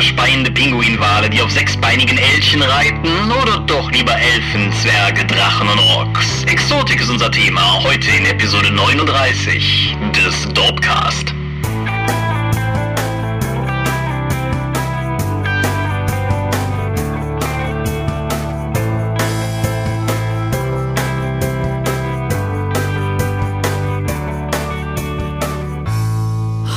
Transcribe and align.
feuerspeiende 0.00 0.50
Pinguinwale, 0.50 1.28
die 1.28 1.42
auf 1.42 1.50
sechsbeinigen 1.50 2.16
Elchen 2.16 2.62
reiten 2.62 3.30
oder 3.42 3.58
doch 3.66 3.90
lieber 3.92 4.16
Elfen, 4.16 4.72
Zwerge, 4.72 5.26
Drachen 5.26 5.68
und 5.68 5.78
Orks? 5.78 6.44
Exotik 6.44 7.02
ist 7.02 7.10
unser 7.10 7.30
Thema, 7.30 7.82
heute 7.82 8.10
in 8.10 8.24
Episode 8.24 8.70
39 8.70 9.94
des 10.14 10.48
Dorpcast. 10.54 11.34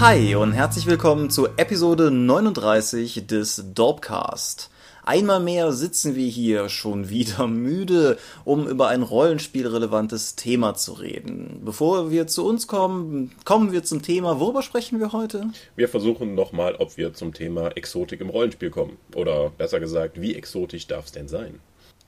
Hi 0.04 0.36
und 0.36 0.52
herzlich 0.52 0.86
willkommen 0.86 1.30
zu 1.30 1.48
Episode 1.56 2.12
39 2.12 3.26
des 3.26 3.64
Dorpcast. 3.74 4.70
Einmal 5.06 5.40
mehr 5.40 5.72
sitzen 5.72 6.16
wir 6.16 6.28
hier 6.28 6.68
schon 6.68 7.08
wieder 7.08 7.48
müde, 7.48 8.18
um 8.44 8.68
über 8.68 8.90
ein 8.90 9.02
rollenspielrelevantes 9.02 10.36
Thema 10.36 10.76
zu 10.76 10.92
reden. 10.92 11.62
Bevor 11.64 12.12
wir 12.12 12.28
zu 12.28 12.46
uns 12.46 12.68
kommen, 12.68 13.32
kommen 13.46 13.72
wir 13.72 13.86
zum 13.86 14.02
Thema. 14.02 14.42
Worüber 14.42 14.62
sprechen 14.62 15.00
wir 15.00 15.14
heute? 15.14 15.48
Wir 15.78 15.88
versuchen 15.88 16.36
nochmal, 16.36 16.76
ob 16.76 16.98
wir 16.98 17.14
zum 17.14 17.34
Thema 17.34 17.70
Exotik 17.70 18.20
im 18.20 18.30
Rollenspiel 18.30 18.72
kommen. 18.72 18.98
Oder 19.16 19.52
besser 19.52 19.80
gesagt, 19.80 20.20
wie 20.20 20.36
exotisch 20.36 20.86
darf 20.86 21.06
es 21.06 21.14
denn 21.14 21.30
sein? 21.30 21.62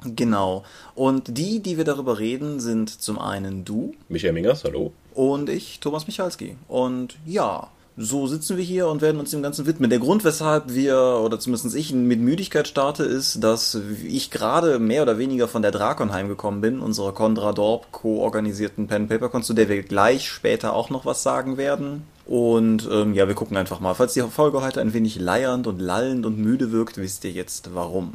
Genau. 0.04 0.66
Und 0.96 1.38
die, 1.38 1.62
die 1.62 1.78
wir 1.78 1.86
darüber 1.86 2.20
reden, 2.20 2.60
sind 2.60 2.90
zum 2.90 3.18
einen 3.18 3.64
du. 3.64 3.94
Michael 4.10 4.34
Mingers, 4.34 4.66
hallo. 4.66 4.92
Und 5.14 5.50
ich, 5.50 5.80
Thomas 5.80 6.08
Michalski. 6.08 6.58
Und 6.68 7.16
ja, 7.26 7.70
so 7.98 8.28
sitzen 8.28 8.58
wir 8.58 8.64
hier 8.64 8.88
und 8.88 9.02
werden 9.02 9.20
uns 9.20 9.32
dem 9.32 9.42
Ganzen 9.42 9.66
widmen. 9.66 9.90
Der 9.90 10.00
Grund, 10.00 10.26
weshalb 10.26 10.74
wir, 10.74 11.22
oder 11.24 11.40
zumindest 11.40 11.76
ich, 11.76 11.94
mit 11.94 12.20
Müdigkeit 12.20 12.68
starte, 12.68 13.04
ist, 13.04 13.44
dass 13.44 13.80
ich 14.04 14.32
gerade 14.32 14.80
mehr 14.80 15.02
oder 15.04 15.18
weniger 15.18 15.48
von 15.48 15.62
der 15.62 15.72
Drakon 15.72 16.12
heimgekommen 16.12 16.60
bin, 16.60 16.80
unserer 16.82 17.14
Condra 17.14 17.54
Dorp 17.54 17.92
co-organisierten 17.92 18.88
Pen-Paper-Con, 18.88 19.44
zu 19.44 19.54
der 19.54 19.70
wir 19.70 19.82
gleich 19.84 20.30
später 20.30 20.74
auch 20.74 20.90
noch 20.90 21.06
was 21.06 21.24
sagen 21.24 21.58
werden. 21.58 22.04
Und 22.26 22.90
ähm, 22.92 23.14
ja, 23.14 23.28
wir 23.28 23.36
gucken 23.36 23.56
einfach 23.56 23.80
mal. 23.80 23.94
Falls 23.94 24.14
die 24.14 24.22
Folge 24.22 24.62
heute 24.62 24.82
ein 24.82 24.94
wenig 24.94 25.20
leiernd 25.20 25.68
und 25.68 25.80
lallend 25.80 26.26
und 26.26 26.38
müde 26.38 26.72
wirkt, 26.72 26.98
wisst 26.98 27.24
ihr 27.24 27.32
jetzt 27.32 27.76
warum. 27.76 28.14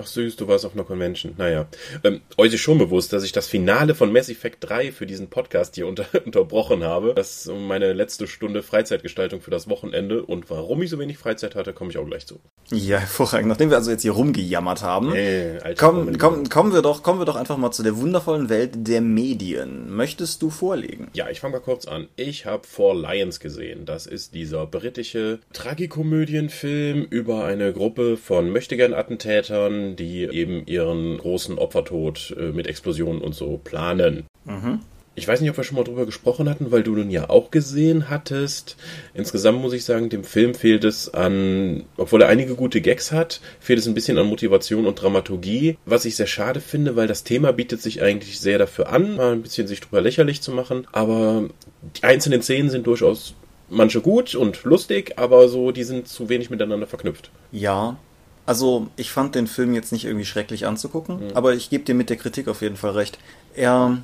Ach 0.00 0.06
süß, 0.06 0.36
du 0.36 0.46
warst 0.46 0.64
auf 0.64 0.74
einer 0.74 0.84
Convention. 0.84 1.34
Naja. 1.38 1.66
Ähm, 2.04 2.20
euch 2.36 2.54
ist 2.54 2.60
schon 2.60 2.78
bewusst, 2.78 3.12
dass 3.12 3.24
ich 3.24 3.32
das 3.32 3.48
Finale 3.48 3.96
von 3.96 4.12
Mass 4.12 4.28
Effect 4.28 4.58
3 4.60 4.92
für 4.92 5.06
diesen 5.06 5.28
Podcast 5.28 5.74
hier 5.74 5.88
unter, 5.88 6.06
unterbrochen 6.24 6.84
habe. 6.84 7.14
Das 7.14 7.46
ist 7.46 7.52
meine 7.52 7.92
letzte 7.92 8.28
Stunde 8.28 8.62
Freizeitgestaltung 8.62 9.40
für 9.40 9.50
das 9.50 9.68
Wochenende. 9.68 10.22
Und 10.22 10.50
warum 10.50 10.82
ich 10.82 10.90
so 10.90 11.00
wenig 11.00 11.18
Freizeit 11.18 11.56
hatte, 11.56 11.72
komme 11.72 11.90
ich 11.90 11.98
auch 11.98 12.06
gleich 12.06 12.26
zu. 12.26 12.38
Ja, 12.70 12.98
hervorragend. 12.98 13.48
Nachdem 13.48 13.70
wir 13.70 13.76
also 13.76 13.90
jetzt 13.90 14.02
hier 14.02 14.12
rumgejammert 14.12 14.82
haben, 14.82 15.14
äh, 15.16 15.74
komm, 15.76 16.16
komm, 16.16 16.48
kommen, 16.48 16.72
wir 16.72 16.82
doch, 16.82 17.02
kommen 17.02 17.20
wir 17.20 17.24
doch 17.24 17.36
einfach 17.36 17.56
mal 17.56 17.72
zu 17.72 17.82
der 17.82 17.96
wundervollen 17.96 18.48
Welt 18.48 18.70
der 18.86 19.00
Medien. 19.00 19.90
Möchtest 19.92 20.42
du 20.42 20.50
vorlegen? 20.50 21.08
Ja, 21.14 21.28
ich 21.28 21.40
fange 21.40 21.54
mal 21.54 21.60
kurz 21.60 21.88
an. 21.88 22.06
Ich 22.14 22.46
habe 22.46 22.66
Four 22.68 22.94
Lions 22.94 23.40
gesehen. 23.40 23.84
Das 23.84 24.06
ist 24.06 24.34
dieser 24.34 24.66
britische 24.66 25.40
Tragikomödienfilm 25.52 27.02
über 27.10 27.44
eine 27.44 27.72
Gruppe 27.72 28.16
von 28.16 28.50
Möchtegern-Attentätern, 28.50 29.87
die 29.96 30.24
eben 30.24 30.66
ihren 30.66 31.18
großen 31.18 31.58
Opfertod 31.58 32.34
äh, 32.38 32.52
mit 32.52 32.66
Explosionen 32.66 33.22
und 33.22 33.34
so 33.34 33.58
planen. 33.62 34.24
Mhm. 34.44 34.80
Ich 35.18 35.26
weiß 35.26 35.40
nicht, 35.40 35.50
ob 35.50 35.56
wir 35.56 35.64
schon 35.64 35.76
mal 35.76 35.82
drüber 35.82 36.06
gesprochen 36.06 36.48
hatten, 36.48 36.70
weil 36.70 36.84
du 36.84 36.94
nun 36.94 37.10
ja 37.10 37.28
auch 37.28 37.50
gesehen 37.50 38.08
hattest. 38.08 38.76
Insgesamt 39.14 39.60
muss 39.60 39.72
ich 39.72 39.84
sagen, 39.84 40.10
dem 40.10 40.22
Film 40.22 40.54
fehlt 40.54 40.84
es 40.84 41.12
an, 41.12 41.86
obwohl 41.96 42.22
er 42.22 42.28
einige 42.28 42.54
gute 42.54 42.80
Gags 42.80 43.10
hat, 43.10 43.40
fehlt 43.58 43.80
es 43.80 43.88
ein 43.88 43.94
bisschen 43.94 44.16
an 44.16 44.28
Motivation 44.28 44.86
und 44.86 45.02
Dramaturgie, 45.02 45.76
was 45.86 46.04
ich 46.04 46.14
sehr 46.14 46.28
schade 46.28 46.60
finde, 46.60 46.94
weil 46.94 47.08
das 47.08 47.24
Thema 47.24 47.52
bietet 47.52 47.82
sich 47.82 48.00
eigentlich 48.00 48.38
sehr 48.38 48.58
dafür 48.58 48.92
an, 48.92 49.16
mal 49.16 49.32
ein 49.32 49.42
bisschen 49.42 49.66
sich 49.66 49.80
drüber 49.80 50.00
lächerlich 50.00 50.40
zu 50.40 50.52
machen, 50.52 50.86
aber 50.92 51.50
die 51.96 52.04
einzelnen 52.04 52.42
Szenen 52.42 52.70
sind 52.70 52.86
durchaus 52.86 53.34
manche 53.68 54.00
gut 54.00 54.36
und 54.36 54.62
lustig, 54.62 55.14
aber 55.16 55.48
so, 55.48 55.72
die 55.72 55.82
sind 55.82 56.06
zu 56.06 56.28
wenig 56.28 56.48
miteinander 56.48 56.86
verknüpft. 56.86 57.30
Ja, 57.50 57.98
also, 58.48 58.86
ich 58.96 59.12
fand 59.12 59.34
den 59.34 59.46
Film 59.46 59.74
jetzt 59.74 59.92
nicht 59.92 60.06
irgendwie 60.06 60.24
schrecklich 60.24 60.64
anzugucken, 60.64 61.16
mhm. 61.16 61.30
aber 61.34 61.52
ich 61.52 61.68
gebe 61.68 61.84
dir 61.84 61.94
mit 61.94 62.08
der 62.08 62.16
Kritik 62.16 62.48
auf 62.48 62.62
jeden 62.62 62.76
Fall 62.76 62.92
recht. 62.92 63.18
Er, 63.54 63.98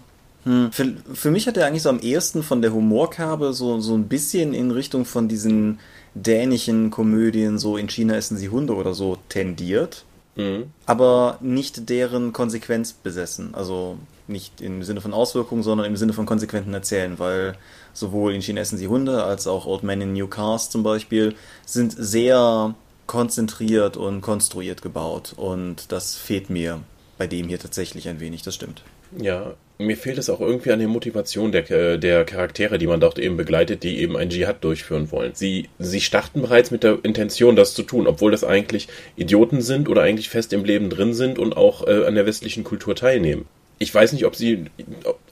hm, 0.45 0.71
für, 0.71 0.97
für 1.15 1.31
mich 1.31 1.47
hat 1.47 1.57
er 1.57 1.67
eigentlich 1.67 1.83
so 1.83 1.89
am 1.89 1.99
ehesten 1.99 2.43
von 2.43 2.61
der 2.61 2.75
Humorkerbe 2.75 3.55
so, 3.55 3.81
so 3.81 3.95
ein 3.95 4.07
bisschen 4.07 4.53
in 4.53 4.71
Richtung 4.71 5.07
von 5.07 5.29
diesen 5.29 5.79
dänischen 6.15 6.91
Komödien, 6.91 7.59
so 7.59 7.79
in 7.79 7.89
China 7.89 8.17
essen 8.17 8.37
sie 8.37 8.51
Hunde 8.51 8.75
oder 8.75 8.93
so, 8.93 9.17
tendiert. 9.31 10.05
Mhm. 10.37 10.65
Aber 10.85 11.39
nicht 11.41 11.89
deren 11.89 12.35
Konsequenz 12.35 12.93
besessen. 12.93 13.55
Also 13.55 13.97
nicht 14.27 14.61
im 14.61 14.83
Sinne 14.83 15.01
von 15.01 15.15
Auswirkungen, 15.15 15.63
sondern 15.63 15.87
im 15.87 15.97
Sinne 15.97 16.13
von 16.13 16.27
konsequenten 16.27 16.75
Erzählen, 16.75 17.19
weil 17.19 17.57
sowohl 17.95 18.35
in 18.35 18.43
China 18.43 18.61
essen 18.61 18.77
sie 18.77 18.89
Hunde 18.89 19.25
als 19.25 19.47
auch 19.47 19.65
Old 19.65 19.85
Men 19.85 20.03
in 20.03 20.13
New 20.13 20.27
Cars 20.27 20.69
zum 20.69 20.83
Beispiel 20.83 21.35
sind 21.65 21.95
sehr 21.97 22.75
konzentriert 23.07 23.97
und 23.97 24.21
konstruiert 24.21 24.83
gebaut. 24.83 25.35
Und 25.37 25.93
das 25.93 26.17
fehlt 26.17 26.51
mir 26.51 26.81
bei 27.19 27.27
dem 27.27 27.49
hier 27.49 27.59
tatsächlich 27.59 28.09
ein 28.09 28.21
wenig, 28.21 28.43
das 28.43 28.55
stimmt. 28.55 28.83
Ja, 29.17 29.55
mir 29.79 29.97
fehlt 29.97 30.19
es 30.19 30.31
auch 30.31 30.41
irgendwie 30.41 30.73
an 30.73 30.79
der 30.79 30.89
Motivation 30.89 31.53
der, 31.53 31.99
der 31.99 32.25
Charaktere, 32.25 32.79
die 32.79 32.87
man 32.87 33.01
dort 33.01 33.19
eben 33.19 33.37
begleitet, 33.37 33.83
die 33.83 33.99
eben 33.99 34.17
ein 34.17 34.31
Dschihad 34.31 34.63
durchführen 34.63 35.11
wollen. 35.11 35.33
Sie, 35.35 35.69
sie 35.79 36.01
starten 36.01 36.43
bereits 36.43 36.71
mit 36.71 36.83
der 36.83 36.99
Intention, 37.05 37.57
das 37.57 37.75
zu 37.75 37.83
tun, 37.83 38.07
obwohl 38.07 38.31
das 38.31 38.45
eigentlich 38.45 38.89
Idioten 39.17 39.61
sind 39.61 39.89
oder 39.89 40.03
eigentlich 40.03 40.29
fest 40.29 40.53
im 40.53 40.65
Leben 40.65 40.91
drin 40.91 41.15
sind 41.15 41.39
und 41.39 41.57
auch 41.57 41.87
äh, 41.87 42.05
an 42.07 42.15
der 42.15 42.27
westlichen 42.27 42.65
Kultur 42.65 42.97
teilnehmen 42.97 43.47
ich 43.79 43.93
weiß 43.93 44.13
nicht, 44.13 44.25
ob 44.25 44.37
sie, 44.37 44.67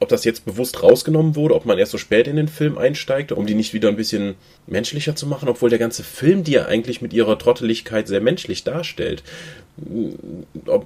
ob 0.01 0.09
das 0.09 0.25
jetzt 0.25 0.45
bewusst 0.45 0.83
rausgenommen 0.83 1.37
wurde, 1.37 1.55
ob 1.55 1.65
man 1.65 1.79
erst 1.79 1.93
so 1.93 1.99
spät 1.99 2.27
in 2.27 2.37
den 2.37 2.49
Film 2.49 2.77
einsteigt, 2.77 3.31
um 3.31 3.47
die 3.47 3.55
nicht 3.55 3.73
wieder 3.73 3.89
ein 3.89 3.97
bisschen 3.97 4.35
menschlicher 4.67 5.15
zu 5.15 5.27
machen, 5.27 5.49
obwohl 5.49 5.71
der 5.71 5.79
ganze 5.79 6.03
Film 6.03 6.43
die 6.43 6.53
ja 6.53 6.67
eigentlich 6.67 7.01
mit 7.01 7.13
ihrer 7.13 7.39
Trotteligkeit 7.39 8.09
sehr 8.09 8.21
menschlich 8.21 8.65
darstellt. 8.65 9.23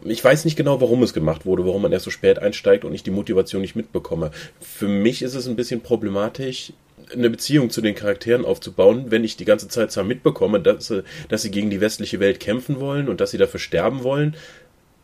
Ich 0.05 0.22
weiß 0.22 0.45
nicht 0.45 0.56
genau, 0.56 0.81
warum 0.81 1.03
es 1.03 1.15
gemacht 1.15 1.47
wurde, 1.47 1.66
warum 1.66 1.83
man 1.83 1.93
erst 1.93 2.05
so 2.05 2.11
spät 2.11 2.39
einsteigt 2.39 2.84
und 2.84 2.95
ich 2.95 3.03
die 3.03 3.11
Motivation 3.11 3.62
nicht 3.62 3.75
mitbekomme. 3.75 4.33
Für 4.61 4.89
mich 4.89 5.22
ist 5.22 5.34
es 5.34 5.49
ein 5.49 5.56
bisschen 5.56 5.81
problematisch, 5.81 6.72
eine 7.12 7.31
Beziehung 7.31 7.71
zu 7.71 7.81
den 7.81 7.95
Charakteren 7.95 8.45
aufzubauen, 8.45 9.06
wenn 9.09 9.25
ich 9.25 9.37
die 9.37 9.45
ganze 9.45 9.69
Zeit 9.69 9.93
zwar 9.93 10.05
mitbekomme, 10.05 10.61
dass 10.61 10.89
sie, 10.89 11.05
dass 11.28 11.43
sie 11.43 11.50
gegen 11.50 11.71
die 11.71 11.81
westliche 11.81 12.21
Welt 12.21 12.39
kämpfen 12.39 12.81
wollen 12.81 13.09
und 13.09 13.21
dass 13.21 13.31
sie 13.31 13.39
dafür 13.39 13.61
sterben 13.61 14.03
wollen, 14.03 14.37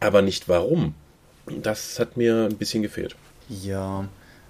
aber 0.00 0.20
nicht 0.20 0.48
warum 0.48 0.94
das 1.46 1.98
hat 1.98 2.16
mir 2.16 2.48
ein 2.50 2.56
bisschen 2.56 2.82
gefehlt. 2.82 3.16
Ja, 3.48 4.06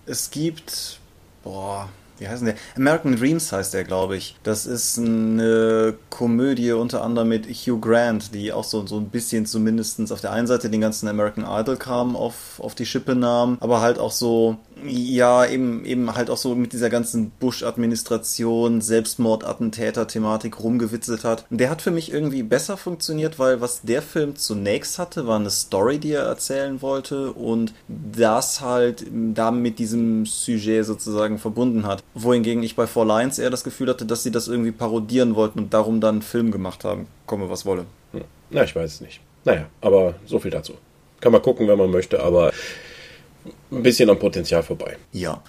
es 0.06 0.30
gibt, 0.30 0.98
boah, 1.42 1.88
wie 2.18 2.28
heißt 2.28 2.46
der? 2.46 2.54
American 2.76 3.16
Dreams 3.16 3.50
heißt 3.50 3.74
der, 3.74 3.84
glaube 3.84 4.16
ich. 4.16 4.36
Das 4.44 4.64
ist 4.64 4.98
eine 4.98 5.94
Komödie 6.08 6.72
unter 6.72 7.02
anderem 7.02 7.28
mit 7.28 7.46
Hugh 7.46 7.80
Grant, 7.80 8.32
die 8.34 8.52
auch 8.52 8.64
so, 8.64 8.86
so 8.86 8.98
ein 8.98 9.08
bisschen 9.08 9.44
zumindest 9.44 10.12
auf 10.12 10.20
der 10.20 10.32
einen 10.32 10.46
Seite 10.46 10.70
den 10.70 10.80
ganzen 10.80 11.08
American 11.08 11.44
Idol-Kram 11.44 12.14
auf, 12.14 12.60
auf 12.60 12.74
die 12.74 12.86
Schippe 12.86 13.16
nahm, 13.16 13.56
aber 13.60 13.80
halt 13.80 13.98
auch 13.98 14.12
so 14.12 14.56
ja, 14.86 15.46
eben, 15.46 15.84
eben 15.84 16.14
halt 16.14 16.30
auch 16.30 16.36
so 16.36 16.54
mit 16.54 16.72
dieser 16.72 16.90
ganzen 16.90 17.30
Bush-Administration, 17.40 18.80
Selbstmordattentäter-Thematik 18.80 20.60
rumgewitzelt 20.60 21.24
hat. 21.24 21.44
Der 21.50 21.70
hat 21.70 21.82
für 21.82 21.90
mich 21.90 22.12
irgendwie 22.12 22.42
besser 22.42 22.76
funktioniert, 22.76 23.38
weil 23.38 23.60
was 23.60 23.82
der 23.82 24.02
Film 24.02 24.36
zunächst 24.36 24.98
hatte, 24.98 25.26
war 25.26 25.38
eine 25.38 25.50
Story, 25.50 25.98
die 25.98 26.12
er 26.12 26.24
erzählen 26.24 26.82
wollte 26.82 27.32
und 27.32 27.74
das 27.88 28.60
halt 28.60 29.06
da 29.34 29.50
mit 29.50 29.78
diesem 29.78 30.26
Sujet 30.26 30.84
sozusagen 30.84 31.38
verbunden 31.38 31.86
hat. 31.86 32.02
Wohingegen 32.14 32.62
ich 32.62 32.76
bei 32.76 32.86
Four 32.86 33.06
Lines 33.06 33.38
eher 33.38 33.50
das 33.50 33.64
Gefühl 33.64 33.88
hatte, 33.88 34.06
dass 34.06 34.22
sie 34.22 34.30
das 34.30 34.48
irgendwie 34.48 34.72
parodieren 34.72 35.34
wollten 35.34 35.58
und 35.58 35.74
darum 35.74 36.00
dann 36.00 36.16
einen 36.16 36.22
Film 36.22 36.50
gemacht 36.50 36.84
haben. 36.84 37.06
Komme, 37.26 37.50
was 37.50 37.66
wolle. 37.66 37.86
Hm. 38.12 38.24
Na, 38.50 38.64
ich 38.64 38.74
weiß 38.74 38.94
es 38.94 39.00
nicht. 39.00 39.20
Naja, 39.44 39.66
aber 39.80 40.14
so 40.26 40.38
viel 40.38 40.50
dazu. 40.50 40.74
Kann 41.20 41.32
man 41.32 41.42
gucken, 41.42 41.68
wenn 41.68 41.78
man 41.78 41.90
möchte, 41.90 42.22
aber 42.22 42.52
ein 43.72 43.82
bisschen 43.82 44.10
am 44.10 44.18
Potenzial 44.18 44.62
vorbei. 44.62 44.96
Ja. 45.12 45.42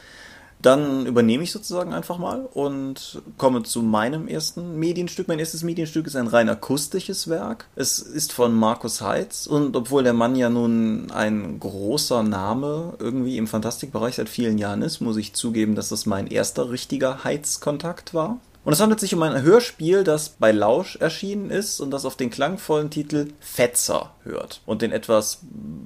Dann 0.62 1.06
übernehme 1.06 1.44
ich 1.44 1.52
sozusagen 1.52 1.94
einfach 1.94 2.18
mal 2.18 2.46
und 2.54 3.22
komme 3.38 3.64
zu 3.64 3.82
meinem 3.82 4.30
ersten 4.30 4.80
Medienstück. 4.80 5.28
Mein 5.28 5.40
erstes 5.40 5.62
Medienstück 5.62 6.08
ist 6.08 6.16
ein 6.16 6.28
rein 6.28 6.48
akustisches 6.48 7.28
Werk. 7.28 7.68
Es 7.76 8.00
ist 8.00 8.32
von 8.32 8.54
Markus 8.54 9.02
Heitz 9.02 9.46
und 9.46 9.76
obwohl 9.76 10.04
der 10.04 10.14
Mann 10.14 10.38
ja 10.38 10.50
nun 10.50 11.12
ein 11.12 11.60
großer 11.60 12.24
Name 12.24 12.94
irgendwie 12.98 13.38
im 13.38 13.48
Fantastikbereich 13.48 14.16
seit 14.16 14.30
vielen 14.30 14.58
Jahren 14.58 14.84
ist, 14.84 15.02
muss 15.02 15.18
ich 15.18 15.34
zugeben, 15.34 15.76
dass 15.76 15.90
das 15.90 16.06
mein 16.06 16.28
erster 16.28 16.72
richtiger 16.72 17.26
Heitz-Kontakt 17.26 18.14
war. 18.14 18.40
Und 18.66 18.72
es 18.72 18.80
handelt 18.80 19.00
sich 19.00 19.14
um 19.14 19.22
ein 19.24 19.42
Hörspiel, 19.42 20.04
das 20.04 20.30
bei 20.30 20.52
Lausch 20.52 20.96
erschienen 20.96 21.50
ist 21.50 21.82
und 21.82 21.92
das 21.92 22.06
auf 22.06 22.16
den 22.16 22.30
klangvollen 22.30 22.90
Titel 22.90 23.28
Fetzer 23.42 24.16
hört 24.24 24.62
und 24.66 24.82
den 24.82 24.92
etwas 24.92 25.40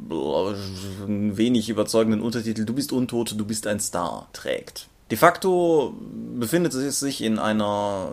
wenig 0.07 1.69
überzeugenden 1.69 2.21
Untertitel 2.21 2.65
Du 2.65 2.73
bist 2.73 2.91
untot, 2.91 3.33
du 3.35 3.45
bist 3.45 3.65
ein 3.65 3.79
Star 3.79 4.29
trägt. 4.33 4.87
De 5.09 5.17
facto 5.17 5.93
befindet 6.35 6.73
es 6.73 6.99
sich 6.99 7.21
in 7.21 7.39
einer 7.39 8.11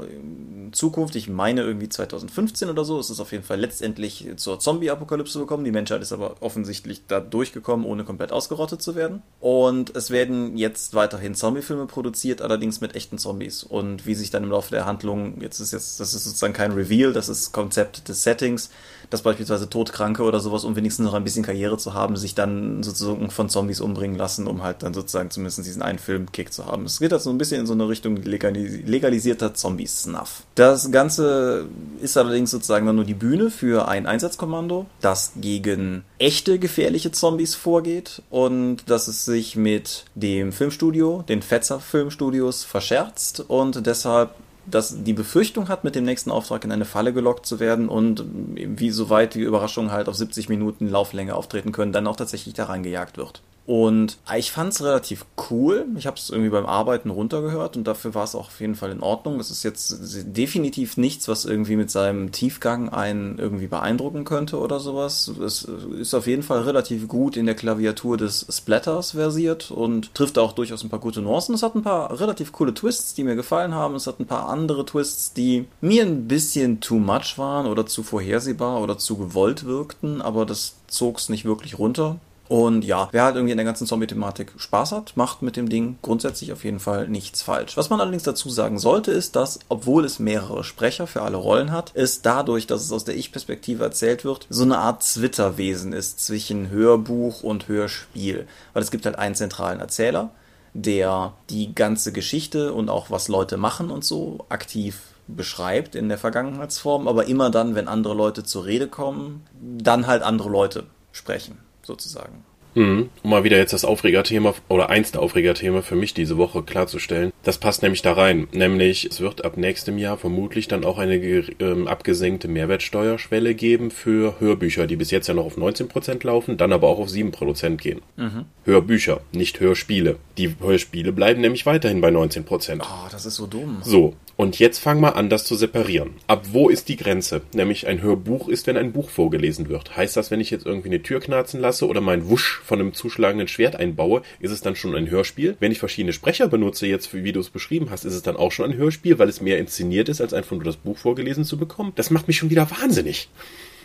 Zukunft, 0.75 1.17
ich 1.17 1.29
meine 1.29 1.63
irgendwie 1.63 1.89
2015 1.89 2.69
oder 2.69 2.85
so, 2.85 2.99
ist 2.99 3.11
es 3.11 3.21
auf 3.21 3.33
jeden 3.33 3.45
Fall 3.45 3.61
letztendlich 3.61 4.27
zur 4.37 4.59
Zombie-Apokalypse 4.59 5.39
gekommen. 5.39 5.65
Die 5.65 5.71
Menschheit 5.71 6.03
ist 6.03 6.13
aber 6.13 6.37
offensichtlich 6.41 7.03
da 7.07 7.21
durchgekommen, 7.21 7.87
ohne 7.87 8.05
komplett 8.05 8.33
ausgerottet 8.33 8.83
zu 8.83 8.95
werden. 8.95 9.23
Und 9.41 9.95
es 9.97 10.11
werden 10.11 10.57
jetzt 10.57 10.95
weiterhin 10.95 11.35
Zombie-Filme 11.35 11.87
produziert, 11.87 12.43
allerdings 12.43 12.81
mit 12.81 12.95
echten 12.95 13.19
Zombies. 13.19 13.63
Und 13.63 14.07
wie 14.07 14.15
sich 14.15 14.31
dann 14.31 14.45
im 14.45 14.51
Laufe 14.51 14.71
der 14.71 14.87
Handlung, 14.87 15.41
jetzt 15.41 15.61
ist 15.61 15.73
jetzt, 15.73 16.01
das 16.01 16.15
ist 16.15 16.25
sozusagen 16.25 16.53
kein 16.53 16.73
Reveal, 16.73 17.13
das 17.13 17.29
ist 17.29 17.53
Konzept 17.53 18.09
des 18.09 18.23
Settings, 18.23 18.71
dass 19.11 19.23
beispielsweise 19.23 19.69
Todkranke 19.69 20.23
oder 20.23 20.41
sowas, 20.41 20.65
um 20.65 20.77
wenigstens 20.77 21.07
noch 21.07 21.15
ein 21.15 21.25
bisschen 21.25 21.45
Karriere 21.45 21.79
zu 21.79 21.95
haben, 21.95 22.17
sich 22.17 22.35
dann 22.35 22.83
sozusagen 22.83 23.31
von 23.31 23.49
Zombies 23.49 23.81
umbringen 23.81 24.17
lassen, 24.17 24.47
um 24.47 24.63
halt 24.63 24.83
dann 24.83 24.95
sozusagen 24.95 25.31
zumindest 25.31 25.59
diesen 25.59 25.83
einen 25.83 25.99
Filmkick 25.99 26.53
zu 26.53 26.67
haben. 26.67 26.85
Es 26.85 26.99
geht 26.99 27.13
halt 27.13 27.23
so 27.23 27.31
ein 27.31 27.39
bisschen 27.39 27.61
in 27.61 27.67
so 27.67 27.73
eine 27.73 27.89
Richtung 27.89 28.17
legalisierter 28.17 29.55
Zombie-Snuff. 29.55 30.43
Das 30.55 30.91
Ganze 30.91 31.67
ist 32.01 32.17
allerdings 32.17 32.51
sozusagen 32.51 32.87
dann 32.87 32.97
nur 32.97 33.05
die 33.05 33.15
Bühne 33.15 33.51
für 33.51 33.89
ein 33.89 34.07
Einsatzkommando, 34.07 34.87
das 35.01 35.33
gegen 35.37 36.05
echte 36.19 36.59
gefährliche 36.59 37.13
Zombies 37.13 37.55
vorgeht 37.55 38.23
und 38.31 38.89
dass 38.89 39.09
es 39.09 39.25
sich 39.25 39.57
mit 39.57 40.05
dem 40.15 40.53
Filmstudio, 40.53 41.25
den 41.29 41.43
Fetzer 41.43 41.81
Filmstudios, 41.81 42.65
verscherzt 42.65 43.45
und 43.49 43.87
deshalb 43.87 44.31
dass 44.67 45.05
die 45.05 45.13
Befürchtung 45.13 45.69
hat, 45.69 45.85
mit 45.85 45.95
dem 45.95 46.05
nächsten 46.05 46.31
Auftrag 46.31 46.65
in 46.65 46.73
eine 46.73 46.85
Falle 46.85 47.13
gelockt 47.13 47.47
zu 47.47 47.61
werden 47.61 47.89
und 47.89 48.25
wie 48.55 48.91
soweit 48.91 49.35
die 49.35 49.41
Überraschungen 49.41 49.93
halt 49.93 50.09
auf 50.09 50.17
70 50.17 50.49
Minuten 50.49 50.89
Lauflänge 50.89 51.35
auftreten 51.35 51.73
können, 51.73 51.93
dann 51.93 52.07
auch 52.07 52.17
tatsächlich 52.17 52.55
da 52.55 52.65
reingejagt 52.65 53.17
wird. 53.17 53.43
Und 53.67 54.19
ich 54.37 54.53
fand 54.53 54.75
es 54.75 54.83
relativ 54.83 55.25
cool. 55.51 55.87
Ich 55.97 56.07
habe 56.07 56.19
es 56.19 56.29
irgendwie 56.29 56.51
beim 56.51 56.67
Arbeiten 56.67 57.09
runtergehört 57.09 57.79
und 57.79 57.85
dafür 57.85 58.15
war 58.15 58.25
es 58.25 58.35
auch 58.35 58.49
auf 58.49 58.61
jeden 58.61 58.75
Fall 58.75 58.91
in 58.91 59.03
Ordnung. 59.03 59.41
Es 59.41 59.51
ist 59.51 59.63
jetzt 59.63 59.97
definitiv 60.37 60.99
nichts, 60.99 61.29
was 61.29 61.47
irgendwie 61.47 61.77
mit 61.77 61.91
seinem 61.91 62.31
Tiefgang 62.31 62.91
einen 62.91 63.39
irgendwie 63.39 63.67
beeindrucken 63.67 64.25
könnte 64.25 64.59
oder 64.59 64.81
sowas. 64.81 65.29
Es 65.29 65.65
ist 65.65 66.13
auf 66.13 66.27
jeden 66.27 66.43
Fall 66.43 66.63
relativ 66.63 67.09
gut 67.09 67.39
in 67.39 67.47
der 67.47 67.55
Klaviatur 67.55 68.19
des 68.19 68.47
Splatters 68.51 69.13
versiert 69.13 69.71
und 69.71 70.15
trifft 70.15 70.39
auch 70.39 70.53
durchaus 70.53 70.85
ein 70.85 70.91
paar 70.91 71.01
gute 71.01 71.23
Nuancen. 71.23 71.55
Es 71.55 71.63
hat 71.63 71.75
ein 71.75 71.83
paar 71.83 72.21
relativ 72.21 72.53
coole 72.53 72.75
Twists, 72.75 73.15
die 73.15 73.25
mir 73.25 73.35
gefallen 73.35 73.75
haben. 73.75 73.95
Es 73.95 74.07
hat 74.07 74.21
ein 74.21 74.27
paar 74.27 74.47
andere 74.51 74.85
Twists, 74.85 75.33
die 75.33 75.65
mir 75.81 76.03
ein 76.05 76.29
bisschen 76.29 76.81
too 76.81 76.99
much 76.99 77.39
waren 77.39 77.67
oder 77.67 77.87
zu 77.87 78.03
vorhersehbar 78.03 78.83
oder 78.83 78.99
zu 78.99 79.17
gewollt 79.17 79.65
wirkten, 79.65 80.21
aber 80.21 80.45
das 80.45 80.75
zog 80.87 81.17
es 81.17 81.31
nicht 81.31 81.47
wirklich 81.47 81.79
runter. 81.79 82.19
Und 82.49 82.85
ja, 82.85 83.09
wer 83.13 83.25
halt 83.25 83.37
irgendwie 83.37 83.53
in 83.53 83.57
der 83.57 83.65
ganzen 83.65 83.87
Zombie-Thematik 83.87 84.53
Spaß 84.57 84.93
hat, 84.93 85.17
macht 85.17 85.41
mit 85.41 85.57
dem 85.57 85.71
Ding 85.71 85.99
grundsätzlich 86.03 86.53
auf 86.53 86.65
jeden 86.65 86.79
Fall 86.79 87.09
nichts 87.09 87.41
falsch. 87.41 87.77
Was 87.77 87.89
man 87.89 88.01
allerdings 88.01 88.25
dazu 88.25 88.51
sagen 88.51 88.79
sollte, 88.79 89.13
ist, 89.13 89.35
dass, 89.35 89.61
obwohl 89.71 90.05
es 90.05 90.19
mehrere 90.19 90.63
Sprecher 90.63 91.07
für 91.07 91.23
alle 91.23 91.39
Rollen 91.39 91.73
hat, 91.73 91.93
es 91.95 92.21
dadurch, 92.21 92.67
dass 92.67 92.83
es 92.83 92.93
aus 92.93 93.05
der 93.05 93.17
Ich-Perspektive 93.17 93.83
erzählt 93.83 94.25
wird, 94.25 94.47
so 94.51 94.63
eine 94.63 94.79
Art 94.79 95.03
Zwitterwesen 95.03 95.95
ist 95.95 96.25
zwischen 96.25 96.69
Hörbuch 96.69 97.43
und 97.43 97.67
Hörspiel. 97.69 98.47
Weil 98.75 98.83
es 98.83 98.91
gibt 98.91 99.07
halt 99.07 99.19
einen 99.19 99.35
zentralen 99.35 99.81
Erzähler, 99.81 100.31
der 100.75 101.33
die 101.49 101.75
ganze 101.75 102.13
Geschichte 102.13 102.75
und 102.75 102.91
auch 102.91 103.11
was 103.11 103.29
Leute 103.29 103.57
machen 103.57 103.91
und 103.91 104.05
so 104.05 104.45
aktiv 104.51 105.01
beschreibt 105.29 105.95
in 105.95 106.11
der 106.11 106.19
Vergangenheitsform, 106.19 107.09
aber 107.09 107.27
immer 107.27 107.49
dann, 107.49 107.75
wenn 107.75 107.89
andere 107.89 108.13
Leute 108.13 108.45
zur 108.45 108.67
Rede 108.67 108.89
kommen, 108.89 109.47
dann 109.59 110.07
halt 110.07 110.23
andere 110.23 110.51
Leute 110.51 110.85
sprechen 111.13 111.64
sozusagen. 111.85 112.45
Mhm. 112.75 113.11
Um 113.23 113.31
mal 113.31 113.45
wieder 113.45 113.57
jetzt 113.57 113.73
das 113.73 113.85
Aufregerthema 113.85 114.55
oder 114.69 114.91
eins 114.91 115.13
der 115.13 115.23
Aufregerthema 115.23 115.83
für 115.83 115.95
mich 115.95 116.15
diese 116.15 116.37
Woche 116.37 116.63
klarzustellen. 116.63 117.33
Das 117.45 117.59
passt 117.59 117.83
nämlich 117.83 118.01
da 118.01 118.15
rein. 118.15 118.49
Nämlich, 118.53 119.05
es 119.05 119.21
wird 119.21 119.45
ab 119.45 119.59
nächstem 119.59 119.99
Jahr 119.99 120.17
vermutlich 120.17 120.67
dann 120.67 120.85
auch 120.85 120.99
eine 120.99 121.17
ähm, 121.17 121.87
abgesenkte 121.87 122.49
Mehrwertsteuerschwelle 122.49 123.55
geben 123.55 123.91
für 123.91 124.41
Hörbücher, 124.41 124.87
die 124.87 124.97
bis 124.97 125.11
jetzt 125.11 125.29
ja 125.29 125.35
noch 125.35 125.45
auf 125.45 125.59
19% 125.59 126.27
laufen, 126.27 126.57
dann 126.57 126.73
aber 126.73 126.89
auch 126.89 126.99
auf 126.99 127.09
7% 127.09 127.77
gehen. 127.77 128.01
Mhm. 128.17 128.47
Hörbücher, 128.65 129.21
nicht 129.33 129.61
Hörspiele. 129.61 130.17
Die 130.39 130.55
Hörspiele 130.59 131.13
bleiben 131.13 131.43
nämlich 131.43 131.67
weiterhin 131.67 132.01
bei 132.01 132.09
19%. 132.09 132.81
Oh, 132.81 133.09
das 133.11 133.27
ist 133.27 133.37
so 133.37 133.47
dumm. 133.47 133.79
So, 133.83 134.15
und 134.37 134.59
jetzt 134.59 134.81
fang 134.81 135.01
mal 135.01 135.11
an, 135.11 135.29
das 135.29 135.45
zu 135.45 135.55
separieren. 135.55 136.11
Ab 136.27 136.47
wo 136.51 136.69
ist 136.69 136.89
die 136.89 136.97
Grenze? 136.97 137.43
Nämlich 137.53 137.87
ein 137.87 138.03
Hörbuch 138.03 138.49
ist, 138.49 138.67
wenn 138.67 138.77
ein 138.77 138.93
Buch 138.93 139.09
vorgelesen 139.09 139.69
wird. 139.69 139.97
Heißt 139.97 140.17
das, 140.17 140.31
wenn 140.31 140.41
ich 140.41 140.51
jetzt 140.51 140.67
irgendwie 140.67 140.89
eine 140.89 141.03
Tür 141.03 141.21
knarzen 141.21 141.61
lasse 141.61 141.87
oder 141.87 142.01
mein 142.01 142.29
Wusch 142.29 142.61
von 142.65 142.81
einem 142.81 142.95
zuschlagenden 142.95 143.47
Schwert 143.47 143.77
einbaue, 143.77 144.23
ist 144.41 144.51
es 144.51 144.61
dann 144.61 144.75
schon 144.75 144.97
ein 144.97 145.09
Hörspiel? 145.09 145.57
Wenn 145.61 145.71
ich 145.71 145.79
verschiedene 145.79 146.13
Sprecher 146.13 146.49
benutze, 146.49 146.87
jetzt 146.87 147.15
wie 147.15 147.33
du 147.35 147.41
es 147.41 147.51
beschrieben 147.51 147.91
hast, 147.91 148.07
ist 148.07 148.15
es 148.15 148.23
dann 148.23 148.37
auch 148.37 148.51
schon 148.51 148.71
ein 148.71 148.77
Hörspiel, 148.77 149.19
weil 149.19 149.29
es 149.29 149.43
mehr 149.43 149.59
inszeniert 149.59 150.09
ist, 150.09 150.23
als 150.23 150.33
einfach 150.33 150.53
nur 150.53 150.65
das 150.65 150.77
Buch 150.77 150.97
vorgelesen 150.97 151.45
zu 151.45 151.59
bekommen? 151.59 151.93
Das 151.97 152.11
macht 152.11 152.27
mich 152.27 152.39
schon 152.39 152.49
wieder 152.49 152.71
wahnsinnig. 152.71 153.29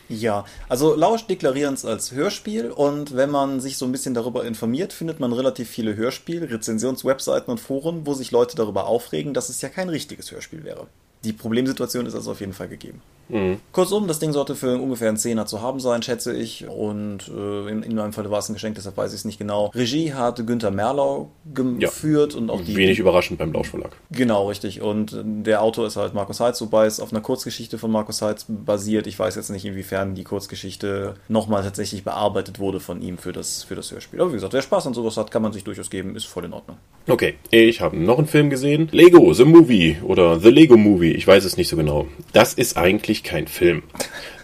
Ja, 0.10 0.46
also 0.68 0.96
Lausch 0.96 1.28
deklarieren 1.28 1.75
es 1.75 1.86
als 1.86 2.12
Hörspiel 2.13 2.72
und 2.72 3.16
wenn 3.16 3.30
man 3.30 3.60
sich 3.60 3.78
so 3.78 3.86
ein 3.86 3.92
bisschen 3.92 4.16
darüber 4.16 4.44
informiert, 4.44 4.92
findet 4.92 5.19
man 5.19 5.34
relativ 5.34 5.69
viele 5.69 5.96
Hörspiel, 5.96 6.46
Rezensionswebseiten 6.46 7.51
und 7.51 7.60
Foren, 7.60 8.07
wo 8.07 8.16
sich 8.16 8.31
Leute 8.31 8.56
darüber 8.56 8.88
aufregen, 8.88 9.36
dass 9.36 9.50
es 9.50 9.62
ja 9.62 9.69
kein 9.69 9.88
richtiges 9.88 10.31
Hörspiel 10.31 10.63
wäre. 10.63 10.88
Die 11.24 11.33
Problemsituation 11.33 12.06
ist 12.06 12.16
also 12.16 12.31
auf 12.31 12.39
jeden 12.39 12.54
Fall 12.54 12.68
gegeben. 12.68 13.01
Mhm. 13.30 13.60
Kurzum, 13.71 14.07
das 14.07 14.19
Ding 14.19 14.33
sollte 14.33 14.56
für 14.56 14.77
ungefähr 14.77 15.10
einen 15.10 15.18
Zehner 15.18 15.45
zu 15.45 15.62
haben 15.62 15.80
sein, 15.80 16.01
schätze 16.01 16.36
ich. 16.36 16.68
Und 16.68 17.30
äh, 17.30 17.69
in, 17.69 17.83
in 17.83 17.95
meinem 17.95 18.13
Fall 18.13 18.30
war 18.30 18.39
es 18.39 18.50
ein 18.50 18.54
Geschenk, 18.54 18.75
deshalb 18.75 18.98
weiß 18.98 19.13
ich 19.13 19.19
es 19.19 19.25
nicht 19.25 19.38
genau. 19.38 19.68
Regie 19.75 20.13
hat 20.13 20.45
Günther 20.45 20.71
Merlau 20.71 21.30
geführt 21.54 22.33
ja. 22.33 22.39
und 22.39 22.50
auch 22.50 22.62
die. 22.62 22.75
Wenig 22.75 23.00
überraschend 23.00 23.39
beim 23.39 23.54
Lauschverlag. 23.54 23.92
Genau, 24.12 24.48
richtig. 24.48 24.81
Und 24.81 25.16
der 25.24 25.62
Autor 25.62 25.88
ist 25.88 25.95
halt 25.95 26.13
Markus 26.13 26.39
Heitz, 26.39 26.60
wobei 26.62 26.86
es 26.86 27.00
auf 27.00 27.12
einer 27.12 27.21
Kurzgeschichte 27.21 27.77
von 27.77 27.92
Markus 27.92 28.21
Heitz 28.21 28.45
basiert. 28.48 29.07
Ich 29.07 29.18
weiß 29.18 29.36
jetzt 29.36 29.50
nicht, 29.50 29.66
inwiefern 29.66 30.16
die 30.16 30.24
Kurzgeschichte 30.24 31.16
nochmal 31.27 31.63
tatsächlich 31.63 32.04
bearbeitet 32.04 32.60
wurde 32.60 32.80
von 32.80 33.01
ihm 33.01 33.18
für 33.18 33.31
das, 33.31 33.63
für 33.63 33.75
das 33.75 33.92
Hörspiel. 33.92 34.21
Aber 34.21 34.31
wie 34.31 34.36
gesagt, 34.36 34.54
wer 34.54 34.62
Spaß 34.62 34.88
an 34.88 34.94
sowas 34.94 35.18
hat, 35.18 35.30
kann 35.31 35.42
man 35.42 35.54
sich 35.54 35.63
durchaus 35.63 35.89
geben, 35.89 36.16
ist 36.16 36.25
voll 36.25 36.45
in 36.45 36.54
Ordnung. 36.54 36.77
Okay, 37.07 37.36
ich 37.50 37.81
habe 37.81 37.98
noch 37.98 38.18
einen 38.18 38.27
Film 38.27 38.50
gesehen. 38.50 38.89
Lego, 38.92 39.33
The 39.33 39.45
Movie 39.45 39.98
oder 40.04 40.39
The 40.39 40.50
Lego 40.50 40.77
Movie, 40.77 41.09
ich 41.12 41.26
weiß 41.26 41.46
es 41.46 41.58
nicht 41.58 41.70
so 41.70 41.78
genau. 41.78 42.08
Das 42.34 42.54
ist 42.54 42.78
eigentlich 42.78 43.24
kein 43.24 43.48
Film. 43.48 43.84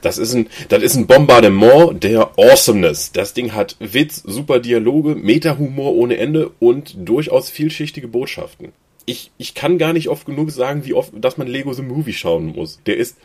Das 0.02 0.18
ist 0.18 0.34
ein, 0.34 0.48
das 0.70 0.84
ist 0.84 0.96
ein 0.96 1.08
Bombardement 1.08 2.04
der 2.04 2.32
Awesomeness. 2.38 3.12
Das 3.12 3.34
Ding 3.34 3.54
hat 3.54 3.76
Witz, 3.80 4.22
super 4.26 4.60
Dialoge, 4.60 5.16
Meta-Humor 5.16 5.96
ohne 5.96 6.18
Ende 6.18 6.52
und 6.60 6.96
durchaus 6.98 7.50
vielschichtige 7.50 8.08
Botschaften 8.08 8.74
ich, 9.06 9.31
ich 9.38 9.54
kann 9.54 9.78
gar 9.78 9.94
nicht 9.94 10.10
oft 10.10 10.25
genug 10.25 10.50
sagen, 10.50 10.86
wie 10.86 10.94
oft, 10.94 11.13
dass 11.16 11.38
man 11.38 11.48
Lego 11.48 11.74
the 11.74 11.84
Movie 11.84 12.13
schauen 12.13 12.48
muss. 12.48 12.80
Der 12.86 12.98
ist, 12.98 13.18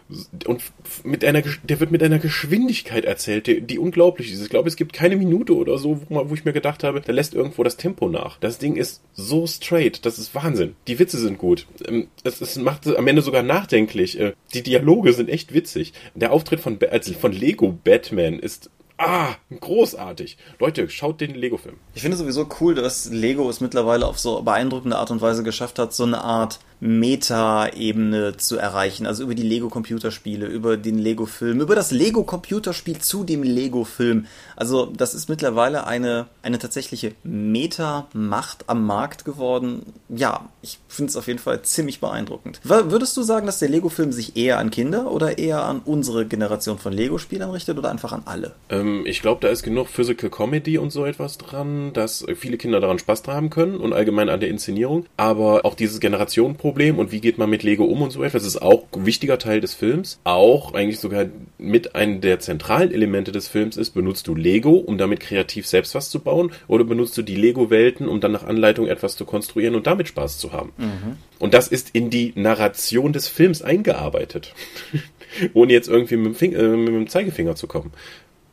und 0.47 0.63
mit 1.05 1.25
einer, 1.25 1.43
der 1.63 1.81
wird 1.81 1.91
mit 1.91 2.03
einer 2.03 2.19
Geschwindigkeit 2.19 3.05
erzählt, 3.07 3.47
die, 3.47 3.63
die 3.63 3.79
unglaublich 3.79 4.31
ist. 4.33 4.43
Ich 4.43 4.51
glaube, 4.51 4.69
es 4.69 4.77
gibt 4.77 4.93
keine 4.93 5.17
Minute 5.17 5.57
oder 5.57 5.79
so, 5.79 6.03
wo, 6.09 6.29
wo 6.29 6.35
ich 6.35 6.45
mir 6.45 6.53
gedacht 6.53 6.85
habe, 6.85 7.01
da 7.01 7.13
lässt 7.13 7.35
irgendwo 7.35 7.65
das 7.65 7.79
Tempo 7.79 8.09
nach. 8.09 8.39
Das 8.39 8.59
Ding 8.59 8.77
ist 8.77 9.03
so 9.15 9.47
straight, 9.47 10.05
das 10.05 10.19
ist 10.19 10.35
Wahnsinn. 10.35 10.77
Die 10.87 10.99
Witze 10.99 11.19
sind 11.19 11.39
gut. 11.39 11.67
Ähm, 11.87 12.09
es, 12.25 12.41
es 12.41 12.57
macht 12.57 12.87
am 12.87 13.07
Ende 13.07 13.23
sogar 13.23 13.43
nachdenklich. 13.43 14.21
Äh, 14.21 14.35
die 14.53 14.63
Dialoge 14.63 15.15
sind 15.15 15.31
echt 15.31 15.55
witzig. 15.55 15.95
Der 16.15 16.33
Auftritt 16.33 16.61
von, 16.61 16.79
also 16.91 17.15
von 17.15 17.33
Lego 17.33 17.79
Batman 17.85 18.39
ist 18.39 18.71
Ah, 19.03 19.37
großartig. 19.59 20.37
Leute, 20.59 20.91
schaut 20.91 21.23
den 21.23 21.35
Lego-Film. 21.35 21.77
Ich 21.95 22.03
finde 22.03 22.19
sowieso 22.19 22.47
cool, 22.61 22.75
dass 22.75 23.07
Lego 23.07 23.49
es 23.49 23.63
mittlerweile 23.63 24.07
auf 24.07 24.19
so 24.19 24.43
beeindruckende 24.43 24.99
Art 24.99 25.11
und 25.11 25.23
Weise 25.23 25.43
geschafft 25.43 25.79
hat, 25.79 25.95
so 25.95 26.05
eine 26.05 26.23
Art 26.23 26.61
Meta-Ebene 26.81 28.37
zu 28.39 28.57
erreichen. 28.57 29.07
Also 29.07 29.23
über 29.23 29.35
die 29.35 29.43
Lego-Computerspiele, 29.43 30.47
über 30.47 30.77
den 30.77 30.99
Lego-Film, 30.99 31.61
über 31.61 31.75
das 31.75 31.91
Lego-Computerspiel 31.91 32.99
zu 32.99 33.25
dem 33.25 33.43
Lego-Film. 33.43 34.27
Also 34.57 34.87
das 34.87 35.15
ist 35.15 35.29
mittlerweile 35.29 35.87
eine, 35.87 36.27
eine 36.43 36.59
tatsächliche 36.59 37.13
Meta-Macht 37.23 38.65
am 38.69 38.87
Markt 38.87 39.25
geworden. 39.25 39.83
Ja, 40.09 40.49
ich 40.63 40.79
finde 40.89 41.11
es 41.11 41.17
auf 41.17 41.27
jeden 41.27 41.39
Fall 41.39 41.63
ziemlich 41.63 42.01
beeindruckend. 42.01 42.61
Würdest 42.65 43.17
du 43.17 43.23
sagen, 43.23 43.47
dass 43.47 43.59
der 43.59 43.69
Lego-Film 43.69 44.13
sich 44.13 44.37
eher 44.37 44.59
an 44.59 44.71
Kinder 44.71 45.13
oder 45.13 45.39
eher 45.39 45.65
an 45.65 45.83
unsere 45.85 46.27
Generation 46.27 46.79
von 46.79 46.93
Lego-Spielern 46.93 47.51
richtet 47.51 47.77
oder 47.79 47.91
einfach 47.91 48.13
an 48.13 48.23
alle? 48.25 48.55
Ähm, 48.71 49.05
ich 49.05 49.21
glaube, 49.21 49.43
da 49.43 49.49
ist 49.49 49.63
genug 49.63 49.89
Physical 49.89 50.31
Comedy 50.31 50.79
und 50.79 50.91
so 50.91 51.05
etwas 51.05 51.37
dran, 51.37 51.93
dass 51.93 52.25
viele 52.37 52.57
Kinder 52.57 52.81
daran 52.81 52.99
Spaß 52.99 53.21
haben 53.27 53.51
können 53.51 53.77
und 53.77 53.93
allgemein 53.93 54.31
an 54.31 54.41
der 54.41 54.49
Inszenierung. 54.49 55.05
Aber 55.19 55.67
auch 55.67 55.75
dieses 55.75 56.01
Generationenproblem 56.01 56.70
Problem 56.71 57.01
und 57.01 57.11
wie 57.11 57.21
geht 57.21 57.37
man 57.37 57.51
mit 57.51 57.65
Lego 57.65 57.85
um 57.85 58.01
und 58.01 58.13
so 58.13 58.23
etwas. 58.23 58.45
Das 58.45 58.55
ist 58.55 58.63
auch 58.63 58.85
ein 58.93 59.05
wichtiger 59.05 59.41
Teil 59.41 59.61
des 59.61 59.75
Films. 59.75 60.21
Auch 60.23 60.73
eigentlich 60.73 61.01
sogar 61.01 61.27
mit 61.59 61.97
einem 61.97 62.21
der 62.21 62.39
zentralen 62.39 62.93
Elemente 62.93 63.33
des 63.33 63.49
Films 63.49 63.77
ist, 63.77 63.91
benutzt 63.91 64.29
du 64.29 64.37
Lego, 64.37 64.77
um 64.77 64.97
damit 64.97 65.19
kreativ 65.19 65.67
selbst 65.67 65.97
was 65.97 66.11
zu 66.11 66.21
bauen 66.21 66.53
oder 66.69 66.85
benutzt 66.85 67.19
du 67.19 67.23
die 67.23 67.35
Lego-Welten, 67.35 68.07
um 68.07 68.21
dann 68.21 68.31
nach 68.31 68.45
Anleitung 68.45 68.87
etwas 68.87 69.17
zu 69.17 69.25
konstruieren 69.25 69.75
und 69.75 69.89
damit 69.89 70.07
Spaß 70.07 70.39
zu 70.39 70.53
haben. 70.53 70.73
Mhm. 70.79 71.17
Und 71.41 71.55
das 71.55 71.67
ist 71.67 71.91
in 71.93 72.09
die 72.09 72.33
Narration 72.37 73.13
des 73.13 73.27
Films 73.27 73.63
eingearbeitet. 73.63 74.55
Ohne 75.55 75.73
jetzt 75.73 75.89
irgendwie 75.89 76.17
mit 76.17 76.27
dem, 76.27 76.35
Finger, 76.37 76.59
äh, 76.61 76.77
mit 76.77 76.95
dem 76.95 77.09
Zeigefinger 77.09 77.57
zu 77.57 77.67
kommen. 77.67 77.91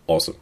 Awesome. 0.07 0.37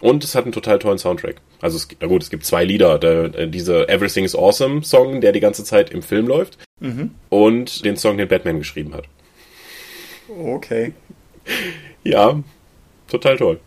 Und 0.00 0.22
es 0.22 0.34
hat 0.34 0.44
einen 0.44 0.52
total 0.52 0.78
tollen 0.78 0.98
Soundtrack. 0.98 1.36
Also 1.60 1.76
es, 1.76 1.88
na 2.00 2.06
gut, 2.06 2.22
es 2.22 2.30
gibt 2.30 2.44
zwei 2.44 2.64
Lieder. 2.64 2.98
Der, 2.98 3.46
diese 3.46 3.88
Everything 3.88 4.24
is 4.24 4.36
Awesome 4.36 4.82
Song, 4.84 5.20
der 5.20 5.32
die 5.32 5.40
ganze 5.40 5.64
Zeit 5.64 5.90
im 5.90 6.02
Film 6.02 6.26
läuft. 6.26 6.58
Mhm. 6.80 7.10
Und 7.28 7.84
den 7.84 7.96
Song, 7.96 8.16
den 8.16 8.28
Batman 8.28 8.58
geschrieben 8.58 8.94
hat. 8.94 9.04
Okay. 10.28 10.92
Ja, 12.04 12.40
total 13.08 13.36
toll. 13.36 13.60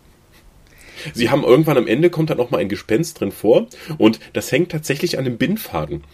Sie 1.12 1.30
haben 1.30 1.44
irgendwann 1.44 1.76
am 1.76 1.86
Ende 1.86 2.10
kommt 2.10 2.30
dann 2.30 2.40
auch 2.40 2.50
mal 2.50 2.58
ein 2.58 2.68
Gespenst 2.68 3.20
drin 3.20 3.30
vor 3.30 3.66
und 3.98 4.20
das 4.32 4.50
hängt 4.50 4.72
tatsächlich 4.72 5.18
an 5.18 5.24
dem 5.24 5.36
Bindfaden 5.36 6.04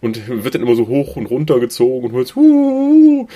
und 0.00 0.28
wird 0.28 0.54
dann 0.54 0.62
immer 0.62 0.76
so 0.76 0.88
hoch 0.88 1.16
und 1.16 1.26
runter 1.26 1.58
gezogen 1.58 2.06
und 2.06 2.12
hört, 2.12 2.36
uh, 2.36 3.26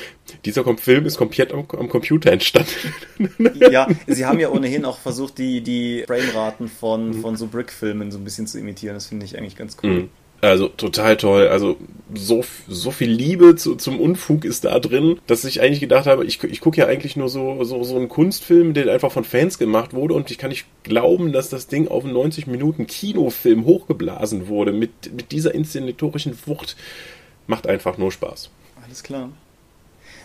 dieser 0.44 0.64
Film 0.76 1.06
ist 1.06 1.16
komplett 1.16 1.52
am, 1.52 1.64
am, 1.76 1.88
Computer 1.88 2.32
entstanden. 2.32 2.70
Ja, 3.70 3.88
sie 4.06 4.26
haben 4.26 4.40
ja 4.40 4.50
ohnehin 4.50 4.84
auch 4.84 4.98
versucht, 4.98 5.38
die, 5.38 5.60
die 5.60 6.04
Frameraten 6.06 6.68
von, 6.68 7.14
von 7.14 7.36
so 7.36 7.46
Brick-Filmen 7.46 8.10
so 8.10 8.18
ein 8.18 8.24
bisschen 8.24 8.46
zu 8.46 8.58
imitieren. 8.58 8.94
Das 8.94 9.06
finde 9.06 9.26
ich 9.26 9.36
eigentlich 9.38 9.56
ganz 9.56 9.76
cool. 9.82 9.90
Mhm. 9.90 10.08
Also 10.40 10.68
total 10.68 11.16
toll. 11.16 11.48
Also 11.48 11.76
so, 12.14 12.42
so 12.66 12.90
viel 12.90 13.10
Liebe 13.10 13.56
zu, 13.56 13.76
zum 13.76 14.00
Unfug 14.00 14.44
ist 14.44 14.64
da 14.64 14.78
drin, 14.78 15.20
dass 15.26 15.44
ich 15.44 15.60
eigentlich 15.60 15.80
gedacht 15.80 16.06
habe, 16.06 16.24
ich, 16.24 16.42
ich 16.42 16.60
gucke 16.60 16.78
ja 16.78 16.86
eigentlich 16.86 17.16
nur 17.16 17.28
so, 17.28 17.62
so, 17.64 17.82
so 17.84 17.96
einen 17.96 18.08
Kunstfilm, 18.08 18.74
der 18.74 18.92
einfach 18.92 19.12
von 19.12 19.24
Fans 19.24 19.58
gemacht 19.58 19.92
wurde 19.92 20.14
und 20.14 20.30
ich 20.30 20.38
kann 20.38 20.50
nicht 20.50 20.66
glauben, 20.82 21.32
dass 21.32 21.50
das 21.50 21.66
Ding 21.66 21.88
auf 21.88 22.04
einen 22.04 22.14
90 22.14 22.46
Minuten 22.46 22.86
Kinofilm 22.86 23.64
hochgeblasen 23.64 24.48
wurde 24.48 24.72
mit, 24.72 25.12
mit 25.14 25.32
dieser 25.32 25.54
inszenatorischen 25.54 26.36
Wucht. 26.46 26.76
Macht 27.46 27.66
einfach 27.66 27.98
nur 27.98 28.10
Spaß. 28.10 28.50
Alles 28.82 29.02
klar. 29.02 29.30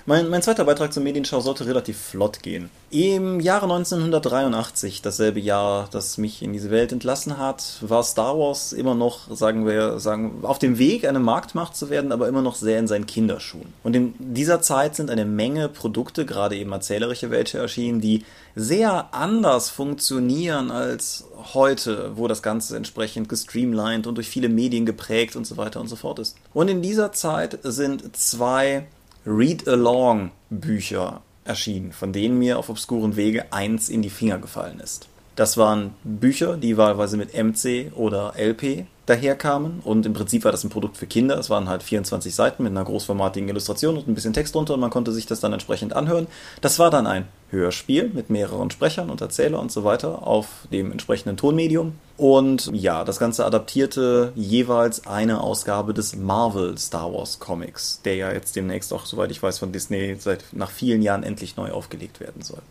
Mein, 0.08 0.30
mein 0.30 0.44
zweiter 0.44 0.66
Beitrag 0.66 0.94
zur 0.94 1.02
Medienschau 1.02 1.40
sollte 1.40 1.66
relativ 1.66 1.98
flott 1.98 2.44
gehen. 2.44 2.70
Im 2.92 3.40
Jahre 3.40 3.64
1983, 3.64 5.02
dasselbe 5.02 5.40
Jahr, 5.40 5.90
das 5.92 6.20
mich 6.20 6.44
in 6.44 6.54
diese 6.54 6.70
Welt 6.70 6.92
entlassen 6.92 7.40
hat, 7.40 7.80
war 7.82 8.04
Star 8.04 8.38
Wars 8.38 8.72
immer 8.72 8.94
noch, 8.94 9.36
sagen 9.36 9.66
wir, 9.66 9.98
sagen, 9.98 10.42
auf 10.44 10.60
dem 10.60 10.78
Weg, 10.78 11.08
eine 11.08 11.18
Marktmacht 11.18 11.76
zu 11.76 11.90
werden, 11.90 12.12
aber 12.12 12.28
immer 12.28 12.44
noch 12.44 12.54
sehr 12.54 12.78
in 12.78 12.86
seinen 12.86 13.08
Kinderschuhen. 13.08 13.74
Und 13.82 13.96
in 13.96 14.14
dieser 14.20 14.62
Zeit 14.62 14.96
sind 14.96 15.10
eine 15.10 15.26
Menge 15.26 15.70
Produkte, 15.70 16.28
gerade 16.28 16.56
eben 16.56 16.72
erzählerische 16.72 17.32
welche 17.32 17.58
erschienen, 17.58 18.00
die 18.00 18.26
sehr 18.56 19.12
anders 19.12 19.72
funktionieren 19.72 20.70
als 20.70 21.26
heute, 21.56 22.12
wo 22.16 22.28
das 22.28 22.44
Ganze 22.44 22.78
entsprechend 22.78 23.28
gestreamlined 23.28 24.06
und 24.06 24.16
durch 24.16 24.30
viele 24.30 24.50
Medien 24.50 24.86
geprägt 24.86 25.36
und 25.36 25.48
so 25.48 25.58
weiter 25.58 25.82
und 25.82 25.88
so 25.88 25.96
fort 25.96 26.20
ist. 26.20 26.38
Und 26.54 26.68
in 26.68 26.84
dieser 26.84 27.12
Zeit 27.12 27.58
sind 27.64 28.16
zwei 28.16 28.86
Read-Along-Bücher 29.26 31.22
erschienen, 31.44 31.92
von 31.92 32.14
denen 32.14 32.38
mir 32.40 32.58
auf 32.58 32.70
obskuren 32.70 33.16
Wege 33.16 33.52
eins 33.52 33.90
in 33.90 34.02
die 34.02 34.10
Finger 34.10 34.38
gefallen 34.38 34.80
ist. 34.80 35.08
Das 35.36 35.58
waren 35.58 35.94
Bücher, 36.04 36.56
die 36.56 36.78
wahlweise 36.78 37.18
mit 37.18 37.34
MC 37.34 37.92
oder 37.94 38.34
LP 38.38 38.86
daherkamen 39.06 39.82
und 39.84 40.06
im 40.06 40.14
Prinzip 40.14 40.46
war 40.46 40.52
das 40.52 40.64
ein 40.64 40.70
Produkt 40.70 40.98
für 40.98 41.08
Kinder. 41.08 41.38
Es 41.38 41.50
waren 41.50 41.68
halt 41.68 41.84
24 41.84 42.34
Seiten 42.34 42.64
mit 42.64 42.72
einer 42.72 42.86
großformatigen 42.86 43.50
Illustration 43.50 43.98
und 43.98 44.08
ein 44.08 44.16
bisschen 44.16 44.34
Text 44.34 44.56
drunter 44.56 44.74
und 44.74 44.80
man 44.80 44.90
konnte 44.90 45.12
sich 45.12 45.26
das 45.26 45.42
dann 45.42 45.54
entsprechend 45.54 45.94
anhören. 45.94 46.28
Das 46.62 46.80
war 46.80 46.90
dann 46.90 47.06
ein 47.06 47.28
Hörspiel 47.56 48.12
mit 48.14 48.30
mehreren 48.30 48.70
Sprechern 48.70 49.10
und 49.10 49.22
Erzähler 49.22 49.60
und 49.60 49.72
so 49.72 49.84
weiter 49.84 50.26
auf 50.28 50.48
dem 50.72 50.92
entsprechenden 50.92 51.38
Tonmedium. 51.38 51.94
Und 52.18 52.72
ja, 52.74 53.04
das 53.04 53.20
Ganze 53.20 53.46
adaptierte 53.46 54.32
jeweils 54.36 55.08
eine 55.08 55.42
Ausgabe 55.42 55.94
des 55.94 56.16
Marvel 56.16 56.78
Star 56.78 57.14
Wars 57.14 57.40
Comics, 57.40 58.02
der 58.06 58.16
ja 58.16 58.32
jetzt 58.32 58.56
demnächst 58.56 58.94
auch, 58.94 59.06
soweit 59.06 59.32
ich 59.32 59.44
weiß, 59.44 59.60
von 59.60 59.72
Disney 59.72 60.16
seit 60.20 60.46
nach 60.52 60.72
vielen 60.72 61.02
Jahren 61.02 61.24
endlich 61.24 61.58
neu 61.58 61.72
aufgelegt 61.72 62.20
werden 62.20 62.42
soll. 62.42 62.62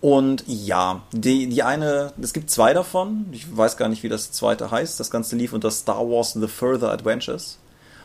Und 0.00 0.42
ja, 0.48 1.02
die, 1.12 1.48
die 1.48 1.62
eine, 1.62 2.12
es 2.20 2.32
gibt 2.32 2.50
zwei 2.50 2.74
davon. 2.74 3.26
Ich 3.30 3.56
weiß 3.56 3.76
gar 3.76 3.88
nicht, 3.88 4.02
wie 4.02 4.08
das 4.08 4.32
zweite 4.32 4.70
heißt. 4.70 4.98
Das 4.98 5.12
Ganze 5.12 5.36
lief 5.36 5.52
unter 5.52 5.70
Star 5.70 6.08
Wars 6.08 6.32
The 6.32 6.48
Further 6.48 6.90
Adventures. 6.90 7.58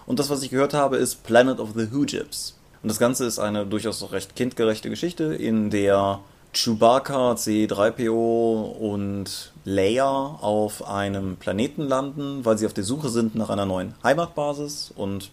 Und 0.06 0.20
das, 0.20 0.29
was 0.29 0.44
ich 0.44 0.51
gehört 0.51 0.75
habe, 0.75 0.98
ist 0.98 1.24
Planet 1.24 1.60
of 1.60 1.70
the 1.75 1.89
Hoojibs. 1.91 2.57
Und 2.81 2.89
das 2.89 3.00
Ganze 3.00 3.25
ist 3.25 3.39
eine 3.39 3.65
durchaus 3.65 4.12
recht 4.12 4.36
kindgerechte 4.36 4.89
Geschichte, 4.89 5.34
in 5.36 5.69
der 5.69 6.19
Chewbacca, 6.53 7.34
C3PO 7.34 8.77
und 8.77 9.51
Leia 9.65 10.07
auf 10.07 10.88
einem 10.88 11.38
Planeten 11.38 11.84
landen, 11.84 12.46
weil 12.46 12.57
sie 12.57 12.65
auf 12.65 12.74
der 12.74 12.84
Suche 12.84 13.10
sind 13.10 13.36
nach 13.36 13.50
einer 13.50 13.65
neuen 13.65 13.93
Heimatbasis 14.03 14.93
und 14.96 15.29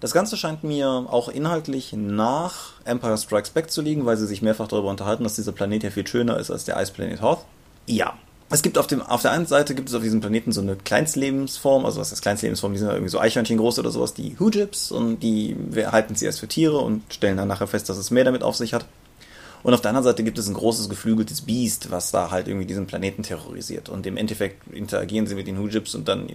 das 0.00 0.12
Ganze 0.12 0.36
scheint 0.36 0.62
mir 0.62 1.06
auch 1.10 1.28
inhaltlich 1.28 1.92
nach 1.92 2.72
Empire 2.84 3.18
Strikes 3.18 3.50
Back 3.50 3.70
zu 3.70 3.82
liegen, 3.82 4.06
weil 4.06 4.16
sie 4.16 4.26
sich 4.26 4.42
mehrfach 4.42 4.68
darüber 4.68 4.90
unterhalten, 4.90 5.24
dass 5.24 5.34
dieser 5.34 5.50
Planet 5.50 5.82
ja 5.82 5.90
viel 5.90 6.06
schöner 6.06 6.36
ist 6.38 6.52
als 6.52 6.64
der 6.64 6.76
Eisplanet 6.76 7.20
Hoth. 7.20 7.44
Ja. 7.86 8.14
Es 8.50 8.62
gibt 8.62 8.78
auf, 8.78 8.86
dem, 8.86 9.02
auf 9.02 9.20
der 9.20 9.32
einen 9.32 9.46
Seite 9.46 9.74
gibt 9.74 9.90
es 9.90 9.94
auf 9.94 10.02
diesem 10.02 10.20
Planeten 10.20 10.52
so 10.52 10.62
eine 10.62 10.76
Kleinstlebensform, 10.76 11.84
also 11.84 12.00
was 12.00 12.12
ist 12.12 12.22
Kleinstlebensform, 12.22 12.72
die 12.72 12.78
sind 12.78 12.88
irgendwie 12.88 13.10
so 13.10 13.20
Eichhörnchen 13.20 13.58
groß 13.58 13.78
oder 13.78 13.90
sowas, 13.90 14.14
die 14.14 14.36
Hoojips 14.38 14.90
und 14.90 15.20
die 15.22 15.54
halten 15.76 16.14
sie 16.14 16.24
erst 16.24 16.40
für 16.40 16.48
Tiere 16.48 16.78
und 16.78 17.02
stellen 17.12 17.36
dann 17.36 17.48
nachher 17.48 17.66
fest, 17.66 17.90
dass 17.90 17.98
es 17.98 18.10
mehr 18.10 18.24
damit 18.24 18.42
auf 18.42 18.56
sich 18.56 18.72
hat. 18.72 18.86
Und 19.62 19.74
auf 19.74 19.80
der 19.80 19.90
anderen 19.90 20.04
Seite 20.04 20.22
gibt 20.22 20.38
es 20.38 20.48
ein 20.48 20.54
großes 20.54 20.88
geflügeltes 20.88 21.42
Biest, 21.42 21.90
was 21.90 22.10
da 22.10 22.30
halt 22.30 22.48
irgendwie 22.48 22.66
diesen 22.66 22.86
Planeten 22.86 23.24
terrorisiert. 23.24 23.88
Und 23.88 24.06
im 24.06 24.16
Endeffekt 24.16 24.72
interagieren 24.72 25.26
sie 25.26 25.34
mit 25.34 25.46
den 25.46 25.58
Hoojips 25.58 25.94
und 25.96 26.06
dann 26.06 26.28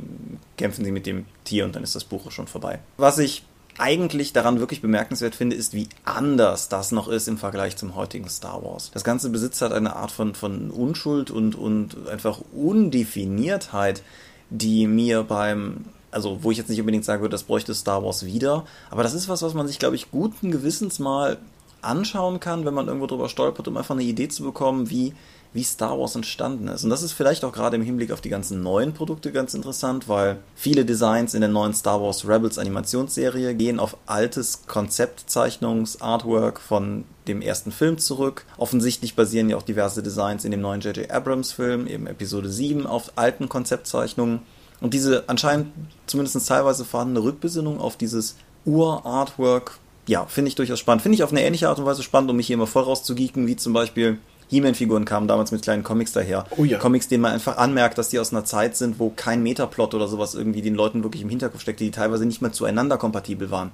kämpfen 0.57 0.83
sie 0.83 0.91
mit 0.91 1.05
dem 1.05 1.25
Tier 1.45 1.63
und 1.65 1.75
dann 1.75 1.83
ist 1.83 1.95
das 1.95 2.03
Buch 2.03 2.29
schon 2.31 2.47
vorbei. 2.47 2.79
Was 2.97 3.17
ich 3.19 3.43
eigentlich 3.77 4.33
daran 4.33 4.59
wirklich 4.59 4.81
bemerkenswert 4.81 5.35
finde, 5.35 5.55
ist, 5.55 5.73
wie 5.73 5.87
anders 6.05 6.69
das 6.69 6.91
noch 6.91 7.07
ist 7.07 7.27
im 7.27 7.37
Vergleich 7.37 7.75
zum 7.75 7.95
heutigen 7.95 8.29
Star 8.29 8.63
Wars. 8.63 8.91
Das 8.93 9.03
Ganze 9.03 9.29
besitzt 9.29 9.61
halt 9.61 9.73
eine 9.73 9.95
Art 9.95 10.11
von, 10.11 10.35
von 10.35 10.69
Unschuld 10.71 11.31
und, 11.31 11.55
und 11.55 12.07
einfach 12.07 12.39
Undefiniertheit, 12.53 14.03
die 14.49 14.87
mir 14.87 15.23
beim, 15.23 15.85
also 16.11 16.43
wo 16.43 16.51
ich 16.51 16.57
jetzt 16.57 16.69
nicht 16.69 16.79
unbedingt 16.79 17.05
sagen 17.05 17.21
würde, 17.21 17.33
das 17.33 17.43
bräuchte 17.43 17.73
Star 17.73 18.03
Wars 18.03 18.25
wieder, 18.25 18.65
aber 18.91 19.03
das 19.03 19.13
ist 19.13 19.29
was, 19.29 19.41
was 19.41 19.53
man 19.53 19.67
sich, 19.67 19.79
glaube 19.79 19.95
ich, 19.95 20.11
guten 20.11 20.51
Gewissens 20.51 20.99
mal 20.99 21.37
anschauen 21.83 22.39
kann, 22.39 22.65
wenn 22.65 22.73
man 22.73 22.87
irgendwo 22.87 23.07
drüber 23.07 23.29
stolpert, 23.29 23.67
um 23.67 23.77
einfach 23.77 23.95
eine 23.95 24.03
Idee 24.03 24.27
zu 24.27 24.43
bekommen, 24.43 24.89
wie 24.89 25.13
wie 25.53 25.63
Star 25.63 25.97
Wars 25.99 26.15
entstanden 26.15 26.67
ist. 26.67 26.83
Und 26.83 26.89
das 26.89 27.03
ist 27.03 27.13
vielleicht 27.13 27.45
auch 27.45 27.53
gerade 27.53 27.75
im 27.75 27.83
Hinblick 27.83 28.11
auf 28.11 28.21
die 28.21 28.29
ganzen 28.29 28.63
neuen 28.63 28.93
Produkte 28.93 29.31
ganz 29.31 29.53
interessant, 29.53 30.09
weil 30.09 30.37
viele 30.55 30.83
Designs 30.83 31.33
in 31.35 31.41
der 31.41 31.49
neuen 31.49 31.73
Star 31.73 32.01
Wars 32.01 32.27
Rebels 32.27 32.57
Animationsserie 32.57 33.53
gehen 33.53 33.79
auf 33.79 33.95
altes 34.07 34.65
Konzeptzeichnungs-Artwork 34.67 36.59
von 36.59 37.05
dem 37.27 37.41
ersten 37.41 37.71
Film 37.71 37.99
zurück. 37.99 38.45
Offensichtlich 38.57 39.15
basieren 39.15 39.49
ja 39.49 39.57
auch 39.57 39.63
diverse 39.63 40.01
Designs 40.01 40.43
in 40.43 40.51
dem 40.51 40.61
neuen 40.61 40.81
J.J. 40.81 41.11
Abrams 41.11 41.51
Film, 41.51 41.87
eben 41.87 42.07
Episode 42.07 42.49
7, 42.49 42.87
auf 42.87 43.11
alten 43.15 43.47
Konzeptzeichnungen. 43.47 44.39
Und 44.81 44.93
diese 44.93 45.23
anscheinend 45.27 45.67
zumindest 46.07 46.47
teilweise 46.47 46.83
vorhandene 46.83 47.23
Rückbesinnung 47.23 47.79
auf 47.79 47.95
dieses 47.95 48.35
Ur-Artwork, 48.65 49.77
ja, 50.07 50.25
finde 50.25 50.49
ich 50.49 50.55
durchaus 50.55 50.79
spannend. 50.79 51.01
Finde 51.01 51.15
ich 51.15 51.23
auf 51.23 51.31
eine 51.31 51.43
ähnliche 51.43 51.69
Art 51.69 51.79
und 51.79 51.85
Weise 51.85 52.03
spannend, 52.03 52.29
um 52.29 52.37
mich 52.37 52.47
hier 52.47 52.55
immer 52.55 52.67
voll 52.67 52.83
rauszugeeken, 52.83 53.47
wie 53.47 53.55
zum 53.55 53.73
Beispiel 53.73 54.19
He-Man-Figuren 54.49 55.05
kamen 55.05 55.27
damals 55.27 55.51
mit 55.51 55.61
kleinen 55.61 55.83
Comics 55.83 56.11
daher. 56.11 56.45
Oh 56.57 56.65
ja. 56.65 56.77
Comics, 56.77 57.07
denen 57.07 57.21
man 57.21 57.31
einfach 57.31 57.57
anmerkt, 57.57 57.97
dass 57.97 58.09
die 58.09 58.19
aus 58.19 58.31
einer 58.31 58.45
Zeit 58.45 58.75
sind, 58.75 58.99
wo 58.99 59.09
kein 59.09 59.41
Metaplot 59.41 59.93
oder 59.93 60.07
sowas 60.07 60.35
irgendwie 60.35 60.61
den 60.61 60.75
Leuten 60.75 61.03
wirklich 61.03 61.21
im 61.21 61.29
Hinterkopf 61.29 61.61
steckte, 61.61 61.83
die 61.83 61.91
teilweise 61.91 62.25
nicht 62.25 62.41
mehr 62.41 62.51
zueinander 62.51 62.97
kompatibel 62.97 63.49
waren. 63.49 63.71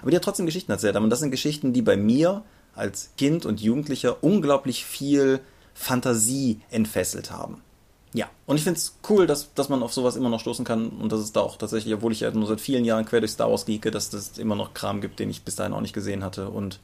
Aber 0.00 0.10
die 0.10 0.16
hat 0.16 0.24
trotzdem 0.24 0.46
Geschichten 0.46 0.70
erzählt. 0.70 0.96
Und 0.96 1.10
das 1.10 1.20
sind 1.20 1.30
Geschichten, 1.30 1.72
die 1.72 1.82
bei 1.82 1.96
mir 1.96 2.42
als 2.74 3.10
Kind 3.18 3.44
und 3.46 3.60
Jugendlicher 3.60 4.22
unglaublich 4.22 4.84
viel 4.84 5.40
Fantasie 5.74 6.60
entfesselt 6.70 7.30
haben. 7.30 7.62
Ja, 8.16 8.30
und 8.46 8.56
ich 8.56 8.64
finde 8.64 8.78
es 8.78 8.96
cool, 9.10 9.26
dass, 9.26 9.52
dass 9.52 9.68
man 9.68 9.82
auf 9.82 9.92
sowas 9.92 10.16
immer 10.16 10.30
noch 10.30 10.40
stoßen 10.40 10.64
kann 10.64 10.88
und 10.88 11.12
dass 11.12 11.20
es 11.20 11.32
da 11.32 11.40
auch 11.40 11.58
tatsächlich, 11.58 11.92
obwohl 11.92 12.12
ich 12.12 12.20
ja 12.20 12.30
nur 12.30 12.46
seit 12.46 12.62
vielen 12.62 12.86
Jahren 12.86 13.04
quer 13.04 13.20
durch 13.20 13.32
Star 13.32 13.50
Wars 13.50 13.66
geeke, 13.66 13.90
dass 13.90 14.10
es 14.14 14.38
immer 14.38 14.56
noch 14.56 14.72
Kram 14.72 15.02
gibt, 15.02 15.20
den 15.20 15.28
ich 15.28 15.42
bis 15.42 15.54
dahin 15.54 15.74
auch 15.74 15.82
nicht 15.82 15.92
gesehen 15.92 16.24
hatte. 16.24 16.48
Und 16.48 16.80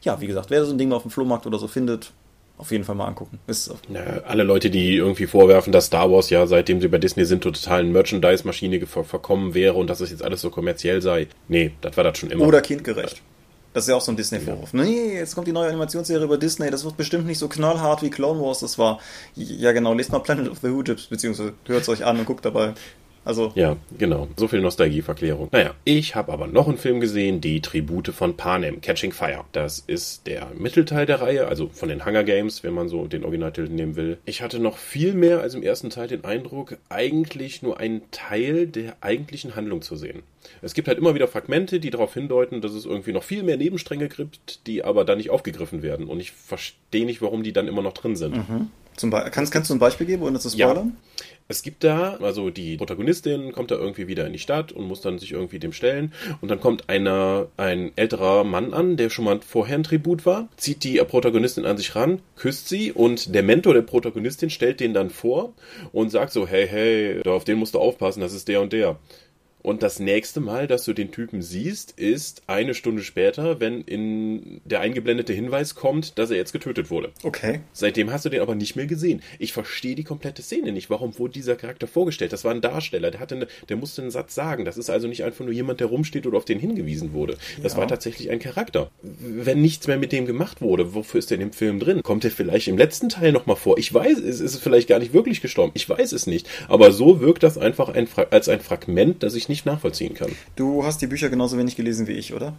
ja, 0.00 0.22
wie 0.22 0.26
gesagt, 0.26 0.48
wer 0.48 0.64
so 0.64 0.72
ein 0.72 0.78
Ding 0.78 0.88
mal 0.88 0.96
auf 0.96 1.02
dem 1.02 1.10
Flohmarkt 1.10 1.46
oder 1.46 1.58
so 1.58 1.68
findet, 1.68 2.12
auf 2.56 2.70
jeden 2.70 2.84
Fall 2.84 2.94
mal 2.94 3.06
angucken. 3.06 3.38
Ist 3.46 3.70
ja, 3.92 4.00
alle 4.24 4.44
Leute, 4.44 4.70
die 4.70 4.96
irgendwie 4.96 5.26
vorwerfen, 5.26 5.74
dass 5.74 5.86
Star 5.86 6.10
Wars 6.10 6.30
ja, 6.30 6.46
seitdem 6.46 6.80
sie 6.80 6.88
bei 6.88 6.96
Disney 6.96 7.26
sind, 7.26 7.42
total 7.42 7.84
Merchandise-Maschine 7.84 8.86
ver 8.86 9.04
verkommen 9.04 9.52
wäre 9.52 9.74
und 9.74 9.90
dass 9.90 10.00
es 10.00 10.10
jetzt 10.10 10.24
alles 10.24 10.40
so 10.40 10.48
kommerziell 10.48 11.02
sei. 11.02 11.28
Nee, 11.48 11.72
das 11.82 11.98
war 11.98 12.04
das 12.04 12.16
schon 12.16 12.30
immer. 12.30 12.46
Oder 12.46 12.62
kindgerecht. 12.62 13.20
Das 13.74 13.84
ist 13.84 13.88
ja 13.88 13.96
auch 13.96 14.02
so 14.02 14.12
ein 14.12 14.16
Disney-Vorwurf. 14.16 14.74
Ja. 14.74 14.82
Nee, 14.82 15.14
jetzt 15.14 15.34
kommt 15.34 15.46
die 15.46 15.52
neue 15.52 15.68
Animationsserie 15.68 16.24
über 16.24 16.36
Disney, 16.36 16.70
das 16.70 16.84
wird 16.84 16.96
bestimmt 16.96 17.26
nicht 17.26 17.38
so 17.38 17.48
knallhart 17.48 18.02
wie 18.02 18.10
Clone 18.10 18.40
Wars 18.40 18.60
das 18.60 18.78
war. 18.78 19.00
Ja 19.34 19.72
genau, 19.72 19.94
lest 19.94 20.12
mal 20.12 20.18
Planet 20.18 20.48
of 20.48 20.58
the 20.62 20.68
Hoojips, 20.68 21.06
beziehungsweise 21.06 21.54
hört 21.66 21.82
es 21.82 21.88
euch 21.88 22.04
an 22.04 22.18
und 22.18 22.26
guckt 22.26 22.44
dabei. 22.44 22.74
Also. 23.24 23.52
Ja, 23.54 23.76
genau. 23.98 24.28
So 24.36 24.48
viel 24.48 24.60
Nostalgieverklärung. 24.60 25.48
Naja, 25.52 25.74
ich 25.84 26.14
habe 26.14 26.32
aber 26.32 26.46
noch 26.46 26.68
einen 26.68 26.78
Film 26.78 27.00
gesehen, 27.00 27.40
die 27.40 27.60
Tribute 27.60 28.08
von 28.08 28.36
Panem, 28.36 28.80
Catching 28.80 29.12
Fire. 29.12 29.44
Das 29.52 29.82
ist 29.86 30.26
der 30.26 30.48
Mittelteil 30.56 31.06
der 31.06 31.20
Reihe, 31.20 31.46
also 31.46 31.70
von 31.72 31.88
den 31.88 32.04
Hunger 32.04 32.24
Games, 32.24 32.64
wenn 32.64 32.74
man 32.74 32.88
so 32.88 33.06
den 33.06 33.24
Originaltitel 33.24 33.70
nehmen 33.70 33.96
will. 33.96 34.18
Ich 34.24 34.42
hatte 34.42 34.58
noch 34.58 34.76
viel 34.78 35.14
mehr 35.14 35.40
als 35.40 35.54
im 35.54 35.62
ersten 35.62 35.90
Teil 35.90 36.08
den 36.08 36.24
Eindruck, 36.24 36.78
eigentlich 36.88 37.62
nur 37.62 37.78
einen 37.78 38.02
Teil 38.10 38.66
der 38.66 38.96
eigentlichen 39.00 39.54
Handlung 39.54 39.82
zu 39.82 39.96
sehen. 39.96 40.22
Es 40.60 40.74
gibt 40.74 40.88
halt 40.88 40.98
immer 40.98 41.14
wieder 41.14 41.28
Fragmente, 41.28 41.80
die 41.80 41.90
darauf 41.90 42.14
hindeuten, 42.14 42.60
dass 42.60 42.72
es 42.72 42.84
irgendwie 42.84 43.12
noch 43.12 43.22
viel 43.22 43.42
mehr 43.42 43.56
Nebenstränge 43.56 44.08
gibt, 44.08 44.66
die 44.66 44.84
aber 44.84 45.04
dann 45.04 45.18
nicht 45.18 45.30
aufgegriffen 45.30 45.82
werden. 45.82 46.06
Und 46.06 46.20
ich 46.20 46.32
verstehe 46.32 47.06
nicht, 47.06 47.22
warum 47.22 47.42
die 47.42 47.52
dann 47.52 47.68
immer 47.68 47.82
noch 47.82 47.92
drin 47.92 48.16
sind. 48.16 48.36
Mhm. 48.36 48.70
Zum 48.96 49.10
Be 49.10 49.28
kannst, 49.30 49.52
kannst 49.52 49.70
du 49.70 49.74
ein 49.74 49.78
Beispiel 49.78 50.06
geben, 50.06 50.22
ohne 50.22 50.38
zu 50.38 50.50
spoilern? 50.50 50.92
Ja. 50.94 51.11
Es 51.48 51.62
gibt 51.62 51.84
da, 51.84 52.14
also 52.20 52.50
die 52.50 52.76
Protagonistin 52.76 53.52
kommt 53.52 53.70
da 53.70 53.76
irgendwie 53.76 54.08
wieder 54.08 54.26
in 54.26 54.32
die 54.32 54.38
Stadt 54.38 54.72
und 54.72 54.86
muss 54.86 55.00
dann 55.00 55.18
sich 55.18 55.32
irgendwie 55.32 55.58
dem 55.58 55.72
stellen. 55.72 56.12
Und 56.40 56.50
dann 56.50 56.60
kommt 56.60 56.88
einer, 56.88 57.48
ein 57.56 57.92
älterer 57.96 58.44
Mann 58.44 58.72
an, 58.72 58.96
der 58.96 59.10
schon 59.10 59.24
mal 59.24 59.40
vorher 59.40 59.76
ein 59.76 59.82
Tribut 59.82 60.24
war, 60.24 60.48
zieht 60.56 60.84
die 60.84 60.98
Protagonistin 60.98 61.66
an 61.66 61.76
sich 61.76 61.94
ran, 61.94 62.20
küsst 62.36 62.68
sie 62.68 62.92
und 62.92 63.34
der 63.34 63.42
Mentor 63.42 63.74
der 63.74 63.82
Protagonistin 63.82 64.50
stellt 64.50 64.80
den 64.80 64.94
dann 64.94 65.10
vor 65.10 65.52
und 65.92 66.10
sagt 66.10 66.32
so, 66.32 66.46
hey, 66.46 66.66
hey, 66.66 67.22
auf 67.26 67.44
den 67.44 67.58
musst 67.58 67.74
du 67.74 67.78
aufpassen, 67.78 68.20
das 68.20 68.32
ist 68.32 68.48
der 68.48 68.60
und 68.60 68.72
der. 68.72 68.98
Und 69.62 69.82
das 69.82 70.00
nächste 70.00 70.40
Mal, 70.40 70.66
dass 70.66 70.84
du 70.84 70.92
den 70.92 71.12
Typen 71.12 71.40
siehst, 71.40 71.92
ist 71.92 72.42
eine 72.46 72.74
Stunde 72.74 73.02
später, 73.02 73.60
wenn 73.60 73.82
in 73.82 74.60
der 74.64 74.80
eingeblendete 74.80 75.32
Hinweis 75.32 75.74
kommt, 75.74 76.18
dass 76.18 76.30
er 76.30 76.36
jetzt 76.36 76.52
getötet 76.52 76.90
wurde. 76.90 77.12
Okay. 77.22 77.60
Seitdem 77.72 78.10
hast 78.10 78.24
du 78.24 78.28
den 78.28 78.40
aber 78.40 78.54
nicht 78.54 78.74
mehr 78.74 78.86
gesehen. 78.86 79.22
Ich 79.38 79.52
verstehe 79.52 79.94
die 79.94 80.04
komplette 80.04 80.42
Szene 80.42 80.72
nicht. 80.72 80.90
Warum 80.90 81.18
wurde 81.18 81.34
dieser 81.34 81.54
Charakter 81.54 81.86
vorgestellt? 81.86 82.32
Das 82.32 82.44
war 82.44 82.52
ein 82.52 82.60
Darsteller, 82.60 83.10
der 83.10 83.20
hatte 83.20 83.36
eine, 83.36 83.46
der 83.68 83.76
musste 83.76 84.02
einen 84.02 84.10
Satz 84.10 84.34
sagen. 84.34 84.64
Das 84.64 84.76
ist 84.76 84.90
also 84.90 85.06
nicht 85.06 85.22
einfach 85.22 85.44
nur 85.44 85.54
jemand, 85.54 85.80
der 85.80 85.86
rumsteht 85.86 86.26
oder 86.26 86.38
auf 86.38 86.44
den 86.44 86.58
hingewiesen 86.58 87.12
wurde. 87.12 87.36
Das 87.62 87.74
ja. 87.74 87.78
war 87.78 87.88
tatsächlich 87.88 88.30
ein 88.30 88.40
Charakter. 88.40 88.90
Wenn 89.02 89.62
nichts 89.62 89.86
mehr 89.86 89.98
mit 89.98 90.12
dem 90.12 90.26
gemacht 90.26 90.60
wurde, 90.60 90.94
wofür 90.94 91.18
ist 91.18 91.30
der 91.30 91.36
in 91.36 91.48
dem 91.48 91.52
Film 91.52 91.78
drin? 91.78 92.02
Kommt 92.02 92.24
er 92.24 92.30
vielleicht 92.30 92.66
im 92.66 92.78
letzten 92.78 93.08
Teil 93.08 93.30
nochmal 93.30 93.56
vor? 93.56 93.78
Ich 93.78 93.92
weiß, 93.92 94.18
es 94.18 94.40
ist 94.40 94.58
vielleicht 94.58 94.88
gar 94.88 94.98
nicht 94.98 95.12
wirklich 95.12 95.40
gestorben. 95.40 95.72
Ich 95.74 95.88
weiß 95.88 96.12
es 96.12 96.26
nicht. 96.26 96.48
Aber 96.68 96.90
so 96.90 97.20
wirkt 97.20 97.42
das 97.44 97.58
einfach 97.58 97.88
ein, 97.90 98.08
als 98.30 98.48
ein 98.48 98.60
Fragment, 98.60 99.22
das 99.22 99.34
ich 99.34 99.48
nicht 99.52 99.66
nachvollziehen 99.66 100.14
kann. 100.14 100.32
Du 100.56 100.84
hast 100.84 101.00
die 101.02 101.06
Bücher 101.06 101.28
genauso 101.28 101.58
wenig 101.58 101.76
gelesen 101.76 102.06
wie 102.06 102.12
ich, 102.12 102.34
oder? 102.34 102.54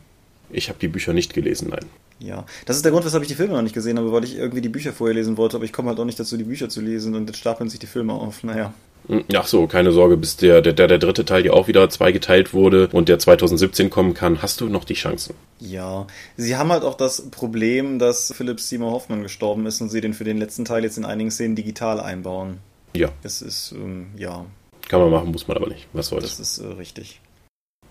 Ich 0.49 0.69
habe 0.69 0.79
die 0.79 0.87
Bücher 0.87 1.13
nicht 1.13 1.33
gelesen, 1.33 1.69
nein. 1.71 1.85
Ja, 2.19 2.45
das 2.65 2.77
ist 2.77 2.85
der 2.85 2.91
Grund, 2.91 3.05
weshalb 3.05 3.23
ich 3.23 3.29
die 3.29 3.35
Filme 3.35 3.53
noch 3.53 3.61
nicht 3.61 3.73
gesehen 3.73 3.97
habe, 3.97 4.11
weil 4.11 4.23
ich 4.23 4.37
irgendwie 4.37 4.61
die 4.61 4.69
Bücher 4.69 4.93
vorher 4.93 5.15
lesen 5.15 5.35
wollte, 5.35 5.57
aber 5.57 5.65
ich 5.65 5.73
komme 5.73 5.89
halt 5.89 5.99
auch 5.99 6.05
nicht 6.05 6.19
dazu, 6.19 6.37
die 6.37 6.43
Bücher 6.43 6.69
zu 6.69 6.79
lesen 6.79 7.15
und 7.15 7.27
jetzt 7.27 7.39
stapeln 7.39 7.69
sich 7.69 7.79
die 7.79 7.87
Filme 7.87 8.13
auf. 8.13 8.43
Naja. 8.43 8.73
Hm, 9.07 9.25
ach 9.35 9.47
so, 9.47 9.67
keine 9.67 9.91
Sorge, 9.91 10.15
bis 10.15 10.37
der, 10.37 10.61
der, 10.61 10.73
der 10.73 10.99
dritte 10.99 11.25
Teil, 11.25 11.45
ja 11.45 11.51
auch 11.51 11.67
wieder 11.67 11.89
zweigeteilt 11.89 12.53
wurde 12.53 12.87
und 12.93 13.09
der 13.09 13.19
2017 13.19 13.89
kommen 13.89 14.13
kann, 14.13 14.41
hast 14.41 14.61
du 14.61 14.69
noch 14.69 14.85
die 14.85 14.93
Chancen. 14.93 15.35
Ja, 15.59 16.07
sie 16.37 16.55
haben 16.55 16.71
halt 16.71 16.83
auch 16.83 16.95
das 16.95 17.29
Problem, 17.29 17.99
dass 17.99 18.33
Philip 18.33 18.59
Seymour 18.59 18.91
Hoffman 18.91 19.23
gestorben 19.23 19.65
ist 19.65 19.81
und 19.81 19.89
sie 19.89 19.99
den 19.99 20.13
für 20.13 20.23
den 20.23 20.37
letzten 20.37 20.63
Teil 20.63 20.83
jetzt 20.83 20.97
in 20.97 21.05
einigen 21.05 21.31
Szenen 21.31 21.55
digital 21.55 21.99
einbauen. 21.99 22.59
Ja. 22.95 23.09
Es 23.23 23.41
ist, 23.41 23.73
ähm, 23.73 24.07
ja, 24.15 24.45
kann 24.87 24.99
man 24.99 25.11
machen, 25.11 25.31
muss 25.31 25.47
man 25.47 25.57
aber 25.57 25.67
nicht. 25.67 25.87
Was 25.93 26.07
soll's. 26.07 26.37
Das 26.37 26.39
ist 26.39 26.59
äh, 26.59 26.67
richtig. 26.67 27.21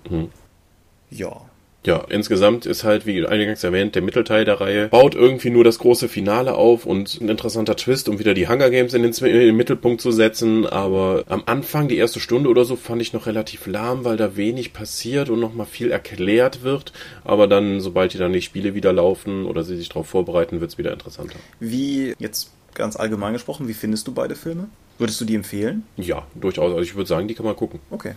Mhm. 0.08 0.30
Ja. 1.10 1.42
Ja, 1.84 2.04
insgesamt 2.08 2.64
ist 2.64 2.84
halt, 2.84 3.06
wie 3.06 3.26
eingangs 3.26 3.64
erwähnt, 3.64 3.96
der 3.96 4.02
Mittelteil 4.02 4.44
der 4.44 4.60
Reihe 4.60 4.86
baut 4.86 5.16
irgendwie 5.16 5.50
nur 5.50 5.64
das 5.64 5.80
große 5.80 6.08
Finale 6.08 6.54
auf 6.54 6.86
und 6.86 7.20
ein 7.20 7.28
interessanter 7.28 7.74
Twist, 7.74 8.08
um 8.08 8.20
wieder 8.20 8.34
die 8.34 8.46
Hunger 8.46 8.70
Games 8.70 8.94
in 8.94 9.02
den, 9.02 9.12
in 9.12 9.32
den, 9.32 9.56
Mittelpunkt 9.56 10.00
zu 10.00 10.12
setzen. 10.12 10.64
Aber 10.64 11.24
am 11.28 11.42
Anfang, 11.46 11.88
die 11.88 11.96
erste 11.96 12.20
Stunde 12.20 12.48
oder 12.48 12.64
so, 12.64 12.76
fand 12.76 13.02
ich 13.02 13.12
noch 13.12 13.26
relativ 13.26 13.66
lahm, 13.66 14.04
weil 14.04 14.16
da 14.16 14.36
wenig 14.36 14.72
passiert 14.72 15.28
und 15.28 15.40
nochmal 15.40 15.66
viel 15.66 15.90
erklärt 15.90 16.62
wird. 16.62 16.92
Aber 17.24 17.48
dann, 17.48 17.80
sobald 17.80 18.14
die 18.14 18.18
dann 18.18 18.32
die 18.32 18.42
Spiele 18.42 18.74
wieder 18.74 18.92
laufen 18.92 19.44
oder 19.44 19.64
sie 19.64 19.76
sich 19.76 19.88
darauf 19.88 20.06
vorbereiten, 20.06 20.60
wird's 20.60 20.78
wieder 20.78 20.92
interessanter. 20.92 21.38
Wie 21.58 22.14
jetzt 22.20 22.52
ganz 22.74 22.96
allgemein 22.96 23.32
gesprochen, 23.32 23.68
wie 23.68 23.74
findest 23.74 24.06
du 24.06 24.12
beide 24.12 24.34
Filme? 24.34 24.68
Würdest 24.98 25.20
du 25.20 25.24
die 25.24 25.34
empfehlen? 25.34 25.84
Ja, 25.96 26.26
durchaus. 26.34 26.70
Also 26.70 26.80
ich 26.82 26.94
würde 26.94 27.08
sagen, 27.08 27.28
die 27.28 27.34
kann 27.34 27.46
man 27.46 27.56
gucken. 27.56 27.80
Okay. 27.90 28.14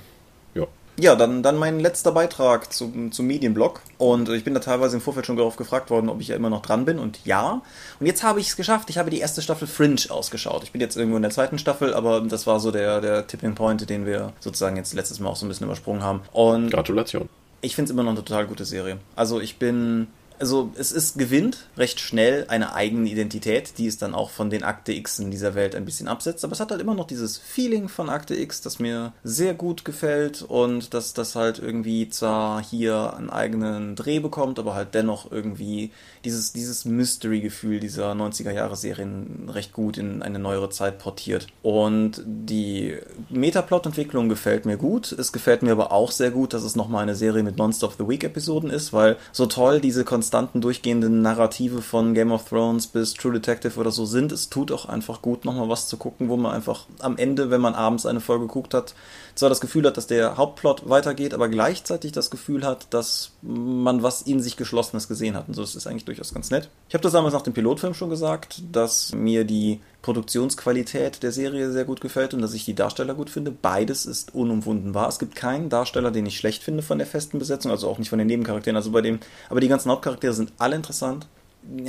Ja. 0.53 0.67
Ja, 0.97 1.15
dann, 1.15 1.43
dann 1.43 1.57
mein 1.57 1.81
letzter 1.81 2.13
Beitrag 2.13 2.71
zum, 2.71 3.11
zum 3.11 3.27
Medienblog. 3.27 3.81
Und 3.97 4.29
ich 4.29 4.45
bin 4.45 4.53
da 4.53 4.61
teilweise 4.61 4.95
im 4.95 5.01
Vorfeld 5.01 5.25
schon 5.25 5.35
darauf 5.35 5.57
gefragt 5.57 5.89
worden, 5.89 6.07
ob 6.07 6.21
ich 6.21 6.29
ja 6.29 6.35
immer 6.35 6.49
noch 6.49 6.61
dran 6.61 6.85
bin. 6.85 6.99
Und 6.99 7.19
ja. 7.25 7.61
Und 7.99 8.05
jetzt 8.05 8.23
habe 8.23 8.39
ich 8.39 8.47
es 8.47 8.55
geschafft. 8.55 8.89
Ich 8.89 8.97
habe 8.97 9.09
die 9.09 9.19
erste 9.19 9.41
Staffel 9.41 9.67
Fringe 9.67 10.01
ausgeschaut. 10.09 10.63
Ich 10.63 10.71
bin 10.71 10.79
jetzt 10.79 10.95
irgendwo 10.95 11.17
in 11.17 11.21
der 11.21 11.31
zweiten 11.31 11.57
Staffel, 11.57 11.93
aber 11.93 12.21
das 12.21 12.47
war 12.47 12.59
so 12.61 12.71
der, 12.71 13.01
der 13.01 13.27
Tipping 13.27 13.55
Point, 13.55 13.89
den 13.89 14.05
wir 14.05 14.31
sozusagen 14.39 14.77
jetzt 14.77 14.93
letztes 14.93 15.19
Mal 15.19 15.29
auch 15.29 15.35
so 15.35 15.45
ein 15.45 15.49
bisschen 15.49 15.65
übersprungen 15.65 16.01
haben. 16.01 16.21
Und 16.31 16.71
Gratulation. 16.71 17.27
Ich 17.61 17.75
finde 17.75 17.89
es 17.89 17.91
immer 17.91 18.03
noch 18.03 18.11
eine 18.11 18.23
total 18.23 18.47
gute 18.47 18.63
Serie. 18.63 18.97
Also 19.15 19.41
ich 19.41 19.57
bin 19.57 20.07
also 20.39 20.71
es 20.77 20.91
ist 20.91 21.17
gewinnt 21.17 21.67
recht 21.77 21.99
schnell 21.99 22.45
eine 22.47 22.73
eigene 22.73 23.09
Identität, 23.09 23.77
die 23.77 23.87
es 23.87 23.97
dann 23.97 24.13
auch 24.13 24.29
von 24.29 24.49
den 24.49 24.63
Akte 24.63 24.91
X 24.93 25.19
in 25.19 25.31
dieser 25.31 25.55
Welt 25.55 25.75
ein 25.75 25.85
bisschen 25.85 26.07
absetzt. 26.07 26.43
Aber 26.43 26.53
es 26.53 26.59
hat 26.59 26.71
halt 26.71 26.81
immer 26.81 26.95
noch 26.95 27.07
dieses 27.07 27.37
Feeling 27.37 27.87
von 27.87 28.09
Akte 28.09 28.35
X, 28.35 28.61
das 28.61 28.79
mir 28.79 29.13
sehr 29.23 29.53
gut 29.53 29.85
gefällt 29.85 30.41
und 30.41 30.93
dass 30.93 31.13
das 31.13 31.35
halt 31.35 31.59
irgendwie 31.59 32.09
zwar 32.09 32.63
hier 32.63 33.13
einen 33.15 33.29
eigenen 33.29 33.95
Dreh 33.95 34.19
bekommt, 34.19 34.59
aber 34.59 34.75
halt 34.75 34.93
dennoch 34.93 35.31
irgendwie 35.31 35.91
dieses, 36.23 36.53
dieses 36.53 36.85
Mystery-Gefühl 36.85 37.79
dieser 37.79 38.11
90er-Jahre-Serien 38.13 39.49
recht 39.49 39.73
gut 39.73 39.97
in 39.97 40.21
eine 40.21 40.39
neuere 40.39 40.69
Zeit 40.69 40.99
portiert. 40.99 41.47
Und 41.61 42.21
die 42.25 42.97
Metaplot-Entwicklung 43.29 44.29
gefällt 44.29 44.65
mir 44.65 44.77
gut. 44.77 45.11
Es 45.11 45.31
gefällt 45.31 45.63
mir 45.63 45.71
aber 45.71 45.91
auch 45.91 46.11
sehr 46.11 46.31
gut, 46.31 46.53
dass 46.53 46.63
es 46.63 46.75
nochmal 46.75 47.03
eine 47.03 47.15
Serie 47.15 47.43
mit 47.43 47.57
Monster 47.57 47.87
of 47.87 47.95
the 47.97 48.07
Week-Episoden 48.07 48.69
ist, 48.69 48.93
weil 48.93 49.17
so 49.31 49.45
toll 49.45 49.79
diese 49.79 50.03
konstanten 50.25 50.59
durchgehenden 50.59 51.21
Narrative 51.21 51.83
von 51.83 52.15
Game 52.15 52.31
of 52.31 52.49
Thrones 52.49 52.87
bis 52.87 53.13
True 53.13 53.33
Detective 53.33 53.79
oder 53.79 53.91
so 53.91 54.05
sind, 54.05 54.31
es 54.31 54.49
tut 54.49 54.71
auch 54.71 54.87
einfach 54.87 55.21
gut, 55.21 55.45
nochmal 55.45 55.69
was 55.69 55.87
zu 55.87 55.97
gucken, 55.97 56.29
wo 56.29 56.35
man 56.35 56.51
einfach 56.51 56.87
am 56.97 57.15
Ende, 57.17 57.51
wenn 57.51 57.61
man 57.61 57.75
abends 57.75 58.07
eine 58.07 58.21
Folge 58.21 58.47
geguckt 58.47 58.73
hat, 58.73 58.95
zwar 59.35 59.49
das 59.49 59.59
Gefühl 59.59 59.85
hat, 59.85 59.97
dass 59.97 60.07
der 60.07 60.37
Hauptplot 60.37 60.89
weitergeht, 60.89 61.33
aber 61.33 61.49
gleichzeitig 61.49 62.13
das 62.13 62.31
Gefühl 62.31 62.65
hat, 62.65 62.87
dass 62.93 63.31
man 63.41 64.01
was 64.01 64.21
in 64.21 64.41
sich 64.41 64.55
Geschlossenes 64.55 65.07
gesehen 65.09 65.35
hat. 65.35 65.49
Und 65.49 65.53
so 65.53 65.63
ist 65.63 65.75
es 65.75 65.87
eigentlich 65.87 66.05
durchaus 66.05 66.33
ganz 66.33 66.51
nett. 66.51 66.69
Ich 66.87 66.93
habe 66.93 67.03
das 67.03 67.11
damals 67.11 67.33
nach 67.33 67.41
dem 67.41 67.53
Pilotfilm 67.53 67.93
schon 67.93 68.09
gesagt, 68.09 68.61
dass 68.71 69.13
mir 69.13 69.43
die 69.43 69.81
Produktionsqualität 70.01 71.21
der 71.21 71.33
Serie 71.33 71.71
sehr 71.71 71.83
gut 71.83 71.99
gefällt 71.99 72.33
und 72.33 72.41
dass 72.41 72.53
ich 72.53 72.63
die 72.63 72.75
Darsteller 72.75 73.13
gut 73.13 73.29
finde. 73.29 73.51
Beides 73.51 74.05
ist 74.05 74.33
unumwunden 74.33 74.93
wahr. 74.93 75.09
Es 75.09 75.19
gibt 75.19 75.35
keinen 75.35 75.69
Darsteller, 75.69 76.11
den 76.11 76.25
ich 76.25 76.37
schlecht 76.37 76.63
finde 76.63 76.81
von 76.81 76.97
der 76.97 77.07
festen 77.07 77.37
Besetzung, 77.37 77.71
also 77.71 77.89
auch 77.89 77.97
nicht 77.97 78.09
von 78.09 78.19
den 78.19 78.27
Nebencharakteren. 78.27 78.77
Also 78.77 78.91
bei 78.91 79.01
dem, 79.01 79.19
aber 79.49 79.59
die 79.59 79.67
ganzen 79.67 79.91
Hauptcharaktere 79.91 80.33
sind 80.33 80.53
alle 80.57 80.75
interessant. 80.75 81.27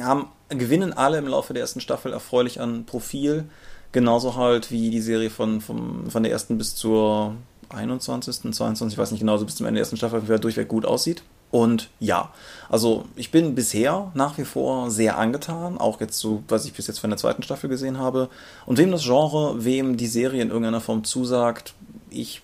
Haben, 0.00 0.28
gewinnen 0.48 0.94
alle 0.94 1.18
im 1.18 1.28
Laufe 1.28 1.52
der 1.52 1.60
ersten 1.60 1.80
Staffel 1.80 2.12
erfreulich 2.12 2.60
an 2.60 2.86
Profil. 2.86 3.44
Genauso 3.92 4.36
halt 4.36 4.70
wie 4.70 4.90
die 4.90 5.00
Serie 5.00 5.30
von, 5.30 5.60
von, 5.60 6.10
von 6.10 6.22
der 6.22 6.32
ersten 6.32 6.58
bis 6.58 6.74
zur 6.74 7.34
21., 7.70 8.52
22., 8.52 8.94
ich 8.94 8.98
weiß 8.98 9.10
nicht 9.10 9.20
genau, 9.20 9.36
so 9.36 9.44
bis 9.44 9.56
zum 9.56 9.66
Ende 9.66 9.78
der 9.78 9.82
ersten 9.82 9.96
Staffel 9.96 10.22
wieder 10.22 10.38
durchweg 10.38 10.68
gut 10.68 10.84
aussieht. 10.84 11.22
Und 11.50 11.90
ja, 12.00 12.32
also 12.68 13.04
ich 13.14 13.30
bin 13.30 13.54
bisher 13.54 14.10
nach 14.14 14.36
wie 14.36 14.44
vor 14.44 14.90
sehr 14.90 15.16
angetan, 15.16 15.78
auch 15.78 16.00
jetzt 16.00 16.18
so, 16.18 16.42
was 16.48 16.66
ich 16.66 16.72
bis 16.72 16.86
jetzt 16.86 16.98
von 16.98 17.10
der 17.10 17.18
zweiten 17.18 17.42
Staffel 17.42 17.70
gesehen 17.70 17.98
habe. 17.98 18.28
Und 18.66 18.78
wem 18.78 18.90
das 18.90 19.04
Genre, 19.04 19.64
wem 19.64 19.96
die 19.96 20.08
Serie 20.08 20.42
in 20.42 20.48
irgendeiner 20.48 20.80
Form 20.80 21.04
zusagt, 21.04 21.74
ich 22.10 22.42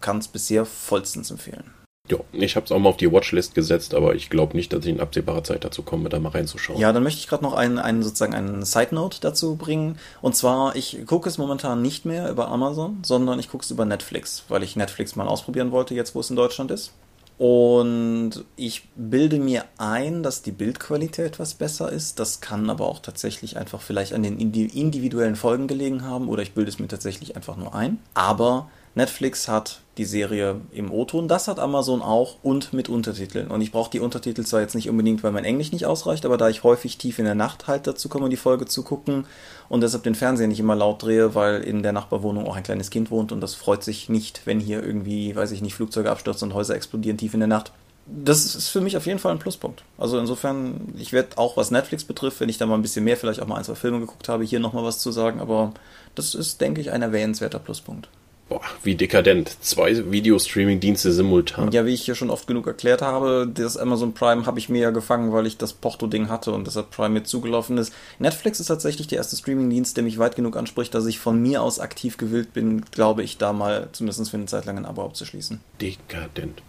kann 0.00 0.18
es 0.18 0.28
bisher 0.28 0.64
vollstens 0.64 1.30
empfehlen. 1.30 1.77
Ja, 2.10 2.18
ich 2.32 2.56
habe 2.56 2.64
es 2.64 2.72
auch 2.72 2.78
mal 2.78 2.88
auf 2.88 2.96
die 2.96 3.10
Watchlist 3.12 3.54
gesetzt, 3.54 3.94
aber 3.94 4.14
ich 4.14 4.30
glaube 4.30 4.56
nicht, 4.56 4.72
dass 4.72 4.84
ich 4.84 4.90
in 4.90 5.00
absehbarer 5.00 5.44
Zeit 5.44 5.64
dazu 5.64 5.82
komme, 5.82 6.08
da 6.08 6.18
mal 6.18 6.30
reinzuschauen. 6.30 6.80
Ja, 6.80 6.92
dann 6.92 7.02
möchte 7.02 7.20
ich 7.20 7.28
gerade 7.28 7.44
noch 7.44 7.54
einen, 7.54 7.78
einen 7.78 8.02
sozusagen 8.02 8.34
einen 8.34 8.64
Side 8.64 8.94
Note 8.94 9.18
dazu 9.20 9.56
bringen. 9.56 9.98
Und 10.22 10.34
zwar, 10.34 10.76
ich 10.76 11.04
gucke 11.06 11.28
es 11.28 11.38
momentan 11.38 11.82
nicht 11.82 12.04
mehr 12.04 12.30
über 12.30 12.48
Amazon, 12.48 12.98
sondern 13.02 13.38
ich 13.38 13.48
gucke 13.48 13.64
es 13.64 13.70
über 13.70 13.84
Netflix, 13.84 14.44
weil 14.48 14.62
ich 14.62 14.76
Netflix 14.76 15.16
mal 15.16 15.28
ausprobieren 15.28 15.70
wollte, 15.70 15.94
jetzt 15.94 16.14
wo 16.14 16.20
es 16.20 16.30
in 16.30 16.36
Deutschland 16.36 16.70
ist. 16.70 16.92
Und 17.38 18.44
ich 18.56 18.88
bilde 18.96 19.38
mir 19.38 19.64
ein, 19.78 20.24
dass 20.24 20.42
die 20.42 20.50
Bildqualität 20.50 21.26
etwas 21.26 21.54
besser 21.54 21.90
ist. 21.90 22.18
Das 22.18 22.40
kann 22.40 22.68
aber 22.68 22.86
auch 22.88 22.98
tatsächlich 22.98 23.56
einfach 23.56 23.80
vielleicht 23.80 24.12
an 24.12 24.24
den 24.24 24.38
individuellen 24.38 25.36
Folgen 25.36 25.68
gelegen 25.68 26.02
haben 26.04 26.28
oder 26.28 26.42
ich 26.42 26.54
bilde 26.54 26.68
es 26.68 26.80
mir 26.80 26.88
tatsächlich 26.88 27.36
einfach 27.36 27.56
nur 27.56 27.76
ein. 27.76 28.00
Aber 28.14 28.68
Netflix 28.94 29.48
hat 29.48 29.80
die 29.98 30.04
Serie 30.04 30.60
im 30.72 30.92
O-Ton, 30.92 31.28
das 31.28 31.48
hat 31.48 31.58
Amazon 31.58 32.02
auch 32.02 32.36
und 32.42 32.72
mit 32.72 32.88
Untertiteln. 32.88 33.48
Und 33.48 33.60
ich 33.60 33.72
brauche 33.72 33.90
die 33.90 34.00
Untertitel 34.00 34.44
zwar 34.44 34.60
jetzt 34.60 34.74
nicht 34.74 34.88
unbedingt, 34.88 35.22
weil 35.22 35.32
mein 35.32 35.44
Englisch 35.44 35.72
nicht 35.72 35.86
ausreicht, 35.86 36.24
aber 36.24 36.36
da 36.36 36.48
ich 36.48 36.62
häufig 36.62 36.98
tief 36.98 37.18
in 37.18 37.24
der 37.24 37.34
Nacht 37.34 37.66
halt 37.66 37.86
dazu 37.86 38.08
komme, 38.08 38.28
die 38.28 38.36
Folge 38.36 38.66
zu 38.66 38.82
gucken 38.82 39.26
und 39.68 39.82
deshalb 39.82 40.04
den 40.04 40.14
Fernseher 40.14 40.46
nicht 40.48 40.60
immer 40.60 40.76
laut 40.76 41.02
drehe, 41.02 41.34
weil 41.34 41.62
in 41.62 41.82
der 41.82 41.92
Nachbarwohnung 41.92 42.46
auch 42.46 42.56
ein 42.56 42.62
kleines 42.62 42.90
Kind 42.90 43.10
wohnt 43.10 43.32
und 43.32 43.40
das 43.40 43.54
freut 43.54 43.82
sich 43.82 44.08
nicht, 44.08 44.42
wenn 44.44 44.60
hier 44.60 44.82
irgendwie, 44.82 45.34
weiß 45.34 45.50
ich 45.50 45.62
nicht, 45.62 45.74
Flugzeuge 45.74 46.10
abstürzen 46.10 46.48
und 46.48 46.54
Häuser 46.54 46.76
explodieren 46.76 47.18
tief 47.18 47.34
in 47.34 47.40
der 47.40 47.48
Nacht. 47.48 47.72
Das 48.06 48.54
ist 48.54 48.68
für 48.68 48.80
mich 48.80 48.96
auf 48.96 49.04
jeden 49.04 49.18
Fall 49.18 49.32
ein 49.32 49.38
Pluspunkt. 49.38 49.84
Also 49.98 50.18
insofern, 50.18 50.94
ich 50.96 51.12
werde 51.12 51.36
auch 51.36 51.58
was 51.58 51.70
Netflix 51.70 52.04
betrifft, 52.04 52.40
wenn 52.40 52.48
ich 52.48 52.56
da 52.56 52.64
mal 52.64 52.76
ein 52.76 52.82
bisschen 52.82 53.04
mehr, 53.04 53.18
vielleicht 53.18 53.42
auch 53.42 53.46
mal 53.46 53.56
ein, 53.56 53.64
zwei 53.64 53.74
Filme 53.74 54.00
geguckt 54.00 54.30
habe, 54.30 54.44
hier 54.44 54.60
nochmal 54.60 54.84
was 54.84 54.98
zu 54.98 55.12
sagen, 55.12 55.40
aber 55.40 55.74
das 56.14 56.34
ist, 56.34 56.60
denke 56.62 56.80
ich, 56.80 56.90
ein 56.90 57.02
erwähnenswerter 57.02 57.58
Pluspunkt. 57.58 58.08
Boah, 58.48 58.62
wie 58.82 58.94
dekadent. 58.94 59.56
Zwei 59.60 60.10
Videostreaming-Dienste 60.10 61.12
simultan. 61.12 61.70
Ja, 61.70 61.84
wie 61.84 61.92
ich 61.92 62.02
hier 62.02 62.14
schon 62.14 62.30
oft 62.30 62.46
genug 62.46 62.66
erklärt 62.66 63.02
habe, 63.02 63.46
das 63.52 63.76
Amazon 63.76 64.14
Prime 64.14 64.46
habe 64.46 64.58
ich 64.58 64.70
mir 64.70 64.80
ja 64.80 64.90
gefangen, 64.90 65.32
weil 65.32 65.46
ich 65.46 65.58
das 65.58 65.74
Porto-Ding 65.74 66.30
hatte 66.30 66.52
und 66.52 66.66
deshalb 66.66 66.90
Prime 66.90 67.10
mir 67.10 67.24
zugelaufen 67.24 67.76
ist. 67.76 67.92
Netflix 68.18 68.58
ist 68.58 68.68
tatsächlich 68.68 69.06
der 69.06 69.18
erste 69.18 69.36
Streaming-Dienst, 69.36 69.98
der 69.98 70.04
mich 70.04 70.18
weit 70.18 70.34
genug 70.34 70.56
anspricht, 70.56 70.94
dass 70.94 71.04
ich 71.04 71.18
von 71.18 71.42
mir 71.42 71.62
aus 71.62 71.78
aktiv 71.78 72.16
gewillt 72.16 72.54
bin, 72.54 72.86
glaube 72.90 73.22
ich, 73.22 73.36
da 73.36 73.52
mal 73.52 73.88
zumindest 73.92 74.30
für 74.30 74.38
eine 74.38 74.46
Zeit 74.46 74.64
lang 74.64 74.78
ein 74.78 74.86
Abo 74.86 75.04
abzuschließen. 75.04 75.60
Dekadent. 75.82 76.62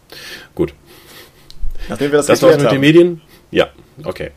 Gut. 0.56 0.74
Nachdem 1.88 2.12
wir 2.12 2.18
das, 2.18 2.26
das 2.26 2.42
war's 2.42 2.58
mit 2.58 2.66
haben. 2.66 2.76
den 2.76 2.82
Medien. 2.82 3.22
Ja, 3.52 3.70
okay. 4.04 4.32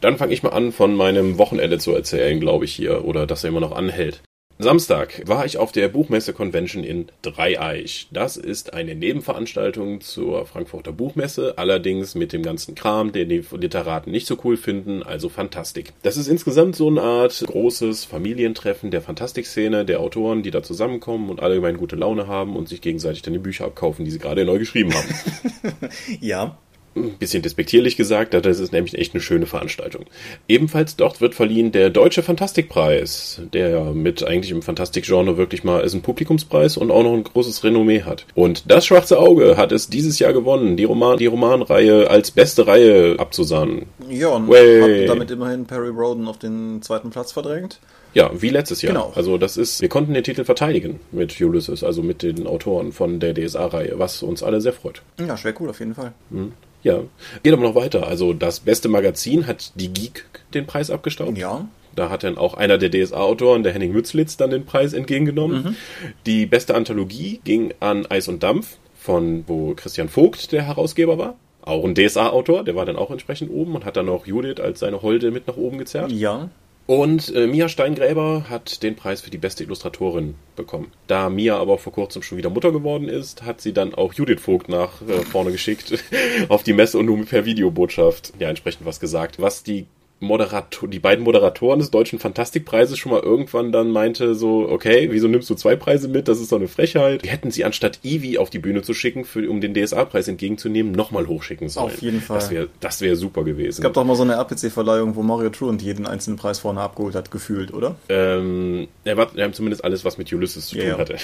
Dann 0.00 0.16
fange 0.16 0.32
ich 0.32 0.42
mal 0.42 0.50
an, 0.50 0.72
von 0.72 0.94
meinem 0.94 1.36
Wochenende 1.36 1.78
zu 1.78 1.92
erzählen, 1.92 2.40
glaube 2.40 2.64
ich 2.64 2.74
hier, 2.74 3.04
oder 3.04 3.26
dass 3.26 3.44
er 3.44 3.50
immer 3.50 3.60
noch 3.60 3.72
anhält. 3.72 4.22
Samstag 4.58 5.22
war 5.26 5.44
ich 5.44 5.58
auf 5.58 5.70
der 5.70 5.88
Buchmesse 5.88 6.32
Convention 6.32 6.82
in 6.82 7.08
Dreieich. 7.20 8.08
Das 8.10 8.38
ist 8.38 8.72
eine 8.72 8.94
Nebenveranstaltung 8.94 10.00
zur 10.00 10.46
Frankfurter 10.46 10.92
Buchmesse, 10.92 11.58
allerdings 11.58 12.14
mit 12.14 12.32
dem 12.32 12.42
ganzen 12.42 12.74
Kram, 12.74 13.12
den 13.12 13.28
die 13.28 13.44
Literaten 13.52 14.10
nicht 14.10 14.26
so 14.26 14.38
cool 14.44 14.56
finden, 14.56 15.02
also 15.02 15.28
Fantastik. 15.28 15.92
Das 16.02 16.16
ist 16.16 16.28
insgesamt 16.28 16.74
so 16.74 16.88
eine 16.88 17.02
Art 17.02 17.44
großes 17.46 18.06
Familientreffen 18.06 18.90
der 18.90 19.02
Fantastikszene, 19.02 19.84
der 19.84 20.00
Autoren, 20.00 20.42
die 20.42 20.50
da 20.50 20.62
zusammenkommen 20.62 21.28
und 21.28 21.42
allgemein 21.42 21.76
gute 21.76 21.96
Laune 21.96 22.26
haben 22.26 22.56
und 22.56 22.66
sich 22.66 22.80
gegenseitig 22.80 23.20
dann 23.20 23.34
die 23.34 23.38
Bücher 23.38 23.66
abkaufen, 23.66 24.06
die 24.06 24.10
sie 24.10 24.18
gerade 24.18 24.46
neu 24.46 24.58
geschrieben 24.58 24.94
haben. 24.94 25.90
ja 26.22 26.56
ein 26.96 27.18
bisschen 27.18 27.42
despektierlich 27.42 27.96
gesagt, 27.96 28.34
das 28.34 28.58
ist 28.58 28.72
nämlich 28.72 28.96
echt 28.96 29.14
eine 29.14 29.20
schöne 29.20 29.46
Veranstaltung. 29.46 30.06
Ebenfalls 30.48 30.96
dort 30.96 31.20
wird 31.20 31.34
verliehen 31.34 31.72
der 31.72 31.90
Deutsche 31.90 32.22
Fantastikpreis, 32.22 33.42
der 33.52 33.92
mit 33.92 34.24
eigentlich 34.24 34.50
im 34.50 34.62
Fantastikgenre 34.62 35.36
wirklich 35.36 35.62
mal 35.62 35.80
ist 35.80 35.94
ein 35.94 36.02
Publikumspreis 36.02 36.76
und 36.76 36.90
auch 36.90 37.02
noch 37.02 37.12
ein 37.12 37.24
großes 37.24 37.62
Renommee 37.64 38.02
hat. 38.02 38.26
Und 38.34 38.70
das 38.70 38.86
Schwarze 38.86 39.18
Auge 39.18 39.56
hat 39.56 39.72
es 39.72 39.88
dieses 39.88 40.18
Jahr 40.18 40.32
gewonnen, 40.32 40.76
die, 40.76 40.84
Roman, 40.84 41.18
die 41.18 41.26
Romanreihe 41.26 42.10
als 42.10 42.30
beste 42.30 42.66
Reihe 42.66 43.18
abzusahnen. 43.18 43.86
Ja, 44.08 44.28
und 44.28 44.48
Way. 44.48 45.02
hat 45.02 45.10
damit 45.10 45.30
immerhin 45.30 45.66
Perry 45.66 45.88
Roden 45.88 46.28
auf 46.28 46.38
den 46.38 46.82
zweiten 46.82 47.10
Platz 47.10 47.32
verdrängt. 47.32 47.78
Ja, 48.16 48.30
wie 48.32 48.48
letztes 48.48 48.80
Jahr. 48.80 48.94
Genau. 48.94 49.12
Also 49.14 49.36
das 49.36 49.58
ist, 49.58 49.82
wir 49.82 49.90
konnten 49.90 50.14
den 50.14 50.24
Titel 50.24 50.44
verteidigen 50.44 51.00
mit 51.12 51.38
Ulysses, 51.38 51.84
also 51.84 52.02
mit 52.02 52.22
den 52.22 52.46
Autoren 52.46 52.92
von 52.92 53.20
der 53.20 53.34
DSA-Reihe, 53.34 53.98
was 53.98 54.22
uns 54.22 54.42
alle 54.42 54.62
sehr 54.62 54.72
freut. 54.72 55.02
Ja, 55.20 55.36
schwer 55.36 55.52
cool 55.60 55.68
auf 55.68 55.80
jeden 55.80 55.94
Fall. 55.94 56.14
Mhm. 56.30 56.52
Ja, 56.82 57.00
geht 57.42 57.52
aber 57.52 57.62
noch 57.62 57.74
weiter. 57.74 58.06
Also 58.06 58.32
das 58.32 58.60
beste 58.60 58.88
Magazin 58.88 59.46
hat 59.46 59.72
die 59.74 59.92
Geek 59.92 60.24
den 60.54 60.64
Preis 60.64 60.90
abgestaubt. 60.90 61.36
Ja. 61.36 61.68
Da 61.94 62.08
hat 62.08 62.24
dann 62.24 62.38
auch 62.38 62.54
einer 62.54 62.78
der 62.78 62.90
DSA-Autoren, 62.90 63.62
der 63.62 63.74
Henning 63.74 63.92
Mützlitz, 63.92 64.38
dann 64.38 64.48
den 64.48 64.64
Preis 64.64 64.94
entgegengenommen. 64.94 65.62
Mhm. 65.62 65.76
Die 66.24 66.46
beste 66.46 66.74
Anthologie 66.74 67.40
ging 67.44 67.74
an 67.80 68.06
Eis 68.06 68.28
und 68.28 68.42
Dampf, 68.42 68.78
von 68.98 69.44
wo 69.46 69.74
Christian 69.74 70.08
Vogt 70.08 70.52
der 70.52 70.62
Herausgeber 70.62 71.18
war. 71.18 71.36
Auch 71.60 71.84
ein 71.84 71.94
DSA-Autor, 71.94 72.64
der 72.64 72.76
war 72.76 72.86
dann 72.86 72.96
auch 72.96 73.10
entsprechend 73.10 73.50
oben 73.50 73.74
und 73.74 73.84
hat 73.84 73.98
dann 73.98 74.08
auch 74.08 74.26
Judith 74.26 74.60
als 74.60 74.80
seine 74.80 75.02
Holde 75.02 75.30
mit 75.32 75.46
nach 75.46 75.58
oben 75.58 75.76
gezerrt. 75.76 76.12
Ja. 76.12 76.48
Und 76.86 77.34
äh, 77.34 77.48
Mia 77.48 77.68
Steingräber 77.68 78.44
hat 78.48 78.82
den 78.84 78.94
Preis 78.94 79.20
für 79.20 79.30
die 79.30 79.38
beste 79.38 79.64
Illustratorin 79.64 80.36
bekommen. 80.54 80.92
Da 81.08 81.28
Mia 81.28 81.56
aber 81.56 81.78
vor 81.78 81.92
kurzem 81.92 82.22
schon 82.22 82.38
wieder 82.38 82.50
Mutter 82.50 82.70
geworden 82.70 83.08
ist, 83.08 83.42
hat 83.42 83.60
sie 83.60 83.72
dann 83.72 83.94
auch 83.94 84.14
Judith 84.14 84.40
Vogt 84.40 84.68
nach 84.68 85.02
äh, 85.02 85.22
vorne 85.22 85.50
geschickt 85.50 86.04
auf 86.48 86.62
die 86.62 86.72
Messe 86.72 86.98
und 86.98 87.06
nun 87.06 87.26
per 87.26 87.44
Videobotschaft 87.44 88.34
ja 88.38 88.48
entsprechend 88.48 88.86
was 88.86 89.00
gesagt, 89.00 89.40
was 89.40 89.64
die 89.64 89.86
Moderator, 90.18 90.88
die 90.88 90.98
beiden 90.98 91.24
Moderatoren 91.24 91.78
des 91.78 91.90
Deutschen 91.90 92.18
Fantastikpreises 92.18 92.96
schon 92.96 93.12
mal 93.12 93.20
irgendwann 93.20 93.70
dann 93.70 93.90
meinte 93.90 94.34
so, 94.34 94.66
okay, 94.68 95.08
wieso 95.10 95.28
nimmst 95.28 95.50
du 95.50 95.54
zwei 95.54 95.76
Preise 95.76 96.08
mit? 96.08 96.26
Das 96.28 96.40
ist 96.40 96.52
doch 96.52 96.56
eine 96.56 96.68
Frechheit. 96.68 97.22
Die 97.22 97.28
hätten 97.28 97.50
sie 97.50 97.64
anstatt 97.64 98.00
Eevee 98.02 98.38
auf 98.38 98.48
die 98.48 98.58
Bühne 98.58 98.80
zu 98.80 98.94
schicken, 98.94 99.26
für, 99.26 99.48
um 99.50 99.60
den 99.60 99.74
DSA-Preis 99.74 100.28
entgegenzunehmen, 100.28 100.92
nochmal 100.92 101.26
hochschicken 101.26 101.68
sollen. 101.68 101.86
Auf 101.86 102.00
jeden 102.00 102.22
Fall. 102.22 102.38
Das 102.38 102.50
wäre 102.50 102.68
das 102.80 103.00
wär 103.02 103.14
super 103.16 103.44
gewesen. 103.44 103.78
Es 103.78 103.80
gab 103.82 103.92
doch 103.92 104.04
mal 104.04 104.16
so 104.16 104.22
eine 104.22 104.34
RPC-Verleihung, 104.34 105.16
wo 105.16 105.22
Mario 105.22 105.50
Truant 105.50 105.82
jeden 105.82 106.06
einzelnen 106.06 106.38
Preis 106.38 106.60
vorne 106.60 106.80
abgeholt 106.80 107.14
hat, 107.14 107.30
gefühlt, 107.30 107.74
oder? 107.74 107.96
Ähm, 108.08 108.88
er 109.04 109.18
war, 109.18 109.36
er 109.36 109.48
hat 109.48 109.54
zumindest 109.54 109.84
alles, 109.84 110.04
was 110.06 110.16
mit 110.16 110.32
Ulysses 110.32 110.68
zu 110.68 110.76
tun 110.76 110.86
yeah. 110.86 110.98
hatte. 110.98 111.16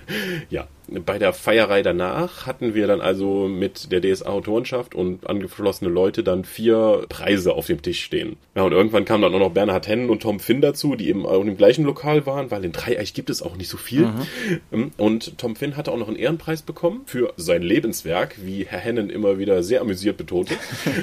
ja. 0.50 0.66
Bei 1.06 1.18
der 1.18 1.32
Feierei 1.32 1.82
danach 1.82 2.46
hatten 2.46 2.74
wir 2.74 2.86
dann 2.86 3.00
also 3.00 3.48
mit 3.48 3.92
der 3.92 4.00
DSA-Autorenschaft 4.00 4.94
und 4.94 5.28
angeflossene 5.28 5.90
Leute 5.90 6.24
dann 6.24 6.44
vier 6.44 7.04
Preise 7.08 7.54
auf 7.54 7.66
dem 7.66 7.80
Tisch 7.80 8.02
stehen. 8.02 8.36
Ja, 8.56 8.62
und 8.62 8.72
irgendwann 8.72 9.04
kamen 9.04 9.22
dann 9.22 9.34
auch 9.34 9.38
noch 9.38 9.52
Bernhard 9.52 9.86
Hennen 9.86 10.10
und 10.10 10.22
Tom 10.22 10.40
Finn 10.40 10.60
dazu, 10.60 10.96
die 10.96 11.08
eben 11.08 11.26
auch 11.26 11.40
im 11.40 11.56
gleichen 11.56 11.84
Lokal 11.84 12.26
waren, 12.26 12.50
weil 12.50 12.64
in 12.64 12.72
Dreieich 12.72 13.14
gibt 13.14 13.30
es 13.30 13.42
auch 13.42 13.56
nicht 13.56 13.68
so 13.68 13.76
viel. 13.76 14.06
Mhm. 14.06 14.26
Ähm, 14.72 14.90
und 14.96 15.38
Tom 15.38 15.56
Finn 15.56 15.76
hatte 15.76 15.92
auch 15.92 15.96
noch 15.96 16.08
einen 16.08 16.16
Ehrenpreis 16.16 16.62
bekommen 16.62 17.02
für 17.06 17.32
sein 17.36 17.62
Lebenswerk, 17.62 18.36
wie 18.42 18.64
Herr 18.64 18.80
Hennen 18.80 19.10
immer 19.10 19.38
wieder 19.38 19.62
sehr 19.62 19.80
amüsiert 19.80 20.16
betonte. 20.16 20.54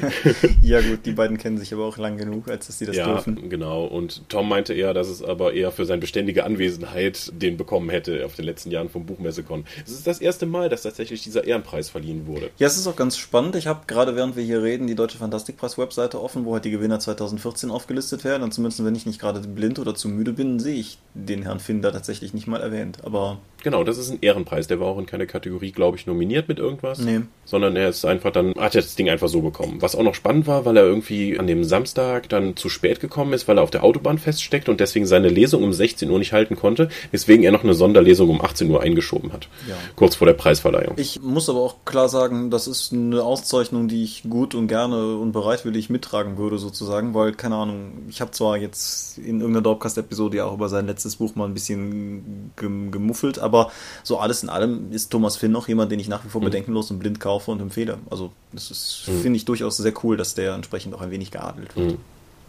ja 0.62 0.82
gut, 0.82 1.06
die 1.06 1.14
beiden 1.14 1.38
kennen 1.38 1.58
sich 1.58 1.74
aber 1.74 1.86
auch 1.86 1.98
lang 1.98 2.18
genug, 2.18 2.50
als 2.50 2.68
dass 2.68 2.80
sie 2.80 2.86
das 2.86 2.98
ja, 2.98 3.06
dürfen. 3.06 3.50
genau. 3.50 3.86
Und 3.86 4.28
Tom 4.30 4.50
meinte 4.50 4.74
eher, 4.74 4.94
dass 4.94 5.08
es 5.08 5.24
aber 5.24 5.54
eher 5.54 5.72
für 5.72 5.86
seine 5.86 6.02
beständige 6.02 6.44
Anwesenheit 6.44 7.32
den 7.34 7.58
bekommen 7.58 7.90
hätte 7.90 8.26
auf 8.26 8.36
den 8.36 8.46
letzten 8.46 8.72
Jahren 8.72 8.90
vom 8.90 9.06
Buchmessekon. 9.06 9.66
Es 9.86 9.92
ist 9.92 10.08
das 10.08 10.20
erste 10.20 10.46
Mal, 10.46 10.70
dass 10.70 10.84
tatsächlich 10.84 11.24
dieser 11.24 11.46
Ehrenpreis 11.46 11.90
verliehen 11.90 12.28
wurde. 12.28 12.50
Ja, 12.58 12.68
es 12.68 12.78
ist 12.78 12.88
auch 12.88 12.96
ganz 12.96 13.18
spannend. 13.18 13.56
Ich 13.56 13.68
habe 13.68 13.82
gerade 13.88 14.16
während 14.16 14.36
wir 14.36 14.44
hier 14.44 14.64
reden 14.64 14.88
die 14.88 14.96
Deutsche 14.96 15.18
Fantastikpreis-Webseite 15.18 16.22
offen, 16.22 16.46
wo 16.46 16.54
halt 16.54 16.66
die 16.66 16.72
Gewinner 16.72 17.00
2000 17.00 17.18
2014 17.38 17.72
aufgelistet 17.72 18.24
werden. 18.24 18.44
Und 18.44 18.54
zumindest, 18.54 18.84
wenn 18.84 18.96
ich 18.96 19.06
nicht 19.06 19.20
gerade 19.20 19.40
blind 19.40 19.80
oder 19.80 19.96
zu 19.96 20.10
müde 20.10 20.34
bin, 20.34 20.60
sehe 20.60 20.76
ich 20.76 20.98
den 21.14 21.44
Herrn 21.44 21.60
Finder 21.60 21.92
tatsächlich 21.92 22.34
nicht 22.34 22.48
mal 22.48 22.62
erwähnt. 22.62 23.00
Aber 23.04 23.40
Genau, 23.64 23.84
das 23.84 23.98
ist 23.98 24.12
ein 24.12 24.20
Ehrenpreis. 24.22 24.68
Der 24.68 24.80
war 24.80 24.88
auch 24.88 25.00
in 25.00 25.06
keine 25.06 25.26
Kategorie, 25.26 25.72
glaube 25.72 25.98
ich, 25.98 26.06
nominiert 26.06 26.48
mit 26.48 26.60
irgendwas. 26.60 27.00
Nee. 27.00 27.22
Sondern 27.46 27.76
er 27.76 27.90
ist 27.90 28.06
einfach 28.06 28.32
dann, 28.32 28.54
hat 28.56 28.76
er 28.76 28.82
das 28.82 28.96
Ding 28.96 29.10
einfach 29.10 29.28
so 29.28 29.42
bekommen. 29.42 29.82
Was 29.82 29.96
auch 29.96 30.04
noch 30.04 30.16
spannend 30.16 30.48
war, 30.48 30.66
weil 30.66 30.78
er 30.78 30.84
irgendwie 30.84 31.40
an 31.40 31.48
dem 31.48 31.64
Samstag 31.64 32.30
dann 32.30 32.56
zu 32.56 32.70
spät 32.70 33.00
gekommen 33.00 33.34
ist, 33.34 33.48
weil 33.48 33.58
er 33.58 33.64
auf 33.64 33.72
der 33.72 33.84
Autobahn 33.84 34.20
feststeckt 34.20 34.70
und 34.70 34.80
deswegen 34.80 35.06
seine 35.06 35.30
Lesung 35.30 35.64
um 35.64 35.74
16 35.74 36.10
Uhr 36.10 36.20
nicht 36.20 36.34
halten 36.34 36.56
konnte, 36.56 36.90
weswegen 37.12 37.44
er 37.44 37.52
noch 37.52 37.64
eine 37.64 37.74
Sonderlesung 37.74 38.30
um 38.30 38.42
18 38.42 38.70
Uhr 38.70 38.82
eingeschoben 38.82 39.34
hat. 39.34 39.48
Ja. 39.68 39.76
Kurz 39.96 40.16
vor 40.16 40.26
der 40.26 40.34
Preisverleihung. 40.34 40.94
Ich 40.98 41.22
muss 41.22 41.50
aber 41.50 41.60
auch 41.60 41.76
klar 41.86 42.10
sagen, 42.10 42.50
das 42.50 42.68
ist 42.68 42.94
eine 42.94 43.22
Auszeichnung, 43.24 43.88
die 43.88 44.04
ich 44.04 44.24
gut 44.30 44.56
und 44.56 44.68
gerne 44.68 45.18
und 45.18 45.32
bereitwillig 45.32 45.90
mittragen 45.90 46.38
würde, 46.38 46.58
sozusagen, 46.58 47.14
weil, 47.14 47.34
keine 47.34 47.56
Ahnung, 47.56 48.06
ich 48.10 48.22
habe 48.22 48.32
zwar 48.32 48.58
jetzt 48.58 49.18
in 49.18 49.42
irgendeiner 49.42 49.62
Dorpcast-Episode 49.62 50.38
ja 50.38 50.46
auch 50.46 50.54
über 50.54 50.70
sein 50.70 50.88
letztes 50.88 51.18
Buch 51.18 51.36
mal 51.36 51.46
ein 51.46 51.54
bisschen 51.54 52.52
gemuffelt, 52.56 53.40
aber 53.40 53.72
so 54.04 54.20
alles 54.20 54.44
in 54.44 54.50
allem 54.50 54.92
ist 54.92 55.10
Thomas 55.10 55.38
Finn 55.38 55.52
noch 55.52 55.68
jemand, 55.68 55.92
den 55.92 56.00
ich 56.00 56.08
nach 56.08 56.24
wie 56.24 56.30
vor 56.30 56.42
mhm. 56.42 56.46
bedenkenlos 56.46 56.92
und 56.92 57.00
blind 57.00 57.20
kaufe 57.20 57.52
und 57.52 57.62
empfehle. 57.62 57.98
Also 58.10 58.32
das 58.54 59.04
mhm. 59.08 59.22
finde 59.22 59.38
ich 59.38 59.46
durchaus 59.46 59.78
sehr 59.78 59.94
cool, 60.04 60.18
dass 60.18 60.34
der 60.34 60.54
entsprechend 60.54 60.96
auch 60.96 61.02
ein 61.02 61.12
wenig 61.12 61.32
geadelt 61.32 61.76
wird. 61.76 61.92
Mhm. 61.94 61.98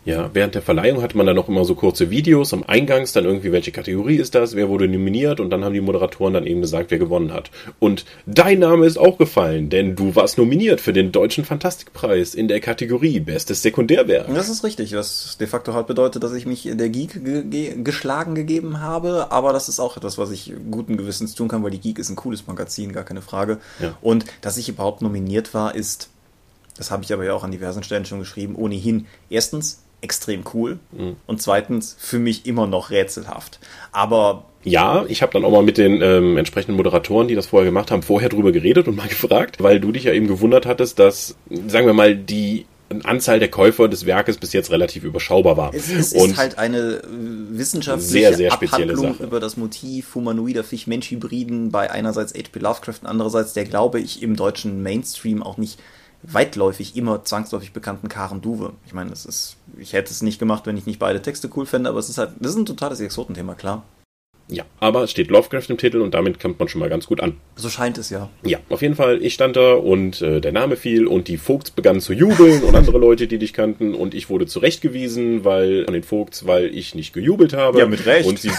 Ja, 0.08 0.30
während 0.32 0.54
der 0.54 0.62
Verleihung 0.62 1.02
hatte 1.02 1.16
man 1.16 1.26
dann 1.26 1.36
noch 1.36 1.48
immer 1.48 1.64
so 1.64 1.74
kurze 1.74 2.10
Videos 2.10 2.52
am 2.52 2.64
Eingangs, 2.64 3.12
dann 3.12 3.24
irgendwie, 3.24 3.52
welche 3.52 3.72
Kategorie 3.72 4.16
ist 4.16 4.34
das, 4.34 4.54
wer 4.54 4.68
wurde 4.68 4.88
nominiert 4.88 5.38
und 5.38 5.50
dann 5.50 5.64
haben 5.64 5.74
die 5.74 5.80
Moderatoren 5.80 6.34
dann 6.34 6.46
eben 6.46 6.62
gesagt, 6.62 6.90
wer 6.90 6.98
gewonnen 6.98 7.32
hat. 7.32 7.50
Und 7.78 8.04
dein 8.26 8.60
Name 8.60 8.86
ist 8.86 8.96
auch 8.96 9.18
gefallen, 9.18 9.68
denn 9.68 9.96
du 9.96 10.14
warst 10.16 10.38
nominiert 10.38 10.80
für 10.80 10.92
den 10.92 11.12
Deutschen 11.12 11.44
Fantastikpreis 11.44 12.34
in 12.34 12.48
der 12.48 12.60
Kategorie 12.60 13.20
Bestes 13.20 13.62
Sekundärwerk. 13.62 14.32
Das 14.34 14.48
ist 14.48 14.64
richtig, 14.64 14.94
was 14.94 15.36
de 15.38 15.46
facto 15.46 15.74
halt 15.74 15.86
bedeutet, 15.86 16.22
dass 16.22 16.32
ich 16.32 16.46
mich 16.46 16.66
in 16.66 16.78
der 16.78 16.88
Geek 16.88 17.24
ge 17.24 17.42
ge 17.42 17.82
geschlagen 17.82 18.34
gegeben 18.34 18.80
habe, 18.80 19.30
aber 19.30 19.52
das 19.52 19.68
ist 19.68 19.78
auch 19.78 19.96
etwas, 19.96 20.16
was 20.16 20.30
ich 20.30 20.54
guten 20.70 20.96
Gewissens 20.96 21.34
tun 21.34 21.48
kann, 21.48 21.62
weil 21.62 21.70
die 21.70 21.80
Geek 21.80 21.98
ist 21.98 22.08
ein 22.08 22.16
cooles 22.16 22.46
Magazin, 22.46 22.92
gar 22.92 23.04
keine 23.04 23.22
Frage. 23.22 23.58
Ja. 23.78 23.96
Und 24.00 24.24
dass 24.40 24.56
ich 24.56 24.68
überhaupt 24.68 25.02
nominiert 25.02 25.52
war, 25.54 25.74
ist, 25.74 26.08
das 26.76 26.90
habe 26.90 27.02
ich 27.02 27.12
aber 27.12 27.24
ja 27.24 27.34
auch 27.34 27.44
an 27.44 27.50
diversen 27.50 27.82
Stellen 27.82 28.04
schon 28.04 28.20
geschrieben, 28.20 28.54
ohnehin 28.56 29.06
erstens 29.28 29.82
extrem 30.00 30.44
cool 30.54 30.78
mhm. 30.92 31.16
und 31.26 31.42
zweitens 31.42 31.96
für 31.98 32.18
mich 32.18 32.46
immer 32.46 32.66
noch 32.66 32.90
rätselhaft. 32.90 33.58
Aber 33.92 34.44
ja, 34.64 35.04
ich 35.08 35.22
habe 35.22 35.32
dann 35.32 35.44
auch 35.44 35.50
mal 35.50 35.62
mit 35.62 35.78
den 35.78 36.02
ähm, 36.02 36.36
entsprechenden 36.36 36.76
Moderatoren, 36.76 37.28
die 37.28 37.34
das 37.34 37.46
vorher 37.46 37.66
gemacht 37.66 37.90
haben, 37.90 38.02
vorher 38.02 38.28
drüber 38.28 38.52
geredet 38.52 38.88
und 38.88 38.96
mal 38.96 39.08
gefragt, 39.08 39.62
weil 39.62 39.80
du 39.80 39.92
dich 39.92 40.04
ja 40.04 40.12
eben 40.12 40.26
gewundert 40.26 40.66
hattest, 40.66 40.98
dass, 40.98 41.36
sagen 41.66 41.86
wir 41.86 41.94
mal, 41.94 42.16
die 42.16 42.66
Anzahl 43.04 43.38
der 43.38 43.48
Käufer 43.48 43.88
des 43.88 44.06
Werkes 44.06 44.38
bis 44.38 44.52
jetzt 44.52 44.70
relativ 44.70 45.04
überschaubar 45.04 45.56
war. 45.56 45.74
Es, 45.74 45.90
es 45.90 46.12
ist 46.12 46.36
halt 46.38 46.58
eine 46.58 46.78
äh, 46.78 47.02
wissenschaftliche 47.50 48.10
sehr, 48.10 48.34
sehr 48.34 48.50
spezielle 48.50 48.92
Abhandlung 48.92 49.14
Sache. 49.14 49.24
über 49.24 49.40
das 49.40 49.56
Motiv 49.56 50.14
humanoider 50.14 50.64
Fisch-Mensch-Hybriden 50.64 51.70
bei 51.70 51.90
einerseits 51.90 52.32
H.P. 52.32 52.58
Lovecraft 52.60 53.00
und 53.02 53.06
andererseits 53.06 53.52
der, 53.52 53.64
glaube 53.64 54.00
ich, 54.00 54.22
im 54.22 54.36
deutschen 54.36 54.82
Mainstream 54.82 55.42
auch 55.42 55.58
nicht 55.58 55.78
weitläufig 56.22 56.96
immer 56.96 57.24
zwangsläufig 57.24 57.72
bekannten 57.72 58.08
Karen 58.08 58.40
Duwe. 58.40 58.72
Ich 58.86 58.94
meine, 58.94 59.10
das 59.10 59.24
ist, 59.24 59.56
ich 59.76 59.92
hätte 59.92 60.10
es 60.10 60.22
nicht 60.22 60.38
gemacht, 60.38 60.66
wenn 60.66 60.76
ich 60.76 60.86
nicht 60.86 60.98
beide 60.98 61.22
Texte 61.22 61.50
cool 61.56 61.66
fände, 61.66 61.90
aber 61.90 61.98
es 61.98 62.08
ist 62.08 62.18
halt, 62.18 62.32
das 62.40 62.52
ist 62.52 62.58
ein 62.58 62.66
totales 62.66 63.00
Exotenthema, 63.00 63.54
klar. 63.54 63.84
Ja, 64.50 64.64
aber 64.80 65.02
es 65.02 65.10
steht 65.10 65.30
Lovecraft 65.30 65.64
im 65.68 65.76
Titel 65.76 66.00
und 66.00 66.14
damit 66.14 66.40
kommt 66.40 66.58
man 66.58 66.68
schon 66.68 66.78
mal 66.78 66.88
ganz 66.88 67.06
gut 67.06 67.20
an. 67.20 67.36
So 67.56 67.68
scheint 67.68 67.98
es 67.98 68.08
ja. 68.08 68.30
Ja, 68.44 68.58
auf 68.70 68.80
jeden 68.80 68.94
Fall, 68.94 69.22
ich 69.22 69.34
stand 69.34 69.56
da 69.56 69.74
und 69.74 70.22
äh, 70.22 70.40
der 70.40 70.52
Name 70.52 70.76
fiel 70.76 71.06
und 71.06 71.28
die 71.28 71.36
Vogts 71.36 71.70
begannen 71.70 72.00
zu 72.00 72.14
jubeln 72.14 72.62
und 72.62 72.74
andere 72.74 72.96
Leute, 72.96 73.26
die 73.26 73.38
dich 73.38 73.52
kannten 73.52 73.94
und 73.94 74.14
ich 74.14 74.30
wurde 74.30 74.46
zurechtgewiesen, 74.46 75.44
weil 75.44 75.84
von 75.84 75.92
den 75.92 76.02
Vogts, 76.02 76.46
weil 76.46 76.74
ich 76.74 76.94
nicht 76.94 77.12
gejubelt 77.12 77.52
habe. 77.52 77.78
Ja, 77.78 77.86
mit 77.86 78.06
Recht. 78.06 78.26
Und 78.26 78.38
sie, 78.38 78.50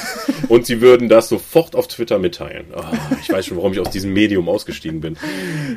und 0.48 0.68
sie 0.68 0.82
würden 0.82 1.10
das 1.10 1.28
sofort 1.28 1.76
auf 1.76 1.88
Twitter 1.88 2.20
mitteilen. 2.20 2.68
Oh, 2.76 2.84
ich 3.22 3.32
weiß 3.32 3.48
schon, 3.48 3.58
warum 3.58 3.74
ich 3.74 3.80
aus 3.80 3.90
diesem 3.90 4.14
Medium 4.14 4.48
ausgestiegen 4.48 5.02
bin. 5.02 5.18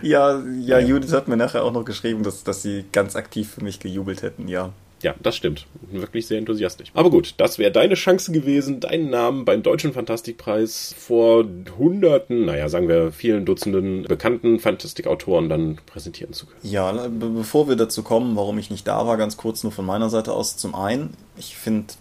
Ja, 0.02 0.42
ja, 0.60 0.78
ja, 0.78 0.86
Judith 0.86 1.12
hat 1.12 1.28
mir 1.28 1.36
nachher 1.36 1.64
auch 1.64 1.72
noch 1.72 1.84
geschrieben, 1.84 2.22
dass, 2.22 2.44
dass 2.44 2.62
sie 2.62 2.84
ganz 2.92 3.16
aktiv 3.16 3.50
für 3.54 3.64
mich 3.64 3.80
gejubelt 3.80 4.22
hätten, 4.22 4.48
ja. 4.48 4.72
Ja, 5.02 5.14
das 5.22 5.36
stimmt. 5.36 5.66
Wirklich 5.90 6.26
sehr 6.26 6.38
enthusiastisch. 6.38 6.90
Aber 6.94 7.10
gut, 7.10 7.34
das 7.36 7.58
wäre 7.58 7.72
deine 7.72 7.94
Chance 7.94 8.32
gewesen, 8.32 8.80
deinen 8.80 9.10
Namen 9.10 9.44
beim 9.44 9.62
Deutschen 9.62 9.92
Fantastikpreis 9.92 10.94
vor 10.96 11.44
hunderten, 11.78 12.44
naja, 12.46 12.68
sagen 12.68 12.88
wir 12.88 13.12
vielen 13.12 13.44
Dutzenden 13.44 14.04
bekannten 14.04 14.60
Fantastikautoren 14.60 15.48
dann 15.48 15.78
präsentieren 15.86 16.32
zu 16.32 16.46
können. 16.46 16.60
Ja, 16.62 16.92
be 16.92 17.28
bevor 17.28 17.68
wir 17.68 17.76
dazu 17.76 18.02
kommen, 18.02 18.36
warum 18.36 18.58
ich 18.58 18.70
nicht 18.70 18.86
da 18.86 19.06
war, 19.06 19.16
ganz 19.16 19.36
kurz 19.36 19.62
nur 19.62 19.72
von 19.72 19.84
meiner 19.84 20.10
Seite 20.10 20.32
aus. 20.32 20.56
Zum 20.56 20.74
einen, 20.74 21.14
ich 21.36 21.56
finde 21.56 21.94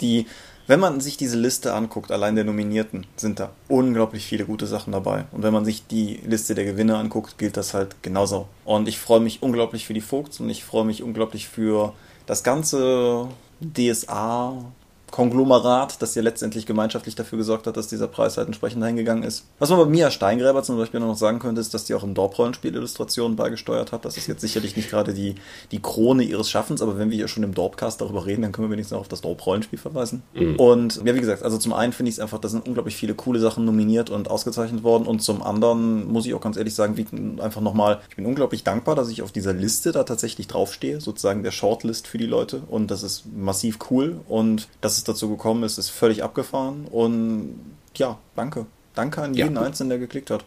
die 0.00 0.26
wenn 0.68 0.80
man 0.80 1.00
sich 1.00 1.16
diese 1.16 1.38
Liste 1.38 1.74
anguckt, 1.74 2.10
allein 2.10 2.34
der 2.34 2.44
Nominierten, 2.44 3.06
sind 3.16 3.38
da 3.38 3.52
unglaublich 3.68 4.26
viele 4.26 4.44
gute 4.44 4.66
Sachen 4.66 4.92
dabei. 4.92 5.24
Und 5.30 5.44
wenn 5.44 5.52
man 5.52 5.64
sich 5.64 5.86
die 5.86 6.20
Liste 6.26 6.56
der 6.56 6.64
Gewinner 6.64 6.98
anguckt, 6.98 7.38
gilt 7.38 7.56
das 7.56 7.72
halt 7.72 8.02
genauso. 8.02 8.48
Und 8.64 8.88
ich 8.88 8.98
freue 8.98 9.20
mich 9.20 9.42
unglaublich 9.42 9.86
für 9.86 9.94
die 9.94 10.00
Vogts 10.00 10.40
und 10.40 10.50
ich 10.50 10.64
freue 10.64 10.84
mich 10.84 11.04
unglaublich 11.04 11.48
für 11.48 11.92
das 12.26 12.42
ganze 12.42 13.28
DSA 13.60 14.52
Konglomerat, 15.16 16.02
das 16.02 16.14
ja 16.14 16.20
letztendlich 16.20 16.66
gemeinschaftlich 16.66 17.14
dafür 17.14 17.38
gesorgt 17.38 17.66
hat, 17.66 17.78
dass 17.78 17.88
dieser 17.88 18.06
Preis 18.06 18.36
halt 18.36 18.48
entsprechend 18.48 18.84
eingegangen 18.84 19.24
ist. 19.24 19.46
Was 19.58 19.70
man 19.70 19.78
bei 19.78 19.86
Mia 19.86 20.10
Steingräber 20.10 20.62
zum 20.62 20.76
Beispiel 20.76 21.00
noch 21.00 21.16
sagen 21.16 21.38
könnte, 21.38 21.62
ist, 21.62 21.72
dass 21.72 21.84
die 21.84 21.94
auch 21.94 22.02
im 22.02 22.12
Dorp-Rollenspiel-Illustrationen 22.12 23.34
beigesteuert 23.34 23.92
hat. 23.92 24.04
Das 24.04 24.18
ist 24.18 24.26
jetzt 24.26 24.42
sicherlich 24.42 24.76
nicht 24.76 24.90
gerade 24.90 25.14
die, 25.14 25.36
die 25.70 25.80
Krone 25.80 26.22
ihres 26.22 26.50
Schaffens, 26.50 26.82
aber 26.82 26.98
wenn 26.98 27.08
wir 27.08 27.16
hier 27.16 27.28
schon 27.28 27.44
im 27.44 27.54
Dorpcast 27.54 28.02
darüber 28.02 28.26
reden, 28.26 28.42
dann 28.42 28.52
können 28.52 28.68
wir 28.68 28.72
wenigstens 28.72 28.94
auch 28.94 29.00
auf 29.00 29.08
das 29.08 29.22
Dorp-Rollenspiel 29.22 29.78
verweisen. 29.78 30.22
Mhm. 30.34 30.56
Und 30.56 30.96
ja, 31.02 31.14
wie 31.14 31.20
gesagt, 31.20 31.42
also 31.42 31.56
zum 31.56 31.72
einen 31.72 31.94
finde 31.94 32.10
ich 32.10 32.16
es 32.16 32.20
einfach, 32.20 32.38
da 32.38 32.48
sind 32.48 32.68
unglaublich 32.68 32.94
viele 32.94 33.14
coole 33.14 33.40
Sachen 33.40 33.64
nominiert 33.64 34.10
und 34.10 34.30
ausgezeichnet 34.30 34.82
worden 34.82 35.06
und 35.06 35.22
zum 35.22 35.42
anderen 35.42 36.12
muss 36.12 36.26
ich 36.26 36.34
auch 36.34 36.42
ganz 36.42 36.58
ehrlich 36.58 36.74
sagen, 36.74 36.98
wie, 36.98 37.06
einfach 37.40 37.62
nochmal, 37.62 38.00
ich 38.10 38.16
bin 38.16 38.26
unglaublich 38.26 38.64
dankbar, 38.64 38.94
dass 38.94 39.08
ich 39.08 39.22
auf 39.22 39.32
dieser 39.32 39.54
Liste 39.54 39.92
da 39.92 40.04
tatsächlich 40.04 40.46
draufstehe, 40.46 41.00
sozusagen 41.00 41.42
der 41.42 41.52
Shortlist 41.52 42.06
für 42.06 42.18
die 42.18 42.26
Leute 42.26 42.60
und 42.68 42.90
das 42.90 43.02
ist 43.02 43.24
massiv 43.34 43.78
cool 43.90 44.20
und 44.28 44.68
das 44.82 44.98
es 44.98 45.05
dazu 45.08 45.28
gekommen 45.30 45.62
ist, 45.62 45.78
ist 45.78 45.90
völlig 45.90 46.22
abgefahren. 46.22 46.86
Und 46.86 47.58
ja, 47.96 48.18
danke. 48.34 48.66
Danke 48.94 49.22
an 49.22 49.34
jeden 49.34 49.56
ja. 49.56 49.62
Einzelnen, 49.62 49.90
der 49.90 49.98
geklickt 49.98 50.30
hat. 50.30 50.44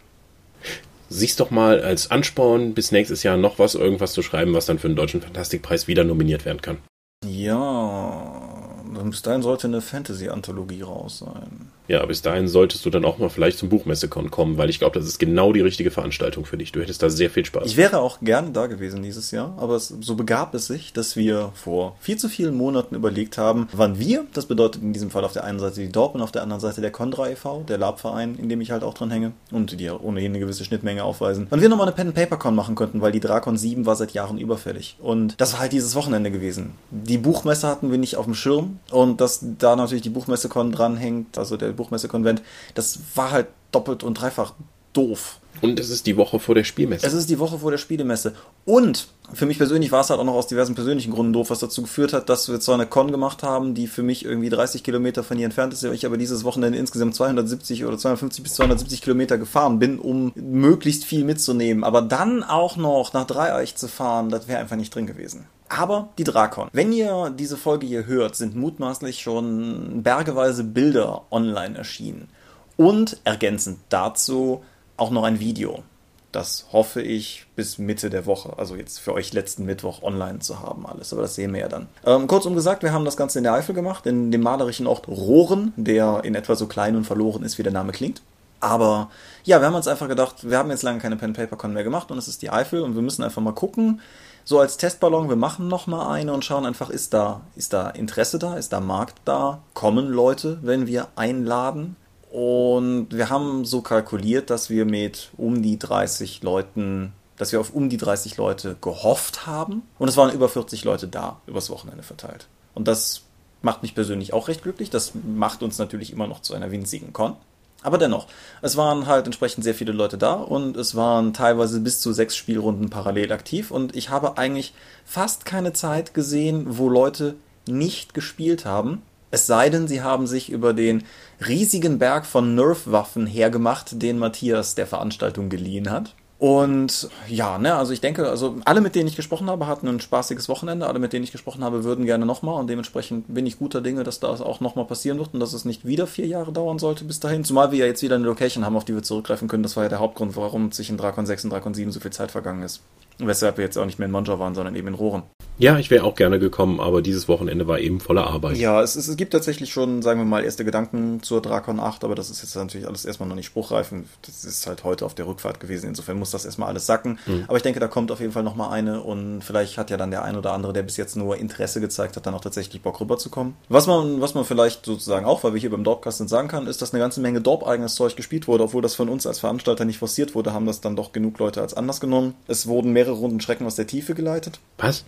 Siehst 1.08 1.40
doch 1.40 1.50
mal 1.50 1.80
als 1.82 2.10
Ansporn, 2.10 2.74
bis 2.74 2.92
nächstes 2.92 3.22
Jahr 3.22 3.36
noch 3.36 3.58
was, 3.58 3.74
irgendwas 3.74 4.12
zu 4.12 4.22
schreiben, 4.22 4.54
was 4.54 4.66
dann 4.66 4.78
für 4.78 4.88
den 4.88 4.96
Deutschen 4.96 5.22
Fantastikpreis 5.22 5.88
wieder 5.88 6.04
nominiert 6.04 6.44
werden 6.44 6.62
kann. 6.62 6.78
Ja, 7.26 8.72
bis 9.04 9.22
dahin 9.22 9.42
sollte 9.42 9.66
eine 9.66 9.80
Fantasy-Anthologie 9.80 10.82
raus 10.82 11.18
sein. 11.18 11.59
Ja, 11.90 12.06
bis 12.06 12.22
dahin 12.22 12.46
solltest 12.46 12.86
du 12.86 12.90
dann 12.90 13.04
auch 13.04 13.18
mal 13.18 13.30
vielleicht 13.30 13.58
zum 13.58 13.68
Buchmessekon 13.68 14.30
kommen, 14.30 14.58
weil 14.58 14.70
ich 14.70 14.78
glaube, 14.78 14.96
das 14.96 15.08
ist 15.08 15.18
genau 15.18 15.52
die 15.52 15.60
richtige 15.60 15.90
Veranstaltung 15.90 16.44
für 16.44 16.56
dich. 16.56 16.70
Du 16.70 16.80
hättest 16.80 17.02
da 17.02 17.10
sehr 17.10 17.30
viel 17.30 17.44
Spaß. 17.44 17.66
Ich 17.66 17.76
wäre 17.76 17.98
auch 17.98 18.20
gerne 18.20 18.52
da 18.52 18.68
gewesen 18.68 19.02
dieses 19.02 19.32
Jahr, 19.32 19.56
aber 19.58 19.74
es, 19.74 19.88
so 19.88 20.14
begab 20.14 20.54
es 20.54 20.68
sich, 20.68 20.92
dass 20.92 21.16
wir 21.16 21.50
vor 21.52 21.96
viel 21.98 22.16
zu 22.16 22.28
vielen 22.28 22.54
Monaten 22.54 22.94
überlegt 22.94 23.38
haben, 23.38 23.68
wann 23.72 23.98
wir, 23.98 24.24
das 24.34 24.46
bedeutet 24.46 24.82
in 24.82 24.92
diesem 24.92 25.10
Fall 25.10 25.24
auf 25.24 25.32
der 25.32 25.42
einen 25.42 25.58
Seite 25.58 25.80
die 25.80 25.90
Dorp 25.90 26.14
und 26.14 26.22
auf 26.22 26.30
der 26.30 26.44
anderen 26.44 26.60
Seite 26.60 26.80
der 26.80 26.92
Condra 26.92 27.28
e.V., 27.28 27.64
der 27.66 27.78
Lab-Verein, 27.78 28.36
in 28.36 28.48
dem 28.48 28.60
ich 28.60 28.70
halt 28.70 28.84
auch 28.84 28.94
dran 28.94 29.10
hänge 29.10 29.32
und 29.50 29.80
die 29.80 29.82
ja 29.82 29.98
ohnehin 29.98 30.30
eine 30.30 30.38
gewisse 30.38 30.64
Schnittmenge 30.64 31.02
aufweisen, 31.02 31.48
wann 31.50 31.60
wir 31.60 31.68
nochmal 31.68 31.88
eine 31.88 31.96
Pen-Paper-Con 31.96 32.54
machen 32.54 32.76
könnten, 32.76 33.00
weil 33.00 33.10
die 33.10 33.18
Drakon 33.18 33.56
7 33.56 33.84
war 33.84 33.96
seit 33.96 34.12
Jahren 34.12 34.38
überfällig. 34.38 34.94
Und 35.00 35.40
das 35.40 35.54
war 35.54 35.60
halt 35.60 35.72
dieses 35.72 35.96
Wochenende 35.96 36.30
gewesen. 36.30 36.74
Die 36.92 37.18
Buchmesse 37.18 37.66
hatten 37.66 37.90
wir 37.90 37.98
nicht 37.98 38.14
auf 38.14 38.26
dem 38.26 38.34
Schirm 38.34 38.78
und 38.92 39.20
dass 39.20 39.44
da 39.58 39.74
natürlich 39.74 40.02
die 40.02 40.10
Buchmesse-Con 40.10 40.70
dranhängt, 40.70 41.36
also 41.36 41.56
der 41.56 41.79
Buchmesse-Konvent, 41.80 42.42
das 42.74 43.00
war 43.14 43.30
halt 43.30 43.48
doppelt 43.72 44.02
und 44.02 44.14
dreifach 44.14 44.54
doof. 44.92 45.40
Und 45.62 45.78
es 45.78 45.90
ist 45.90 46.06
die 46.06 46.16
Woche 46.16 46.38
vor 46.38 46.54
der 46.54 46.64
Spielmesse. 46.64 47.06
Es 47.06 47.12
ist 47.12 47.28
die 47.28 47.38
Woche 47.38 47.58
vor 47.58 47.70
der 47.70 47.78
Spielemesse. 47.78 48.34
Und 48.64 49.08
für 49.32 49.46
mich 49.46 49.58
persönlich 49.58 49.92
war 49.92 50.00
es 50.00 50.08
halt 50.08 50.18
auch 50.18 50.24
noch 50.24 50.34
aus 50.34 50.46
diversen 50.46 50.74
persönlichen 50.74 51.12
Gründen 51.12 51.32
doof, 51.32 51.50
was 51.50 51.58
dazu 51.58 51.82
geführt 51.82 52.12
hat, 52.12 52.28
dass 52.28 52.48
wir 52.48 52.60
zwar 52.60 52.76
eine 52.76 52.86
Con 52.86 53.10
gemacht 53.10 53.42
haben, 53.42 53.74
die 53.74 53.86
für 53.86 54.02
mich 54.02 54.24
irgendwie 54.24 54.48
30 54.48 54.82
Kilometer 54.82 55.22
von 55.22 55.36
hier 55.36 55.44
entfernt 55.44 55.72
ist, 55.72 55.84
ich 55.84 56.06
aber 56.06 56.16
dieses 56.16 56.44
Wochenende 56.44 56.78
insgesamt 56.78 57.14
270 57.14 57.84
oder 57.84 57.98
250 57.98 58.42
bis 58.42 58.54
270 58.54 59.02
Kilometer 59.02 59.38
gefahren 59.38 59.78
bin, 59.78 59.98
um 59.98 60.32
möglichst 60.34 61.04
viel 61.04 61.24
mitzunehmen. 61.24 61.84
Aber 61.84 62.00
dann 62.00 62.42
auch 62.42 62.76
noch 62.76 63.12
nach 63.12 63.26
Dreieich 63.26 63.76
zu 63.76 63.88
fahren, 63.88 64.30
das 64.30 64.48
wäre 64.48 64.60
einfach 64.60 64.76
nicht 64.76 64.94
drin 64.94 65.06
gewesen. 65.06 65.46
Aber 65.70 66.08
die 66.18 66.24
Drakon. 66.24 66.68
Wenn 66.72 66.92
ihr 66.92 67.30
diese 67.30 67.56
Folge 67.56 67.86
hier 67.86 68.06
hört, 68.06 68.34
sind 68.34 68.56
mutmaßlich 68.56 69.22
schon 69.22 70.02
bergeweise 70.02 70.64
Bilder 70.64 71.22
online 71.30 71.78
erschienen. 71.78 72.28
Und 72.76 73.18
ergänzend 73.24 73.78
dazu 73.88 74.64
auch 74.96 75.10
noch 75.10 75.22
ein 75.22 75.38
Video. 75.38 75.84
Das 76.32 76.66
hoffe 76.72 77.02
ich 77.02 77.46
bis 77.56 77.78
Mitte 77.78 78.10
der 78.10 78.26
Woche, 78.26 78.56
also 78.56 78.76
jetzt 78.76 78.98
für 78.98 79.12
euch 79.12 79.32
letzten 79.32 79.64
Mittwoch 79.64 80.02
online 80.02 80.38
zu 80.38 80.60
haben 80.60 80.86
alles, 80.86 81.12
aber 81.12 81.22
das 81.22 81.34
sehen 81.34 81.52
wir 81.52 81.60
ja 81.60 81.68
dann. 81.68 81.88
Ähm, 82.06 82.28
kurzum 82.28 82.54
gesagt, 82.54 82.84
wir 82.84 82.92
haben 82.92 83.04
das 83.04 83.16
Ganze 83.16 83.38
in 83.38 83.44
der 83.44 83.54
Eifel 83.54 83.74
gemacht, 83.74 84.06
in 84.06 84.30
dem 84.30 84.40
malerischen 84.40 84.86
Ort 84.86 85.08
Rohren, 85.08 85.72
der 85.76 86.20
in 86.22 86.36
etwa 86.36 86.54
so 86.54 86.66
klein 86.66 86.94
und 86.94 87.04
verloren 87.04 87.42
ist, 87.42 87.58
wie 87.58 87.64
der 87.64 87.72
Name 87.72 87.90
klingt. 87.90 88.22
Aber 88.60 89.10
ja, 89.42 89.60
wir 89.60 89.66
haben 89.66 89.74
uns 89.74 89.88
einfach 89.88 90.06
gedacht, 90.06 90.48
wir 90.48 90.58
haben 90.58 90.70
jetzt 90.70 90.82
lange 90.82 91.00
keine 91.00 91.16
Pen-Paper-Con 91.16 91.72
mehr 91.72 91.82
gemacht 91.82 92.10
und 92.10 92.18
es 92.18 92.28
ist 92.28 92.42
die 92.42 92.50
Eifel 92.50 92.82
und 92.82 92.94
wir 92.94 93.02
müssen 93.02 93.24
einfach 93.24 93.42
mal 93.42 93.54
gucken, 93.54 94.00
so 94.44 94.58
als 94.58 94.76
Testballon, 94.76 95.28
wir 95.28 95.36
machen 95.36 95.68
noch 95.68 95.86
mal 95.86 96.10
eine 96.10 96.32
und 96.32 96.44
schauen 96.44 96.66
einfach, 96.66 96.90
ist 96.90 97.14
da, 97.14 97.42
ist 97.56 97.72
da 97.72 97.90
Interesse 97.90 98.38
da, 98.38 98.56
ist 98.56 98.72
da 98.72 98.80
Markt 98.80 99.18
da, 99.24 99.62
kommen 99.74 100.08
Leute, 100.08 100.58
wenn 100.62 100.86
wir 100.86 101.08
einladen. 101.16 101.96
Und 102.30 103.08
wir 103.10 103.28
haben 103.28 103.64
so 103.64 103.80
kalkuliert, 103.80 104.50
dass 104.50 104.70
wir 104.70 104.84
mit 104.84 105.30
um 105.36 105.62
die 105.62 105.78
30 105.78 106.42
Leuten, 106.42 107.12
dass 107.36 107.50
wir 107.50 107.60
auf 107.60 107.74
um 107.74 107.88
die 107.88 107.96
30 107.96 108.36
Leute 108.36 108.76
gehofft 108.80 109.46
haben. 109.46 109.82
Und 109.98 110.08
es 110.08 110.16
waren 110.16 110.32
über 110.32 110.48
40 110.48 110.84
Leute 110.84 111.08
da, 111.08 111.40
übers 111.46 111.70
Wochenende 111.70 112.04
verteilt. 112.04 112.46
Und 112.74 112.86
das 112.86 113.22
macht 113.62 113.82
mich 113.82 113.94
persönlich 113.94 114.32
auch 114.32 114.48
recht 114.48 114.62
glücklich. 114.62 114.90
Das 114.90 115.12
macht 115.14 115.62
uns 115.62 115.78
natürlich 115.78 116.12
immer 116.12 116.28
noch 116.28 116.40
zu 116.40 116.54
einer 116.54 116.70
winzigen 116.70 117.12
Con. 117.12 117.36
Aber 117.82 117.96
dennoch, 117.98 118.26
es 118.60 118.76
waren 118.76 119.06
halt 119.06 119.26
entsprechend 119.26 119.64
sehr 119.64 119.74
viele 119.74 119.92
Leute 119.92 120.18
da 120.18 120.34
und 120.34 120.76
es 120.76 120.94
waren 120.94 121.32
teilweise 121.32 121.80
bis 121.80 122.00
zu 122.00 122.12
sechs 122.12 122.36
Spielrunden 122.36 122.90
parallel 122.90 123.32
aktiv 123.32 123.70
und 123.70 123.96
ich 123.96 124.10
habe 124.10 124.36
eigentlich 124.36 124.74
fast 125.04 125.46
keine 125.46 125.72
Zeit 125.72 126.12
gesehen, 126.12 126.66
wo 126.78 126.88
Leute 126.88 127.36
nicht 127.66 128.12
gespielt 128.12 128.64
haben. 128.66 129.02
Es 129.30 129.46
sei 129.46 129.70
denn, 129.70 129.86
sie 129.86 130.02
haben 130.02 130.26
sich 130.26 130.50
über 130.50 130.74
den 130.74 131.04
riesigen 131.46 131.98
Berg 131.98 132.26
von 132.26 132.54
Nerf-Waffen 132.54 133.26
hergemacht, 133.26 134.02
den 134.02 134.18
Matthias 134.18 134.74
der 134.74 134.86
Veranstaltung 134.86 135.48
geliehen 135.48 135.90
hat. 135.90 136.14
Und 136.40 137.10
ja, 137.28 137.58
ne, 137.58 137.74
also 137.74 137.92
ich 137.92 138.00
denke, 138.00 138.26
also 138.26 138.56
alle, 138.64 138.80
mit 138.80 138.94
denen 138.94 139.06
ich 139.06 139.14
gesprochen 139.14 139.50
habe, 139.50 139.66
hatten 139.66 139.86
ein 139.86 140.00
spaßiges 140.00 140.48
Wochenende. 140.48 140.86
Alle, 140.86 140.98
mit 140.98 141.12
denen 141.12 141.22
ich 141.22 141.32
gesprochen 141.32 141.62
habe, 141.62 141.84
würden 141.84 142.06
gerne 142.06 142.24
nochmal. 142.24 142.58
Und 142.58 142.70
dementsprechend 142.70 143.26
bin 143.34 143.44
ich 143.44 143.58
guter 143.58 143.82
Dinge, 143.82 144.04
dass 144.04 144.20
das 144.20 144.40
auch 144.40 144.60
nochmal 144.60 144.86
passieren 144.86 145.18
wird 145.18 145.34
und 145.34 145.40
dass 145.40 145.52
es 145.52 145.66
nicht 145.66 145.84
wieder 145.84 146.06
vier 146.06 146.26
Jahre 146.26 146.50
dauern 146.50 146.78
sollte 146.78 147.04
bis 147.04 147.20
dahin. 147.20 147.44
Zumal 147.44 147.72
wir 147.72 147.80
ja 147.80 147.84
jetzt 147.84 148.02
wieder 148.02 148.14
eine 148.14 148.24
Location 148.24 148.64
haben, 148.64 148.74
auf 148.74 148.86
die 148.86 148.94
wir 148.94 149.02
zurückgreifen 149.02 149.48
können. 149.48 149.62
Das 149.62 149.76
war 149.76 149.82
ja 149.82 149.90
der 149.90 149.98
Hauptgrund, 149.98 150.34
warum 150.34 150.72
sich 150.72 150.88
in 150.88 150.96
Drakon 150.96 151.26
6 151.26 151.44
und 151.44 151.50
Drakon 151.50 151.74
7 151.74 151.92
so 151.92 152.00
viel 152.00 152.10
Zeit 152.10 152.30
vergangen 152.30 152.62
ist. 152.62 152.80
Weshalb 153.18 153.58
wir 153.58 153.64
jetzt 153.66 153.76
auch 153.76 153.84
nicht 153.84 153.98
mehr 153.98 154.06
in 154.06 154.12
Monja 154.12 154.38
waren, 154.38 154.54
sondern 154.54 154.74
eben 154.76 154.88
in 154.88 154.94
Rohren. 154.94 155.24
Ja, 155.60 155.78
ich 155.78 155.90
wäre 155.90 156.04
auch 156.04 156.14
gerne 156.14 156.38
gekommen, 156.38 156.80
aber 156.80 157.02
dieses 157.02 157.28
Wochenende 157.28 157.68
war 157.68 157.78
eben 157.78 158.00
voller 158.00 158.26
Arbeit. 158.26 158.56
Ja, 158.56 158.80
es, 158.80 158.96
es, 158.96 159.14
gibt 159.16 159.32
tatsächlich 159.32 159.70
schon, 159.70 160.00
sagen 160.00 160.18
wir 160.18 160.24
mal, 160.24 160.42
erste 160.42 160.64
Gedanken 160.64 161.22
zur 161.22 161.42
Drakon 161.42 161.78
8, 161.78 162.02
aber 162.02 162.14
das 162.14 162.30
ist 162.30 162.40
jetzt 162.40 162.56
natürlich 162.56 162.86
alles 162.86 163.04
erstmal 163.04 163.28
noch 163.28 163.36
nicht 163.36 163.46
spruchreif. 163.46 163.92
Das 164.22 164.44
ist 164.44 164.66
halt 164.66 164.84
heute 164.84 165.04
auf 165.04 165.14
der 165.14 165.26
Rückfahrt 165.26 165.60
gewesen. 165.60 165.88
Insofern 165.88 166.18
muss 166.18 166.30
das 166.30 166.46
erstmal 166.46 166.70
alles 166.70 166.86
sacken. 166.86 167.18
Mhm. 167.26 167.44
Aber 167.46 167.58
ich 167.58 167.62
denke, 167.62 167.78
da 167.78 167.88
kommt 167.88 168.10
auf 168.10 168.20
jeden 168.20 168.32
Fall 168.32 168.42
nochmal 168.42 168.70
eine 168.70 169.02
und 169.02 169.42
vielleicht 169.42 169.76
hat 169.76 169.90
ja 169.90 169.98
dann 169.98 170.10
der 170.10 170.24
ein 170.24 170.36
oder 170.36 170.52
andere, 170.54 170.72
der 170.72 170.82
bis 170.82 170.96
jetzt 170.96 171.14
nur 171.16 171.36
Interesse 171.36 171.82
gezeigt 171.82 172.16
hat, 172.16 172.24
dann 172.24 172.34
auch 172.34 172.40
tatsächlich 172.40 172.80
Bock 172.80 172.98
rüberzukommen. 172.98 173.54
Was 173.68 173.86
man, 173.86 174.22
was 174.22 174.34
man 174.34 174.46
vielleicht 174.46 174.86
sozusagen 174.86 175.26
auch, 175.26 175.44
weil 175.44 175.52
wir 175.52 175.60
hier 175.60 175.70
beim 175.70 175.84
Dorpcast 175.84 176.18
sind, 176.18 176.28
sagen 176.28 176.48
kann, 176.48 176.68
ist, 176.68 176.80
dass 176.80 176.94
eine 176.94 177.02
ganze 177.02 177.20
Menge 177.20 177.42
Dorp-eigenes 177.42 177.96
Zeug 177.96 178.16
gespielt 178.16 178.48
wurde, 178.48 178.64
obwohl 178.64 178.80
das 178.80 178.94
von 178.94 179.10
uns 179.10 179.26
als 179.26 179.40
Veranstalter 179.40 179.84
nicht 179.84 179.98
forciert 179.98 180.34
wurde, 180.34 180.54
haben 180.54 180.64
das 180.64 180.80
dann 180.80 180.96
doch 180.96 181.12
genug 181.12 181.38
Leute 181.38 181.60
als 181.60 181.74
Anlass 181.74 182.00
genommen. 182.00 182.34
Es 182.46 182.66
wurden 182.66 182.92
mehrere 182.92 183.16
Runden 183.16 183.40
Schrecken 183.40 183.66
aus 183.66 183.74
der 183.74 183.86
Tiefe 183.86 184.14
geleitet. 184.14 184.58
Was? 184.78 185.04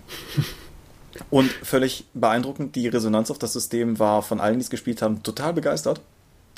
Und 1.31 1.50
völlig 1.50 2.07
beeindruckend, 2.14 2.74
die 2.74 2.88
Resonanz 2.88 3.31
auf 3.31 3.38
das 3.38 3.52
System 3.52 3.98
war 3.98 4.22
von 4.22 4.40
allen, 4.40 4.59
die 4.59 4.64
es 4.64 4.70
gespielt 4.70 5.02
haben, 5.02 5.22
total 5.22 5.52
begeistert. 5.52 6.00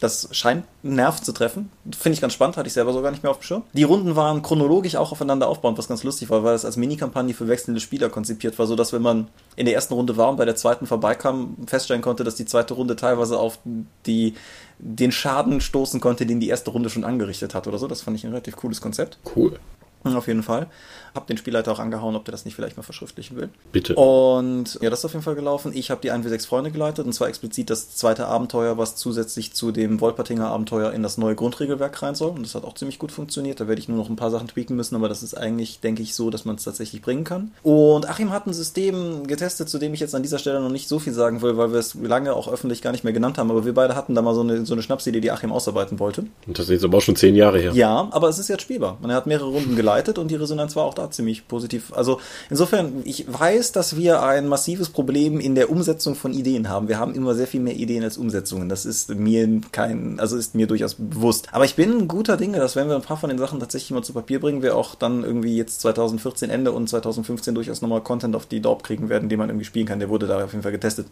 Das 0.01 0.29
scheint 0.33 0.65
einen 0.83 0.97
Nerv 0.97 1.23
zu 1.23 1.33
treffen. 1.33 1.71
Finde 1.97 2.15
ich 2.15 2.21
ganz 2.21 2.33
spannend, 2.33 2.57
hatte 2.57 2.67
ich 2.67 2.73
selber 2.73 2.93
so 2.93 3.01
gar 3.01 3.13
nicht 3.13 3.23
mehr 3.23 3.31
auf 3.31 3.39
dem 3.39 3.45
Schirm. 3.45 3.63
Die 3.73 3.85
Runden 3.85 4.17
waren 4.17 4.43
chronologisch 4.43 4.97
auch 4.97 5.13
aufeinander 5.13 5.49
aufbauend, 5.49 5.79
was 5.79 5.87
ganz 5.87 6.03
lustig 6.03 6.31
war, 6.31 6.43
weil 6.43 6.55
es 6.55 6.65
als 6.65 6.77
Minikampagne 6.77 7.33
für 7.33 7.47
wechselnde 7.47 7.81
Spieler 7.81 8.09
konzipiert 8.09 8.59
war, 8.59 8.67
sodass 8.67 8.93
wenn 8.93 9.03
man 9.03 9.29
in 9.55 9.67
der 9.67 9.75
ersten 9.75 9.95
Runde 9.95 10.17
war 10.17 10.31
und 10.31 10.37
bei 10.37 10.45
der 10.45 10.57
zweiten 10.57 10.87
vorbeikam, 10.87 11.57
feststellen 11.67 12.03
konnte, 12.03 12.25
dass 12.25 12.35
die 12.35 12.45
zweite 12.45 12.75
Runde 12.75 12.97
teilweise 12.97 13.39
auf 13.39 13.61
die, 14.05 14.35
den 14.79 15.13
Schaden 15.13 15.61
stoßen 15.61 16.01
konnte, 16.01 16.27
den 16.27 16.41
die 16.41 16.49
erste 16.49 16.73
Runde 16.73 16.91
schon 16.91 17.05
angerichtet 17.05 17.55
hat 17.55 17.69
oder 17.69 17.79
so. 17.79 17.87
Das 17.87 18.03
fand 18.03 18.17
ich 18.17 18.25
ein 18.25 18.31
relativ 18.31 18.57
cooles 18.57 18.81
Konzept. 18.81 19.19
Cool. 19.37 19.59
Auf 20.03 20.27
jeden 20.27 20.43
Fall. 20.43 20.67
Hab 21.15 21.27
den 21.27 21.37
Spielleiter 21.37 21.73
auch 21.73 21.79
angehauen, 21.79 22.17
ob 22.17 22.25
der 22.25 22.33
das 22.33 22.45
nicht 22.45 22.55
vielleicht 22.55 22.77
mal 22.77 22.83
verschriftlichen 22.83 23.37
will. 23.37 23.49
Bitte. 23.73 23.95
Und 23.95 24.79
ja, 24.81 24.91
das 24.91 25.01
ist 25.01 25.05
auf 25.05 25.13
jeden 25.13 25.25
Fall 25.25 25.35
gelaufen. 25.35 25.73
Ich 25.75 25.91
habe 25.91 26.01
die 26.01 26.11
1 26.11 26.25
wie 26.25 26.29
6 26.29 26.47
Freunde 26.47 26.71
geleitet 26.71 27.07
und 27.07 27.13
zwar 27.13 27.29
explizit 27.29 27.71
das 27.71 27.95
zweite 27.97 28.27
Abenteuer, 28.27 28.79
was 28.79 28.97
zusätzlich 28.97 29.53
zu 29.53 29.71
dem 29.71 30.01
Wolpertinger 30.01 30.49
Abenteuer 30.49 30.93
in 30.93 31.03
das 31.03 31.19
neue 31.19 31.35
Grundregelwerk 31.35 32.03
rein 32.03 32.15
soll. 32.15 32.31
Und 32.31 32.43
das 32.43 32.55
hat 32.55 32.65
auch 32.65 32.75
ziemlich 32.75 32.99
gut 32.99 33.13
funktioniert. 33.13 33.61
Da 33.61 33.69
werde 33.69 33.81
ich 33.81 33.89
nur 33.89 33.97
noch 33.97 34.09
ein 34.09 34.17
paar 34.17 34.31
Sachen 34.31 34.49
tweaken 34.49 34.77
müssen, 34.77 34.97
aber 34.97 35.09
das 35.09 35.23
ist 35.23 35.35
eigentlich, 35.35 35.81
denke 35.81 36.03
ich, 36.03 36.15
so, 36.15 36.31
dass 36.31 36.45
man 36.45 36.57
es 36.57 36.65
tatsächlich 36.65 37.03
bringen 37.03 37.25
kann. 37.25 37.53
Und 37.63 38.09
Achim 38.09 38.31
hat 38.31 38.47
ein 38.47 38.53
System 38.53 39.27
getestet, 39.27 39.69
zu 39.69 39.79
dem 39.79 39.95
ich 39.95 40.01
jetzt 40.01 40.15
an 40.15 40.23
dieser 40.23 40.39
Stelle 40.39 40.61
noch 40.61 40.71
nicht 40.71 40.89
so 40.89 40.99
viel 40.99 41.13
sagen 41.13 41.43
will, 41.43 41.57
weil 41.57 41.73
wir 41.73 41.79
es 41.79 41.95
lange 41.95 42.35
auch 42.35 42.49
öffentlich 42.49 42.83
gar 42.83 42.93
nicht 42.93 43.05
mehr 43.05 43.13
genannt 43.13 43.39
haben. 43.39 43.51
Aber 43.51 43.65
wir 43.65 43.75
beide 43.75 43.95
hatten 43.95 44.15
da 44.15 44.23
mal 44.23 44.35
so 44.35 44.41
eine, 44.41 44.67
so 44.67 44.75
eine 44.75 44.83
Schnapsidee, 44.83 45.21
die 45.21 45.31
Achim 45.31 45.53
ausarbeiten 45.53 45.99
wollte. 46.01 46.27
Und 46.47 46.59
das 46.59 46.67
ist 46.67 46.73
jetzt 46.73 46.85
aber 46.85 46.99
auch 46.99 47.03
schon 47.03 47.17
zehn 47.17 47.37
Jahre 47.37 47.61
her. 47.61 47.73
Ja, 47.73 48.09
aber 48.11 48.29
es 48.29 48.39
ist 48.39 48.49
jetzt 48.49 48.63
spielbar. 48.63 48.99
Und 49.01 49.11
er 49.11 49.17
hat 49.17 49.27
mehrere 49.27 49.49
Runden 49.49 49.77
geleitet 49.77 50.19
und 50.19 50.31
die 50.31 50.37
Resonanz 50.37 50.75
war 50.77 50.85
auch 50.85 50.95
da 50.95 51.04
ziemlich 51.11 51.49
positiv. 51.49 51.93
Also 51.93 52.21
insofern, 52.51 53.03
ich 53.05 53.27
weiß, 53.27 53.73
dass 53.73 53.97
wir 53.97 54.23
ein 54.23 54.49
massives 54.49 54.89
Problem 54.89 55.41
in 55.41 55.55
der 55.55 55.71
Umsetzung 55.71 56.15
von 56.15 56.33
Ideen 56.33 56.69
haben. 56.69 56.89
Wir 56.89 56.99
haben 56.99 57.15
immer 57.15 57.35
sehr 57.35 57.47
viel 57.47 57.61
mehr 57.61 57.75
Ideen 57.75 58.05
als 58.05 58.19
Umsetzungen. 58.19 58.69
Das 58.69 58.85
ist 58.87 59.15
mir 59.15 59.61
kein, 59.73 60.21
also 60.21 60.37
ist 60.37 60.55
mir 60.55 60.67
durchaus 60.67 60.95
bewusst. 60.95 61.49
Aber 61.53 61.65
ich 61.65 61.75
bin 61.75 62.09
guter 62.09 62.37
Dinge, 62.37 62.59
dass 62.59 62.77
wenn 62.77 62.89
wir 62.89 62.97
ein 62.97 63.03
paar 63.03 63.17
von 63.17 63.31
den 63.31 63.39
Sachen 63.39 63.61
tatsächlich 63.61 63.91
mal 63.91 64.03
zu 64.03 64.13
Papier 64.13 64.41
bringen, 64.41 64.63
wir 64.63 64.77
auch 64.77 64.95
dann 64.95 65.25
irgendwie 65.25 65.57
jetzt 65.57 65.81
2014 65.81 66.51
Ende 66.51 66.73
und 66.73 66.89
2015 66.89 67.55
durchaus 67.55 67.83
nochmal 67.83 68.03
Content 68.03 68.37
auf 68.37 68.47
die 68.47 68.61
Dorp 68.61 68.83
kriegen 68.83 69.09
werden, 69.09 69.29
den 69.29 69.39
man 69.39 69.49
irgendwie 69.49 69.65
spielen 69.67 69.87
kann. 69.87 69.99
Der 69.99 70.09
wurde 70.09 70.27
da 70.27 70.45
auf 70.45 70.53
jeden 70.53 70.63
Fall 70.63 70.73
getestet. 70.73 71.07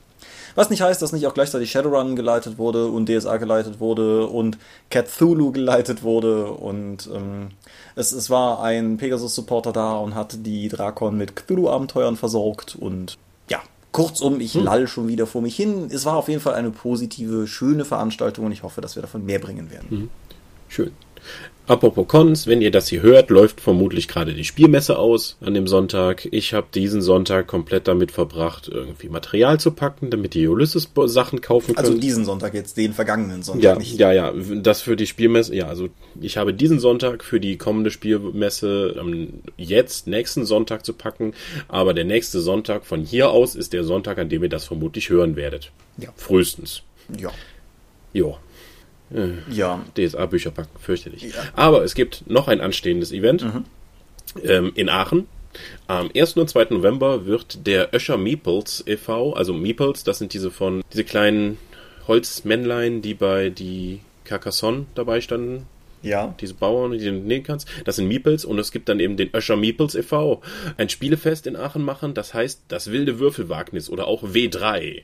Was 0.55 0.71
nicht 0.71 0.83
heißt, 0.83 1.01
dass 1.01 1.12
nicht 1.12 1.27
auch 1.27 1.35
gleichzeitig 1.35 1.71
Shadowrun 1.71 2.17
geleitet 2.17 2.59
wurde 2.59 2.87
und 2.87 3.09
DSA 3.09 3.37
geleitet 3.37 3.81
wurde 3.81 4.27
und 4.27 4.59
Cthulhu 4.91 5.53
geleitet 5.53 6.03
wurde 6.03 6.47
und 6.47 7.09
ähm, 7.12 7.49
es, 7.95 8.12
es 8.12 8.31
war 8.31 8.62
ein 8.62 8.97
Pegasus-Supporter 8.97 9.73
da 9.73 9.97
und 9.97 10.15
hat 10.15 10.47
die 10.47 10.69
Drakon 10.69 11.17
mit 11.17 11.37
Cthulhu-Abenteuern 11.37 12.17
versorgt 12.17 12.77
und 12.77 13.19
ja, 13.49 13.61
kurzum, 13.93 14.41
ich 14.41 14.55
hm. 14.55 14.65
lall 14.65 14.87
schon 14.87 15.09
wieder 15.09 15.27
vor 15.27 15.43
mich 15.43 15.57
hin. 15.57 15.88
Es 15.91 16.05
war 16.05 16.17
auf 16.17 16.29
jeden 16.29 16.41
Fall 16.41 16.55
eine 16.55 16.71
positive, 16.71 17.47
schöne 17.47 17.85
Veranstaltung 17.85 18.47
und 18.47 18.53
ich 18.53 18.62
hoffe, 18.62 18.81
dass 18.81 18.97
wir 18.97 19.03
davon 19.03 19.25
mehr 19.25 19.38
bringen 19.38 19.71
werden. 19.71 19.91
Hm. 19.91 20.11
Schön. 20.69 20.93
Apropos 21.68 22.08
Cons, 22.08 22.48
wenn 22.48 22.61
ihr 22.61 22.72
das 22.72 22.88
hier 22.88 23.02
hört, 23.02 23.30
läuft 23.30 23.61
vermutlich 23.61 24.08
gerade 24.08 24.35
die 24.35 24.42
Spielmesse 24.42 24.98
aus 24.98 25.37
an 25.40 25.54
dem 25.54 25.68
Sonntag. 25.68 26.26
Ich 26.32 26.54
habe 26.54 26.66
diesen 26.74 27.02
Sonntag 27.02 27.46
komplett 27.46 27.87
damit 27.87 28.11
verbracht, 28.11 28.68
irgendwie 28.68 29.08
Material 29.08 29.61
zu 29.61 29.70
packen, 29.70 30.11
damit 30.11 30.35
die 30.35 30.48
Ulysses-Sachen 30.48 31.40
kaufen 31.40 31.76
können. 31.76 31.87
Also 31.87 31.96
diesen 31.96 32.24
Sonntag 32.24 32.54
jetzt, 32.54 32.76
den 32.76 32.92
vergangenen 32.92 33.44
Sonntag 33.44 33.62
ja, 33.62 33.76
nicht. 33.76 33.96
Ja, 33.96 34.12
ja, 34.12 34.32
das 34.56 34.82
für 34.82 34.96
die 34.96 35.06
Spielmesse, 35.06 35.54
ja, 35.54 35.68
also 35.68 35.88
ich 36.20 36.37
habe 36.37 36.52
diesen 36.52 36.80
Sonntag 36.80 37.22
für 37.22 37.38
die 37.38 37.56
kommende 37.58 37.92
Spielmesse 37.92 38.96
ähm, 38.98 39.42
jetzt, 39.56 40.08
nächsten 40.08 40.44
Sonntag 40.44 40.85
zu 40.85 40.94
packen, 40.94 41.32
aber 41.68 41.94
der 41.94 42.04
nächste 42.04 42.40
Sonntag 42.40 42.85
von 42.85 43.04
hier 43.04 43.30
aus 43.30 43.54
ist 43.54 43.72
der 43.72 43.85
Sonntag, 43.85 44.18
an 44.18 44.28
dem 44.28 44.42
ihr 44.42 44.48
das 44.48 44.64
vermutlich 44.64 45.11
hören 45.11 45.37
werdet. 45.37 45.70
Ja. 45.96 46.08
Frühestens. 46.16 46.82
Ja. 47.16 47.30
Jo. 48.12 48.37
Äh, 49.14 49.53
ja. 49.53 49.85
DSA-Bücher 49.96 50.51
packen, 50.51 50.79
fürchterlich. 50.79 51.22
Ja. 51.22 51.42
Aber 51.55 51.85
es 51.85 51.94
gibt 51.94 52.31
noch 52.31 52.48
ein 52.48 52.61
anstehendes 52.61 53.12
Event 53.12 53.42
mhm. 53.44 53.64
ähm, 54.42 54.72
in 54.75 54.88
Aachen. 54.88 55.27
Am 55.87 56.11
1. 56.16 56.37
und 56.37 56.48
2. 56.48 56.68
November 56.70 57.27
wird 57.27 57.66
der 57.66 57.94
Öscher 57.94 58.16
Meeples 58.16 58.83
e.V., 58.87 59.35
also 59.35 59.53
Meeples, 59.53 60.03
das 60.03 60.18
sind 60.18 60.33
diese 60.33 60.51
von, 60.51 60.83
diese 60.92 61.05
kleinen 61.05 61.59
Holzmännlein, 62.09 63.03
die 63.03 63.14
bei 63.14 63.51
die 63.51 64.01
Carcassonne 64.25 64.87
dabei 64.94 65.20
standen, 65.20 65.66
ja. 66.03 66.35
Diese 66.41 66.55
Bauern, 66.55 66.93
die 66.93 66.99
du 66.99 67.12
nehmen 67.12 67.45
kannst. 67.45 67.69
Das 67.85 67.97
sind 67.97 68.09
Meeples 68.09 68.45
und 68.45 68.59
es 68.59 68.73
gibt 68.73 68.88
dann 68.88 69.01
eben 69.01 69.17
den 69.17 69.31
Öscher 69.35 69.57
Meeples 69.57 69.95
e.V. 69.95 70.43
Ein 70.77 70.88
Spielefest 70.88 71.47
in 71.47 71.57
Aachen 71.57 71.85
machen, 71.85 72.15
das 72.15 72.35
heißt 72.35 72.62
das 72.69 72.91
wilde 72.91 73.19
Würfelwagnis 73.19 73.91
oder 73.91 74.07
auch 74.07 74.23
W3. 74.23 75.03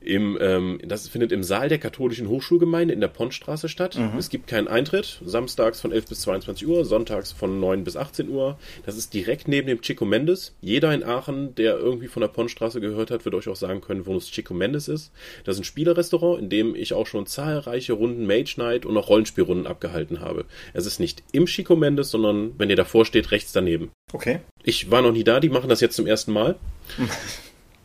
Im, 0.00 0.38
ähm, 0.40 0.80
das 0.84 1.08
findet 1.08 1.32
im 1.32 1.42
Saal 1.42 1.68
der 1.68 1.78
katholischen 1.78 2.28
Hochschulgemeinde 2.28 2.92
in 2.92 3.00
der 3.00 3.08
Pontstraße 3.08 3.68
statt. 3.68 3.96
Mhm. 3.96 4.18
Es 4.18 4.28
gibt 4.28 4.46
keinen 4.46 4.68
Eintritt. 4.68 5.20
Samstags 5.24 5.80
von 5.80 5.92
11 5.92 6.08
bis 6.08 6.20
22 6.22 6.66
Uhr, 6.66 6.84
sonntags 6.84 7.32
von 7.32 7.60
9 7.60 7.84
bis 7.84 7.96
18 7.96 8.28
Uhr. 8.28 8.58
Das 8.84 8.96
ist 8.96 9.14
direkt 9.14 9.48
neben 9.48 9.66
dem 9.66 9.80
Chico 9.80 10.04
Mendes. 10.04 10.54
Jeder 10.60 10.92
in 10.92 11.02
Aachen, 11.04 11.54
der 11.54 11.76
irgendwie 11.78 12.08
von 12.08 12.20
der 12.20 12.28
Pontstraße 12.28 12.80
gehört 12.80 13.10
hat, 13.10 13.24
wird 13.24 13.34
euch 13.34 13.48
auch 13.48 13.56
sagen 13.56 13.80
können, 13.80 14.06
wo 14.06 14.16
es 14.16 14.30
Chico 14.30 14.54
Mendes 14.54 14.88
ist. 14.88 15.12
Das 15.44 15.56
ist 15.56 15.62
ein 15.62 15.64
Spielerrestaurant, 15.64 16.40
in 16.40 16.48
dem 16.48 16.74
ich 16.74 16.92
auch 16.92 17.06
schon 17.06 17.26
zahlreiche 17.26 17.94
Runden 17.94 18.26
Mage 18.26 18.54
Night 18.58 18.86
und 18.86 18.96
auch 18.96 19.08
Rollenspielrunden 19.08 19.66
abgehalten 19.66 20.11
habe. 20.20 20.44
Es 20.72 20.86
ist 20.86 21.00
nicht 21.00 21.22
im 21.32 21.46
Chico 21.46 21.76
Mendes, 21.76 22.10
sondern 22.10 22.52
wenn 22.58 22.70
ihr 22.70 22.76
davor 22.76 23.04
steht, 23.04 23.30
rechts 23.30 23.52
daneben. 23.52 23.90
Okay. 24.12 24.40
Ich 24.62 24.90
war 24.90 25.02
noch 25.02 25.12
nie 25.12 25.24
da, 25.24 25.40
die 25.40 25.48
machen 25.48 25.68
das 25.68 25.80
jetzt 25.80 25.96
zum 25.96 26.06
ersten 26.06 26.32
Mal. 26.32 26.56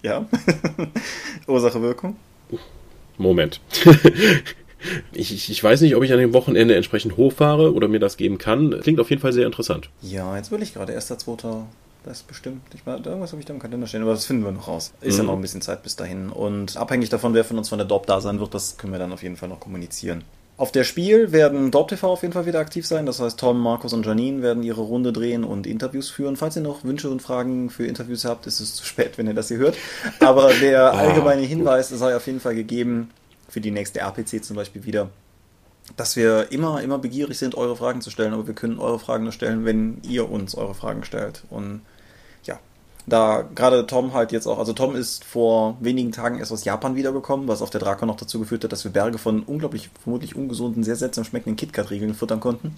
Ja. 0.04 0.26
Ursache 1.48 1.82
Wirkung. 1.82 2.16
Moment. 3.18 3.60
ich, 5.12 5.34
ich, 5.34 5.50
ich, 5.50 5.64
weiß 5.64 5.82
nicht, 5.82 5.96
ob 5.96 6.04
ich 6.04 6.14
an 6.14 6.20
dem 6.20 6.34
Wochenende 6.34 6.76
entsprechend 6.76 7.18
hochfahre 7.18 7.74
oder 7.74 7.88
mir 7.88 8.00
das 8.00 8.16
geben 8.16 8.38
kann. 8.38 8.80
Klingt 8.82 9.00
auf 9.00 9.10
jeden 9.10 9.22
Fall 9.22 9.34
sehr 9.34 9.46
interessant. 9.46 9.90
Ja, 10.02 10.38
jetzt 10.38 10.52
will 10.52 10.62
ich 10.62 10.74
gerade. 10.74 10.94
Erster, 10.94 11.18
zweiter. 11.18 11.66
Das 12.04 12.24
bestimmt. 12.24 12.62
Ich 12.74 12.86
meine, 12.86 13.04
irgendwas 13.04 13.32
habe 13.32 13.42
ich 13.42 13.46
da 13.46 13.54
im 13.54 13.60
Kalender 13.60 13.86
stehen, 13.86 14.02
aber 14.02 14.12
das 14.12 14.26
finden 14.26 14.46
wir 14.46 14.52
noch 14.54 14.70
raus. 14.70 14.94
Ist 15.02 15.16
mhm. 15.16 15.20
ja 15.20 15.24
noch 15.26 15.34
ein 15.34 15.42
bisschen 15.42 15.62
Zeit 15.62 15.84
bis 15.84 15.98
dahin. 15.98 16.30
Und 16.30 16.78
abhängig 16.78 17.10
davon, 17.10 17.34
wer 17.34 17.44
von 17.44 17.58
uns 17.58 17.68
von 17.68 17.80
der 17.80 17.88
DOP 17.88 18.06
da 18.06 18.22
sein 18.22 18.40
wird, 18.40 18.54
das 18.54 18.78
können 18.78 18.94
wir 18.94 19.00
dann 19.00 19.12
auf 19.12 19.24
jeden 19.24 19.36
Fall 19.36 19.50
noch 19.50 19.60
kommunizieren. 19.60 20.24
Auf 20.58 20.72
der 20.72 20.84
Spiel 20.84 21.32
werden 21.32 21.70
DorpTV 21.70 22.04
auf 22.04 22.24
jeden 22.24 22.34
Fall 22.34 22.48
wieder 22.48 22.60
aktiv 22.60 22.86
sein. 22.86 23.06
Das 23.06 23.20
heißt, 23.20 23.40
Tom, 23.40 23.62
Markus 23.62 23.94
und 23.94 24.06
Janine 24.06 24.42
werden 24.42 24.64
ihre 24.64 24.82
Runde 24.82 25.14
drehen 25.14 25.44
und 25.44 25.68
Interviews 25.68 26.10
führen. 26.10 26.36
Falls 26.36 26.56
ihr 26.56 26.64
noch 26.64 26.84
Wünsche 26.84 27.12
und 27.12 27.22
Fragen 27.22 27.70
für 27.70 27.86
Interviews 27.86 28.26
habt, 28.26 28.48
ist 28.48 28.60
es 28.60 28.74
zu 28.76 28.84
spät, 28.84 29.20
wenn 29.20 29.28
ihr 29.28 29.36
das 29.36 29.50
hier 29.50 29.58
hört. 29.58 29.78
Aber 30.20 30.52
der 30.54 30.94
ah, 30.94 30.98
allgemeine 30.98 31.44
Hinweis 31.44 31.90
sei 31.90 32.16
auf 32.16 32.26
jeden 32.26 32.40
Fall 32.40 32.56
gegeben, 32.56 33.12
für 33.48 33.62
die 33.62 33.70
nächste 33.70 34.00
RPC 34.00 34.44
zum 34.44 34.56
Beispiel 34.56 34.84
wieder, 34.84 35.10
dass 35.96 36.16
wir 36.16 36.52
immer, 36.52 36.82
immer 36.82 36.98
begierig 36.98 37.38
sind, 37.38 37.54
eure 37.56 37.76
Fragen 37.76 38.02
zu 38.02 38.10
stellen. 38.10 38.34
Aber 38.34 38.48
wir 38.48 38.56
können 38.56 38.80
eure 38.80 38.98
Fragen 38.98 39.26
nur 39.26 39.34
stellen, 39.34 39.64
wenn 39.64 40.02
ihr 40.10 40.30
uns 40.30 40.56
eure 40.56 40.74
Fragen 40.74 41.04
stellt. 41.04 41.44
Und 41.52 41.82
da 43.08 43.44
gerade 43.56 43.88
Tom 43.88 44.14
halt 44.14 44.32
jetzt 44.34 44.48
auch, 44.48 44.60
also 44.60 44.74
Tom 44.74 44.96
ist 44.96 45.24
vor 45.24 45.78
wenigen 45.80 46.12
Tagen 46.12 46.40
erst 46.40 46.52
aus 46.52 46.66
Japan 46.66 46.96
wiedergekommen, 46.96 47.48
was 47.48 47.62
auf 47.62 47.70
der 47.70 47.80
Drakon 47.80 48.08
noch 48.08 48.18
dazu 48.18 48.40
geführt 48.40 48.66
hat, 48.66 48.72
dass 48.74 48.84
wir 48.84 48.92
Berge 48.92 49.18
von 49.18 49.44
unglaublich, 49.44 49.90
vermutlich 50.04 50.36
ungesunden, 50.36 50.84
sehr 50.84 50.98
seltsam 50.98 51.24
schmeckenden 51.24 51.56
KitKat-Regeln 51.56 52.14
füttern 52.14 52.42
konnten. 52.42 52.76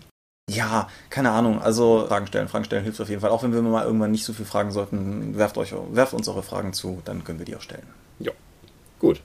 Ja, 0.49 0.87
keine 1.09 1.31
Ahnung. 1.31 1.61
Also 1.61 2.05
Fragen 2.07 2.27
stellen, 2.27 2.47
Fragen 2.47 2.65
stellen 2.65 2.83
hilft 2.83 3.01
auf 3.01 3.09
jeden 3.09 3.21
Fall. 3.21 3.29
Auch 3.29 3.43
wenn 3.43 3.53
wir 3.53 3.61
mal 3.61 3.85
irgendwann 3.85 4.11
nicht 4.11 4.25
so 4.25 4.33
viel 4.33 4.45
fragen 4.45 4.71
sollten, 4.71 5.37
werft 5.37 5.57
euch, 5.57 5.73
werft 5.91 6.13
uns 6.13 6.27
eure 6.27 6.43
Fragen 6.43 6.73
zu, 6.73 7.01
dann 7.05 7.23
können 7.23 7.39
wir 7.39 7.45
die 7.45 7.55
auch 7.55 7.61
stellen. 7.61 7.87
Ja, 8.19 8.31
gut. 8.99 9.21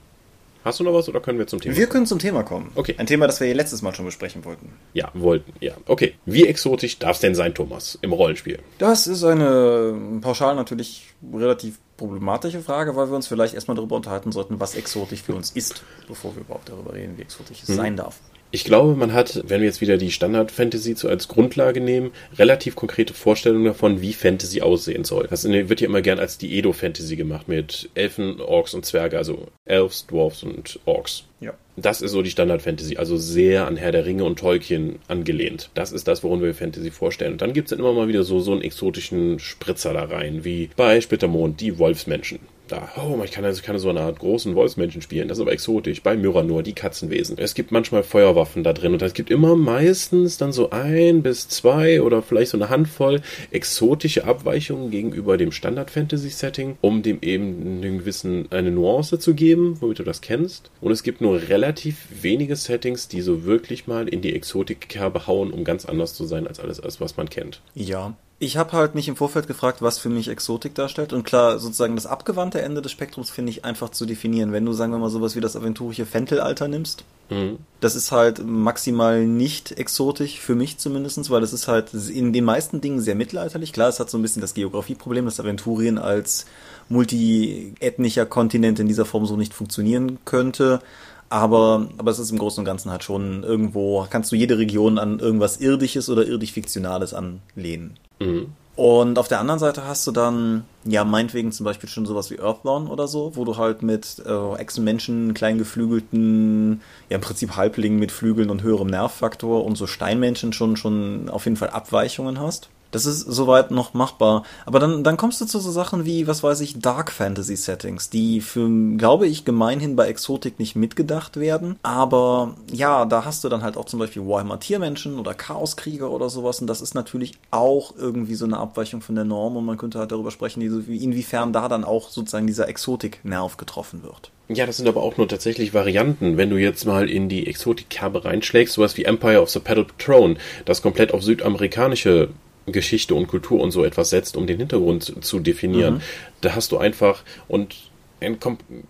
Hast 0.65 0.79
du 0.79 0.83
noch 0.83 0.95
was 0.95 1.07
oder 1.07 1.21
können 1.21 1.37
wir 1.37 1.45
zum 1.45 1.61
Thema? 1.61 1.75
Wir 1.75 1.85
kommen? 1.85 1.91
können 1.91 2.05
zum 2.07 2.17
Thema 2.17 2.41
kommen. 2.41 2.71
Okay. 2.73 2.95
Ein 2.97 3.05
Thema, 3.05 3.27
das 3.27 3.39
wir 3.39 3.53
letztes 3.53 3.83
Mal 3.83 3.93
schon 3.93 4.05
besprechen 4.05 4.43
wollten. 4.45 4.73
Ja, 4.93 5.11
wollten, 5.13 5.53
ja. 5.59 5.75
Okay. 5.85 6.15
Wie 6.25 6.47
exotisch 6.47 6.97
darf 6.97 7.17
es 7.17 7.21
denn 7.21 7.35
sein, 7.35 7.53
Thomas, 7.53 7.99
im 8.01 8.11
Rollenspiel? 8.11 8.57
Das 8.79 9.05
ist 9.05 9.23
eine 9.23 10.19
pauschal 10.21 10.55
natürlich 10.55 11.13
relativ 11.31 11.77
problematische 11.97 12.61
Frage, 12.61 12.95
weil 12.95 13.09
wir 13.09 13.15
uns 13.15 13.27
vielleicht 13.27 13.53
erstmal 13.53 13.75
darüber 13.75 13.95
unterhalten 13.95 14.31
sollten, 14.31 14.59
was 14.59 14.73
exotisch 14.73 15.21
für 15.21 15.35
uns 15.35 15.51
ist, 15.51 15.83
bevor 16.07 16.35
wir 16.35 16.41
überhaupt 16.41 16.67
darüber 16.67 16.93
reden, 16.93 17.15
wie 17.17 17.21
exotisch 17.21 17.61
es 17.61 17.69
hm. 17.69 17.75
sein 17.75 17.95
darf. 17.95 18.19
Ich 18.55 18.63
glaube, 18.63 18.95
man 18.95 19.11
hat, 19.11 19.41
wenn 19.49 19.59
wir 19.59 19.67
jetzt 19.67 19.81
wieder 19.81 19.97
die 19.97 20.13
Standard-Fantasy 20.13 20.95
als 21.09 21.27
Grundlage 21.27 21.81
nehmen, 21.81 22.11
relativ 22.37 22.77
konkrete 22.77 23.13
Vorstellungen 23.13 23.65
davon, 23.65 23.99
wie 23.99 24.13
Fantasy 24.13 24.61
aussehen 24.61 25.03
soll. 25.03 25.27
Das 25.29 25.43
wird 25.43 25.81
ja 25.81 25.87
immer 25.87 26.01
gern 26.01 26.19
als 26.19 26.37
die 26.37 26.57
Edo-Fantasy 26.57 27.17
gemacht 27.17 27.49
mit 27.49 27.89
Elfen, 27.95 28.39
Orks 28.39 28.73
und 28.73 28.85
Zwerge, 28.85 29.17
also 29.17 29.49
Elves, 29.65 30.07
Dwarfs 30.07 30.43
und 30.43 30.79
Orks. 30.85 31.25
Ja. 31.41 31.53
Das 31.75 32.01
ist 32.01 32.11
so 32.11 32.21
die 32.21 32.31
Standard-Fantasy, 32.31 32.95
also 32.95 33.17
sehr 33.17 33.67
an 33.67 33.75
Herr 33.75 33.91
der 33.91 34.05
Ringe 34.05 34.23
und 34.23 34.39
Tolkien 34.39 34.99
angelehnt. 35.09 35.69
Das 35.73 35.91
ist 35.91 36.07
das, 36.07 36.23
worum 36.23 36.41
wir 36.41 36.55
Fantasy 36.55 36.91
vorstellen. 36.91 37.33
Und 37.33 37.41
dann 37.41 37.51
gibt 37.51 37.67
es 37.67 37.71
dann 37.71 37.79
immer 37.79 37.91
mal 37.91 38.07
wieder 38.07 38.23
so, 38.23 38.39
so 38.39 38.53
einen 38.53 38.61
exotischen 38.61 39.37
Spritzer 39.37 39.91
da 39.91 40.05
rein, 40.05 40.45
wie 40.45 40.69
bei 40.77 41.01
Splittermond 41.01 41.59
die 41.59 41.77
Wolfsmenschen 41.77 42.39
da, 42.67 42.89
oh, 42.97 43.21
ich 43.23 43.31
kann, 43.31 43.45
also, 43.45 43.59
ich 43.59 43.65
kann 43.65 43.77
so 43.79 43.89
eine 43.89 44.01
Art 44.01 44.19
großen 44.19 44.55
Wolfsmenschen 44.55 45.01
spielen, 45.01 45.27
das 45.27 45.37
ist 45.37 45.41
aber 45.41 45.51
exotisch. 45.51 46.01
Bei 46.01 46.15
Myranor, 46.15 46.63
die 46.63 46.73
Katzenwesen. 46.73 47.37
Es 47.37 47.53
gibt 47.53 47.71
manchmal 47.71 48.03
Feuerwaffen 48.03 48.63
da 48.63 48.73
drin 48.73 48.93
und 48.93 49.01
es 49.01 49.13
gibt 49.13 49.29
immer 49.29 49.55
meistens 49.55 50.37
dann 50.37 50.51
so 50.51 50.69
ein 50.71 51.21
bis 51.21 51.47
zwei 51.47 52.01
oder 52.01 52.21
vielleicht 52.21 52.51
so 52.51 52.57
eine 52.57 52.69
Handvoll 52.69 53.21
exotische 53.51 54.25
Abweichungen 54.25 54.91
gegenüber 54.91 55.37
dem 55.37 55.51
Standard-Fantasy-Setting, 55.51 56.77
um 56.81 57.03
dem 57.03 57.19
eben 57.21 57.81
einen 57.81 57.99
gewissen, 57.99 58.51
eine 58.51 58.71
Nuance 58.71 59.19
zu 59.19 59.33
geben, 59.33 59.77
womit 59.79 59.99
du 59.99 60.03
das 60.03 60.21
kennst. 60.21 60.71
Und 60.81 60.91
es 60.91 61.03
gibt 61.03 61.21
nur 61.21 61.49
relativ 61.49 62.07
wenige 62.21 62.55
Settings, 62.55 63.07
die 63.07 63.21
so 63.21 63.45
wirklich 63.45 63.87
mal 63.87 64.07
in 64.07 64.21
die 64.21 64.35
Exotik-Kerbe 64.35 65.27
hauen, 65.27 65.51
um 65.51 65.63
ganz 65.63 65.85
anders 65.85 66.13
zu 66.13 66.25
sein 66.25 66.47
als 66.47 66.59
alles, 66.59 66.81
was 66.99 67.17
man 67.17 67.29
kennt. 67.29 67.61
Ja, 67.73 68.15
ich 68.39 68.57
habe 68.57 68.73
halt 68.73 68.95
mich 68.95 69.07
im 69.07 69.15
Vorfeld 69.15 69.47
gefragt, 69.47 69.81
was 69.81 69.97
für 69.97 70.09
mich 70.09 70.27
Exotik 70.27 70.75
darstellt. 70.75 71.13
Und 71.13 71.23
klar, 71.23 71.59
sozusagen 71.59 71.95
das 71.95 72.05
abgewandte 72.05 72.61
Ende 72.61 72.81
des 72.81 72.91
Spektrums 72.91 73.29
finde 73.29 73.51
ich 73.51 73.65
einfach 73.65 73.89
zu 73.89 74.05
definieren. 74.05 74.51
Wenn 74.51 74.65
du, 74.65 74.73
sagen 74.73 74.91
wir 74.91 74.99
mal, 74.99 75.09
sowas 75.09 75.35
wie 75.35 75.41
das 75.41 75.55
aventurische 75.55 76.05
Fentelalter 76.05 76.67
nimmst, 76.67 77.05
Mhm. 77.29 77.59
Das 77.79 77.95
ist 77.95 78.11
halt 78.11 78.45
maximal 78.45 79.25
nicht 79.25 79.71
exotisch, 79.71 80.39
für 80.39 80.55
mich 80.55 80.77
zumindestens, 80.77 81.29
weil 81.29 81.43
es 81.43 81.53
ist 81.53 81.67
halt 81.67 81.93
in 81.93 82.33
den 82.33 82.45
meisten 82.45 82.81
Dingen 82.81 83.01
sehr 83.01 83.15
mittelalterlich. 83.15 83.73
Klar, 83.73 83.89
es 83.89 83.99
hat 83.99 84.09
so 84.09 84.17
ein 84.17 84.21
bisschen 84.21 84.41
das 84.41 84.53
Geografieproblem, 84.53 85.25
dass 85.25 85.39
Aventurien 85.39 85.97
als 85.97 86.45
multiethnischer 86.89 88.25
Kontinent 88.25 88.79
in 88.79 88.87
dieser 88.87 89.05
Form 89.05 89.25
so 89.25 89.37
nicht 89.37 89.53
funktionieren 89.53 90.19
könnte. 90.25 90.81
Aber, 91.29 91.89
aber 91.97 92.11
es 92.11 92.19
ist 92.19 92.29
im 92.29 92.37
Großen 92.37 92.61
und 92.61 92.65
Ganzen 92.65 92.91
halt 92.91 93.03
schon 93.03 93.43
irgendwo, 93.43 94.05
kannst 94.09 94.31
du 94.31 94.35
jede 94.35 94.59
Region 94.59 94.99
an 94.99 95.19
irgendwas 95.19 95.57
Irdisches 95.57 96.07
oder 96.09 96.25
irdisch-fiktionales 96.25 97.15
anlehnen. 97.15 97.97
Mhm. 98.19 98.47
Und 98.75 99.17
auf 99.17 99.29
der 99.29 99.39
anderen 99.39 99.59
Seite 99.59 99.87
hast 99.87 100.05
du 100.05 100.11
dann, 100.11 100.65
ja, 100.83 101.05
meinetwegen 101.05 101.53
zum 101.53 101.63
Beispiel 101.63 101.87
schon 101.87 102.05
sowas 102.05 102.29
wie 102.29 102.39
Earthborn 102.39 102.87
oder 102.87 103.07
so, 103.07 103.31
wo 103.35 103.45
du 103.45 103.55
halt 103.55 103.83
mit 103.83 104.21
äh, 104.25 104.55
Echsenmenschen, 104.55 105.33
kleingeflügelten, 105.33 106.81
ja 107.09 107.15
im 107.15 107.21
Prinzip 107.21 107.55
Halblingen 107.55 107.99
mit 107.99 108.11
Flügeln 108.11 108.49
und 108.49 108.63
höherem 108.63 108.87
Nervfaktor 108.87 109.63
und 109.63 109.77
so 109.77 109.87
Steinmenschen 109.87 110.51
schon, 110.51 110.75
schon 110.75 111.29
auf 111.29 111.45
jeden 111.45 111.55
Fall 111.55 111.69
Abweichungen 111.69 112.39
hast. 112.39 112.69
Das 112.95 113.05
ist 113.05 113.19
soweit 113.19 113.71
noch 113.71 113.93
machbar. 113.93 114.43
Aber 114.65 114.79
dann, 114.79 115.03
dann 115.03 115.17
kommst 115.17 115.41
du 115.41 115.45
zu 115.45 115.59
so 115.59 115.69
Sachen 115.69 116.05
wie, 116.05 116.27
was 116.27 116.43
weiß 116.43 116.61
ich, 116.61 116.79
Dark 116.79 117.11
Fantasy 117.11 117.57
Settings, 117.57 118.09
die 118.09 118.39
für, 118.39 118.69
glaube 118.97 119.27
ich, 119.27 119.43
gemeinhin 119.43 119.97
bei 119.97 120.07
Exotik 120.07 120.59
nicht 120.59 120.77
mitgedacht 120.77 121.35
werden. 121.35 121.75
Aber 121.83 122.55
ja, 122.71 123.03
da 123.03 123.25
hast 123.25 123.43
du 123.43 123.49
dann 123.49 123.63
halt 123.63 123.75
auch 123.75 123.83
zum 123.83 123.99
Beispiel 123.99 124.25
Warhammer 124.25 124.61
Tiermenschen 124.61 125.19
oder 125.19 125.33
Chaoskrieger 125.33 126.09
oder 126.09 126.29
sowas. 126.29 126.61
Und 126.61 126.67
das 126.67 126.79
ist 126.79 126.95
natürlich 126.95 127.33
auch 127.51 127.93
irgendwie 127.97 128.35
so 128.35 128.45
eine 128.45 128.59
Abweichung 128.59 129.01
von 129.01 129.15
der 129.15 129.25
Norm. 129.25 129.57
Und 129.57 129.65
man 129.65 129.77
könnte 129.77 129.99
halt 129.99 130.13
darüber 130.13 130.31
sprechen, 130.31 130.61
inwiefern 130.61 131.51
da 131.51 131.67
dann 131.67 131.83
auch 131.83 132.09
sozusagen 132.09 132.47
dieser 132.47 132.69
Exotik-Nerv 132.69 133.57
getroffen 133.57 134.03
wird. 134.03 134.31
Ja, 134.47 134.65
das 134.65 134.77
sind 134.77 134.87
aber 134.87 135.03
auch 135.03 135.17
nur 135.17 135.27
tatsächlich 135.27 135.73
Varianten. 135.73 136.37
Wenn 136.37 136.49
du 136.49 136.57
jetzt 136.57 136.85
mal 136.85 137.09
in 137.09 137.27
die 137.27 137.45
Exotik-Kerbe 137.47 138.23
reinschlägst, 138.23 138.75
sowas 138.75 138.95
wie 138.95 139.03
Empire 139.03 139.41
of 139.41 139.49
the 139.49 139.59
Paddle 139.59 139.87
Throne, 139.97 140.37
das 140.63 140.81
komplett 140.81 141.13
auf 141.13 141.23
südamerikanische 141.23 142.29
Geschichte 142.67 143.15
und 143.15 143.27
Kultur 143.27 143.61
und 143.61 143.71
so 143.71 143.83
etwas 143.83 144.09
setzt, 144.09 144.37
um 144.37 144.47
den 144.47 144.57
Hintergrund 144.57 145.23
zu 145.23 145.39
definieren. 145.39 145.95
Mhm. 145.95 146.01
Da 146.41 146.55
hast 146.55 146.71
du 146.71 146.77
einfach 146.77 147.23
und 147.47 147.75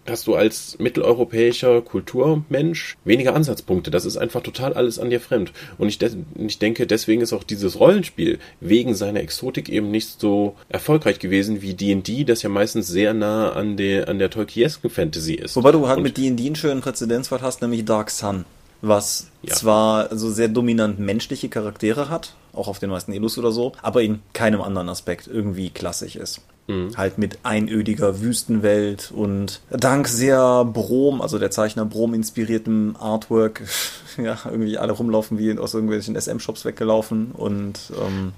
hast 0.07 0.27
du 0.27 0.35
als 0.35 0.77
mitteleuropäischer 0.79 1.81
Kulturmensch 1.81 2.95
weniger 3.03 3.35
Ansatzpunkte. 3.35 3.91
Das 3.91 4.05
ist 4.05 4.17
einfach 4.17 4.41
total 4.41 4.73
alles 4.73 4.99
an 4.99 5.09
dir 5.09 5.19
fremd. 5.19 5.51
Und 5.77 5.89
ich, 5.89 5.99
ich 6.37 6.59
denke, 6.59 6.87
deswegen 6.87 7.21
ist 7.21 7.33
auch 7.33 7.43
dieses 7.43 7.79
Rollenspiel 7.79 8.39
wegen 8.59 8.93
seiner 8.93 9.21
Exotik 9.21 9.69
eben 9.69 9.91
nicht 9.91 10.19
so 10.19 10.55
erfolgreich 10.69 11.19
gewesen 11.19 11.61
wie 11.61 11.73
D&D, 11.73 12.23
das 12.23 12.43
ja 12.43 12.49
meistens 12.49 12.87
sehr 12.87 13.13
nah 13.13 13.51
an 13.51 13.77
der, 13.77 14.07
an 14.07 14.19
der 14.19 14.29
Tolkiesken 14.29 14.89
Fantasy 14.89 15.33
ist. 15.33 15.55
Wobei 15.55 15.71
du 15.71 15.87
halt 15.87 15.97
Und 15.97 16.03
mit 16.03 16.17
D&D 16.17 16.45
einen 16.45 16.55
schönen 16.55 16.81
Präzedenzfall 16.81 17.41
hast, 17.41 17.61
nämlich 17.61 17.83
Dark 17.83 18.11
Sun 18.11 18.45
was 18.81 19.27
ja. 19.41 19.55
zwar 19.55 20.15
so 20.15 20.29
sehr 20.29 20.47
dominant 20.47 20.99
menschliche 20.99 21.49
Charaktere 21.49 22.09
hat, 22.09 22.35
auch 22.55 22.67
auf 22.67 22.79
den 22.79 22.89
meisten 22.89 23.11
Elus 23.13 23.37
oder 23.37 23.51
so, 23.51 23.73
aber 23.81 24.01
in 24.01 24.21
keinem 24.33 24.61
anderen 24.61 24.89
Aspekt 24.89 25.27
irgendwie 25.27 25.69
klassisch 25.69 26.15
ist. 26.15 26.41
Mhm. 26.67 26.97
Halt 26.97 27.17
mit 27.17 27.39
einödiger 27.43 28.21
Wüstenwelt 28.21 29.11
und 29.15 29.61
dank 29.69 30.07
sehr 30.07 30.65
Brom, 30.65 31.21
also 31.21 31.37
der 31.37 31.51
Zeichner 31.51 31.85
Brom 31.85 32.13
inspiriertem 32.13 32.95
Artwork, 32.99 33.61
ja, 34.17 34.37
irgendwie 34.45 34.77
alle 34.77 34.93
rumlaufen 34.93 35.37
wie 35.37 35.57
aus 35.57 35.73
irgendwelchen 35.73 36.19
SM-Shops 36.19 36.65
weggelaufen 36.65 37.31
und 37.31 37.91
ähm, 38.01 38.33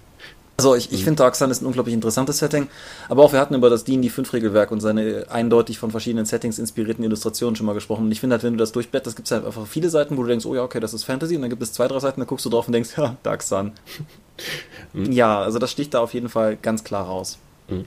also 0.57 0.73
ich, 0.75 0.91
ich 0.91 1.01
mhm. 1.01 1.05
finde 1.05 1.17
Dark 1.17 1.35
Sun 1.35 1.51
ist 1.51 1.61
ein 1.61 1.67
unglaublich 1.67 1.93
interessantes 1.93 2.39
Setting, 2.39 2.67
aber 3.09 3.23
auch 3.23 3.31
wir 3.31 3.39
hatten 3.39 3.53
über 3.53 3.69
das 3.69 3.83
D&D 3.83 4.09
5 4.09 4.33
Regelwerk 4.33 4.71
und 4.71 4.81
seine 4.81 5.25
eindeutig 5.29 5.77
von 5.77 5.91
verschiedenen 5.91 6.25
Settings 6.25 6.57
inspirierten 6.57 7.03
Illustrationen 7.03 7.55
schon 7.55 7.67
mal 7.67 7.73
gesprochen 7.73 8.05
und 8.05 8.11
ich 8.11 8.19
finde 8.19 8.33
halt, 8.33 8.43
wenn 8.43 8.53
du 8.53 8.59
das 8.59 8.71
durchblätterst, 8.71 9.15
gibt 9.15 9.27
es 9.27 9.31
halt 9.31 9.45
einfach 9.45 9.67
viele 9.67 9.89
Seiten, 9.89 10.17
wo 10.17 10.23
du 10.23 10.29
denkst, 10.29 10.45
oh 10.45 10.55
ja, 10.55 10.63
okay, 10.63 10.79
das 10.79 10.93
ist 10.93 11.03
Fantasy 11.03 11.35
und 11.35 11.41
dann 11.41 11.51
gibt 11.51 11.61
es 11.61 11.73
zwei, 11.73 11.87
drei 11.87 11.99
Seiten, 11.99 12.19
da 12.19 12.25
guckst 12.25 12.45
du 12.45 12.49
drauf 12.49 12.67
und 12.67 12.73
denkst, 12.73 12.91
ja, 12.97 13.15
Dark 13.23 13.43
Sun. 13.43 13.71
Mhm. 14.93 15.11
ja, 15.11 15.41
also 15.41 15.57
das 15.57 15.71
sticht 15.71 15.95
da 15.95 15.99
auf 15.99 16.13
jeden 16.13 16.29
Fall 16.29 16.57
ganz 16.61 16.83
klar 16.83 17.07
raus. 17.07 17.39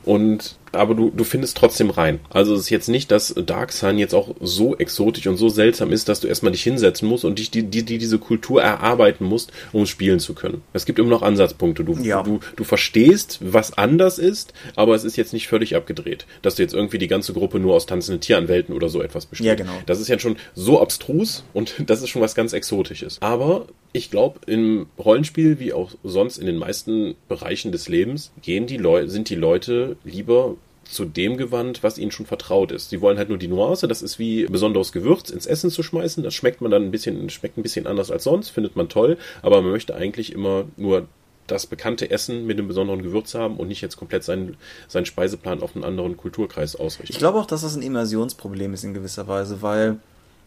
Und 0.04 0.56
aber 0.72 0.94
du, 0.94 1.10
du 1.10 1.24
findest 1.24 1.56
trotzdem 1.56 1.90
rein. 1.90 2.20
Also 2.30 2.54
es 2.54 2.60
ist 2.60 2.70
jetzt 2.70 2.88
nicht, 2.88 3.10
dass 3.10 3.34
Dark 3.34 3.72
Sun 3.72 3.98
jetzt 3.98 4.14
auch 4.14 4.34
so 4.40 4.76
exotisch 4.76 5.26
und 5.26 5.36
so 5.36 5.48
seltsam 5.48 5.92
ist, 5.92 6.08
dass 6.08 6.20
du 6.20 6.28
erstmal 6.28 6.52
dich 6.52 6.62
hinsetzen 6.62 7.08
musst 7.08 7.24
und 7.24 7.38
dich 7.38 7.50
die, 7.50 7.64
die, 7.64 7.82
die 7.82 7.98
diese 7.98 8.18
Kultur 8.18 8.62
erarbeiten 8.62 9.24
musst, 9.24 9.52
um 9.72 9.86
spielen 9.86 10.20
zu 10.20 10.34
können. 10.34 10.62
Es 10.72 10.86
gibt 10.86 10.98
immer 10.98 11.10
noch 11.10 11.22
Ansatzpunkte. 11.22 11.84
Du, 11.84 11.94
ja. 12.02 12.22
du, 12.22 12.40
du 12.56 12.64
verstehst, 12.64 13.38
was 13.40 13.76
anders 13.76 14.18
ist, 14.18 14.52
aber 14.76 14.94
es 14.94 15.04
ist 15.04 15.16
jetzt 15.16 15.32
nicht 15.32 15.48
völlig 15.48 15.76
abgedreht, 15.76 16.26
dass 16.42 16.54
du 16.54 16.62
jetzt 16.62 16.74
irgendwie 16.74 16.98
die 16.98 17.08
ganze 17.08 17.32
Gruppe 17.32 17.58
nur 17.58 17.74
aus 17.74 17.86
tanzenden 17.86 18.20
Tieranwälten 18.20 18.74
oder 18.74 18.88
so 18.88 19.02
etwas 19.02 19.26
besteht. 19.26 19.46
Ja, 19.46 19.54
genau. 19.54 19.72
Das 19.86 20.00
ist 20.00 20.08
ja 20.08 20.18
schon 20.18 20.36
so 20.54 20.80
abstrus 20.80 21.44
und 21.52 21.74
das 21.86 22.02
ist 22.02 22.10
schon 22.10 22.22
was 22.22 22.34
ganz 22.34 22.52
Exotisches. 22.52 23.18
Aber 23.20 23.66
ich 23.92 24.10
glaube, 24.10 24.40
im 24.46 24.86
Rollenspiel, 24.98 25.58
wie 25.58 25.72
auch 25.72 25.92
sonst 26.04 26.38
in 26.38 26.46
den 26.46 26.56
meisten 26.56 27.16
Bereichen 27.28 27.72
des 27.72 27.88
Lebens, 27.88 28.32
gehen 28.40 28.66
die 28.66 28.76
Leute, 28.76 29.08
sind 29.08 29.28
die 29.28 29.34
Leute 29.34 29.96
lieber 30.04 30.56
zu 30.90 31.04
dem 31.04 31.36
gewandt, 31.36 31.82
was 31.82 31.98
ihnen 31.98 32.10
schon 32.10 32.26
vertraut 32.26 32.72
ist. 32.72 32.90
Sie 32.90 33.00
wollen 33.00 33.18
halt 33.18 33.28
nur 33.28 33.38
die 33.38 33.48
Nuance, 33.48 33.88
das 33.88 34.02
ist 34.02 34.18
wie 34.18 34.44
besonderes 34.46 34.92
Gewürz 34.92 35.30
ins 35.30 35.46
Essen 35.46 35.70
zu 35.70 35.82
schmeißen. 35.82 36.22
Das 36.22 36.34
schmeckt 36.34 36.60
man 36.60 36.70
dann 36.70 36.84
ein 36.84 36.90
bisschen, 36.90 37.30
schmeckt 37.30 37.56
ein 37.58 37.62
bisschen 37.62 37.86
anders 37.86 38.10
als 38.10 38.24
sonst, 38.24 38.50
findet 38.50 38.76
man 38.76 38.88
toll, 38.88 39.16
aber 39.42 39.62
man 39.62 39.70
möchte 39.70 39.94
eigentlich 39.94 40.32
immer 40.32 40.64
nur 40.76 41.06
das 41.46 41.66
bekannte 41.66 42.10
Essen 42.10 42.46
mit 42.46 42.58
einem 42.58 42.68
besonderen 42.68 43.02
Gewürz 43.02 43.34
haben 43.34 43.56
und 43.56 43.68
nicht 43.68 43.80
jetzt 43.80 43.96
komplett 43.96 44.24
seinen, 44.24 44.56
seinen 44.88 45.06
Speiseplan 45.06 45.62
auf 45.62 45.74
einen 45.74 45.84
anderen 45.84 46.16
Kulturkreis 46.16 46.76
ausrichten. 46.76 47.12
Ich 47.12 47.18
glaube 47.18 47.38
auch, 47.38 47.46
dass 47.46 47.62
das 47.62 47.74
ein 47.74 47.82
Immersionsproblem 47.82 48.74
ist 48.74 48.84
in 48.84 48.94
gewisser 48.94 49.26
Weise, 49.26 49.62
weil 49.62 49.98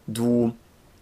du 0.08 0.54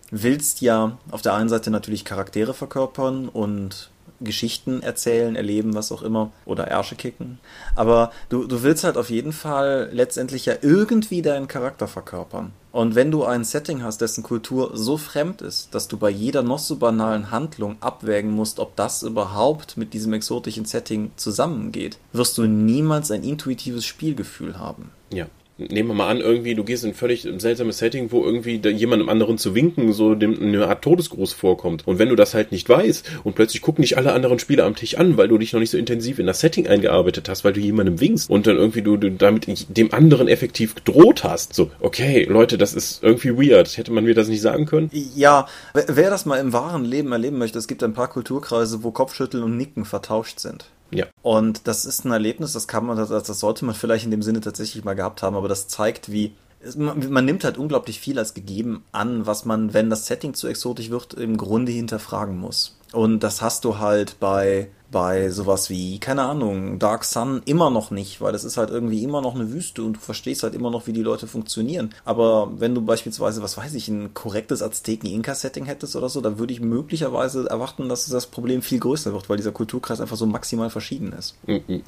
willst 0.09 0.61
ja 0.61 0.97
auf 1.09 1.21
der 1.21 1.33
einen 1.33 1.49
Seite 1.49 1.71
natürlich 1.71 2.03
Charaktere 2.05 2.53
verkörpern 2.53 3.29
und 3.29 3.89
Geschichten 4.21 4.81
erzählen, 4.81 5.35
erleben, 5.35 5.73
was 5.73 5.91
auch 5.91 6.01
immer, 6.01 6.31
oder 6.45 6.67
Ärsche 6.67 6.95
kicken. 6.95 7.39
Aber 7.75 8.11
du, 8.29 8.45
du 8.45 8.63
willst 8.63 8.83
halt 8.83 8.97
auf 8.97 9.09
jeden 9.09 9.33
Fall 9.33 9.89
letztendlich 9.91 10.45
ja 10.45 10.53
irgendwie 10.61 11.21
deinen 11.21 11.47
Charakter 11.47 11.87
verkörpern. 11.87 12.51
Und 12.71 12.95
wenn 12.95 13.11
du 13.11 13.25
ein 13.25 13.43
Setting 13.43 13.83
hast, 13.83 13.99
dessen 13.99 14.23
Kultur 14.23 14.71
so 14.73 14.95
fremd 14.95 15.41
ist, 15.41 15.75
dass 15.75 15.89
du 15.89 15.97
bei 15.97 16.09
jeder 16.09 16.41
noch 16.41 16.59
so 16.59 16.77
banalen 16.77 17.29
Handlung 17.29 17.75
abwägen 17.81 18.31
musst, 18.31 18.59
ob 18.59 18.77
das 18.77 19.03
überhaupt 19.03 19.75
mit 19.75 19.93
diesem 19.93 20.13
exotischen 20.13 20.65
Setting 20.65 21.11
zusammengeht, 21.17 21.97
wirst 22.13 22.37
du 22.37 22.43
niemals 22.43 23.11
ein 23.11 23.23
intuitives 23.23 23.85
Spielgefühl 23.85 24.57
haben. 24.57 24.91
Ja 25.11 25.27
nehmen 25.69 25.89
wir 25.89 25.93
mal 25.93 26.09
an, 26.09 26.19
irgendwie, 26.19 26.55
du 26.55 26.63
gehst 26.63 26.83
in 26.83 26.91
ein 26.91 26.95
völlig 26.95 27.27
seltsames 27.37 27.77
Setting, 27.77 28.11
wo 28.11 28.23
irgendwie 28.23 28.61
jemandem 28.69 29.09
anderen 29.09 29.37
zu 29.37 29.55
winken 29.55 29.93
so 29.93 30.15
dem, 30.15 30.41
eine 30.41 30.67
Art 30.67 30.83
Todesgruß 30.83 31.33
vorkommt. 31.33 31.87
Und 31.87 31.99
wenn 31.99 32.09
du 32.09 32.15
das 32.15 32.33
halt 32.33 32.51
nicht 32.51 32.67
weißt 32.67 33.09
und 33.23 33.35
plötzlich 33.35 33.61
gucken 33.61 33.81
dich 33.81 33.97
alle 33.97 34.13
anderen 34.13 34.39
Spieler 34.39 34.65
am 34.65 34.75
Tisch 34.75 34.97
an, 34.97 35.17
weil 35.17 35.27
du 35.27 35.37
dich 35.37 35.53
noch 35.53 35.59
nicht 35.59 35.69
so 35.69 35.77
intensiv 35.77 36.19
in 36.19 36.27
das 36.27 36.39
Setting 36.39 36.67
eingearbeitet 36.67 37.29
hast, 37.29 37.43
weil 37.43 37.53
du 37.53 37.59
jemandem 37.59 37.99
winkst 37.99 38.29
und 38.29 38.47
dann 38.47 38.57
irgendwie 38.57 38.81
du, 38.81 38.97
du 38.97 39.11
damit 39.11 39.47
dem 39.75 39.93
anderen 39.93 40.27
effektiv 40.27 40.75
gedroht 40.75 41.23
hast. 41.23 41.53
So, 41.53 41.71
okay, 41.79 42.25
Leute, 42.29 42.57
das 42.57 42.73
ist 42.73 43.03
irgendwie 43.03 43.51
weird. 43.51 43.77
Hätte 43.77 43.91
man 43.91 44.03
mir 44.03 44.15
das 44.15 44.27
nicht 44.27 44.41
sagen 44.41 44.65
können? 44.65 44.89
Ja, 45.15 45.47
wer 45.73 46.09
das 46.09 46.25
mal 46.25 46.39
im 46.39 46.53
wahren 46.53 46.85
Leben 46.85 47.11
erleben 47.11 47.37
möchte, 47.37 47.57
es 47.57 47.67
gibt 47.67 47.83
ein 47.83 47.93
paar 47.93 48.09
Kulturkreise, 48.09 48.83
wo 48.83 48.91
Kopfschütteln 48.91 49.43
und 49.43 49.57
Nicken 49.57 49.85
vertauscht 49.85 50.39
sind. 50.39 50.65
Ja. 50.91 51.05
Und 51.21 51.67
das 51.67 51.85
ist 51.85 52.05
ein 52.05 52.11
Erlebnis, 52.11 52.53
das 52.53 52.67
kann 52.67 52.85
man, 52.85 52.97
das, 52.97 53.09
das 53.09 53.39
sollte 53.39 53.65
man 53.65 53.75
vielleicht 53.75 54.05
in 54.05 54.11
dem 54.11 54.21
Sinne 54.21 54.41
tatsächlich 54.41 54.83
mal 54.83 54.93
gehabt 54.93 55.23
haben, 55.23 55.35
aber 55.35 55.47
das 55.47 55.67
zeigt, 55.67 56.11
wie 56.11 56.33
man, 56.75 57.11
man 57.11 57.25
nimmt 57.25 57.43
halt 57.43 57.57
unglaublich 57.57 57.99
viel 57.99 58.19
als 58.19 58.33
gegeben 58.33 58.83
an, 58.91 59.25
was 59.25 59.45
man, 59.45 59.73
wenn 59.73 59.89
das 59.89 60.05
Setting 60.05 60.33
zu 60.33 60.47
exotisch 60.47 60.89
wird, 60.89 61.13
im 61.13 61.37
Grunde 61.37 61.71
hinterfragen 61.71 62.37
muss. 62.37 62.77
Und 62.91 63.21
das 63.21 63.41
hast 63.41 63.65
du 63.65 63.79
halt 63.79 64.19
bei 64.19 64.67
bei 64.91 65.29
sowas 65.29 65.69
wie, 65.69 65.99
keine 65.99 66.23
Ahnung, 66.23 66.77
Dark 66.77 67.05
Sun 67.05 67.41
immer 67.45 67.69
noch 67.69 67.91
nicht, 67.91 68.21
weil 68.21 68.33
das 68.33 68.43
ist 68.43 68.57
halt 68.57 68.69
irgendwie 68.69 69.03
immer 69.03 69.21
noch 69.21 69.35
eine 69.35 69.51
Wüste 69.51 69.83
und 69.83 69.93
du 69.93 69.99
verstehst 69.99 70.43
halt 70.43 70.53
immer 70.53 70.69
noch, 70.69 70.87
wie 70.87 70.93
die 70.93 71.01
Leute 71.01 71.27
funktionieren. 71.27 71.91
Aber 72.03 72.51
wenn 72.57 72.75
du 72.75 72.81
beispielsweise, 72.81 73.41
was 73.41 73.57
weiß 73.57 73.73
ich, 73.73 73.87
ein 73.87 74.13
korrektes 74.13 74.61
Azteken-Inka-Setting 74.61 75.65
hättest 75.65 75.95
oder 75.95 76.09
so, 76.09 76.19
dann 76.21 76.39
würde 76.39 76.53
ich 76.53 76.59
möglicherweise 76.59 77.49
erwarten, 77.49 77.89
dass 77.89 78.05
das 78.07 78.27
Problem 78.27 78.61
viel 78.61 78.79
größer 78.79 79.13
wird, 79.13 79.29
weil 79.29 79.37
dieser 79.37 79.51
Kulturkreis 79.51 80.01
einfach 80.01 80.17
so 80.17 80.25
maximal 80.25 80.69
verschieden 80.69 81.13
ist. 81.13 81.35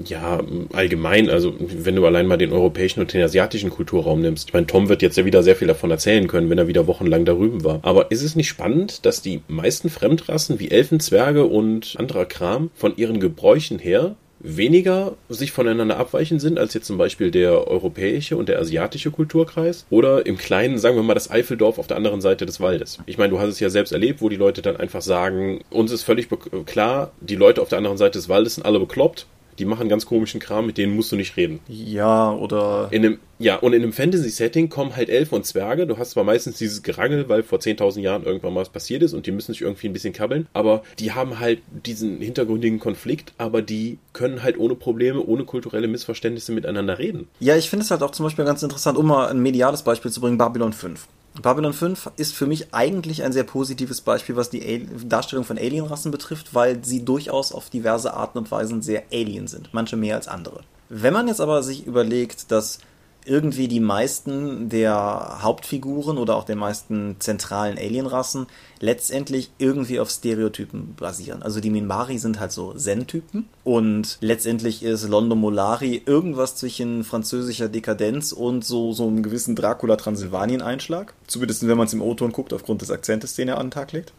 Ja, 0.04 0.40
allgemein, 0.72 1.30
also 1.30 1.54
wenn 1.60 1.96
du 1.96 2.06
allein 2.06 2.28
mal 2.28 2.38
den 2.38 2.54
europäischen 2.54 3.02
und 3.02 3.14
den 3.14 3.22
asiatischen 3.22 3.70
Kulturraum 3.70 4.22
nimmst. 4.22 4.50
Ich 4.50 4.54
meine, 4.54 4.68
Tom 4.68 4.88
wird 4.90 5.02
jetzt 5.02 5.18
ja 5.18 5.26
wieder 5.26 5.44
sehr 5.44 5.56
viel 5.56 5.68
davon 5.68 5.92
erzählen 5.92 6.28
können, 6.28 6.50
wenn 6.50 6.58
er 6.58 6.68
wieder 6.68 6.88
wochenlang 6.88 7.26
darüben 7.26 7.64
war. 7.64 7.80
Aber 7.82 8.12
ist 8.12 8.24
es 8.24 8.36
nicht 8.36 8.48
spannend, 8.48 9.06
dass 9.06 9.22
die 9.22 9.42
meisten 9.48 9.90
Fremdrassen 9.90 10.60
wie 10.60 10.72
Elfen, 10.72 11.00
Zwerge 11.00 11.46
und 11.46 11.96
anderer 11.98 12.26
Kram 12.26 12.72
von 12.74 12.93
von 12.94 12.98
ihren 12.98 13.20
Gebräuchen 13.20 13.80
her 13.80 14.16
weniger 14.40 15.16
sich 15.30 15.52
voneinander 15.52 15.98
abweichen 15.98 16.40
sind 16.40 16.60
als 16.60 16.74
jetzt 16.74 16.86
zum 16.86 16.98
Beispiel 16.98 17.32
der 17.32 17.66
europäische 17.68 18.36
und 18.36 18.50
der 18.50 18.60
asiatische 18.60 19.10
Kulturkreis 19.10 19.86
oder 19.90 20.26
im 20.26 20.38
Kleinen, 20.38 20.78
sagen 20.78 20.98
wir 20.98 21.04
mal, 21.04 21.14
das 21.14 21.32
Eifeldorf 21.32 21.80
auf 21.80 21.88
der 21.88 21.96
anderen 21.96 22.20
Seite 22.20 22.46
des 22.46 22.60
Waldes. 22.60 23.00
Ich 23.06 23.18
meine, 23.18 23.30
du 23.30 23.40
hast 23.40 23.50
es 23.50 23.62
ja 23.62 23.70
selbst 23.70 23.94
erlebt, 23.94 24.22
wo 24.22 24.28
die 24.28 24.36
Leute 24.36 24.62
dann 24.62 24.76
einfach 24.76 25.02
sagen, 25.02 25.62
uns 25.70 25.92
ist 25.92 26.04
völlig 26.04 26.28
klar, 26.66 27.12
die 27.22 27.38
Leute 27.38 27.62
auf 27.62 27.70
der 27.70 27.78
anderen 27.78 27.98
Seite 27.98 28.20
des 28.20 28.28
Waldes 28.28 28.56
sind 28.56 28.66
alle 28.66 28.80
bekloppt, 28.80 29.28
Die 29.60 29.66
machen 29.66 29.90
ganz 29.90 30.06
komischen 30.06 30.40
Kram, 30.40 30.66
mit 30.66 30.78
denen 30.78 30.96
musst 30.96 31.12
du 31.12 31.16
nicht 31.16 31.38
reden. 31.38 31.60
Ja, 31.68 32.32
oder. 32.32 32.88
In 32.92 33.06
einem, 33.06 33.20
ja, 33.40 33.58
und 33.58 33.74
in 33.74 33.84
einem 33.84 33.94
Fantasy-Setting 33.94 34.70
kommen 34.70 34.96
halt 34.96 35.10
Elfen 35.10 35.36
und 35.36 35.46
Zwerge. 35.46 35.86
Du 35.86 35.98
hast 35.98 36.12
zwar 36.12 36.24
meistens 36.24 36.58
dieses 36.58 36.84
Gerangel, 36.84 37.28
weil 37.30 37.44
vor 37.44 37.60
10.000 37.60 38.00
Jahren 38.00 38.24
irgendwann 38.24 38.54
mal 38.54 38.62
was 38.62 38.70
passiert 38.70 39.04
ist 39.04 39.14
und 39.14 39.26
die 39.26 39.32
müssen 39.32 39.54
sich 39.54 39.62
irgendwie 39.62 39.88
ein 39.88 39.94
bisschen 39.94 40.14
kabbeln, 40.14 40.48
aber 40.54 40.84
die 41.00 41.12
haben 41.12 41.40
halt 41.40 41.60
diesen 41.86 42.20
hintergründigen 42.20 42.80
Konflikt, 42.80 43.34
aber 43.38 43.62
die 43.62 43.98
können 44.14 44.44
halt 44.44 44.58
ohne 44.58 44.76
Probleme, 44.76 45.22
ohne 45.22 45.44
kulturelle 45.44 45.88
Missverständnisse 45.88 46.52
miteinander 46.52 47.00
reden. 47.00 47.28
Ja, 47.40 47.56
ich 47.56 47.70
finde 47.70 47.84
es 47.84 47.92
halt 47.92 48.04
auch 48.04 48.12
zum 48.12 48.26
Beispiel 48.26 48.46
ganz 48.46 48.64
interessant, 48.64 48.98
um 48.98 49.08
mal 49.08 49.28
ein 49.28 49.42
mediales 49.42 49.84
Beispiel 49.84 50.12
zu 50.12 50.22
bringen, 50.22 50.38
Babylon 50.38 50.74
5. 50.74 51.08
Babylon 51.42 51.74
5 51.74 52.12
ist 52.18 52.36
für 52.36 52.46
mich 52.46 52.74
eigentlich 52.74 53.24
ein 53.24 53.34
sehr 53.34 53.44
positives 53.44 54.02
Beispiel, 54.02 54.36
was 54.36 54.50
die 54.50 54.88
Darstellung 55.06 55.46
von 55.46 55.58
Alienrassen 55.58 56.12
betrifft, 56.12 56.54
weil 56.54 56.86
sie 56.86 57.04
durchaus 57.04 57.52
auf 57.52 57.70
diverse 57.70 58.14
Arten 58.14 58.38
und 58.38 58.52
Weisen 58.52 58.82
sehr 58.82 59.04
alien 59.12 59.48
sind, 59.48 59.74
manche 59.74 59.98
mehr 59.98 60.16
als 60.16 60.28
andere. 60.28 60.62
Wenn 60.90 61.14
man 61.14 61.28
jetzt 61.28 61.42
aber 61.42 61.64
sich 61.64 61.88
überlegt, 61.88 62.52
dass 62.52 62.78
irgendwie 63.26 63.68
die 63.68 63.80
meisten 63.80 64.70
der 64.70 65.40
Hauptfiguren 65.42 66.18
oder 66.18 66.36
auch 66.36 66.44
der 66.44 66.56
meisten 66.56 67.16
zentralen 67.20 67.78
Alienrassen 67.78 68.48
letztendlich 68.80 69.52
irgendwie 69.58 70.00
auf 70.00 70.10
Stereotypen 70.10 70.96
basieren. 70.96 71.42
Also 71.42 71.60
die 71.60 71.70
Minbari 71.70 72.18
sind 72.18 72.40
halt 72.40 72.52
so 72.52 72.74
Zen-Typen 72.74 73.48
und 73.64 74.18
letztendlich 74.22 74.84
ist 74.84 75.08
Londo 75.08 75.36
Molari 75.36 76.02
irgendwas 76.06 76.56
zwischen 76.56 77.04
französischer 77.04 77.70
Dekadenz 77.70 78.32
und 78.32 78.66
so, 78.66 78.92
so 78.94 79.08
einem 79.08 79.24
gewissen 79.24 79.56
Dracula-Transsilvanien-Einschlag. 79.56 81.14
Zumindest 81.28 81.68
wenn 81.68 81.78
man 81.78 81.88
es 81.88 81.94
im 81.94 82.02
O-Ton 82.02 82.32
guckt, 82.32 82.54
aufgrund 82.54 82.82
des 82.82 82.92
Akzentes, 82.92 83.36
den 83.36 83.48
er 83.48 83.58
an 83.58 83.68
den 83.68 83.72
Tag 83.72 83.92
legt. 83.92 84.14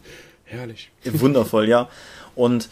Herrlich. 0.45 0.91
Wundervoll, 1.03 1.67
ja. 1.67 1.89
Und 2.35 2.69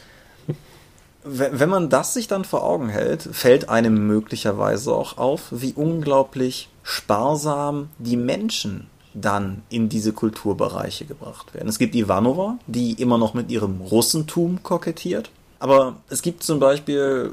wenn 1.26 1.70
man 1.70 1.90
das 1.90 2.14
sich 2.14 2.28
dann 2.28 2.46
vor 2.46 2.64
Augen 2.64 2.90
hält, 2.90 3.24
fällt 3.24 3.70
einem 3.70 4.08
möglicherweise 4.08 4.94
auch 4.94 5.18
auf, 5.18 5.48
wie 5.52 5.74
unglaublich 5.74 6.70
sparsam 6.84 7.90
die 7.98 8.18
Menschen 8.18 8.88
dann 9.14 9.62
in 9.70 9.90
diese 9.90 10.12
Kulturbereiche 10.12 11.06
gebracht 11.06 11.54
werden. 11.54 11.70
Es 11.70 11.80
gibt 11.80 11.96
Ivanova, 11.96 12.58
die 12.68 12.94
immer 12.94 13.18
noch 13.18 13.34
mit 13.34 13.52
ihrem 13.52 13.82
Russentum 13.82 14.64
kokettiert, 14.64 15.30
aber 15.60 15.98
es 16.10 16.22
gibt 16.22 16.44
zum 16.44 16.60
Beispiel 16.60 17.32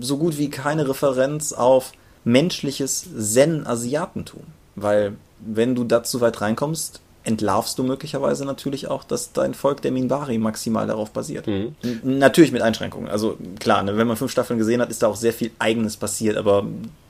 so 0.00 0.18
gut 0.18 0.38
wie 0.38 0.50
keine 0.50 0.88
Referenz 0.88 1.52
auf 1.52 1.92
menschliches 2.24 3.06
Zen-Asiatentum, 3.16 4.42
weil 4.76 5.16
wenn 5.38 5.74
du 5.74 5.84
da 5.84 6.02
zu 6.02 6.20
weit 6.20 6.40
reinkommst, 6.40 7.00
entlarvst 7.30 7.78
du 7.78 7.82
möglicherweise 7.82 8.44
natürlich 8.44 8.88
auch, 8.88 9.04
dass 9.04 9.32
dein 9.32 9.54
Volk 9.54 9.80
der 9.82 9.92
Minbari 9.92 10.38
maximal 10.38 10.86
darauf 10.86 11.10
basiert. 11.10 11.46
Mhm. 11.46 11.74
Natürlich 12.02 12.52
mit 12.52 12.62
Einschränkungen. 12.62 13.08
Also 13.08 13.38
klar, 13.58 13.82
ne, 13.82 13.96
wenn 13.96 14.06
man 14.06 14.16
fünf 14.16 14.32
Staffeln 14.32 14.58
gesehen 14.58 14.80
hat, 14.80 14.90
ist 14.90 15.02
da 15.02 15.06
auch 15.06 15.16
sehr 15.16 15.32
viel 15.32 15.50
Eigenes 15.58 15.96
passiert, 15.96 16.36
aber 16.36 16.66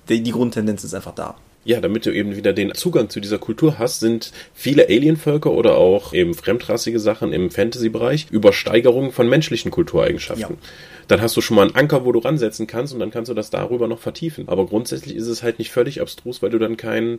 die, 0.08 0.22
die 0.22 0.30
Grundtendenz 0.32 0.84
ist 0.84 0.94
einfach 0.94 1.14
da. 1.14 1.34
Ja, 1.62 1.80
damit 1.80 2.06
du 2.06 2.10
eben 2.10 2.36
wieder 2.36 2.54
den 2.54 2.74
Zugang 2.74 3.10
zu 3.10 3.20
dieser 3.20 3.38
Kultur 3.38 3.78
hast, 3.78 4.00
sind 4.00 4.32
viele 4.54 4.88
Alienvölker 4.88 5.50
oder 5.50 5.76
auch 5.76 6.14
eben 6.14 6.32
fremdrassige 6.32 6.98
Sachen 6.98 7.34
im 7.34 7.50
Fantasy-Bereich 7.50 8.28
Übersteigerungen 8.30 9.12
von 9.12 9.28
menschlichen 9.28 9.70
Kultureigenschaften. 9.70 10.56
Ja. 10.58 10.68
Dann 11.06 11.20
hast 11.20 11.36
du 11.36 11.42
schon 11.42 11.56
mal 11.56 11.66
einen 11.66 11.74
Anker, 11.74 12.06
wo 12.06 12.12
du 12.12 12.20
ransetzen 12.20 12.66
kannst 12.66 12.94
und 12.94 13.00
dann 13.00 13.10
kannst 13.10 13.28
du 13.28 13.34
das 13.34 13.50
darüber 13.50 13.88
noch 13.88 13.98
vertiefen. 13.98 14.48
Aber 14.48 14.64
grundsätzlich 14.66 15.14
ist 15.14 15.26
es 15.26 15.42
halt 15.42 15.58
nicht 15.58 15.70
völlig 15.70 16.00
abstrus, 16.00 16.40
weil 16.40 16.50
du 16.50 16.58
dann 16.58 16.78
keinen 16.78 17.18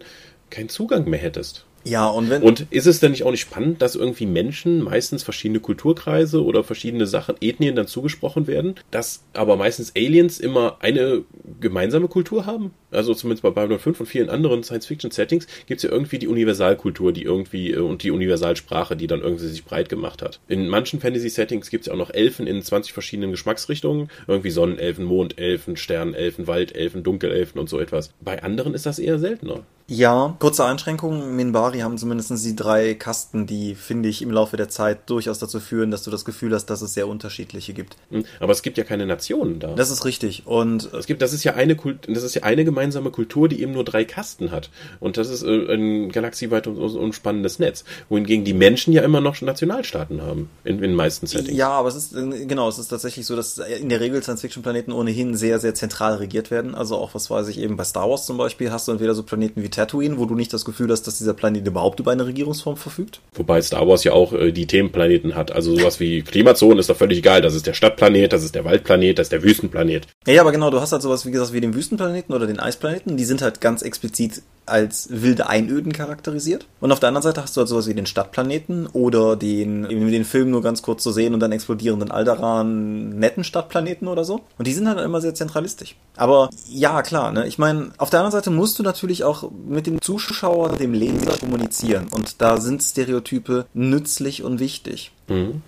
keinen 0.49 0.69
Zugang 0.69 1.09
mehr 1.09 1.19
hättest. 1.19 1.65
Ja, 1.83 2.07
und 2.07 2.29
wenn. 2.29 2.41
Und 2.41 2.67
ist 2.69 2.85
es 2.85 2.99
denn 2.99 3.11
nicht 3.11 3.23
auch 3.23 3.31
nicht 3.31 3.41
spannend, 3.41 3.81
dass 3.81 3.95
irgendwie 3.95 4.25
Menschen, 4.25 4.81
meistens 4.81 5.23
verschiedene 5.23 5.59
Kulturkreise 5.59 6.43
oder 6.43 6.63
verschiedene 6.63 7.07
Sachen, 7.07 7.35
Ethnien 7.41 7.75
dann 7.75 7.87
zugesprochen 7.87 8.47
werden, 8.47 8.75
dass 8.91 9.23
aber 9.33 9.55
meistens 9.55 9.93
Aliens 9.95 10.39
immer 10.39 10.77
eine 10.79 11.23
gemeinsame 11.59 12.07
Kultur 12.07 12.45
haben? 12.45 12.71
Also 12.91 13.13
zumindest 13.13 13.43
bei 13.43 13.49
Babylon 13.49 13.79
5 13.79 14.01
und 14.01 14.05
vielen 14.05 14.29
anderen 14.29 14.63
Science-Fiction-Settings 14.63 15.47
gibt 15.65 15.79
es 15.79 15.83
ja 15.83 15.91
irgendwie 15.91 16.19
die 16.19 16.27
Universalkultur, 16.27 17.13
die 17.13 17.23
irgendwie, 17.23 17.71
äh, 17.71 17.79
und 17.79 18.03
die 18.03 18.11
Universalsprache, 18.11 18.95
die 18.95 19.07
dann 19.07 19.21
irgendwie 19.21 19.47
sich 19.47 19.63
breit 19.63 19.89
gemacht 19.89 20.21
hat. 20.21 20.39
In 20.47 20.67
manchen 20.67 20.99
Fantasy-Settings 20.99 21.69
gibt 21.69 21.83
es 21.83 21.87
ja 21.87 21.93
auch 21.93 21.97
noch 21.97 22.13
Elfen 22.13 22.47
in 22.47 22.61
20 22.61 22.93
verschiedenen 22.93 23.31
Geschmacksrichtungen. 23.31 24.09
Irgendwie 24.27 24.51
Sonnenelfen, 24.51 25.05
Mondelfen, 25.05 25.77
Sternenelfen, 25.77 26.47
Waldelfen, 26.47 27.03
Dunkelelfen 27.03 27.59
und 27.59 27.69
so 27.69 27.79
etwas. 27.79 28.13
Bei 28.19 28.43
anderen 28.43 28.73
ist 28.73 28.85
das 28.85 28.99
eher 28.99 29.19
seltener. 29.19 29.63
Ja, 29.93 30.37
kurze 30.39 30.63
Einschränkung. 30.63 31.35
Minbari 31.35 31.79
haben 31.79 31.97
zumindest 31.97 32.45
die 32.45 32.55
drei 32.55 32.93
Kasten, 32.93 33.45
die, 33.45 33.75
finde 33.75 34.07
ich, 34.07 34.21
im 34.21 34.31
Laufe 34.31 34.55
der 34.55 34.69
Zeit 34.69 35.09
durchaus 35.09 35.37
dazu 35.37 35.59
führen, 35.59 35.91
dass 35.91 36.03
du 36.03 36.09
das 36.09 36.23
Gefühl 36.23 36.55
hast, 36.55 36.67
dass 36.67 36.81
es 36.81 36.93
sehr 36.93 37.09
unterschiedliche 37.09 37.73
gibt. 37.73 37.97
Hm, 38.09 38.23
aber 38.39 38.53
es 38.53 38.61
gibt 38.61 38.77
ja 38.77 38.85
keine 38.85 39.05
Nationen 39.05 39.59
da. 39.59 39.73
Das 39.73 39.91
ist 39.91 40.05
richtig. 40.05 40.43
Und 40.47 40.93
es 40.93 41.07
gibt, 41.07 41.21
das 41.21 41.33
ist 41.33 41.43
ja 41.43 41.55
eine 41.55 41.75
Kult, 41.75 42.07
das 42.07 42.23
ist 42.23 42.35
ja 42.35 42.43
eine 42.43 42.63
gemeinsame 42.63 43.11
Kultur, 43.11 43.49
die 43.49 43.61
eben 43.61 43.73
nur 43.73 43.83
drei 43.83 44.05
Kasten 44.05 44.51
hat. 44.51 44.69
Und 45.01 45.17
das 45.17 45.27
ist 45.27 45.43
äh, 45.43 45.73
ein 45.73 46.09
galaxieweit 46.09 46.67
umspannendes 46.67 47.59
Netz. 47.59 47.83
Wohingegen 48.07 48.45
die 48.45 48.53
Menschen 48.53 48.93
ja 48.93 49.01
immer 49.01 49.19
noch 49.19 49.41
Nationalstaaten 49.41 50.21
haben. 50.21 50.49
In, 50.63 50.75
in 50.75 50.81
den 50.83 50.95
meisten 50.95 51.27
Settings. 51.27 51.57
Ja, 51.57 51.67
aber 51.67 51.89
es 51.89 51.95
ist, 51.95 52.15
äh, 52.15 52.45
genau, 52.45 52.69
es 52.69 52.79
ist 52.79 52.87
tatsächlich 52.87 53.25
so, 53.25 53.35
dass 53.35 53.57
in 53.57 53.89
der 53.89 53.99
Regel 53.99 54.23
Science-Fiction-Planeten 54.23 54.93
ohnehin 54.93 55.35
sehr, 55.35 55.59
sehr 55.59 55.75
zentral 55.75 56.15
regiert 56.15 56.49
werden. 56.49 56.75
Also 56.75 56.95
auch, 56.95 57.13
was 57.13 57.29
weiß 57.29 57.49
ich, 57.49 57.59
eben 57.59 57.75
bei 57.75 57.83
Star 57.83 58.09
Wars 58.09 58.25
zum 58.25 58.37
Beispiel 58.37 58.71
hast 58.71 58.87
du 58.87 58.93
entweder 58.93 59.15
so 59.15 59.23
Planeten 59.23 59.61
wie 59.61 59.69
Tatooine, 59.81 60.17
wo 60.17 60.25
du 60.25 60.35
nicht 60.35 60.53
das 60.53 60.65
Gefühl 60.65 60.91
hast, 60.91 61.03
dass 61.03 61.17
dieser 61.17 61.33
Planet 61.33 61.65
überhaupt 61.65 61.99
über 61.99 62.11
eine 62.11 62.25
Regierungsform 62.25 62.77
verfügt. 62.77 63.19
Wobei 63.33 63.61
Star 63.61 63.87
Wars 63.87 64.03
ja 64.03 64.13
auch 64.13 64.33
äh, 64.33 64.51
die 64.51 64.67
Themenplaneten 64.67 65.35
hat. 65.35 65.51
Also 65.51 65.75
sowas 65.75 65.99
wie 65.99 66.21
Klimazonen 66.21 66.79
ist 66.79 66.89
doch 66.89 66.97
völlig 66.97 67.19
egal. 67.19 67.41
Das 67.41 67.55
ist 67.55 67.67
der 67.67 67.73
Stadtplanet, 67.73 68.33
das 68.33 68.43
ist 68.43 68.55
der 68.55 68.65
Waldplanet, 68.65 69.17
das 69.17 69.25
ist 69.25 69.31
der 69.31 69.43
Wüstenplanet. 69.43 70.07
Ja, 70.27 70.33
ja 70.33 70.41
aber 70.41 70.51
genau, 70.51 70.69
du 70.69 70.79
hast 70.79 70.91
halt 70.91 71.01
sowas 71.01 71.25
wie 71.25 71.31
gesagt 71.31 71.53
wie 71.53 71.61
den 71.61 71.73
Wüstenplaneten 71.73 72.33
oder 72.33 72.47
den 72.47 72.59
Eisplaneten. 72.59 73.17
Die 73.17 73.25
sind 73.25 73.41
halt 73.41 73.61
ganz 73.61 73.81
explizit 73.81 74.43
als 74.65 75.07
wilde 75.11 75.47
Einöden 75.47 75.91
charakterisiert. 75.91 76.65
Und 76.79 76.91
auf 76.91 76.99
der 76.99 77.09
anderen 77.09 77.23
Seite 77.23 77.41
hast 77.41 77.55
du 77.55 77.61
halt 77.61 77.67
sowas 77.67 77.87
wie 77.87 77.93
den 77.93 78.05
Stadtplaneten 78.05 78.87
oder 78.87 79.35
den, 79.35 79.89
eben 79.89 80.09
den 80.11 80.25
Film 80.25 80.51
nur 80.51 80.61
ganz 80.61 80.81
kurz 80.81 81.03
zu 81.03 81.11
sehen 81.11 81.33
und 81.33 81.39
dann 81.39 81.51
explodierenden 81.51 82.11
Alderan 82.11 83.09
netten 83.09 83.43
Stadtplaneten 83.43 84.07
oder 84.07 84.23
so. 84.23 84.41
Und 84.57 84.67
die 84.67 84.73
sind 84.73 84.87
halt 84.87 84.99
immer 84.99 85.19
sehr 85.19 85.33
zentralistisch. 85.33 85.95
Aber 86.15 86.49
ja, 86.69 87.01
klar, 87.01 87.31
ne? 87.31 87.47
Ich 87.47 87.57
meine, 87.57 87.91
auf 87.97 88.09
der 88.09 88.19
anderen 88.19 88.31
Seite 88.31 88.51
musst 88.51 88.79
du 88.79 88.83
natürlich 88.83 89.23
auch 89.23 89.51
mit 89.67 89.87
dem 89.87 90.01
Zuschauer, 90.01 90.77
dem 90.77 90.93
Leser 90.93 91.37
kommunizieren. 91.37 92.07
Und 92.11 92.41
da 92.41 92.59
sind 92.59 92.83
Stereotype 92.83 93.65
nützlich 93.73 94.43
und 94.43 94.59
wichtig. 94.59 95.11
Mhm. 95.27 95.61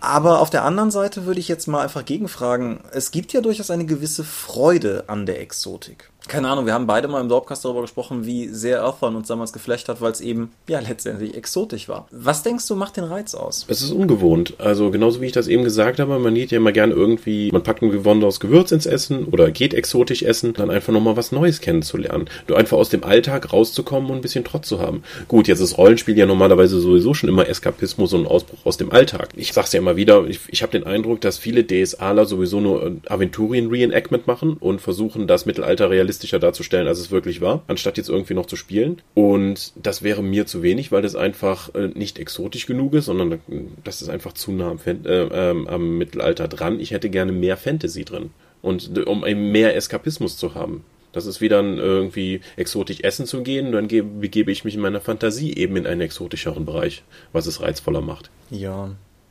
Aber 0.00 0.40
auf 0.40 0.50
der 0.50 0.64
anderen 0.64 0.90
Seite 0.90 1.26
würde 1.26 1.40
ich 1.40 1.48
jetzt 1.48 1.66
mal 1.66 1.82
einfach 1.82 2.04
gegenfragen, 2.04 2.80
es 2.92 3.10
gibt 3.10 3.32
ja 3.32 3.40
durchaus 3.40 3.70
eine 3.70 3.86
gewisse 3.86 4.24
Freude 4.24 5.04
an 5.08 5.26
der 5.26 5.40
Exotik 5.40 6.10
keine 6.28 6.48
Ahnung, 6.48 6.66
wir 6.66 6.74
haben 6.74 6.86
beide 6.86 7.08
mal 7.08 7.20
im 7.20 7.28
Dorpcast 7.28 7.64
darüber 7.64 7.82
gesprochen, 7.82 8.24
wie 8.26 8.48
sehr 8.48 8.82
Earthbound 8.82 9.16
uns 9.16 9.28
damals 9.28 9.52
geflecht 9.52 9.88
hat, 9.88 10.00
weil 10.00 10.12
es 10.12 10.20
eben, 10.20 10.52
ja, 10.68 10.80
letztendlich 10.80 11.34
exotisch 11.34 11.88
war. 11.88 12.06
Was 12.10 12.42
denkst 12.42 12.66
du, 12.68 12.76
macht 12.76 12.96
den 12.96 13.04
Reiz 13.04 13.34
aus? 13.34 13.66
Es 13.68 13.82
ist 13.82 13.92
ungewohnt. 13.92 14.54
Also, 14.58 14.90
genauso 14.90 15.20
wie 15.20 15.26
ich 15.26 15.32
das 15.32 15.48
eben 15.48 15.64
gesagt 15.64 15.98
habe, 15.98 16.18
man 16.18 16.34
geht 16.34 16.50
ja 16.50 16.58
immer 16.58 16.72
gerne 16.72 16.92
irgendwie, 16.92 17.50
man 17.50 17.62
packt 17.62 17.82
ein 17.82 17.90
besonderes 17.90 18.40
Gewürz 18.40 18.72
ins 18.72 18.86
Essen 18.86 19.24
oder 19.24 19.50
geht 19.50 19.74
exotisch 19.74 20.22
essen, 20.22 20.52
dann 20.52 20.70
einfach 20.70 20.92
nochmal 20.92 21.16
was 21.16 21.32
Neues 21.32 21.60
kennenzulernen. 21.60 22.28
Du 22.46 22.54
einfach 22.54 22.76
aus 22.76 22.90
dem 22.90 23.04
Alltag 23.04 23.52
rauszukommen 23.52 24.10
und 24.10 24.16
ein 24.18 24.22
bisschen 24.22 24.44
Trotz 24.44 24.68
zu 24.68 24.80
haben. 24.80 25.02
Gut, 25.26 25.48
jetzt 25.48 25.60
ist 25.60 25.78
Rollenspiel 25.78 26.16
ja 26.16 26.26
normalerweise 26.26 26.78
sowieso 26.80 27.14
schon 27.14 27.28
immer 27.28 27.48
Eskapismus 27.48 28.12
und 28.12 28.26
Ausbruch 28.26 28.58
aus 28.64 28.76
dem 28.76 28.92
Alltag. 28.92 29.30
Ich 29.34 29.52
sag's 29.52 29.72
ja 29.72 29.80
immer 29.80 29.96
wieder, 29.96 30.26
ich, 30.26 30.40
ich 30.48 30.62
habe 30.62 30.72
den 30.72 30.84
Eindruck, 30.84 31.20
dass 31.20 31.38
viele 31.38 31.66
DSAler 31.66 32.26
sowieso 32.26 32.60
nur 32.60 32.96
Aventurien-Reenactment 33.06 34.26
machen 34.26 34.56
und 34.58 34.80
versuchen, 34.80 35.26
das 35.26 35.46
Mittelalter 35.46 35.90
realistisch 35.90 36.17
realistischer 36.18 36.38
darzustellen, 36.38 36.88
als 36.88 36.98
es 36.98 37.10
wirklich 37.10 37.40
war, 37.40 37.62
anstatt 37.68 37.96
jetzt 37.96 38.08
irgendwie 38.08 38.34
noch 38.34 38.46
zu 38.46 38.56
spielen. 38.56 39.00
Und 39.14 39.72
das 39.76 40.02
wäre 40.02 40.22
mir 40.22 40.46
zu 40.46 40.62
wenig, 40.62 40.90
weil 40.92 41.02
das 41.02 41.14
einfach 41.14 41.74
äh, 41.74 41.88
nicht 41.88 42.18
exotisch 42.18 42.66
genug 42.66 42.94
ist, 42.94 43.06
sondern 43.06 43.40
das 43.84 44.02
ist 44.02 44.08
einfach 44.08 44.32
zu 44.32 44.52
nah 44.52 44.70
am, 44.70 44.78
Fan 44.78 45.04
äh, 45.04 45.24
äh, 45.24 45.66
am 45.66 45.98
Mittelalter 45.98 46.48
dran. 46.48 46.80
Ich 46.80 46.90
hätte 46.90 47.10
gerne 47.10 47.32
mehr 47.32 47.56
Fantasy 47.56 48.04
drin. 48.04 48.30
Und 48.60 49.06
um 49.06 49.24
eben 49.24 49.52
mehr 49.52 49.76
Eskapismus 49.76 50.36
zu 50.36 50.54
haben. 50.54 50.84
Das 51.12 51.26
ist 51.26 51.40
wie 51.40 51.48
dann 51.48 51.78
irgendwie 51.78 52.40
exotisch 52.56 53.00
essen 53.00 53.24
zu 53.24 53.42
gehen, 53.42 53.72
dann 53.72 53.88
begebe 53.88 54.52
ich 54.52 54.64
mich 54.64 54.74
in 54.74 54.80
meiner 54.80 55.00
Fantasie 55.00 55.54
eben 55.54 55.76
in 55.76 55.86
einen 55.86 56.02
exotischeren 56.02 56.66
Bereich, 56.66 57.02
was 57.32 57.46
es 57.46 57.62
reizvoller 57.62 58.02
macht. 58.02 58.30
Ja, 58.50 58.90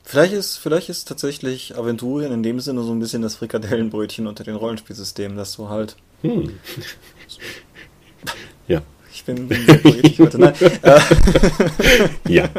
Vielleicht 0.09 0.31
ist, 0.31 0.55
vielleicht 0.55 0.87
ist 0.87 1.09
tatsächlich 1.09 1.77
Aventurien 1.77 2.31
in 2.31 2.41
dem 2.41 2.61
Sinne 2.61 2.81
so 2.81 2.93
ein 2.93 2.99
bisschen 2.99 3.21
das 3.23 3.35
Frikadellenbrötchen 3.35 4.25
unter 4.25 4.45
den 4.45 4.55
Rollenspielsystemen, 4.55 5.35
dass 5.35 5.57
du 5.57 5.67
halt. 5.67 5.97
Hm. 6.21 6.59
ja. 8.67 8.81
Ich 9.13 9.23
bin, 9.25 9.47
bin 9.47 9.65
sehr 9.65 9.77
poetisch 9.77 10.19
heute. 10.19 10.39
Nein. 10.39 10.53
Ja. 12.27 12.49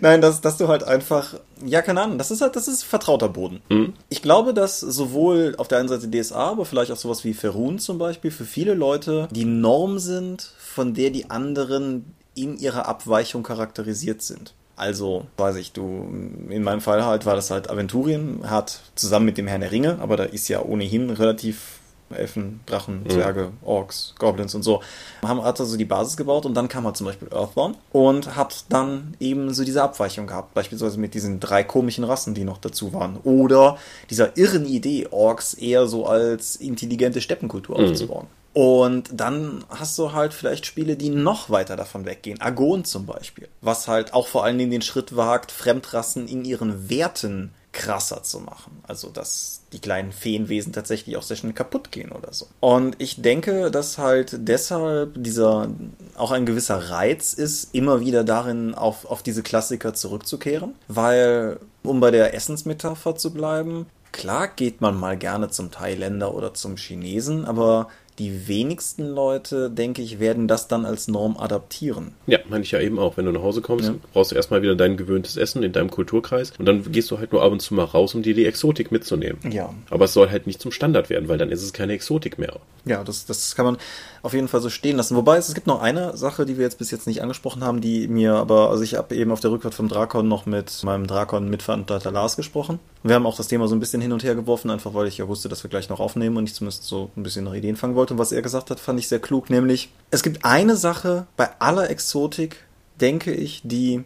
Nein, 0.00 0.20
dass, 0.20 0.40
dass 0.40 0.56
du 0.56 0.66
halt 0.66 0.82
einfach, 0.82 1.34
ja, 1.64 1.82
keine 1.82 2.02
Ahnung, 2.02 2.18
das 2.18 2.30
ist 2.30 2.40
halt, 2.40 2.56
das 2.56 2.68
ist 2.68 2.82
vertrauter 2.82 3.28
Boden. 3.28 3.60
Mhm. 3.68 3.92
Ich 4.08 4.22
glaube, 4.22 4.54
dass 4.54 4.80
sowohl 4.80 5.54
auf 5.56 5.68
der 5.68 5.78
einen 5.78 5.88
Seite 5.88 6.10
DSA, 6.10 6.50
aber 6.50 6.64
vielleicht 6.64 6.90
auch 6.90 6.96
sowas 6.96 7.22
wie 7.24 7.34
Ferun 7.34 7.78
zum 7.78 7.98
Beispiel, 7.98 8.30
für 8.30 8.44
viele 8.44 8.74
Leute 8.74 9.28
die 9.30 9.44
Norm 9.44 9.98
sind, 9.98 10.52
von 10.58 10.94
der 10.94 11.10
die 11.10 11.30
anderen 11.30 12.12
in 12.34 12.58
ihrer 12.58 12.88
Abweichung 12.88 13.42
charakterisiert 13.42 14.22
sind. 14.22 14.54
Also, 14.76 15.26
weiß 15.36 15.56
ich, 15.56 15.72
du, 15.72 16.08
in 16.48 16.64
meinem 16.64 16.80
Fall 16.80 17.04
halt 17.04 17.26
war 17.26 17.36
das 17.36 17.50
halt 17.52 17.70
Aventurien, 17.70 18.50
hat 18.50 18.80
zusammen 18.96 19.26
mit 19.26 19.38
dem 19.38 19.46
Herrn 19.46 19.60
der 19.60 19.70
Ringe, 19.70 19.98
aber 20.00 20.16
da 20.16 20.24
ist 20.24 20.48
ja 20.48 20.60
ohnehin 20.60 21.10
relativ 21.10 21.78
Elfen, 22.10 22.60
Drachen, 22.66 23.02
Mhm. 23.04 23.10
Zwerge, 23.10 23.52
Orks, 23.64 24.14
Goblins 24.18 24.54
und 24.54 24.62
so, 24.62 24.82
haben 25.24 25.42
hat 25.42 25.58
also 25.60 25.76
die 25.76 25.84
Basis 25.84 26.16
gebaut 26.16 26.46
und 26.46 26.54
dann 26.54 26.68
kam 26.68 26.84
halt 26.84 26.96
zum 26.96 27.06
Beispiel 27.06 27.28
Earthbound 27.32 27.76
und 27.92 28.36
hat 28.36 28.64
dann 28.68 29.14
eben 29.20 29.52
so 29.54 29.64
diese 29.64 29.82
Abweichung 29.82 30.26
gehabt, 30.26 30.54
beispielsweise 30.54 30.98
mit 30.98 31.14
diesen 31.14 31.40
drei 31.40 31.64
komischen 31.64 32.04
Rassen, 32.04 32.34
die 32.34 32.44
noch 32.44 32.58
dazu 32.58 32.92
waren. 32.92 33.16
Oder 33.24 33.78
dieser 34.10 34.36
irren 34.36 34.66
Idee, 34.66 35.08
Orks 35.10 35.54
eher 35.54 35.86
so 35.86 36.06
als 36.06 36.56
intelligente 36.56 37.20
Steppenkultur 37.20 37.78
Mhm. 37.80 37.90
aufzubauen. 37.90 38.26
Und 38.52 39.08
dann 39.12 39.64
hast 39.68 39.98
du 39.98 40.12
halt 40.12 40.32
vielleicht 40.32 40.64
Spiele, 40.64 40.94
die 40.96 41.10
noch 41.10 41.50
weiter 41.50 41.74
davon 41.74 42.04
weggehen. 42.04 42.40
Argon 42.40 42.84
zum 42.84 43.04
Beispiel. 43.04 43.48
Was 43.62 43.88
halt 43.88 44.14
auch 44.14 44.28
vor 44.28 44.44
allen 44.44 44.58
Dingen 44.58 44.70
den 44.70 44.82
Schritt 44.82 45.16
wagt, 45.16 45.50
Fremdrassen 45.50 46.28
in 46.28 46.44
ihren 46.44 46.88
Werten 46.88 47.52
krasser 47.74 48.22
zu 48.22 48.40
machen. 48.40 48.82
Also, 48.86 49.10
dass 49.10 49.60
die 49.72 49.80
kleinen 49.80 50.12
Feenwesen 50.12 50.72
tatsächlich 50.72 51.16
auch 51.16 51.22
sehr 51.22 51.36
schnell 51.36 51.52
kaputt 51.52 51.92
gehen 51.92 52.12
oder 52.12 52.32
so. 52.32 52.46
Und 52.60 52.96
ich 52.98 53.20
denke, 53.20 53.70
dass 53.70 53.98
halt 53.98 54.36
deshalb 54.38 55.12
dieser 55.22 55.68
auch 56.16 56.30
ein 56.30 56.46
gewisser 56.46 56.90
Reiz 56.90 57.34
ist, 57.34 57.74
immer 57.74 58.00
wieder 58.00 58.24
darin 58.24 58.74
auf, 58.74 59.04
auf 59.04 59.22
diese 59.22 59.42
Klassiker 59.42 59.92
zurückzukehren. 59.92 60.74
Weil, 60.88 61.58
um 61.82 62.00
bei 62.00 62.10
der 62.10 62.32
Essensmetapher 62.34 63.16
zu 63.16 63.34
bleiben, 63.34 63.86
klar 64.12 64.48
geht 64.48 64.80
man 64.80 64.96
mal 64.96 65.18
gerne 65.18 65.50
zum 65.50 65.70
Thailänder 65.70 66.34
oder 66.34 66.54
zum 66.54 66.76
Chinesen, 66.76 67.44
aber 67.44 67.88
die 68.18 68.46
wenigsten 68.46 69.04
Leute, 69.08 69.70
denke 69.70 70.00
ich, 70.00 70.20
werden 70.20 70.46
das 70.46 70.68
dann 70.68 70.84
als 70.84 71.08
Norm 71.08 71.36
adaptieren. 71.36 72.12
Ja, 72.28 72.38
meine 72.48 72.62
ich 72.62 72.70
ja 72.70 72.78
eben 72.80 72.98
auch. 72.98 73.16
Wenn 73.16 73.24
du 73.26 73.32
nach 73.32 73.42
Hause 73.42 73.60
kommst, 73.60 73.86
Ja. 73.88 73.94
brauchst 74.12 74.30
du 74.30 74.36
erstmal 74.36 74.62
wieder 74.62 74.76
dein 74.76 74.96
gewöhntes 74.96 75.36
Essen 75.36 75.62
in 75.64 75.72
deinem 75.72 75.90
Kulturkreis 75.90 76.52
und 76.58 76.66
dann 76.66 76.90
gehst 76.92 77.10
du 77.10 77.18
halt 77.18 77.32
nur 77.32 77.42
ab 77.42 77.50
und 77.50 77.60
zu 77.60 77.74
mal 77.74 77.84
raus, 77.84 78.14
um 78.14 78.22
dir 78.22 78.34
die 78.34 78.46
Exotik 78.46 78.92
mitzunehmen. 78.92 79.38
Ja. 79.50 79.74
Aber 79.90 80.04
es 80.04 80.12
soll 80.12 80.30
halt 80.30 80.46
nicht 80.46 80.60
zum 80.60 80.70
Standard 80.70 81.10
werden, 81.10 81.28
weil 81.28 81.38
dann 81.38 81.50
ist 81.50 81.62
es 81.62 81.72
keine 81.72 81.92
Exotik 81.94 82.38
mehr. 82.38 82.60
Ja, 82.84 83.02
das, 83.02 83.26
das 83.26 83.56
kann 83.56 83.64
man 83.66 83.78
auf 84.24 84.32
jeden 84.32 84.48
Fall 84.48 84.62
so 84.62 84.70
stehen 84.70 84.96
lassen. 84.96 85.16
Wobei 85.16 85.36
es, 85.36 85.48
es 85.48 85.54
gibt 85.54 85.66
noch 85.66 85.82
eine 85.82 86.16
Sache, 86.16 86.46
die 86.46 86.56
wir 86.56 86.64
jetzt 86.64 86.78
bis 86.78 86.90
jetzt 86.90 87.06
nicht 87.06 87.20
angesprochen 87.20 87.62
haben, 87.62 87.82
die 87.82 88.08
mir 88.08 88.36
aber, 88.36 88.70
also 88.70 88.82
ich 88.82 88.94
habe 88.94 89.14
eben 89.14 89.30
auf 89.30 89.40
der 89.40 89.50
Rückfahrt 89.50 89.74
vom 89.74 89.88
Drakon 89.88 90.26
noch 90.28 90.46
mit 90.46 90.82
meinem 90.82 91.06
Drakon-Mitveranstalter 91.06 92.10
Lars 92.10 92.34
gesprochen. 92.34 92.80
Wir 93.02 93.16
haben 93.16 93.26
auch 93.26 93.36
das 93.36 93.48
Thema 93.48 93.68
so 93.68 93.76
ein 93.76 93.80
bisschen 93.80 94.00
hin 94.00 94.12
und 94.12 94.24
her 94.24 94.34
geworfen, 94.34 94.70
einfach 94.70 94.94
weil 94.94 95.08
ich 95.08 95.18
ja 95.18 95.28
wusste, 95.28 95.50
dass 95.50 95.62
wir 95.62 95.68
gleich 95.68 95.90
noch 95.90 96.00
aufnehmen 96.00 96.38
und 96.38 96.48
ich 96.48 96.54
zumindest 96.54 96.84
so 96.84 97.10
ein 97.18 97.22
bisschen 97.22 97.44
nach 97.44 97.52
Ideen 97.52 97.76
fangen 97.76 97.96
wollte. 97.96 98.14
Und 98.14 98.18
was 98.18 98.32
er 98.32 98.40
gesagt 98.40 98.70
hat, 98.70 98.80
fand 98.80 98.98
ich 98.98 99.08
sehr 99.08 99.20
klug, 99.20 99.50
nämlich 99.50 99.90
es 100.10 100.22
gibt 100.22 100.42
eine 100.42 100.76
Sache 100.76 101.26
bei 101.36 101.50
aller 101.58 101.90
Exotik, 101.90 102.64
denke 102.98 103.34
ich, 103.34 103.60
die 103.62 104.04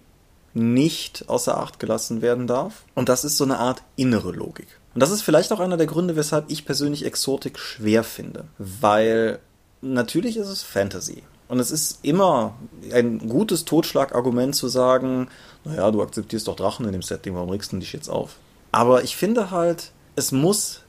nicht 0.52 1.28
außer 1.28 1.58
Acht 1.58 1.78
gelassen 1.78 2.22
werden 2.22 2.48
darf. 2.48 2.82
Und 2.96 3.08
das 3.08 3.24
ist 3.24 3.36
so 3.36 3.44
eine 3.44 3.58
Art 3.58 3.82
innere 3.94 4.32
Logik. 4.32 4.66
Und 4.94 5.00
das 5.00 5.12
ist 5.12 5.22
vielleicht 5.22 5.52
auch 5.52 5.60
einer 5.60 5.76
der 5.76 5.86
Gründe, 5.86 6.16
weshalb 6.16 6.46
ich 6.48 6.64
persönlich 6.64 7.04
Exotik 7.04 7.60
schwer 7.60 8.02
finde. 8.02 8.46
Weil 8.58 9.38
natürlich 9.80 10.36
ist 10.36 10.48
es 10.48 10.62
Fantasy. 10.62 11.22
Und 11.48 11.60
es 11.60 11.70
ist 11.70 12.00
immer 12.02 12.54
ein 12.92 13.26
gutes 13.28 13.64
Totschlagargument 13.64 14.54
zu 14.54 14.68
sagen, 14.68 15.28
naja, 15.64 15.90
du 15.90 16.02
akzeptierst 16.02 16.46
doch 16.46 16.56
Drachen 16.56 16.84
in 16.86 16.92
dem 16.92 17.02
Setting, 17.02 17.34
warum 17.34 17.48
regst 17.50 17.72
du 17.72 17.78
dich 17.78 17.92
jetzt 17.92 18.08
auf? 18.08 18.36
Aber 18.70 19.02
ich 19.02 19.16
finde 19.16 19.50
halt, 19.50 19.92
es 20.14 20.30
muss 20.30 20.82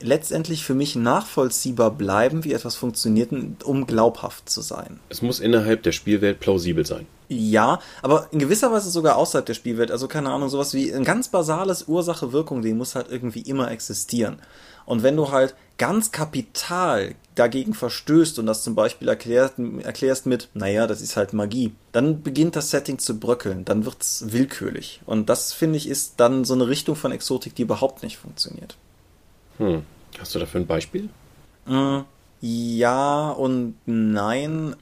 letztendlich 0.00 0.64
für 0.64 0.74
mich 0.74 0.96
nachvollziehbar 0.96 1.90
bleiben, 1.90 2.44
wie 2.44 2.52
etwas 2.52 2.76
funktioniert, 2.76 3.32
um 3.64 3.86
glaubhaft 3.86 4.48
zu 4.48 4.60
sein. 4.60 5.00
Es 5.08 5.22
muss 5.22 5.40
innerhalb 5.40 5.82
der 5.82 5.92
Spielwelt 5.92 6.40
plausibel 6.40 6.84
sein. 6.84 7.06
Ja, 7.28 7.80
aber 8.02 8.28
in 8.30 8.38
gewisser 8.38 8.70
Weise 8.70 8.90
sogar 8.90 9.16
außerhalb 9.16 9.46
der 9.46 9.54
Spielwelt. 9.54 9.90
Also 9.90 10.06
keine 10.06 10.30
Ahnung, 10.30 10.48
sowas 10.48 10.74
wie 10.74 10.92
ein 10.92 11.04
ganz 11.04 11.28
basales 11.28 11.88
Ursache-Wirkung-Ding 11.88 12.76
muss 12.76 12.94
halt 12.94 13.10
irgendwie 13.10 13.40
immer 13.40 13.70
existieren. 13.70 14.38
Und 14.86 15.02
wenn 15.02 15.16
du 15.16 15.30
halt 15.30 15.54
ganz 15.78 16.12
kapital 16.12 17.14
dagegen 17.34 17.74
verstößt 17.74 18.38
und 18.38 18.46
das 18.46 18.62
zum 18.62 18.74
Beispiel 18.74 19.08
erklärt, 19.08 19.54
erklärst 19.82 20.26
mit, 20.26 20.48
naja, 20.54 20.86
das 20.86 21.00
ist 21.00 21.16
halt 21.16 21.32
Magie, 21.32 21.72
dann 21.92 22.22
beginnt 22.22 22.54
das 22.54 22.70
Setting 22.70 22.98
zu 22.98 23.18
bröckeln, 23.18 23.64
dann 23.64 23.84
wird's 23.84 24.26
willkürlich. 24.28 25.00
Und 25.04 25.28
das, 25.28 25.52
finde 25.52 25.76
ich, 25.76 25.88
ist 25.88 26.14
dann 26.18 26.44
so 26.44 26.54
eine 26.54 26.68
Richtung 26.68 26.94
von 26.94 27.12
Exotik, 27.12 27.54
die 27.54 27.62
überhaupt 27.62 28.02
nicht 28.02 28.18
funktioniert. 28.18 28.76
Hm. 29.58 29.82
Hast 30.18 30.34
du 30.34 30.38
dafür 30.38 30.60
ein 30.60 30.66
Beispiel? 30.66 31.08
Mm, 31.66 32.00
Ja 32.40 33.30
und 33.30 33.74
nein. 33.86 34.76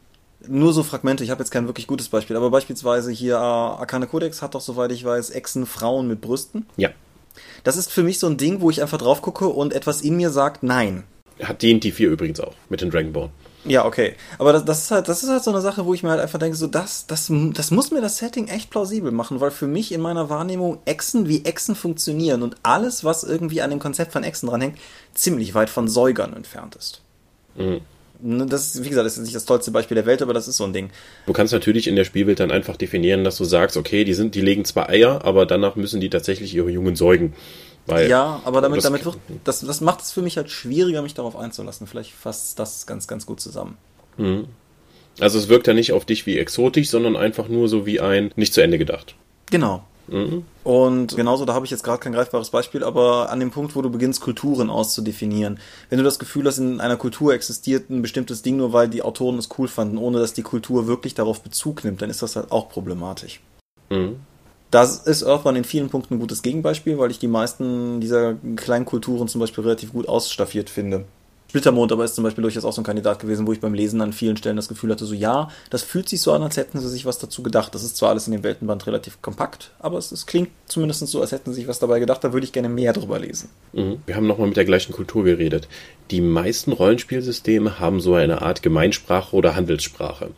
Nur 0.47 0.73
so 0.73 0.83
Fragmente, 0.83 1.23
ich 1.23 1.31
habe 1.31 1.41
jetzt 1.41 1.51
kein 1.51 1.69
wirklich 1.69 1.87
gutes 1.87 2.09
Beispiel, 2.09 2.37
aber 2.37 2.51
beispielsweise 2.51 3.13
hier 3.13 3.35
äh, 3.35 3.39
Arcane 3.39 4.09
Codex 4.09 4.43
hat 4.43 4.55
doch, 4.55 4.61
soweit 4.61 4.91
ich 4.91 5.05
weiß, 5.05 5.31
Echsen 5.31 5.67
Frauen 5.67 6.09
mit 6.09 6.21
Brüsten. 6.21 6.67
Ja. 6.77 6.91
Das 7.65 7.77
ist 7.77 7.91
für 7.91 8.03
mich 8.03 8.19
so 8.19 8.27
ein 8.27 8.37
Ding, 8.37 8.61
wo 8.61 8.71
ich 8.71 8.83
einfach 8.83 8.99
drauf 8.99 9.23
gucke 9.23 9.49
und 9.49 9.73
etwas 9.73 10.01
in 10.01 10.17
mir 10.17 10.31
sagt, 10.31 10.63
nein. 10.63 11.05
Hat 11.43 11.63
D&D 11.63 11.91
4 11.91 12.11
übrigens 12.11 12.41
auch, 12.41 12.55
mit 12.69 12.81
den 12.81 12.91
Dragonborn. 12.91 13.31
Ja, 13.65 13.85
okay. 13.85 14.15
Aber 14.39 14.53
das, 14.53 14.65
das, 14.65 14.83
ist 14.83 14.91
halt, 14.91 15.09
das 15.09 15.23
ist 15.23 15.29
halt 15.29 15.45
so 15.45 15.51
eine 15.51 15.61
Sache, 15.61 15.87
wo 15.87 15.95
ich 15.95 16.03
mir 16.03 16.11
halt 16.11 16.21
einfach 16.21 16.39
denke, 16.39 16.57
so 16.57 16.67
das, 16.67 17.07
das, 17.07 17.31
das 17.31 17.71
muss 17.71 17.91
mir 17.93 18.01
das 18.01 18.19
Setting 18.19 18.49
echt 18.49 18.71
plausibel 18.71 19.13
machen, 19.13 19.41
weil 19.41 19.53
für 19.53 19.69
mich 19.69 19.93
in 19.93 20.01
meiner 20.01 20.29
Wahrnehmung 20.29 20.79
Echsen 20.85 21.29
wie 21.29 21.45
Echsen 21.45 21.77
funktionieren 21.77 22.43
und 22.43 22.57
alles, 22.65 23.05
was 23.05 23.23
irgendwie 23.23 23.63
an 23.63 23.71
dem 23.71 23.79
Konzept 23.79 24.13
von 24.13 24.25
Echsen 24.25 24.49
dranhängt, 24.49 24.79
ziemlich 25.15 25.55
weit 25.55 25.71
von 25.71 25.89
Säugern 25.89 26.35
entfernt 26.35 26.75
ist. 26.75 27.03
Mhm. 27.55 27.83
Ne, 28.25 28.47
Das 28.47 28.75
ist, 28.75 28.85
wie 28.85 28.89
gesagt, 28.89 29.05
das 29.07 29.17
ist 29.19 29.25
nicht 29.25 29.35
das 29.35 29.45
tollste 29.45 29.71
Beispiel 29.73 29.95
der 29.97 30.07
Welt, 30.07 30.23
aber 30.23 30.33
das 30.33 30.47
ist 30.49 30.57
so 30.57 30.65
ein 30.65 30.73
Ding. 30.73 30.91
Du 31.27 31.33
kannst 31.33 31.53
natürlich 31.53 31.89
in 31.89 31.97
der 31.97 32.05
Spielwelt 32.05 32.39
dann 32.41 32.51
einfach 32.51 32.77
definieren, 32.77 33.25
dass 33.25 33.37
du 33.37 33.45
sagst, 33.45 33.77
okay, 33.77 34.05
die 34.05 34.15
sind, 34.15 34.35
die 34.35 34.41
legen 34.41 34.65
zwar 34.65 34.89
Eier, 34.89 35.25
aber 35.25 35.45
danach 35.47 35.75
müssen 35.77 36.01
die 36.01 36.09
tatsächlich 36.11 36.55
ihre 36.55 36.71
Jungen 36.71 36.95
säugen. 36.97 37.35
Weil 37.87 38.09
Ja, 38.09 38.41
aber 38.45 38.61
damit, 38.61 38.77
das- 38.79 38.85
damit 38.85 39.05
wird, 39.05 39.17
das, 39.43 39.61
das 39.61 39.81
macht 39.81 40.03
es 40.03 40.13
für 40.13 40.23
mich 40.23 40.37
halt 40.37 40.51
schwieriger, 40.51 41.03
mich 41.03 41.15
darauf 41.15 41.35
einzulassen. 41.37 41.89
Vielleicht 41.89 42.13
fasst 42.13 42.59
das 42.61 42.87
ganz, 42.87 43.09
ganz 43.09 43.27
gut 43.27 43.41
zusammen. 43.41 43.77
Also 45.19 45.39
es 45.39 45.49
wirkt 45.49 45.67
ja 45.67 45.75
nicht 45.75 45.93
auf 45.93 46.05
dich 46.05 46.25
wie 46.27 46.39
exotisch, 46.39 46.91
sondern 46.91 47.17
einfach 47.17 47.49
nur 47.49 47.69
so 47.69 47.85
wie 47.87 48.01
ein 48.01 48.33
nicht 48.37 48.55
zu 48.55 48.61
Ende 48.63 48.79
gedacht. 48.79 49.15
Genau. 49.51 49.85
Mhm. 50.09 50.45
Und 50.65 51.17
genauso, 51.17 51.45
da 51.45 51.55
habe 51.55 51.65
ich 51.65 51.71
jetzt 51.71 51.85
gerade 51.85 51.99
kein 51.99 52.13
greifbares 52.13 52.51
Beispiel, 52.51 52.85
aber 52.85 53.31
an 53.31 53.41
dem 53.41 53.51
Punkt, 53.51 53.77
wo 53.77 53.83
du 53.83 53.91
beginnst, 53.91 54.21
Kulturen 54.21 54.71
auszudefinieren. 54.71 55.59
Wenn 55.91 55.99
du 55.99 56.05
das 56.05 56.19
Gefühl 56.19 56.47
hast, 56.47 56.59
in 56.59 56.81
einer 56.81 56.97
Kultur 56.97 57.35
existiert 57.35 57.91
ein 57.91 58.03
bestimmtes 58.03 58.43
Ding 58.43 58.57
nur, 58.57 58.73
weil 58.73 58.89
die 58.89 59.03
Autoren 59.03 59.39
es 59.39 59.49
cool 59.59 59.69
fanden, 59.69 59.99
ohne 59.99 60.19
dass 60.19 60.33
die 60.33 60.43
Kultur 60.43 60.87
wirklich 60.87 61.15
darauf 61.15 61.43
Bezug 61.43 61.85
nimmt, 61.85 62.03
dann 62.03 62.11
ist 62.11 62.23
das 62.23 62.37
halt 62.37 62.51
auch 62.53 62.69
problematisch. 62.69 63.41
Mhm. 63.91 64.17
Das 64.71 64.99
ist 65.01 65.23
Earthbound 65.23 65.59
in 65.59 65.65
vielen 65.65 65.91
Punkten 65.91 66.15
ein 66.15 66.21
gutes 66.21 66.41
Gegenbeispiel, 66.41 66.99
weil 66.99 67.11
ich 67.11 67.19
die 67.19 67.29
meisten 67.29 68.01
dieser 68.01 68.37
kleinen 68.57 68.87
Kulturen 68.87 69.29
zum 69.29 69.41
Beispiel 69.41 69.65
relativ 69.65 69.93
gut 69.93 70.09
ausstaffiert 70.09 70.71
finde. 70.71 71.05
Splittermond 71.53 71.93
aber 71.93 72.03
ist 72.03 72.15
zum 72.15 72.25
Beispiel 72.25 72.41
durchaus 72.41 72.65
auch 72.65 72.73
so 72.73 72.81
ein 72.81 72.85
Kandidat 72.85 73.19
gewesen, 73.19 73.47
wo 73.47 73.53
ich 73.53 73.61
beim 73.61 73.75
Lesen 73.75 74.01
an 74.01 74.15
vielen 74.15 74.39
Stellen 74.39 74.57
das 74.57 74.69
Gefühl 74.69 74.91
hatte, 74.91 75.05
so 75.05 75.13
ja, 75.13 75.51
das 75.69 75.83
fühlt 75.83 76.09
sich 76.09 76.23
so 76.23 76.33
an, 76.33 76.43
als 76.43 76.57
hätten 76.57 76.81
sie 76.81 76.89
sich 76.89 77.05
was 77.05 77.19
dazu 77.19 77.43
gedacht. 77.43 77.75
Das 77.75 77.85
ist 77.85 77.99
zwar 77.99 78.09
alles 78.09 78.27
in 78.27 78.33
dem 78.33 78.43
Weltenband 78.43 78.87
relativ 78.87 79.21
kompakt, 79.21 79.71
aber 79.79 79.99
es, 79.99 80.13
es 80.13 80.25
klingt 80.25 80.49
zumindest 80.65 81.07
so, 81.09 81.21
als 81.21 81.31
hätten 81.31 81.51
sie 81.51 81.57
sich 81.57 81.69
was 81.69 81.79
dabei 81.79 82.01
gedacht. 82.01 82.25
Da 82.25 82.33
würde 82.33 82.47
ich 82.47 82.55
gerne 82.55 82.71
mehr 82.71 82.95
drüber 82.95 83.19
lesen. 83.19 83.51
Mhm. 83.75 83.99
Wir 84.07 84.17
haben 84.17 84.27
nochmal 84.27 84.49
mit 84.49 84.57
der 84.57 84.65
gleichen 84.65 84.95
Kultur 84.95 85.25
geredet. 85.25 85.69
Die 86.11 86.23
meisten 86.23 86.73
Rollenspielsysteme 86.73 87.79
haben 87.79 88.01
so 88.01 88.15
eine 88.15 88.41
Art 88.41 88.63
Gemeinsprache 88.63 89.37
oder 89.37 89.55
Handelssprache. 89.55 90.31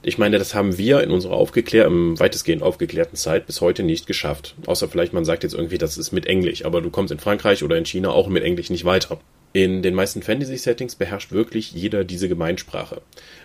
Ich 0.00 0.16
meine, 0.16 0.38
das 0.38 0.54
haben 0.54 0.78
wir 0.78 1.02
in 1.02 1.10
unserer 1.10 1.34
aufgeklär 1.34 1.84
im 1.84 2.18
weitestgehend 2.18 2.62
aufgeklärten 2.62 3.16
Zeit 3.16 3.46
bis 3.46 3.60
heute 3.60 3.82
nicht 3.82 4.06
geschafft. 4.06 4.54
Außer 4.64 4.88
vielleicht 4.88 5.12
man 5.12 5.26
sagt 5.26 5.42
jetzt 5.42 5.54
irgendwie, 5.54 5.76
das 5.76 5.98
ist 5.98 6.12
mit 6.12 6.24
Englisch, 6.24 6.64
aber 6.64 6.80
du 6.80 6.88
kommst 6.88 7.12
in 7.12 7.18
Frankreich 7.18 7.62
oder 7.62 7.76
in 7.76 7.84
China 7.84 8.08
auch 8.08 8.28
mit 8.28 8.42
Englisch 8.42 8.70
nicht 8.70 8.86
weiter. 8.86 9.18
In 9.56 9.80
den 9.80 9.94
meisten 9.94 10.20
Fantasy-Settings 10.20 10.96
beherrscht 10.96 11.32
wirklich 11.32 11.72
jeder 11.72 12.04
diese 12.04 12.28
Gemeinsprache. 12.28 13.00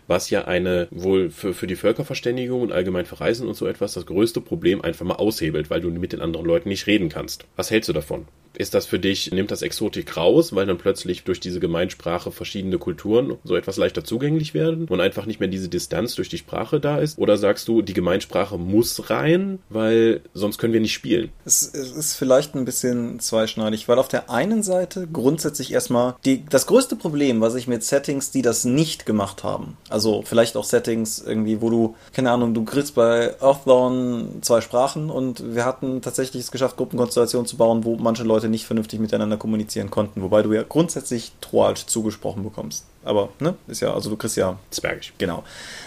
Was 0.08 0.30
ja 0.30 0.46
eine 0.46 0.88
wohl 0.92 1.30
für, 1.30 1.54
für 1.54 1.68
die 1.68 1.76
Völkerverständigung 1.76 2.62
und 2.62 2.72
allgemein 2.72 3.06
für 3.06 3.20
Reisen 3.20 3.48
und 3.48 3.56
so 3.56 3.68
etwas 3.68 3.94
das 3.94 4.06
größte 4.06 4.42
Problem 4.42 4.82
einfach 4.82 5.06
mal 5.06 5.16
aushebelt, 5.16 5.70
weil 5.70 5.82
du 5.82 5.90
mit 5.90 6.14
den 6.14 6.22
anderen 6.22 6.46
Leuten 6.46 6.70
nicht 6.70 6.88
reden 6.88 7.10
kannst. 7.10 7.46
Was 7.56 7.72
hältst 7.72 7.90
du 7.90 7.94
davon? 7.94 8.26
Ist 8.54 8.74
das 8.74 8.86
für 8.86 9.00
dich, 9.00 9.32
nimmt 9.32 9.50
das 9.50 9.62
Exotik 9.62 10.18
raus, 10.18 10.54
weil 10.54 10.66
dann 10.66 10.78
plötzlich 10.78 11.24
durch 11.24 11.40
diese 11.40 11.60
Gemeinsprache 11.60 12.32
verschiedene 12.32 12.78
Kulturen 12.78 13.38
so 13.44 13.56
etwas 13.56 13.78
leichter 13.78 14.04
zugänglich 14.04 14.54
werden 14.54 14.88
und 14.90 15.00
einfach 15.00 15.26
nicht 15.26 15.40
mehr 15.40 15.50
diese 15.50 15.70
Distanz 15.70 16.16
durch 16.16 16.30
die 16.30 16.38
Sprache 16.38 16.80
da 16.80 17.00
ist? 17.00 17.18
Oder 17.18 17.38
sagst 17.38 17.68
du, 17.68 17.82
die 17.82 17.94
Gemeinsprache 17.94 18.58
muss 18.58 19.10
rein, 19.10 19.60
weil 19.70 20.22
sonst 20.34 20.58
können 20.58 20.74
wir 20.74 20.82
nicht 20.82 20.94
spielen? 20.94 21.30
Es, 21.46 21.64
es 21.74 21.92
ist 21.92 22.16
vielleicht 22.16 22.54
ein 22.56 22.66
bisschen 22.66 23.20
zweischneidig, 23.20 23.88
weil 23.88 24.00
auf 24.00 24.10
der 24.10 24.30
einen 24.30 24.64
Seite 24.64 25.08
grundsätzlich 25.12 25.72
erstmal 25.72 26.16
die, 26.26 26.46
das 26.46 26.68
größte 26.68 26.98
Problem, 26.98 27.40
was 27.42 27.56
ich 27.56 27.68
mit 27.68 27.84
Settings, 27.84 28.32
die 28.32 28.42
das 28.42 28.66
nicht 28.66 29.06
gemacht 29.06 29.44
haben, 29.44 29.78
Also 29.92 30.24
vielleicht 30.24 30.58
auch 30.58 30.64
Settings 30.64 31.20
irgendwie, 31.20 31.62
wo 31.62 31.70
du, 31.70 31.96
keine 32.14 32.32
Ahnung, 32.32 32.54
du 32.54 32.64
kriegst 32.64 32.96
bei 32.96 33.36
Earthdawn 33.42 34.40
zwei 34.42 34.62
Sprachen 34.62 35.10
und 35.10 35.56
wir 35.56 35.66
hatten 35.66 36.02
tatsächlich 36.02 36.44
es 36.44 36.52
geschafft, 36.52 36.78
Gruppenkonstellationen 36.78 37.46
zu 37.46 37.58
bauen, 37.58 37.84
wo 37.84 37.96
manche 37.98 38.24
Leute 38.24 38.50
nicht 38.50 38.66
vernünftig 38.66 39.00
miteinander 39.00 39.38
kommunizieren 39.38 39.90
konnten, 39.90 40.22
wobei 40.22 40.42
du 40.42 40.54
ja 40.54 40.64
grundsätzlich 40.64 41.32
Troalsch 41.42 41.86
zugesprochen 41.86 42.44
bekommst. 42.44 42.86
Aber, 43.04 43.30
ne, 43.40 43.56
ist 43.68 43.82
ja, 43.82 43.94
also 43.94 44.10
du 44.10 44.16
kriegst 44.16 44.38
ja. 44.38 44.58
Zwergisch. 44.70 45.14
Genau. 45.18 45.44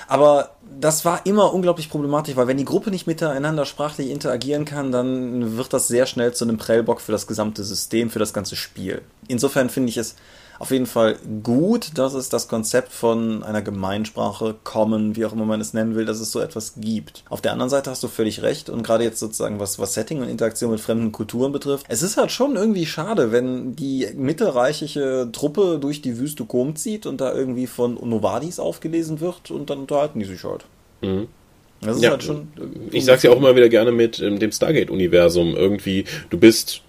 Aber 0.08 0.50
das 0.80 1.04
war 1.04 1.24
immer 1.24 1.54
unglaublich 1.54 1.88
problematisch, 1.88 2.34
weil 2.36 2.48
wenn 2.48 2.56
die 2.56 2.64
Gruppe 2.64 2.90
nicht 2.90 3.06
miteinander 3.06 3.64
sprachlich 3.64 4.10
interagieren 4.10 4.64
kann, 4.64 4.90
dann 4.90 5.56
wird 5.56 5.72
das 5.72 5.86
sehr 5.88 6.06
schnell 6.06 6.34
zu 6.34 6.44
einem 6.44 6.58
Prellbock 6.58 7.00
für 7.00 7.12
das 7.12 7.26
gesamte 7.26 7.62
System, 7.62 8.10
für 8.10 8.18
das 8.18 8.32
ganze 8.32 8.56
Spiel. 8.56 9.02
Insofern 9.28 9.70
finde 9.70 9.90
ich 9.90 9.96
es 9.96 10.16
auf 10.58 10.70
jeden 10.70 10.86
Fall 10.86 11.16
gut, 11.42 11.98
dass 11.98 12.14
es 12.14 12.28
das 12.28 12.48
Konzept 12.48 12.92
von 12.92 13.42
einer 13.42 13.62
Gemeinsprache, 13.62 14.54
Common, 14.64 15.16
wie 15.16 15.24
auch 15.24 15.32
immer 15.32 15.44
man 15.44 15.60
es 15.60 15.74
nennen 15.74 15.94
will, 15.94 16.04
dass 16.04 16.20
es 16.20 16.32
so 16.32 16.40
etwas 16.40 16.74
gibt. 16.76 17.24
Auf 17.28 17.40
der 17.40 17.52
anderen 17.52 17.70
Seite 17.70 17.90
hast 17.90 18.02
du 18.02 18.08
völlig 18.08 18.42
recht 18.42 18.70
und 18.70 18.82
gerade 18.82 19.04
jetzt 19.04 19.18
sozusagen 19.18 19.60
was, 19.60 19.78
was 19.78 19.94
Setting 19.94 20.20
und 20.20 20.28
Interaktion 20.28 20.70
mit 20.70 20.80
fremden 20.80 21.12
Kulturen 21.12 21.52
betrifft, 21.52 21.86
es 21.88 22.02
ist 22.02 22.16
halt 22.16 22.30
schon 22.30 22.56
irgendwie 22.56 22.86
schade, 22.86 23.32
wenn 23.32 23.76
die 23.76 24.08
mittelreichische 24.14 25.28
Truppe 25.32 25.78
durch 25.80 26.02
die 26.02 26.18
Wüste 26.18 26.44
Kom 26.44 26.76
zieht 26.76 27.06
und 27.06 27.20
da 27.20 27.32
irgendwie 27.32 27.66
von 27.66 27.94
Novadis 27.94 28.58
aufgelesen 28.58 29.20
wird 29.20 29.50
und 29.50 29.70
dann 29.70 29.80
unterhalten 29.80 30.18
die 30.18 30.26
sich 30.26 30.44
halt. 30.44 30.64
Mhm. 31.02 31.28
Das 31.80 31.96
ist 31.96 32.02
ja, 32.02 32.10
halt 32.10 32.22
schon. 32.22 32.48
Ich 32.92 33.04
sag's 33.04 33.22
ja 33.22 33.30
auch 33.30 33.36
immer 33.36 33.54
wieder 33.56 33.68
gerne 33.68 33.92
mit 33.92 34.20
ähm, 34.20 34.38
dem 34.38 34.52
Stargate-Universum. 34.52 35.54
Irgendwie, 35.54 36.04
du 36.30 36.38
bist 36.38 36.82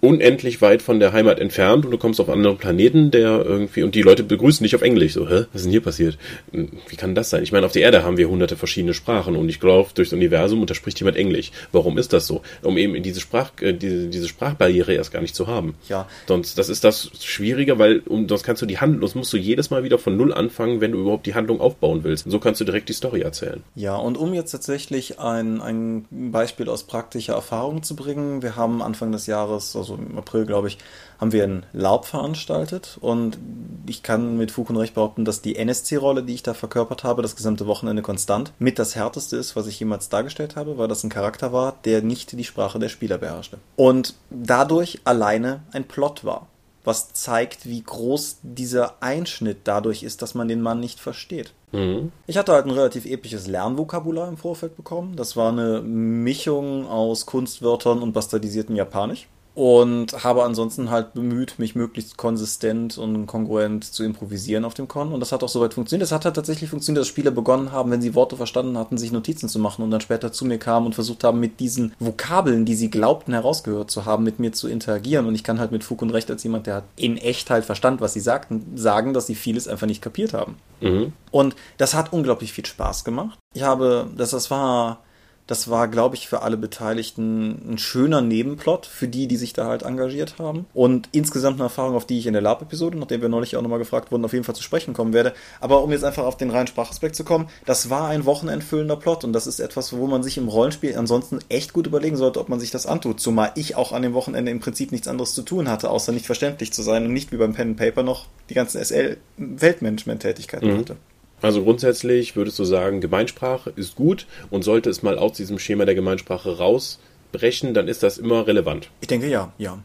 unendlich 0.00 0.62
weit 0.62 0.82
von 0.82 1.00
der 1.00 1.12
Heimat 1.12 1.38
entfernt 1.38 1.84
und 1.84 1.90
du 1.90 1.98
kommst 1.98 2.20
auf 2.20 2.28
andere 2.28 2.54
Planeten, 2.54 3.10
der 3.10 3.44
irgendwie, 3.44 3.82
und 3.82 3.94
die 3.94 4.02
Leute 4.02 4.22
begrüßen 4.22 4.62
dich 4.62 4.74
auf 4.74 4.82
Englisch. 4.82 5.14
So, 5.14 5.28
hä? 5.28 5.46
Was 5.52 5.62
ist 5.62 5.64
denn 5.64 5.70
hier 5.70 5.82
passiert? 5.82 6.18
Hm, 6.52 6.70
wie 6.88 6.96
kann 6.96 7.14
das 7.14 7.30
sein? 7.30 7.42
Ich 7.42 7.52
meine, 7.52 7.66
auf 7.66 7.72
der 7.72 7.82
Erde 7.82 8.04
haben 8.04 8.16
wir 8.16 8.28
hunderte 8.28 8.56
verschiedene 8.56 8.94
Sprachen 8.94 9.36
und 9.36 9.48
ich 9.48 9.60
glaube, 9.60 9.90
durchs 9.94 10.12
Universum 10.12 10.60
unterspricht 10.60 10.98
jemand 11.00 11.16
Englisch. 11.16 11.50
Warum 11.72 11.98
ist 11.98 12.12
das 12.12 12.26
so? 12.26 12.42
Um 12.62 12.76
eben 12.76 13.02
diese 13.02 13.20
Sprach, 13.20 13.50
äh, 13.60 13.72
diese, 13.72 14.08
diese 14.08 14.28
Sprachbarriere 14.28 14.92
erst 14.92 15.12
gar 15.12 15.22
nicht 15.22 15.34
zu 15.34 15.46
haben. 15.46 15.74
Ja. 15.88 16.06
Sonst, 16.26 16.58
das 16.58 16.68
ist 16.68 16.84
das 16.84 17.10
Schwierige, 17.20 17.78
weil, 17.78 18.00
um, 18.00 18.28
sonst 18.28 18.42
kannst 18.42 18.62
du 18.62 18.66
die 18.66 18.78
Handlung, 18.78 19.02
sonst 19.02 19.14
musst 19.14 19.32
du 19.32 19.36
jedes 19.36 19.70
Mal 19.70 19.84
wieder 19.84 19.98
von 19.98 20.16
Null 20.16 20.32
anfangen, 20.32 20.80
wenn 20.80 20.92
du 20.92 20.98
überhaupt 20.98 21.26
die 21.26 21.34
Handlung 21.34 21.60
aufbauen 21.60 22.04
willst. 22.04 22.26
Und 22.26 22.32
so 22.32 22.38
kannst 22.38 22.60
du 22.60 22.64
direkt 22.64 22.88
die 22.88 22.92
Story 22.92 23.22
erzählen. 23.22 23.62
Ja, 23.74 23.96
und 23.96 24.18
um 24.18 24.34
jetzt 24.34 24.50
tatsächlich 24.50 25.18
ein, 25.18 25.60
ein 25.60 26.06
Beispiel 26.10 26.68
aus 26.68 26.84
praktischer 26.84 27.34
Erfahrung 27.34 27.82
zu 27.82 27.96
bringen, 27.96 28.42
wir 28.42 28.56
haben 28.56 28.82
Anfang 28.82 29.12
des 29.12 29.26
Jahres, 29.26 29.74
also 29.76 29.85
im 29.94 30.18
April, 30.18 30.46
glaube 30.46 30.68
ich, 30.68 30.78
haben 31.18 31.32
wir 31.32 31.44
ein 31.44 31.64
Laub 31.72 32.04
veranstaltet 32.04 32.98
und 33.00 33.38
ich 33.86 34.02
kann 34.02 34.36
mit 34.36 34.50
Fug 34.50 34.70
und 34.70 34.76
Recht 34.76 34.94
behaupten, 34.94 35.24
dass 35.24 35.42
die 35.42 35.56
NSC-Rolle, 35.56 36.22
die 36.22 36.34
ich 36.34 36.42
da 36.42 36.54
verkörpert 36.54 37.04
habe, 37.04 37.22
das 37.22 37.36
gesamte 37.36 37.66
Wochenende 37.66 38.02
konstant, 38.02 38.52
mit 38.58 38.78
das 38.78 38.96
härteste 38.96 39.36
ist, 39.36 39.56
was 39.56 39.66
ich 39.66 39.78
jemals 39.80 40.08
dargestellt 40.08 40.56
habe, 40.56 40.78
weil 40.78 40.88
das 40.88 41.04
ein 41.04 41.10
Charakter 41.10 41.52
war, 41.52 41.76
der 41.84 42.02
nicht 42.02 42.38
die 42.38 42.44
Sprache 42.44 42.78
der 42.78 42.88
Spieler 42.88 43.18
beherrschte. 43.18 43.58
Und 43.76 44.14
dadurch 44.30 45.00
alleine 45.04 45.62
ein 45.72 45.84
Plot 45.84 46.24
war 46.24 46.48
was 46.86 47.12
zeigt, 47.12 47.66
wie 47.66 47.82
groß 47.82 48.38
dieser 48.42 49.02
Einschnitt 49.02 49.58
dadurch 49.64 50.04
ist, 50.04 50.22
dass 50.22 50.34
man 50.36 50.46
den 50.46 50.62
Mann 50.62 50.78
nicht 50.78 51.00
versteht. 51.00 51.52
Mhm. 51.72 52.12
Ich 52.28 52.38
hatte 52.38 52.52
halt 52.52 52.64
ein 52.64 52.70
relativ 52.70 53.06
episches 53.06 53.48
Lernvokabular 53.48 54.28
im 54.28 54.36
Vorfeld 54.36 54.76
bekommen. 54.76 55.16
Das 55.16 55.36
war 55.36 55.50
eine 55.50 55.82
Mischung 55.82 56.86
aus 56.86 57.26
Kunstwörtern 57.26 58.00
und 58.02 58.12
bastardisiertem 58.12 58.76
Japanisch 58.76 59.26
und 59.56 60.22
habe 60.22 60.44
ansonsten 60.44 60.90
halt 60.90 61.14
bemüht, 61.14 61.58
mich 61.58 61.74
möglichst 61.74 62.18
konsistent 62.18 62.98
und 62.98 63.26
kongruent 63.26 63.84
zu 63.84 64.04
improvisieren 64.04 64.66
auf 64.66 64.74
dem 64.74 64.86
Con 64.86 65.14
und 65.14 65.20
das 65.20 65.32
hat 65.32 65.42
auch 65.42 65.48
soweit 65.48 65.72
funktioniert. 65.72 66.04
Es 66.04 66.12
hat 66.12 66.26
halt 66.26 66.36
tatsächlich 66.36 66.68
funktioniert, 66.68 67.00
dass 67.00 67.08
Spieler 67.08 67.30
begonnen 67.30 67.72
haben, 67.72 67.90
wenn 67.90 68.02
sie 68.02 68.14
Worte 68.14 68.36
verstanden 68.36 68.76
hatten, 68.76 68.98
sich 68.98 69.12
Notizen 69.12 69.48
zu 69.48 69.58
machen 69.58 69.82
und 69.82 69.90
dann 69.90 70.02
später 70.02 70.30
zu 70.30 70.44
mir 70.44 70.58
kamen 70.58 70.84
und 70.84 70.94
versucht 70.94 71.24
haben, 71.24 71.40
mit 71.40 71.58
diesen 71.58 71.94
Vokabeln, 71.98 72.66
die 72.66 72.74
sie 72.74 72.90
glaubten 72.90 73.32
herausgehört 73.32 73.90
zu 73.90 74.04
haben, 74.04 74.24
mit 74.24 74.38
mir 74.38 74.52
zu 74.52 74.68
interagieren 74.68 75.24
und 75.24 75.34
ich 75.34 75.42
kann 75.42 75.58
halt 75.58 75.72
mit 75.72 75.84
Fug 75.84 76.02
und 76.02 76.10
Recht 76.10 76.30
als 76.30 76.42
jemand, 76.44 76.66
der 76.66 76.82
in 76.96 77.16
echt 77.16 77.48
halt 77.48 77.64
verstand, 77.64 78.02
was 78.02 78.12
sie 78.12 78.20
sagten, 78.20 78.76
sagen, 78.76 79.14
dass 79.14 79.26
sie 79.26 79.34
vieles 79.34 79.68
einfach 79.68 79.86
nicht 79.86 80.02
kapiert 80.02 80.34
haben. 80.34 80.56
Mhm. 80.82 81.14
Und 81.30 81.56
das 81.78 81.94
hat 81.94 82.12
unglaublich 82.12 82.52
viel 82.52 82.66
Spaß 82.66 83.04
gemacht. 83.04 83.38
Ich 83.54 83.62
habe, 83.62 84.06
das, 84.18 84.32
das 84.32 84.50
war 84.50 84.98
das 85.46 85.70
war, 85.70 85.86
glaube 85.88 86.16
ich, 86.16 86.28
für 86.28 86.42
alle 86.42 86.56
Beteiligten 86.56 87.72
ein 87.72 87.78
schöner 87.78 88.20
Nebenplot, 88.20 88.84
für 88.86 89.06
die, 89.06 89.28
die 89.28 89.36
sich 89.36 89.52
da 89.52 89.66
halt 89.66 89.82
engagiert 89.82 90.38
haben. 90.38 90.66
Und 90.74 91.08
insgesamt 91.12 91.56
eine 91.56 91.64
Erfahrung, 91.64 91.94
auf 91.94 92.04
die 92.04 92.18
ich 92.18 92.26
in 92.26 92.32
der 92.32 92.42
Lab-Episode, 92.42 92.98
nachdem 92.98 93.22
wir 93.22 93.28
neulich 93.28 93.56
auch 93.56 93.62
nochmal 93.62 93.78
gefragt 93.78 94.10
wurden, 94.10 94.24
auf 94.24 94.32
jeden 94.32 94.44
Fall 94.44 94.56
zu 94.56 94.62
sprechen 94.62 94.92
kommen 94.92 95.12
werde. 95.12 95.34
Aber 95.60 95.84
um 95.84 95.92
jetzt 95.92 96.04
einfach 96.04 96.24
auf 96.24 96.36
den 96.36 96.50
reinen 96.50 96.66
Sprachaspekt 96.66 97.14
zu 97.14 97.22
kommen, 97.22 97.48
das 97.64 97.90
war 97.90 98.08
ein 98.08 98.24
wochenendfüllender 98.24 98.96
Plot 98.96 99.24
und 99.24 99.32
das 99.32 99.46
ist 99.46 99.60
etwas, 99.60 99.96
wo 99.96 100.06
man 100.08 100.24
sich 100.24 100.36
im 100.36 100.48
Rollenspiel 100.48 100.96
ansonsten 100.96 101.38
echt 101.48 101.72
gut 101.72 101.86
überlegen 101.86 102.16
sollte, 102.16 102.40
ob 102.40 102.48
man 102.48 102.58
sich 102.58 102.72
das 102.72 102.86
antut. 102.86 103.20
Zumal 103.20 103.52
ich 103.54 103.76
auch 103.76 103.92
an 103.92 104.02
dem 104.02 104.14
Wochenende 104.14 104.50
im 104.50 104.58
Prinzip 104.60 104.90
nichts 104.90 105.06
anderes 105.06 105.32
zu 105.34 105.42
tun 105.42 105.68
hatte, 105.68 105.90
außer 105.90 106.10
nicht 106.12 106.26
verständlich 106.26 106.72
zu 106.72 106.82
sein 106.82 107.04
und 107.04 107.12
nicht 107.12 107.30
wie 107.30 107.36
beim 107.36 107.54
Pen 107.54 107.68
and 107.70 107.76
Paper 107.76 108.02
noch 108.02 108.26
die 108.50 108.54
ganzen 108.54 108.82
SL-Weltmanagement-Tätigkeiten 108.82 110.72
mhm. 110.72 110.78
hatte. 110.78 110.96
Also 111.42 111.62
grundsätzlich 111.62 112.36
würdest 112.36 112.58
du 112.58 112.64
sagen, 112.64 113.00
Gemeinsprache 113.00 113.72
ist 113.76 113.94
gut 113.94 114.26
und 114.50 114.62
sollte 114.62 114.90
es 114.90 115.02
mal 115.02 115.18
aus 115.18 115.32
diesem 115.32 115.58
Schema 115.58 115.84
der 115.84 115.94
Gemeinsprache 115.94 116.56
rausbrechen, 116.58 117.74
dann 117.74 117.88
ist 117.88 118.02
das 118.02 118.18
immer 118.18 118.46
relevant. 118.46 118.90
Ich 119.00 119.08
denke 119.08 119.28
ja, 119.28 119.52
ja. 119.58 119.78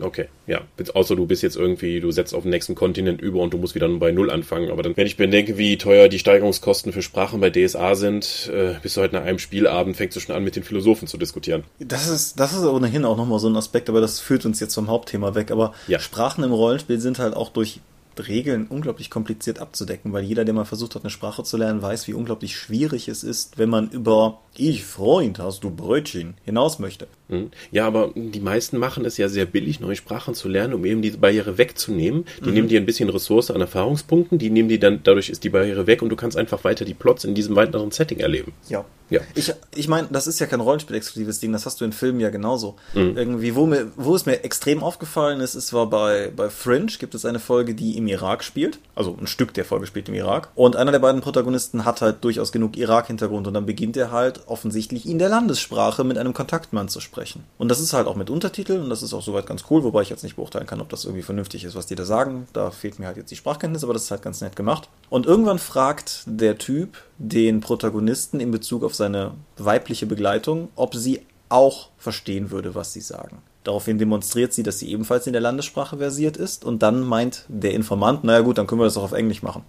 Okay, 0.00 0.26
ja. 0.46 0.60
Außer 0.94 1.16
du 1.16 1.26
bist 1.26 1.42
jetzt 1.42 1.56
irgendwie, 1.56 2.00
du 2.00 2.10
setzt 2.10 2.34
auf 2.34 2.42
den 2.42 2.50
nächsten 2.50 2.74
Kontinent 2.74 3.20
über 3.20 3.40
und 3.40 3.52
du 3.54 3.58
musst 3.58 3.74
wieder 3.74 3.88
bei 3.88 4.12
Null 4.12 4.30
anfangen. 4.30 4.70
Aber 4.70 4.82
dann, 4.82 4.96
wenn 4.96 5.06
ich 5.06 5.16
bedenke, 5.16 5.58
wie 5.58 5.78
teuer 5.78 6.08
die 6.08 6.18
Steigerungskosten 6.18 6.92
für 6.92 7.02
Sprachen 7.02 7.40
bei 7.40 7.50
DSA 7.50 7.94
sind, 7.94 8.50
äh, 8.52 8.74
bist 8.82 8.96
du 8.96 9.00
heute 9.00 9.14
nach 9.14 9.24
einem 9.24 9.38
Spielabend, 9.38 9.96
fängst 9.96 10.16
du 10.16 10.20
schon 10.20 10.34
an, 10.34 10.44
mit 10.44 10.56
den 10.56 10.62
Philosophen 10.62 11.08
zu 11.08 11.18
diskutieren. 11.18 11.64
Das 11.78 12.08
ist, 12.08 12.38
das 12.38 12.52
ist 12.52 12.64
ohnehin 12.64 13.04
auch 13.04 13.16
nochmal 13.16 13.38
so 13.38 13.48
ein 13.48 13.56
Aspekt, 13.56 13.88
aber 13.88 14.00
das 14.00 14.20
führt 14.20 14.44
uns 14.44 14.60
jetzt 14.60 14.74
vom 14.74 14.88
Hauptthema 14.88 15.34
weg. 15.34 15.50
Aber 15.50 15.72
ja. 15.88 15.98
Sprachen 15.98 16.44
im 16.44 16.52
Rollenspiel 16.52 17.00
sind 17.00 17.18
halt 17.18 17.34
auch 17.34 17.50
durch 17.50 17.80
Regeln 18.18 18.66
unglaublich 18.68 19.10
kompliziert 19.10 19.58
abzudecken, 19.58 20.12
weil 20.12 20.24
jeder, 20.24 20.44
der 20.44 20.54
mal 20.54 20.64
versucht 20.64 20.94
hat, 20.94 21.02
eine 21.02 21.10
Sprache 21.10 21.44
zu 21.44 21.56
lernen, 21.56 21.82
weiß, 21.82 22.08
wie 22.08 22.14
unglaublich 22.14 22.56
schwierig 22.56 23.08
es 23.08 23.24
ist, 23.24 23.58
wenn 23.58 23.68
man 23.68 23.90
über 23.90 24.40
ich 24.58 24.84
Freund, 24.84 25.38
hast 25.38 25.64
du 25.64 25.70
Brötchen 25.70 26.34
hinaus 26.44 26.78
möchte. 26.78 27.08
Hm. 27.28 27.50
Ja, 27.70 27.86
aber 27.86 28.12
die 28.14 28.40
meisten 28.40 28.78
machen 28.78 29.04
es 29.04 29.16
ja 29.16 29.28
sehr 29.28 29.44
billig, 29.44 29.80
neue 29.80 29.96
Sprachen 29.96 30.34
zu 30.34 30.48
lernen, 30.48 30.74
um 30.74 30.84
eben 30.84 31.02
diese 31.02 31.18
Barriere 31.18 31.58
wegzunehmen. 31.58 32.24
Die 32.40 32.48
mhm. 32.48 32.54
nehmen 32.54 32.68
dir 32.68 32.80
ein 32.80 32.86
bisschen 32.86 33.08
Ressource 33.08 33.50
an 33.50 33.60
Erfahrungspunkten, 33.60 34.38
die 34.38 34.50
nehmen 34.50 34.68
die 34.68 34.78
dann, 34.78 35.00
dadurch 35.02 35.28
ist 35.28 35.44
die 35.44 35.50
Barriere 35.50 35.86
weg 35.86 36.02
und 36.02 36.08
du 36.08 36.16
kannst 36.16 36.36
einfach 36.36 36.64
weiter 36.64 36.84
die 36.84 36.94
Plots 36.94 37.24
in 37.24 37.34
diesem 37.34 37.56
weiteren 37.56 37.90
Setting 37.90 38.20
erleben. 38.20 38.52
Ja. 38.68 38.84
Ja. 39.08 39.20
Ich, 39.36 39.52
ich 39.74 39.86
meine, 39.86 40.08
das 40.10 40.26
ist 40.26 40.40
ja 40.40 40.46
kein 40.46 40.60
Rollenspiel-exklusives 40.60 41.38
Ding, 41.38 41.52
das 41.52 41.64
hast 41.64 41.80
du 41.80 41.84
in 41.84 41.92
Filmen 41.92 42.18
ja 42.18 42.30
genauso. 42.30 42.74
Mhm. 42.92 43.16
Irgendwie, 43.16 43.54
wo, 43.54 43.66
mir, 43.66 43.92
wo 43.94 44.16
es 44.16 44.26
mir 44.26 44.42
extrem 44.42 44.82
aufgefallen 44.82 45.40
ist, 45.40 45.54
es 45.54 45.72
war 45.72 45.88
bei, 45.88 46.32
bei 46.34 46.50
Fringe, 46.50 46.86
gibt 46.98 47.14
es 47.14 47.24
eine 47.24 47.38
Folge, 47.38 47.74
die 47.74 47.96
im 47.96 48.05
Irak 48.08 48.44
spielt. 48.44 48.78
Also 48.94 49.16
ein 49.20 49.26
Stück 49.26 49.54
der 49.54 49.64
Folge 49.64 49.86
spielt 49.86 50.08
im 50.08 50.14
Irak. 50.14 50.48
Und 50.54 50.76
einer 50.76 50.92
der 50.92 50.98
beiden 50.98 51.20
Protagonisten 51.20 51.84
hat 51.84 52.00
halt 52.00 52.24
durchaus 52.24 52.52
genug 52.52 52.76
Irak-Hintergrund 52.76 53.46
und 53.46 53.54
dann 53.54 53.66
beginnt 53.66 53.96
er 53.96 54.10
halt 54.10 54.46
offensichtlich 54.46 55.06
in 55.06 55.18
der 55.18 55.28
Landessprache 55.28 56.04
mit 56.04 56.18
einem 56.18 56.34
Kontaktmann 56.34 56.88
zu 56.88 57.00
sprechen. 57.00 57.44
Und 57.58 57.68
das 57.68 57.80
ist 57.80 57.92
halt 57.92 58.06
auch 58.06 58.16
mit 58.16 58.30
Untertiteln 58.30 58.82
und 58.82 58.90
das 58.90 59.02
ist 59.02 59.14
auch 59.14 59.22
soweit 59.22 59.46
ganz 59.46 59.64
cool, 59.70 59.84
wobei 59.84 60.02
ich 60.02 60.10
jetzt 60.10 60.22
nicht 60.22 60.36
beurteilen 60.36 60.66
kann, 60.66 60.80
ob 60.80 60.88
das 60.88 61.04
irgendwie 61.04 61.22
vernünftig 61.22 61.64
ist, 61.64 61.74
was 61.74 61.86
die 61.86 61.94
da 61.94 62.04
sagen. 62.04 62.48
Da 62.52 62.70
fehlt 62.70 62.98
mir 62.98 63.06
halt 63.06 63.16
jetzt 63.16 63.30
die 63.30 63.36
Sprachkenntnis, 63.36 63.84
aber 63.84 63.92
das 63.92 64.04
ist 64.04 64.10
halt 64.10 64.22
ganz 64.22 64.40
nett 64.40 64.56
gemacht. 64.56 64.88
Und 65.10 65.26
irgendwann 65.26 65.58
fragt 65.58 66.22
der 66.26 66.58
Typ 66.58 66.96
den 67.18 67.60
Protagonisten 67.60 68.40
in 68.40 68.50
Bezug 68.50 68.84
auf 68.84 68.94
seine 68.94 69.32
weibliche 69.56 70.06
Begleitung, 70.06 70.68
ob 70.76 70.94
sie 70.94 71.20
auch 71.48 71.90
verstehen 71.98 72.50
würde, 72.50 72.74
was 72.74 72.92
sie 72.92 73.00
sagen. 73.00 73.42
Daraufhin 73.66 73.98
demonstriert 73.98 74.52
sie, 74.52 74.62
dass 74.62 74.78
sie 74.78 74.92
ebenfalls 74.92 75.26
in 75.26 75.32
der 75.32 75.42
Landessprache 75.42 75.96
versiert 75.96 76.36
ist 76.36 76.64
und 76.64 76.84
dann 76.84 77.00
meint 77.02 77.46
der 77.48 77.74
Informant, 77.74 78.22
naja 78.22 78.40
gut, 78.42 78.58
dann 78.58 78.68
können 78.68 78.80
wir 78.80 78.84
das 78.84 78.96
auch 78.96 79.02
auf 79.02 79.12
Englisch 79.12 79.42
machen. 79.42 79.64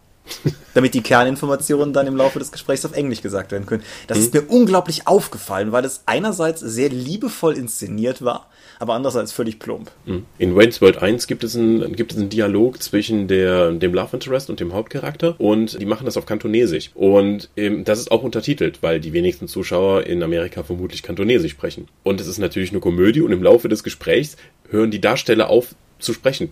Damit 0.74 0.94
die 0.94 1.02
Kerninformationen 1.02 1.94
dann 1.94 2.08
im 2.08 2.16
Laufe 2.16 2.40
des 2.40 2.52
Gesprächs 2.52 2.86
auf 2.86 2.94
Englisch 2.94 3.22
gesagt 3.22 3.52
werden 3.52 3.66
können. 3.66 3.84
Das 4.08 4.18
mhm. 4.18 4.24
ist 4.24 4.34
mir 4.34 4.42
unglaublich 4.48 5.08
aufgefallen, 5.08 5.72
weil 5.72 5.86
es 5.86 6.04
einerseits 6.06 6.62
sehr 6.62 6.90
liebevoll 6.90 7.58
inszeniert 7.58 8.22
war, 8.22 8.50
aber 8.80 8.94
andererseits 8.94 9.32
völlig 9.32 9.60
plump. 9.60 9.92
Mhm. 10.06 10.26
In 10.38 10.56
Wayne's 10.56 10.82
World 10.82 11.02
1 11.02 11.28
gibt 11.28 11.44
es 11.44 11.56
einen, 11.56 11.96
gibt 11.96 12.12
es 12.12 12.18
einen 12.18 12.30
Dialog 12.30 12.82
zwischen 12.82 13.28
der, 13.28 13.72
dem 13.72 13.94
Love 13.94 14.10
Interest 14.14 14.50
und 14.50 14.60
dem 14.60 14.74
Hauptcharakter 14.74 15.40
und 15.40 15.82
die 15.82 15.86
machen 15.86 16.06
das 16.06 16.18
auf 16.18 16.26
Kantonesisch. 16.26 16.92
Und 16.94 17.50
ähm, 17.58 17.84
das 17.84 18.00
ist 18.00 18.12
auch 18.12 18.24
untertitelt, 18.24 18.84
weil 18.84 19.00
die 19.00 19.14
wenigsten 19.14 19.48
Zuschauer 19.48 20.04
in 20.04 20.22
Amerika 20.22 20.64
vermutlich 20.64 21.04
Kantonesisch 21.04 21.52
sprechen. 21.52 21.88
Und 22.04 22.22
es 22.22 22.28
ist 22.28 22.38
natürlich 22.38 22.72
eine 22.72 22.80
Komödie 22.80 23.22
und 23.22 23.32
im 23.32 23.44
Laufe 23.44 23.70
des 23.70 23.84
Gesprächs 23.84 24.38
hören 24.70 24.92
die 24.92 25.02
Darsteller 25.02 25.50
auf, 25.50 25.76
zu 26.00 26.14
sprechen 26.14 26.52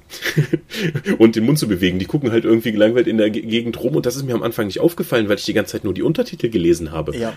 und 1.17 1.35
den 1.35 1.45
Mund 1.45 1.59
zu 1.59 1.67
bewegen. 1.67 1.99
Die 1.99 2.05
gucken 2.05 2.31
halt 2.31 2.45
irgendwie 2.45 2.71
gelangweilt 2.71 3.07
in 3.07 3.17
der 3.17 3.29
Gegend 3.29 3.79
rum 3.81 3.95
und 3.95 4.05
das 4.05 4.15
ist 4.15 4.23
mir 4.23 4.33
am 4.33 4.43
Anfang 4.43 4.67
nicht 4.67 4.79
aufgefallen, 4.79 5.29
weil 5.29 5.37
ich 5.37 5.45
die 5.45 5.53
ganze 5.53 5.73
Zeit 5.73 5.83
nur 5.83 5.93
die 5.93 6.01
Untertitel 6.01 6.49
gelesen 6.49 6.91
habe. 6.91 7.15
Ja. 7.15 7.33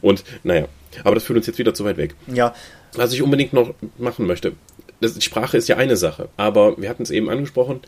Und 0.00 0.24
naja, 0.42 0.66
aber 1.04 1.14
das 1.14 1.24
führt 1.24 1.36
uns 1.36 1.46
jetzt 1.46 1.58
wieder 1.58 1.74
zu 1.74 1.84
weit 1.84 1.96
weg. 1.96 2.14
Ja. 2.32 2.54
Was 2.94 3.12
ich 3.12 3.22
unbedingt 3.22 3.52
noch 3.52 3.74
machen 3.98 4.26
möchte, 4.26 4.52
das, 5.00 5.14
die 5.14 5.22
Sprache 5.22 5.56
ist 5.56 5.68
ja 5.68 5.76
eine 5.76 5.96
Sache, 5.96 6.28
aber 6.36 6.80
wir 6.80 6.88
hatten 6.88 7.02
es 7.02 7.10
eben 7.10 7.30
angesprochen, 7.30 7.80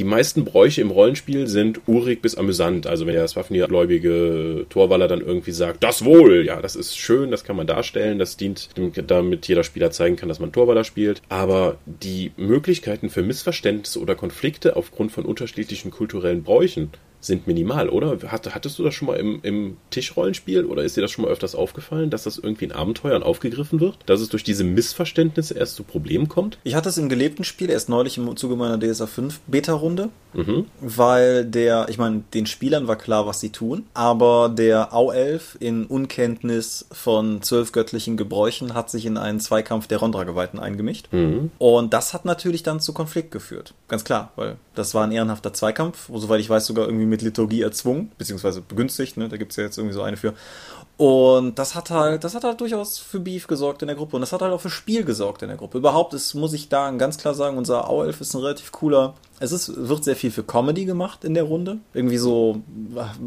die 0.00 0.04
meisten 0.04 0.46
Bräuche 0.46 0.80
im 0.80 0.90
Rollenspiel 0.90 1.46
sind 1.46 1.82
urig 1.86 2.22
bis 2.22 2.34
amüsant. 2.34 2.86
Also 2.86 3.04
wenn 3.04 3.12
der 3.12 3.28
Swafnir-gläubige 3.28 4.64
Torwaller 4.70 5.08
dann 5.08 5.20
irgendwie 5.20 5.50
sagt, 5.50 5.84
das 5.84 6.06
wohl, 6.06 6.46
ja, 6.46 6.62
das 6.62 6.74
ist 6.74 6.96
schön, 6.96 7.30
das 7.30 7.44
kann 7.44 7.54
man 7.54 7.66
darstellen, 7.66 8.18
das 8.18 8.38
dient, 8.38 8.70
damit 9.06 9.46
jeder 9.46 9.62
Spieler 9.62 9.90
zeigen 9.90 10.16
kann, 10.16 10.30
dass 10.30 10.40
man 10.40 10.52
Torwaller 10.52 10.84
spielt. 10.84 11.20
Aber 11.28 11.76
die 11.84 12.32
Möglichkeiten 12.38 13.10
für 13.10 13.22
Missverständnisse 13.22 14.00
oder 14.00 14.14
Konflikte 14.14 14.74
aufgrund 14.74 15.12
von 15.12 15.26
unterschiedlichen 15.26 15.90
kulturellen 15.90 16.44
Bräuchen 16.44 16.88
sind 17.20 17.46
minimal, 17.46 17.88
oder? 17.88 18.16
hattest 18.30 18.78
du 18.78 18.82
das 18.82 18.94
schon 18.94 19.06
mal 19.06 19.16
im, 19.16 19.40
im 19.42 19.76
Tischrollenspiel 19.90 20.64
oder 20.64 20.82
ist 20.82 20.96
dir 20.96 21.02
das 21.02 21.10
schon 21.10 21.24
mal 21.24 21.30
öfters 21.30 21.54
aufgefallen, 21.54 22.10
dass 22.10 22.24
das 22.24 22.38
irgendwie 22.38 22.64
in 22.66 22.72
Abenteuern 22.72 23.22
aufgegriffen 23.22 23.80
wird? 23.80 23.96
Dass 24.06 24.20
es 24.20 24.28
durch 24.28 24.44
diese 24.44 24.64
Missverständnisse 24.64 25.54
erst 25.54 25.76
zu 25.76 25.84
Problemen 25.84 26.28
kommt? 26.28 26.58
Ich 26.64 26.74
hatte 26.74 26.88
es 26.88 26.98
im 26.98 27.08
gelebten 27.08 27.44
Spiel 27.44 27.70
erst 27.70 27.88
neulich 27.88 28.18
im 28.18 28.36
Zuge 28.36 28.56
meiner 28.56 28.78
DSA 28.78 29.06
5 29.06 29.40
Beta-Runde, 29.46 30.08
mhm. 30.32 30.66
weil 30.80 31.44
der, 31.44 31.88
ich 31.88 31.98
meine, 31.98 32.22
den 32.34 32.46
Spielern 32.46 32.88
war 32.88 32.96
klar, 32.96 33.26
was 33.26 33.40
sie 33.40 33.50
tun, 33.50 33.84
aber 33.94 34.48
der 34.48 34.94
Auelf 34.94 35.56
in 35.60 35.86
Unkenntnis 35.86 36.86
von 36.92 37.42
zwölf 37.42 37.72
göttlichen 37.72 38.16
Gebräuchen 38.16 38.74
hat 38.74 38.90
sich 38.90 39.06
in 39.06 39.16
einen 39.16 39.40
Zweikampf 39.40 39.86
der 39.86 39.98
Rondra-Geweihten 39.98 40.58
eingemischt. 40.58 41.08
Mhm. 41.12 41.50
Und 41.58 41.92
das 41.92 42.14
hat 42.14 42.24
natürlich 42.24 42.62
dann 42.62 42.80
zu 42.80 42.92
Konflikt 42.92 43.30
geführt. 43.30 43.74
Ganz 43.88 44.04
klar, 44.04 44.32
weil 44.36 44.56
das 44.74 44.94
war 44.94 45.04
ein 45.04 45.12
ehrenhafter 45.12 45.52
Zweikampf, 45.52 46.08
soweit 46.12 46.40
ich 46.40 46.48
weiß, 46.48 46.66
sogar 46.66 46.86
irgendwie 46.86 47.06
mit 47.10 47.22
Liturgie 47.22 47.62
erzwungen, 47.62 48.12
beziehungsweise 48.16 48.62
begünstigt, 48.62 49.16
ne? 49.16 49.28
da 49.28 49.36
gibt 49.36 49.52
es 49.52 49.56
ja 49.56 49.64
jetzt 49.64 49.76
irgendwie 49.76 49.94
so 49.94 50.02
eine 50.02 50.16
für. 50.16 50.34
Und 50.96 51.58
das 51.58 51.74
hat 51.74 51.88
halt, 51.88 52.24
das 52.24 52.34
hat 52.34 52.44
halt 52.44 52.60
durchaus 52.60 52.98
für 52.98 53.20
Beef 53.20 53.46
gesorgt 53.46 53.80
in 53.80 53.88
der 53.88 53.96
Gruppe 53.96 54.16
und 54.16 54.20
das 54.20 54.32
hat 54.32 54.42
halt 54.42 54.52
auch 54.52 54.60
für 54.60 54.68
Spiel 54.68 55.02
gesorgt 55.02 55.40
in 55.40 55.48
der 55.48 55.56
Gruppe. 55.56 55.78
Überhaupt 55.78 56.12
ist, 56.12 56.34
muss 56.34 56.52
ich 56.52 56.68
da 56.68 56.90
ganz 56.90 57.16
klar 57.16 57.32
sagen, 57.32 57.56
unser 57.56 57.88
Auelf 57.88 58.20
ist 58.20 58.34
ein 58.34 58.42
relativ 58.42 58.70
cooler. 58.70 59.14
Es 59.38 59.50
ist, 59.50 59.88
wird 59.88 60.04
sehr 60.04 60.14
viel 60.14 60.30
für 60.30 60.42
Comedy 60.42 60.84
gemacht 60.84 61.24
in 61.24 61.32
der 61.32 61.44
Runde. 61.44 61.78
Irgendwie 61.94 62.18
so, 62.18 62.60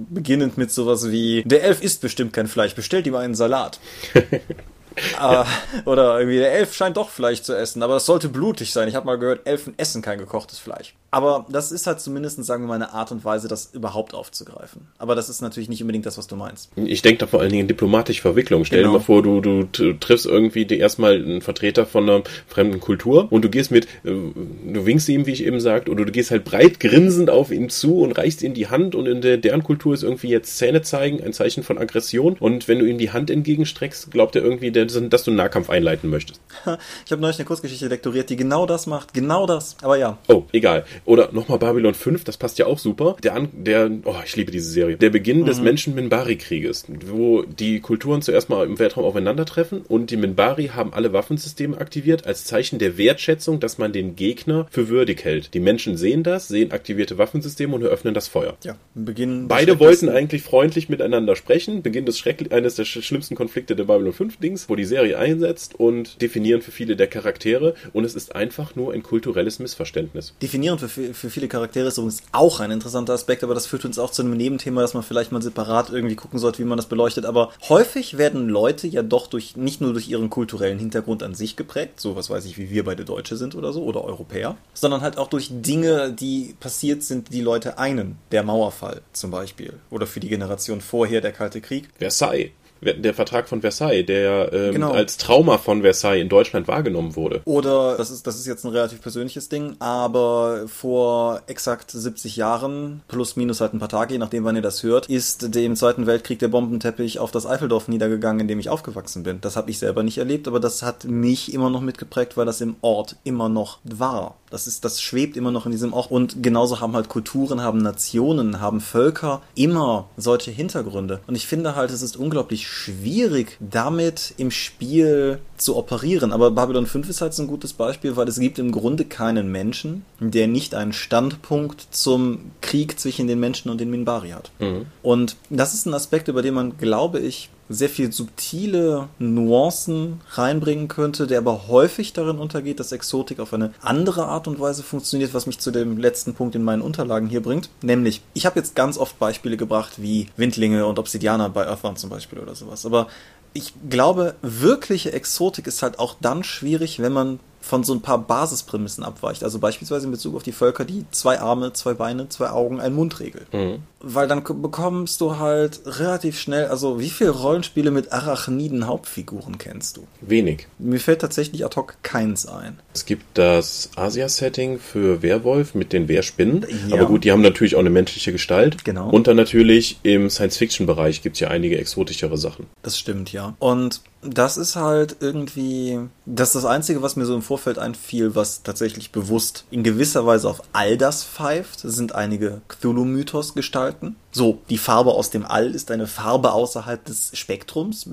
beginnend 0.09 0.55
mit 0.55 0.71
sowas 0.71 1.09
wie, 1.09 1.41
der 1.47 1.63
Elf 1.63 1.81
isst 1.81 2.01
bestimmt 2.01 2.31
kein 2.31 2.47
Fleisch, 2.47 2.75
bestellt 2.75 3.07
ihm 3.07 3.15
einen 3.15 3.33
Salat. 3.33 3.79
äh, 4.13 5.43
oder 5.85 6.19
irgendwie, 6.19 6.37
der 6.37 6.53
Elf 6.53 6.75
scheint 6.75 6.97
doch 6.97 7.09
Fleisch 7.09 7.41
zu 7.41 7.57
essen, 7.57 7.81
aber 7.81 7.95
das 7.95 8.05
sollte 8.05 8.29
blutig 8.29 8.71
sein. 8.71 8.87
Ich 8.87 8.93
habe 8.93 9.07
mal 9.07 9.17
gehört, 9.17 9.47
Elfen 9.47 9.73
essen 9.77 10.03
kein 10.03 10.19
gekochtes 10.19 10.59
Fleisch. 10.59 10.93
Aber 11.13 11.45
das 11.47 11.71
ist 11.71 11.85
halt 11.85 11.99
zumindest, 11.99 12.43
sagen 12.43 12.63
wir 12.63 12.69
mal, 12.69 12.73
eine 12.73 12.91
Art 12.91 13.11
und 13.11 13.23
Weise, 13.23 13.47
das 13.47 13.69
überhaupt 13.71 14.15
aufzugreifen. 14.15 14.87
Aber 14.97 15.13
das 15.13 15.29
ist 15.29 15.41
natürlich 15.41 15.69
nicht 15.69 15.81
unbedingt 15.81 16.07
das, 16.07 16.17
was 16.17 16.25
du 16.25 16.35
meinst. 16.35 16.71
Ich 16.75 17.03
denke 17.03 17.19
da 17.19 17.27
vor 17.27 17.39
allen 17.39 17.51
Dingen 17.51 17.61
in 17.61 17.67
diplomatische 17.67 18.19
Verwicklung. 18.19 18.65
Stell 18.65 18.79
genau. 18.79 18.93
dir 18.93 18.97
mal 18.97 19.03
vor, 19.03 19.21
du, 19.21 19.39
du, 19.39 19.63
du 19.63 19.93
triffst 19.93 20.25
irgendwie 20.25 20.65
die 20.65 20.79
erstmal 20.79 21.13
einen 21.13 21.41
Vertreter 21.41 21.85
von 21.85 22.09
einer 22.09 22.23
fremden 22.47 22.79
Kultur 22.79 23.31
und 23.31 23.43
du 23.43 23.49
gehst 23.49 23.69
mit, 23.69 23.85
äh, 24.05 24.09
du 24.09 24.85
winkst 24.87 25.07
ihm, 25.07 25.27
wie 25.27 25.33
ich 25.33 25.45
eben 25.45 25.59
sagte, 25.59 25.91
oder 25.91 26.03
du 26.03 26.11
gehst 26.11 26.31
halt 26.31 26.45
breit 26.45 26.79
grinsend 26.79 27.29
auf 27.29 27.51
ihn 27.51 27.69
zu 27.69 27.99
und 27.99 28.13
reichst 28.13 28.41
ihm 28.41 28.55
die 28.55 28.69
Hand 28.69 28.95
und 28.95 29.05
in 29.05 29.21
der, 29.21 29.37
deren 29.37 29.61
Kultur 29.61 29.93
ist 29.93 30.01
irgendwie 30.01 30.29
jetzt 30.29 30.57
Zähne 30.57 30.81
zeigen, 30.81 31.23
ein 31.23 31.33
Zeichen 31.33 31.61
von 31.61 31.77
Aggression. 31.77 32.37
Und 32.39 32.67
wenn 32.67 32.79
du 32.79 32.85
ihm 32.85 32.97
die 32.97 33.11
Hand 33.11 33.29
entgegenstreckst, 33.29 34.09
glaubt 34.09 34.35
er 34.35 34.41
irgendwie, 34.41 34.71
dass 34.71 34.93
du 34.93 35.29
einen 35.29 35.37
Nahkampf 35.37 35.69
einleiten 35.69 36.09
möchtest. 36.09 36.41
Ich 37.05 37.11
habe 37.11 37.21
neulich 37.21 37.37
eine 37.37 37.45
Kurzgeschichte 37.45 37.87
lektoriert, 37.87 38.29
die 38.29 38.35
genau 38.35 38.65
das 38.65 38.87
macht. 38.87 39.13
Genau 39.13 39.45
das. 39.45 39.75
Aber 39.81 39.97
ja. 39.97 40.17
Oh, 40.27 40.43
egal. 40.51 40.85
Oder 41.05 41.29
nochmal 41.31 41.59
Babylon 41.59 41.93
5, 41.93 42.23
das 42.23 42.37
passt 42.37 42.59
ja 42.59 42.65
auch 42.65 42.79
super. 42.79 43.15
Der, 43.23 43.35
An 43.35 43.49
der 43.53 43.91
oh, 44.05 44.15
ich 44.25 44.35
liebe 44.35 44.51
diese 44.51 44.69
Serie. 44.69 44.97
Der 44.97 45.09
Beginn 45.09 45.41
mhm. 45.41 45.45
des 45.45 45.61
Menschen-Minbari-Krieges, 45.61 46.85
wo 47.07 47.43
die 47.43 47.79
Kulturen 47.79 48.21
zuerst 48.21 48.49
mal 48.49 48.65
im 48.65 48.79
Weltraum 48.79 49.05
aufeinandertreffen 49.05 49.81
und 49.87 50.11
die 50.11 50.17
Minbari 50.17 50.67
haben 50.67 50.93
alle 50.93 51.13
Waffensysteme 51.13 51.77
aktiviert 51.77 52.25
als 52.25 52.45
Zeichen 52.45 52.79
der 52.79 52.97
Wertschätzung, 52.97 53.59
dass 53.59 53.77
man 53.77 53.91
den 53.91 54.15
Gegner 54.15 54.67
für 54.71 54.89
würdig 54.89 55.23
hält. 55.23 55.53
Die 55.53 55.59
Menschen 55.59 55.97
sehen 55.97 56.23
das, 56.23 56.47
sehen 56.47 56.71
aktivierte 56.71 57.17
Waffensysteme 57.17 57.75
und 57.75 57.81
eröffnen 57.83 58.13
das 58.13 58.27
Feuer. 58.27 58.57
Ja, 58.63 58.77
Beginn. 58.95 59.47
Beide 59.47 59.79
wollten 59.79 60.09
eigentlich 60.09 60.43
freundlich 60.43 60.89
miteinander 60.89 61.35
sprechen. 61.35 61.81
Beginn 61.81 62.05
des 62.05 62.17
Schreck 62.17 62.51
eines 62.51 62.75
der 62.75 62.85
schlimmsten 62.85 63.35
Konflikte 63.35 63.75
der 63.75 63.85
Babylon 63.85 64.13
5 64.13 64.37
Dings, 64.37 64.69
wo 64.69 64.75
die 64.75 64.85
Serie 64.85 65.17
einsetzt 65.17 65.75
und 65.79 66.21
definieren 66.21 66.61
für 66.61 66.71
viele 66.71 66.95
der 66.95 67.07
Charaktere 67.07 67.75
und 67.93 68.03
es 68.03 68.15
ist 68.15 68.35
einfach 68.35 68.75
nur 68.75 68.93
ein 68.93 69.03
kulturelles 69.03 69.59
Missverständnis. 69.59 70.33
Definieren 70.41 70.79
für, 70.79 70.89
für 70.93 71.29
viele 71.29 71.47
Charaktere 71.47 71.87
ist 71.87 71.97
übrigens 71.97 72.23
auch 72.31 72.59
ein 72.59 72.71
interessanter 72.71 73.13
Aspekt, 73.13 73.43
aber 73.43 73.53
das 73.53 73.67
führt 73.67 73.85
uns 73.85 73.99
auch 73.99 74.11
zu 74.11 74.21
einem 74.21 74.37
Nebenthema, 74.37 74.81
dass 74.81 74.93
man 74.93 75.03
vielleicht 75.03 75.31
mal 75.31 75.41
separat 75.41 75.89
irgendwie 75.89 76.15
gucken 76.15 76.39
sollte, 76.39 76.59
wie 76.59 76.65
man 76.65 76.77
das 76.77 76.87
beleuchtet. 76.87 77.25
Aber 77.25 77.51
häufig 77.69 78.17
werden 78.17 78.49
Leute 78.49 78.87
ja 78.87 79.01
doch 79.01 79.27
durch, 79.27 79.55
nicht 79.55 79.81
nur 79.81 79.93
durch 79.93 80.07
ihren 80.07 80.29
kulturellen 80.29 80.79
Hintergrund 80.79 81.23
an 81.23 81.35
sich 81.35 81.55
geprägt, 81.55 81.99
so 81.99 82.15
was 82.15 82.29
weiß 82.29 82.45
ich, 82.45 82.57
wie 82.57 82.69
wir 82.69 82.85
beide 82.85 83.05
Deutsche 83.05 83.35
sind 83.35 83.55
oder 83.55 83.73
so, 83.73 83.83
oder 83.83 84.03
Europäer, 84.03 84.57
sondern 84.73 85.01
halt 85.01 85.17
auch 85.17 85.27
durch 85.27 85.49
Dinge, 85.51 86.13
die 86.13 86.55
passiert 86.59 87.03
sind, 87.03 87.33
die 87.33 87.41
Leute 87.41 87.77
einen. 87.77 88.17
Der 88.31 88.43
Mauerfall 88.43 89.01
zum 89.13 89.31
Beispiel. 89.31 89.73
Oder 89.89 90.07
für 90.07 90.19
die 90.19 90.29
Generation 90.29 90.81
vorher 90.81 91.21
der 91.21 91.31
Kalte 91.31 91.61
Krieg. 91.61 91.89
Versailles 91.97 92.51
der 92.83 93.13
Vertrag 93.13 93.47
von 93.47 93.61
Versailles, 93.61 94.05
der 94.05 94.51
ähm, 94.53 94.73
genau. 94.73 94.91
als 94.91 95.17
Trauma 95.17 95.57
von 95.57 95.81
Versailles 95.81 96.21
in 96.21 96.29
Deutschland 96.29 96.67
wahrgenommen 96.67 97.15
wurde. 97.15 97.41
Oder, 97.45 97.97
das 97.97 98.11
ist, 98.11 98.27
das 98.27 98.35
ist 98.35 98.47
jetzt 98.47 98.65
ein 98.65 98.71
relativ 98.71 99.01
persönliches 99.01 99.49
Ding, 99.49 99.75
aber 99.79 100.65
vor 100.67 101.41
exakt 101.47 101.91
70 101.91 102.35
Jahren, 102.35 103.01
plus 103.07 103.35
minus 103.35 103.61
halt 103.61 103.73
ein 103.73 103.79
paar 103.79 103.89
Tage, 103.89 104.13
je 104.13 104.19
nachdem 104.19 104.43
wann 104.43 104.55
ihr 104.55 104.61
das 104.61 104.83
hört, 104.83 105.07
ist 105.07 105.55
dem 105.55 105.75
Zweiten 105.75 106.07
Weltkrieg 106.07 106.39
der 106.39 106.47
Bombenteppich 106.47 107.19
auf 107.19 107.31
das 107.31 107.45
Eifeldorf 107.45 107.87
niedergegangen, 107.87 108.41
in 108.41 108.47
dem 108.47 108.59
ich 108.59 108.69
aufgewachsen 108.69 109.23
bin. 109.23 109.41
Das 109.41 109.55
habe 109.55 109.71
ich 109.71 109.79
selber 109.79 110.03
nicht 110.03 110.17
erlebt, 110.17 110.47
aber 110.47 110.59
das 110.59 110.83
hat 110.83 111.05
mich 111.05 111.53
immer 111.53 111.69
noch 111.69 111.81
mitgeprägt, 111.81 112.37
weil 112.37 112.45
das 112.45 112.61
im 112.61 112.75
Ort 112.81 113.15
immer 113.23 113.49
noch 113.49 113.79
war. 113.83 114.35
Das 114.53 114.67
ist, 114.67 114.85
das 114.85 115.01
schwebt 115.01 115.35
immer 115.35 115.49
noch 115.49 115.65
in 115.65 115.71
diesem 115.71 115.93
Ort. 115.93 116.11
Und 116.11 116.43
genauso 116.43 116.79
haben 116.79 116.93
halt 116.93 117.09
Kulturen, 117.09 117.61
haben 117.61 117.79
Nationen, 117.79 118.61
haben 118.61 118.81
Völker 118.81 119.41
immer 119.55 120.09
solche 120.15 120.51
Hintergründe. 120.51 121.21
Und 121.25 121.33
ich 121.33 121.47
finde 121.47 121.75
halt, 121.75 121.89
es 121.89 122.03
ist 122.03 122.15
unglaublich 122.15 122.67
schwierig, 122.67 123.57
damit 123.59 124.35
im 124.37 124.51
Spiel 124.51 125.39
zu 125.57 125.75
operieren. 125.75 126.31
Aber 126.31 126.51
Babylon 126.51 126.85
5 126.85 127.09
ist 127.09 127.21
halt 127.21 127.33
so 127.33 127.41
ein 127.41 127.47
gutes 127.47 127.73
Beispiel, 127.73 128.15
weil 128.15 128.27
es 128.27 128.39
gibt 128.39 128.59
im 128.59 128.71
Grunde 128.71 129.05
keinen 129.05 129.51
Menschen, 129.51 130.05
der 130.19 130.47
nicht 130.47 130.75
einen 130.75 130.93
Standpunkt 130.93 131.87
zum 131.89 132.51
Krieg 132.61 132.99
zwischen 132.99 133.25
den 133.25 133.39
Menschen 133.39 133.71
und 133.71 133.81
den 133.81 133.89
Minbari 133.89 134.29
hat. 134.29 134.51
Mhm. 134.59 134.85
Und 135.01 135.35
das 135.49 135.73
ist 135.73 135.87
ein 135.87 135.95
Aspekt, 135.95 136.27
über 136.27 136.43
den 136.43 136.53
man, 136.53 136.77
glaube 136.77 137.17
ich, 137.19 137.49
sehr 137.69 137.89
viel 137.89 138.11
subtile 138.11 139.07
Nuancen 139.19 140.21
reinbringen 140.31 140.87
könnte, 140.87 141.27
der 141.27 141.39
aber 141.39 141.67
häufig 141.67 142.13
darin 142.13 142.37
untergeht, 142.37 142.79
dass 142.79 142.91
Exotik 142.91 143.39
auf 143.39 143.53
eine 143.53 143.73
andere 143.81 144.25
Art 144.25 144.47
und 144.47 144.59
Weise 144.59 144.83
funktioniert, 144.83 145.33
was 145.33 145.45
mich 145.45 145.59
zu 145.59 145.71
dem 145.71 145.97
letzten 145.97 146.33
Punkt 146.33 146.55
in 146.55 146.63
meinen 146.63 146.81
Unterlagen 146.81 147.27
hier 147.27 147.41
bringt. 147.41 147.69
Nämlich, 147.81 148.21
ich 148.33 148.45
habe 148.45 148.59
jetzt 148.59 148.75
ganz 148.75 148.97
oft 148.97 149.17
Beispiele 149.19 149.57
gebracht, 149.57 149.93
wie 149.97 150.27
Windlinge 150.37 150.85
und 150.85 150.99
Obsidianer 150.99 151.49
bei 151.49 151.65
Earthbound 151.65 151.99
zum 151.99 152.09
Beispiel 152.09 152.39
oder 152.39 152.55
sowas. 152.55 152.85
Aber 152.85 153.07
ich 153.53 153.73
glaube, 153.89 154.35
wirkliche 154.41 155.13
Exotik 155.13 155.67
ist 155.67 155.83
halt 155.83 155.99
auch 155.99 156.15
dann 156.19 156.43
schwierig, 156.43 156.99
wenn 156.99 157.13
man 157.13 157.39
von 157.63 157.85
so 157.85 157.93
ein 157.93 158.01
paar 158.01 158.17
Basisprämissen 158.17 159.05
abweicht. 159.05 159.41
Also 159.41 159.57
beispielsweise 159.57 160.05
in 160.05 160.11
Bezug 160.11 160.35
auf 160.35 160.43
die 160.43 160.51
Völker, 160.51 160.83
die 160.83 161.05
zwei 161.11 161.39
Arme, 161.39 161.71
zwei 161.71 161.93
Beine, 161.93 162.27
zwei 162.27 162.49
Augen, 162.49 162.81
einen 162.81 162.93
Mund 162.93 163.21
regeln. 163.21 163.45
Mhm. 163.53 163.83
Weil 164.01 164.27
dann 164.27 164.43
bekommst 164.43 165.21
du 165.21 165.39
halt 165.39 165.79
relativ 165.85 166.37
schnell, 166.37 166.67
also 166.67 166.99
wie 166.99 167.09
viele 167.09 167.29
Rollenspiele 167.29 167.89
mit 167.89 168.11
arachniden 168.11 168.85
Hauptfiguren 168.85 169.59
kennst 169.59 169.95
du? 169.95 170.05
Wenig. 170.19 170.67
Mir 170.77 170.99
fällt 170.99 171.21
tatsächlich 171.21 171.63
ad 171.63 171.77
hoc 171.77 171.95
keins 172.03 172.45
ein. 172.45 172.79
Es 172.93 173.05
gibt 173.05 173.37
das 173.37 173.91
Asia-Setting 173.95 174.79
für 174.79 175.21
Werwolf 175.21 175.73
mit 175.73 175.93
den 175.93 176.09
Wehrspinnen. 176.09 176.65
Ja. 176.89 176.97
Aber 176.97 177.05
gut, 177.05 177.23
die 177.23 177.31
haben 177.31 177.41
natürlich 177.41 177.77
auch 177.77 177.79
eine 177.79 177.89
menschliche 177.89 178.33
Gestalt. 178.33 178.83
Genau. 178.83 179.09
Und 179.09 179.27
dann 179.27 179.37
natürlich 179.37 179.99
im 180.03 180.29
Science-Fiction-Bereich 180.29 181.21
gibt 181.21 181.37
es 181.37 181.39
ja 181.39 181.47
einige 181.47 181.77
exotischere 181.77 182.37
Sachen. 182.37 182.67
Das 182.81 182.99
stimmt, 182.99 183.31
ja. 183.31 183.55
Und 183.59 184.01
das 184.21 184.57
ist 184.57 184.75
halt 184.75 185.17
irgendwie, 185.19 185.99
das 186.25 186.49
ist 186.49 186.55
das 186.55 186.65
Einzige, 186.65 187.01
was 187.01 187.15
mir 187.15 187.25
so 187.25 187.35
im 187.35 187.41
Vorfeld 187.53 187.77
einfiel, 187.77 188.33
was 188.33 188.63
tatsächlich 188.63 189.11
bewusst 189.11 189.65
in 189.69 189.83
gewisser 189.83 190.25
Weise 190.25 190.49
auf 190.49 190.63
all 190.73 190.97
das 190.97 191.23
pfeift, 191.23 191.81
sind 191.81 192.15
einige 192.15 192.61
Cthulhu-Mythos-Gestalten. 192.67 194.15
So, 194.31 194.57
die 194.71 194.79
Farbe 194.79 195.11
aus 195.11 195.29
dem 195.29 195.45
All 195.45 195.75
ist 195.75 195.91
eine 195.91 196.07
Farbe 196.07 196.51
außerhalb 196.51 197.05
des 197.05 197.29
Spektrums. 197.37 198.09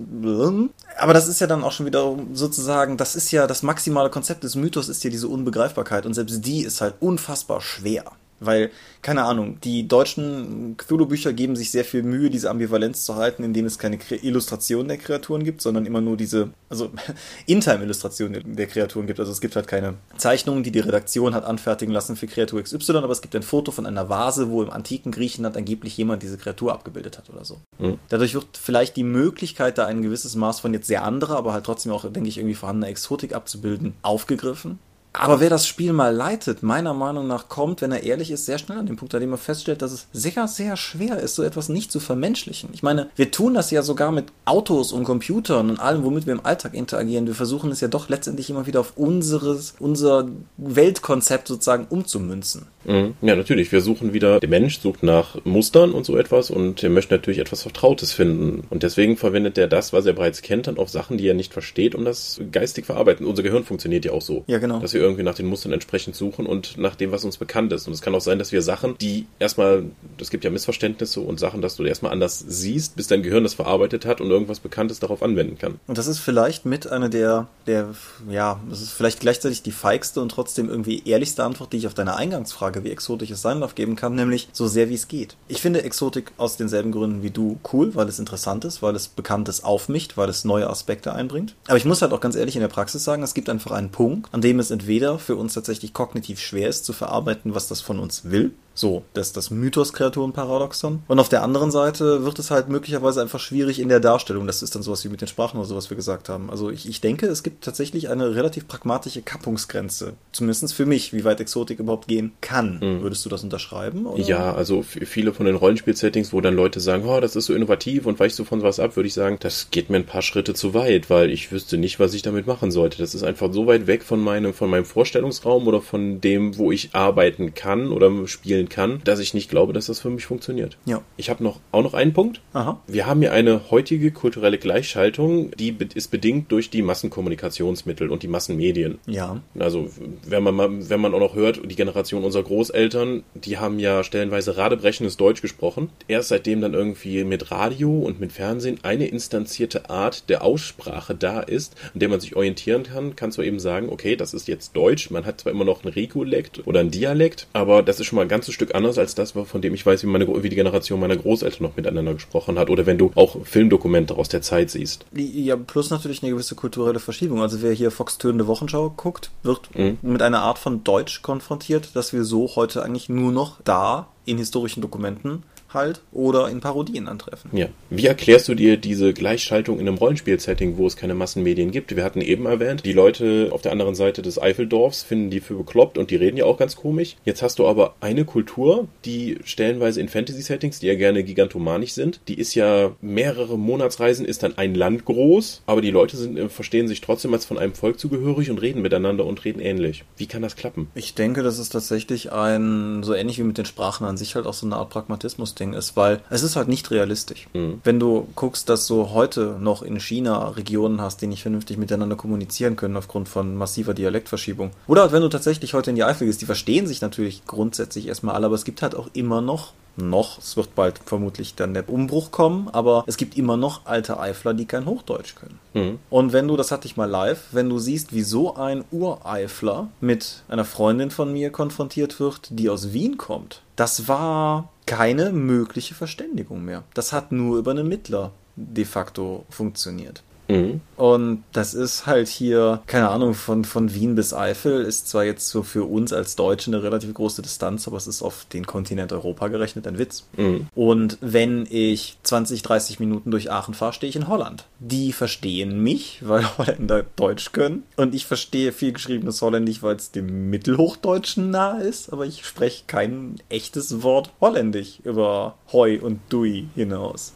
Aber 0.99 1.15
das 1.15 1.27
ist 1.27 1.41
ja 1.41 1.47
dann 1.47 1.65
auch 1.65 1.73
schon 1.73 1.87
wieder 1.87 2.19
sozusagen, 2.35 2.99
das 2.99 3.17
ist 3.17 3.31
ja 3.31 3.47
das 3.47 3.63
maximale 3.63 4.11
Konzept 4.11 4.45
des 4.45 4.57
Mythos 4.57 4.91
ist 4.91 5.03
ja 5.05 5.09
diese 5.09 5.29
Unbegreifbarkeit 5.29 6.05
und 6.05 6.13
selbst 6.13 6.45
die 6.45 6.61
ist 6.61 6.83
halt 6.83 6.97
unfassbar 7.01 7.63
schwer. 7.63 8.13
Weil, 8.41 8.71
keine 9.03 9.25
Ahnung, 9.25 9.59
die 9.63 9.87
deutschen 9.87 10.77
Cthulhu-Bücher 10.77 11.33
geben 11.33 11.57
sich 11.57 11.71
sehr 11.71 11.85
viel 11.85 12.03
Mühe, 12.03 12.31
diese 12.31 12.51
Ambivalenz 12.51 13.05
zu 13.05 13.17
halten, 13.17 13.45
indem 13.45 13.67
es 13.67 13.79
keine 13.79 13.99
Illustrationen 14.23 14.89
der 14.89 14.97
Kreaturen 14.97 15.45
gibt, 15.45 15.61
sondern 15.61 15.87
immer 15.87 16.01
nur 16.01 16.17
diese, 16.17 16.51
also 16.69 16.91
In-Time-Illustrationen 17.47 18.57
der 18.57 18.67
Kreaturen 18.67 19.07
gibt. 19.07 19.21
Also 19.21 19.31
es 19.31 19.41
gibt 19.41 19.57
halt 19.57 19.69
keine 19.69 19.95
Zeichnungen, 20.17 20.63
die 20.63 20.73
die 20.73 20.81
Redaktion 20.81 21.35
hat 21.35 21.45
anfertigen 21.45 21.93
lassen 21.93 22.17
für 22.17 22.27
Kreatur 22.27 22.63
XY, 22.63 22.97
aber 22.97 23.13
es 23.13 23.21
gibt 23.21 23.37
ein 23.37 23.43
Foto 23.43 23.73
von 23.73 23.87
einer 23.87 24.09
Vase, 24.09 24.51
wo 24.51 24.63
im 24.63 24.71
antiken 24.71 25.13
Griechenland 25.13 25.57
angeblich 25.57 25.97
jemand 25.97 26.23
diese 26.23 26.39
Kreatur 26.39 26.73
abgebildet 26.73 27.19
hat 27.19 27.29
oder 27.31 27.45
so. 27.45 27.61
Mhm. 27.79 27.99
Dadurch 28.09 28.35
wird 28.35 28.57
vielleicht 28.57 28.97
die 28.97 29.05
Möglichkeit, 29.05 29.79
da 29.79 29.87
ein 29.87 30.03
gewisses 30.03 30.35
Maß 30.35 30.61
von 30.61 30.73
jetzt 30.73 30.87
sehr 30.87 31.05
anderer, 31.05 31.37
aber 31.37 31.53
halt 31.53 31.65
trotzdem 31.65 31.93
auch, 31.93 32.11
denke 32.11 32.29
ich, 32.29 32.39
irgendwie 32.39 32.55
vorhandener 32.55 32.89
Exotik 32.89 33.35
abzubilden, 33.35 33.95
aufgegriffen 34.03 34.79
Aber 35.13 35.41
wer 35.41 35.51
das 35.51 35.67
Spiel 35.67 35.93
mal 35.93 36.15
leitet, 36.15 36.63
meiner 36.63 36.95
Meinung 36.95 37.27
nach 37.27 37.49
kommt, 37.49 37.83
wenn 37.83 37.93
er 37.93 38.05
ehrlich 38.05 38.31
ist, 38.31 38.47
sehr 38.47 38.59
schnell 38.59 38.79
an 38.79 38.87
den 38.87 38.97
Punkt, 38.97 39.15
an 39.15 39.21
dem 39.21 39.33
er 39.33 39.39
feststellt, 39.39 39.83
dass 39.83 39.93
es 39.93 40.07
sehr, 40.13 40.47
sehr 40.47 40.77
schwer 40.77 41.19
ist, 41.19 41.35
so 41.35 41.43
etwas 41.43 41.69
nicht 41.69 41.91
zu 41.91 41.99
vermenschlichen. 41.99 42.71
Ich 42.73 42.83
meine, 42.83 43.11
wir 43.17 43.31
tun 43.31 43.55
das 43.55 43.71
ja 43.71 43.83
sogar 43.83 44.13
mit 44.13 44.27
Autos 44.45 44.93
und 44.93 45.05
Computern 45.05 45.71
und 45.71 45.81
allem, 45.81 46.05
womit 46.05 46.27
wir 46.27 46.33
im 46.33 46.47
Alltag 46.47 46.75
interagieren. 46.75 47.27
Wir 47.27 47.35
versuchen 47.35 47.71
es 47.71 47.81
ja 47.81 47.89
doch 47.89 48.09
letztendlich 48.09 48.51
immer 48.51 48.67
wieder 48.67 48.81
auf 48.81 48.93
unseres, 48.97 49.75
unser 49.81 50.29
Weltkonzept 50.57 51.49
sozusagen 51.49 51.87
umzumünzen. 51.89 52.67
Mhm. 52.85 53.15
Ja, 53.21 53.37
natürlich. 53.37 53.73
Wir 53.73 53.81
suchen 53.81 54.13
wieder, 54.13 54.41
der 54.41 54.49
Mensch 54.49 54.81
sucht 54.81 55.03
nach 55.03 55.45
Mustern 55.45 55.93
und 55.93 56.07
so 56.07 56.17
etwas 56.17 56.51
und 56.51 56.83
er 56.83 56.91
möchte 56.91 57.15
natürlich 57.15 57.41
etwas 57.41 57.63
Vertrautes 57.63 58.13
finden. 58.13 58.65
Und 58.71 58.83
deswegen 58.83 59.17
verwendet 59.17 59.59
er 59.59 59.69
das, 59.69 59.93
was 59.93 60.07
er 60.07 60.13
bereits 60.13 60.43
kennt, 60.43 60.67
dann 60.67 60.79
auf 60.79 60.89
Sachen, 60.89 61.19
die 61.19 61.27
er 61.27 61.35
nicht 61.35 61.53
versteht, 61.53 61.95
um 61.95 62.05
das 62.05 62.41
geistig 62.53 62.87
verarbeiten. 62.87 63.27
Unser 63.27 63.43
Gehirn 63.43 63.65
funktioniert 63.65 64.05
ja 64.05 64.13
auch 64.13 64.23
so. 64.23 64.45
Ja, 64.47 64.59
genau. 64.59 64.79
Dass 64.79 64.95
wir 64.95 65.00
irgendwie 65.01 65.23
nach 65.23 65.35
den 65.35 65.47
Mustern 65.47 65.73
entsprechend 65.73 66.17
suchen 66.17 66.47
und 66.47 66.79
nach 66.79 66.95
dem, 66.95 67.13
was 67.13 67.25
uns 67.25 67.37
bekannt 67.37 67.73
ist. 67.73 67.87
Und 67.87 67.93
es 67.93 68.03
kann 68.03 68.15
auch 68.15 68.21
sein, 68.21 68.39
dass 68.39 68.53
wir 68.53 68.63
Sachen, 68.63 68.97
die 68.99 69.27
erstmal, 69.39 69.85
es 70.21 70.31
gibt 70.31 70.45
ja 70.45 70.51
Missverständnisse 70.51 71.21
und 71.21 71.41
Sachen, 71.41 71.63
dass 71.63 71.77
du 71.77 71.85
erstmal 71.85 72.13
anders 72.13 72.45
siehst, 72.47 72.97
bis 72.97 73.07
dein 73.07 73.23
Gehirn 73.23 73.43
das 73.43 73.55
verarbeitet 73.55 74.05
hat 74.07 74.21
und 74.21 74.31
irgendwas 74.31 74.61
Bekanntes 74.61 75.01
darauf 75.01 75.23
anwenden 75.23 75.59
kann. 75.59 75.81
Und 75.87 75.99
das 75.99 76.07
ist 76.07 76.19
vielleicht 76.19 76.67
mit 76.67 76.87
einer 76.91 77.09
der, 77.09 77.49
der, 77.67 77.89
ja, 78.29 78.61
das 78.69 78.81
ist 78.81 78.91
vielleicht 78.91 79.21
gleichzeitig 79.21 79.63
die 79.63 79.73
feigste 79.73 80.21
und 80.21 80.31
trotzdem 80.31 80.69
irgendwie 80.69 81.03
ehrlichste 81.05 81.45
Antwort, 81.45 81.73
die 81.73 81.79
ich 81.79 81.87
auf 81.87 81.95
deine 81.95 82.17
Eingangsfrage, 82.17 82.85
wie 82.85 82.91
exotisch 82.91 83.31
es 83.31 83.43
sein 83.43 83.61
darf, 83.61 83.75
geben 83.75 83.97
kann, 83.97 84.15
nämlich 84.15 84.49
so 84.53 84.67
sehr 84.67 84.89
wie 84.89 84.95
es 84.95 85.09
geht. 85.09 85.37
Ich 85.49 85.61
finde 85.61 85.83
Exotik 85.83 86.33
aus 86.37 86.57
denselben 86.57 86.93
Gründen 86.93 87.23
wie 87.23 87.31
du 87.31 87.59
cool, 87.73 87.95
weil 87.95 88.09
es 88.09 88.19
interessant 88.19 88.65
ist, 88.65 88.83
weil 88.83 88.95
es 88.95 89.09
Bekanntes 89.09 89.65
aufmischt, 89.65 90.17
weil 90.17 90.29
es 90.29 90.45
neue 90.45 90.69
Aspekte 90.69 91.13
einbringt. 91.13 91.55
Aber 91.67 91.77
ich 91.77 91.85
muss 91.85 92.03
halt 92.03 92.13
auch 92.13 92.21
ganz 92.21 92.37
ehrlich 92.37 92.57
in 92.57 92.61
der 92.61 92.69
Praxis 92.69 93.05
sagen, 93.05 93.23
es 93.23 93.35
gibt 93.35 93.49
einfach 93.49 93.73
einen 93.73 93.91
Punkt, 93.91 94.33
an 94.33 94.41
dem 94.41 94.59
es 94.61 94.71
entweder 94.71 94.90
für 95.19 95.37
uns 95.37 95.55
tatsächlich 95.55 95.93
kognitiv 95.93 96.41
schwer 96.41 96.69
ist 96.69 96.85
zu 96.85 96.93
verarbeiten, 96.93 97.55
was 97.55 97.69
das 97.69 97.81
von 97.81 97.99
uns 97.99 98.31
will, 98.31 98.53
so, 98.75 99.03
das 99.15 99.29
ist 99.29 99.37
das 99.37 99.51
Mythos-Kreaturen-Paradoxon. 99.51 101.03
Und 101.07 101.19
auf 101.19 101.29
der 101.29 101.43
anderen 101.43 101.71
Seite 101.71 102.25
wird 102.25 102.39
es 102.39 102.51
halt 102.51 102.69
möglicherweise 102.69 103.21
einfach 103.21 103.41
schwierig 103.41 103.81
in 103.81 103.89
der 103.89 104.01
Darstellung. 104.01 104.47
Das 104.47 104.63
ist 104.63 104.75
dann 104.75 104.83
sowas 104.83 105.05
wie 105.05 105.09
mit 105.09 105.21
den 105.21 105.29
Sprachen 105.29 105.59
oder 105.59 105.67
so, 105.67 105.77
was 105.77 105.91
wir 105.91 105.97
gesagt 105.97 106.29
haben. 106.29 106.51
Also 106.51 106.71
ich, 106.71 106.89
ich 106.89 107.01
denke, 107.01 107.27
es 107.27 107.43
gibt 107.43 107.65
tatsächlich 107.65 108.09
eine 108.09 108.35
relativ 108.35 108.69
pragmatische 108.69 109.23
Kappungsgrenze. 109.23 110.15
Zumindest 110.33 110.73
für 110.75 110.87
mich, 110.87 111.13
wie 111.13 111.25
weit 111.25 111.41
Exotik 111.41 111.79
überhaupt 111.79 112.09
gehen 112.09 112.33
kann. 112.41 112.81
Mhm. 112.81 113.03
Würdest 113.03 113.25
du 113.25 113.29
das 113.29 113.43
unterschreiben? 113.43 114.07
Oder? 114.07 114.23
Ja, 114.23 114.55
also 114.55 114.83
viele 114.83 115.33
von 115.33 115.47
den 115.47 115.57
Rollenspiel-Settings, 115.57 116.33
wo 116.33 116.41
dann 116.41 116.55
Leute 116.55 116.81
sagen, 116.81 117.05
oh, 117.07 117.21
das 117.21 117.37
ist 117.37 117.47
so 117.47 117.55
innovativ 117.55 118.07
und 118.07 118.19
weichst 118.19 118.39
du 118.39 118.45
von 118.45 118.63
was 118.63 118.81
ab, 118.81 118.97
würde 118.97 119.09
ich 119.09 119.15
sagen, 119.15 119.39
das 119.41 119.71
geht 119.71 119.91
mir 119.91 119.97
ein 119.97 120.07
paar 120.07 120.23
Schritte 120.23 120.55
zu 120.55 120.75
weit, 120.75 121.11
weil 121.11 121.31
ich 121.31 121.53
wüsste 121.53 121.77
nicht, 121.77 122.01
was 122.01 122.15
ich 122.15 122.23
damit 122.23 122.47
machen 122.47 122.71
sollte. 122.71 122.99
Das 122.99 123.15
ist 123.15 123.23
einfach 123.23 123.53
so 123.53 123.67
weit 123.67 123.87
weg 123.87 124.05
von 124.05 124.21
meinem, 124.21 124.55
von 124.55 124.71
meinem 124.71 124.85
Vorstellungsraum 124.85 125.67
oder 125.67 125.83
von 125.83 126.21
dem, 126.21 126.57
wo 126.57 126.73
ich 126.73 126.95
arbeiten 126.95 127.55
kann 127.55 127.93
oder 127.93 128.11
spielen 128.27 128.60
kann, 128.69 129.01
dass 129.05 129.21
ich 129.21 129.35
nicht 129.35 129.51
glaube, 129.51 129.73
dass 129.73 129.87
das 129.87 130.01
für 130.01 130.11
mich 130.11 130.27
funktioniert. 130.27 130.77
Ja. 130.85 131.03
Ich 131.17 131.31
habe 131.31 131.43
noch 131.43 131.61
auch 131.73 131.83
noch 131.83 131.95
einen 131.95 132.13
Punkt. 132.13 132.41
Aha. 132.53 132.81
Wir 132.87 133.07
haben 133.07 133.21
hier 133.21 133.33
eine 133.33 133.71
heutige 133.71 134.11
kulturelle 134.11 134.59
Gleichschaltung, 134.59 135.51
die 135.53 135.77
ist 135.95 136.11
bedingt 136.11 136.53
durch 136.53 136.71
die 136.71 136.83
Massenkommunikationsmittel 136.83 138.11
und 138.11 138.23
die 138.23 138.29
Massenmedien. 138.29 138.99
Ja. 139.07 139.41
Also 139.59 139.89
wenn 140.27 140.43
man 140.43 140.55
mal, 140.55 140.91
wenn 140.91 141.01
man 141.01 141.15
auch 141.15 141.21
noch 141.21 141.35
hört, 141.35 141.61
die 141.71 141.77
Generation 141.77 142.25
unserer 142.25 142.43
Großeltern, 142.43 143.23
die 143.35 143.59
haben 143.59 143.79
ja 143.79 144.05
stellenweise 144.05 144.57
radebrechendes 144.57 145.17
Deutsch 145.17 145.43
gesprochen. 145.43 145.91
Erst 146.09 146.29
seitdem 146.29 146.61
dann 146.61 146.75
irgendwie 146.75 147.25
mit 147.25 147.51
Radio 147.51 148.01
und 148.01 148.21
mit 148.21 148.33
Fernsehen 148.33 148.79
eine 148.83 149.07
instanzierte 149.07 149.91
Art 149.91 150.29
der 150.29 150.43
Aussprache 150.45 151.15
da 151.15 151.41
ist, 151.41 151.77
an 151.95 152.01
der 152.01 152.09
man 152.09 152.21
sich 152.21 152.37
orientieren 152.37 152.83
kann, 152.83 153.17
kannst 153.17 153.39
du 153.39 153.43
eben 153.43 153.61
sagen, 153.61 153.89
okay, 153.89 154.17
das 154.17 154.35
ist 154.35 154.49
jetzt 154.49 154.77
Deutsch. 154.77 155.11
Man 155.11 155.27
hat 155.27 155.41
zwar 155.41 155.53
immer 155.53 155.65
noch 155.65 155.85
ein 155.85 155.89
Rekolekt 155.89 156.67
oder 156.67 156.81
ein 156.81 156.91
Dialekt, 156.91 157.47
aber 157.53 157.83
das 157.83 158.01
ist 158.01 158.07
schon 158.07 158.17
mal 158.17 158.23
ein 158.23 158.29
ganzes 158.51 158.55
Stück 158.55 158.75
anders 158.75 158.99
als 158.99 159.15
das, 159.15 159.33
von 159.33 159.63
dem 159.63 159.75
ich 159.75 159.87
weiß, 159.87 160.03
wie, 160.03 160.07
meine, 160.07 160.27
wie 160.43 160.49
die 160.49 160.57
Generation 160.57 161.01
meiner 161.01 161.17
Großeltern 161.17 161.63
noch 161.63 161.77
miteinander 161.77 162.15
gesprochen 162.15 162.59
hat. 162.59 162.71
Oder 162.71 162.87
wenn 162.87 162.99
du 162.99 163.13
auch 163.15 163.45
Filmdokumente 163.45 164.17
aus 164.17 164.29
der 164.29 164.43
Zeit 164.43 164.71
siehst. 164.71 165.07
Ja, 165.15 165.57
plus 165.57 165.91
natürlich 165.91 166.23
eine 166.23 166.33
gewisse 166.33 166.55
kulturelle 166.55 167.01
Verschiebung. 167.01 167.43
Also 167.43 167.63
wer 167.63 167.73
hier 167.73 167.91
Fox 167.91 168.19
Tönende 168.19 168.47
Wochenschau 168.47 168.91
guckt, 168.91 169.31
wird 169.43 169.75
mhm. 169.77 169.99
mit 170.03 170.23
einer 170.23 170.43
Art 170.43 170.59
von 170.59 170.85
Deutsch 170.85 171.23
konfrontiert, 171.23 171.91
dass 171.95 172.13
wir 172.13 172.25
so 172.25 172.51
heute 172.57 172.83
eigentlich 172.83 173.09
nur 173.09 173.33
noch 173.33 173.61
da 173.65 174.09
in 174.25 174.39
historischen 174.39 174.81
Dokumenten 174.81 175.43
halt 175.73 176.01
oder 176.13 176.49
in 176.49 176.61
Parodien 176.61 177.09
antreffen. 177.09 177.51
Ja. 177.53 177.67
Wie 177.91 178.07
erklärst 178.07 178.49
du 178.49 178.55
dir 178.55 178.77
diese 178.77 179.13
Gleichschaltung 179.13 179.79
in 179.79 179.89
einem 179.89 179.99
Rollenspiel-Setting, 179.99 180.77
wo 180.77 180.87
es 180.87 180.97
keine 180.97 181.15
Massenmedien 181.15 181.71
gibt? 181.71 181.95
Wir 181.95 182.05
hatten 182.05 182.21
eben 182.21 182.47
erwähnt, 182.47 182.85
die 182.85 182.93
Leute 182.93 183.49
auf 183.53 183.63
der 183.63 183.73
anderen 183.73 183.95
Seite 183.95 184.23
des 184.23 184.41
Eifeldorfs 184.41 185.03
finden 185.03 185.31
die 185.31 185.41
für 185.41 185.55
bekloppt 185.55 185.99
und 185.99 186.11
die 186.11 186.17
reden 186.17 186.37
ja 186.37 186.45
auch 186.45 186.57
ganz 186.57 186.77
komisch. 186.77 187.17
Jetzt 187.25 187.43
hast 187.43 187.59
du 187.59 187.67
aber 187.67 187.95
eine 188.01 188.25
Kultur, 188.25 188.89
die 189.05 189.39
stellenweise 189.45 190.01
in 190.01 190.09
Fantasy-Settings, 190.09 190.81
die 190.81 190.87
ja 190.87 190.95
gerne 190.95 191.23
gigantomanisch 191.23 191.93
sind, 191.93 192.21
die 192.29 192.39
ist 192.39 192.55
ja 192.55 192.93
mehrere 193.01 193.59
Monatsreisen, 193.59 194.25
ist 194.25 194.43
dann 194.43 194.59
ein 194.59 194.75
Land 194.75 195.05
groß, 195.05 195.63
aber 195.67 195.81
die 195.81 195.91
Leute 195.91 196.17
sind, 196.17 196.39
äh, 196.39 196.49
verstehen 196.49 196.89
sich 196.89 197.01
trotzdem 197.01 197.33
als 197.35 197.45
von 197.45 197.59
einem 197.59 197.75
Volk 197.75 197.99
zugehörig 197.99 198.51
und 198.51 198.61
reden 198.61 198.83
miteinander 198.83 199.25
und 199.27 199.45
reden 199.45 199.61
ähnlich. 199.61 200.05
Wie 200.17 200.27
kann 200.27 200.43
das 200.43 200.57
klappen? 200.57 200.89
Ich 200.95 201.15
denke, 201.15 201.43
das 201.43 201.59
ist 201.59 201.71
tatsächlich 201.71 202.33
ein, 202.33 203.03
so 203.03 203.15
ähnlich 203.15 203.39
wie 203.39 203.45
mit 203.45 203.59
den 203.59 203.67
Sprachen 203.67 204.07
an 204.07 204.17
sich 204.17 204.35
halt 204.35 204.47
auch 204.47 204.55
so 204.55 204.67
eine 204.67 204.77
Art 204.77 204.91
Pragmatismus 204.91 205.55
Ding 205.61 205.75
ist, 205.75 205.97
weil 205.97 206.21
es 206.31 206.43
ist 206.43 206.57
halt 206.57 206.69
nicht 206.69 206.91
realistisch. 206.91 207.49
Mhm. 207.53 207.81
Wenn 207.85 208.01
du 208.01 208.27
guckst, 208.35 208.69
dass 208.69 208.87
du 208.87 209.11
heute 209.11 209.57
noch 209.61 209.83
in 209.83 210.01
China 210.01 210.49
Regionen 210.49 211.01
hast, 211.01 211.23
die 211.23 211.27
nicht 211.27 211.43
vernünftig 211.43 211.77
miteinander 211.77 212.17
kommunizieren 212.17 212.77
können 212.77 212.97
aufgrund 212.97 213.29
von 213.29 213.55
massiver 213.55 213.95
Dialektverschiebung. 213.95 214.71
Oder 214.87 215.03
halt, 215.03 215.13
wenn 215.13 215.23
du 215.23 215.29
tatsächlich 215.29 215.75
heute 215.75 215.91
in 215.91 215.97
die 215.97 216.05
Eifel 216.05 216.27
gehst, 216.27 216.41
die 216.41 216.47
verstehen 216.47 216.87
sich 216.87 217.01
natürlich 217.01 217.45
grundsätzlich 217.47 218.09
erstmal 218.09 218.35
alle, 218.35 218.47
aber 218.47 218.55
es 218.55 218.65
gibt 218.65 218.83
halt 218.83 218.95
auch 218.95 219.09
immer 219.13 219.41
noch 219.41 219.73
noch. 219.97 220.39
Es 220.39 220.57
wird 220.57 220.75
bald 220.75 221.01
vermutlich 221.05 221.55
dann 221.55 221.75
der 221.75 221.89
Umbruch 221.89 222.31
kommen, 222.31 222.69
aber 222.73 223.05
es 223.07 223.17
gibt 223.17 223.37
immer 223.37 223.57
noch 223.57 223.87
alte 223.87 224.19
Eifler, 224.19 224.55
die 224.55 224.67
kein 224.67 224.87
Hochdeutsch 224.87 225.35
können. 225.35 225.59
Mhm. 225.75 225.99
Und 226.09 226.33
wenn 226.33 226.49
du, 226.49 226.57
das 226.57 226.71
hatte 226.71 226.87
ich 226.87 226.97
mal 226.97 227.09
live, 227.09 227.49
wenn 227.53 227.69
du 227.69 227.79
siehst, 227.79 228.13
wie 228.13 228.23
so 228.23 228.55
ein 228.55 228.85
Ureifler 228.91 229.89
mit 230.01 230.43
einer 230.49 230.65
Freundin 230.65 231.11
von 231.11 231.33
mir 231.33 231.51
konfrontiert 231.51 232.21
wird, 232.21 232.49
die 232.51 232.71
aus 232.71 232.93
Wien 232.93 233.19
kommt, 233.19 233.63
das 233.77 234.09
war 234.09 234.69
keine 234.91 235.31
mögliche 235.31 235.95
Verständigung 235.95 236.65
mehr. 236.65 236.83
Das 236.95 237.13
hat 237.13 237.31
nur 237.31 237.59
über 237.59 237.71
einen 237.71 237.87
Mittler 237.87 238.33
de 238.57 238.85
facto 238.85 239.47
funktioniert. 239.49 240.25
Mhm. 240.51 240.81
Und 240.97 241.45
das 241.53 241.75
ist 241.75 242.07
halt 242.07 242.29
hier, 242.29 242.83
keine 242.87 243.09
Ahnung, 243.09 243.35
von, 243.35 243.65
von 243.65 243.95
Wien 243.95 244.15
bis 244.15 244.35
Eifel 244.35 244.83
ist 244.83 245.09
zwar 245.09 245.25
jetzt 245.25 245.49
so 245.49 245.63
für 245.63 245.85
uns 245.85 246.13
als 246.13 246.37
Deutsche 246.37 246.71
eine 246.71 246.83
relativ 246.83 247.15
große 247.15 247.41
Distanz, 247.41 247.87
aber 247.87 247.97
es 247.97 248.07
ist 248.07 248.23
auf 248.23 248.45
den 248.53 248.67
Kontinent 248.67 249.13
Europa 249.13 249.49
gerechnet 249.49 249.87
ein 249.87 249.99
Witz. 249.99 250.27
Mhm. 250.37 250.67
Und 250.75 251.19
wenn 251.21 251.67
ich 251.71 252.19
20, 252.23 252.63
30 252.63 253.01
Minuten 253.01 253.31
durch 253.31 253.51
Aachen 253.51 253.75
fahre, 253.75 253.93
stehe 253.93 254.11
ich 254.11 254.17
in 254.17 254.29
Holland. 254.29 254.67
Die 254.79 255.13
verstehen 255.13 255.83
mich, 255.83 256.21
weil 256.27 256.45
Holländer 256.59 257.05
Deutsch 257.17 257.53
können. 257.53 257.85
Und 257.97 258.15
ich 258.15 258.27
verstehe 258.27 258.73
viel 258.73 258.93
geschriebenes 258.93 259.41
Holländisch, 259.41 259.83
weil 259.83 259.97
es 259.97 260.11
dem 260.11 260.51
Mittelhochdeutschen 260.51 261.51
nahe 261.51 261.83
ist, 261.83 262.13
aber 262.13 262.27
ich 262.27 262.45
spreche 262.45 262.85
kein 262.87 263.37
echtes 263.49 264.03
Wort 264.03 264.33
Holländisch 264.41 264.99
über 265.05 265.55
Hoi 265.73 265.99
und 265.99 266.21
Dui 266.29 266.69
hinaus. 266.75 267.33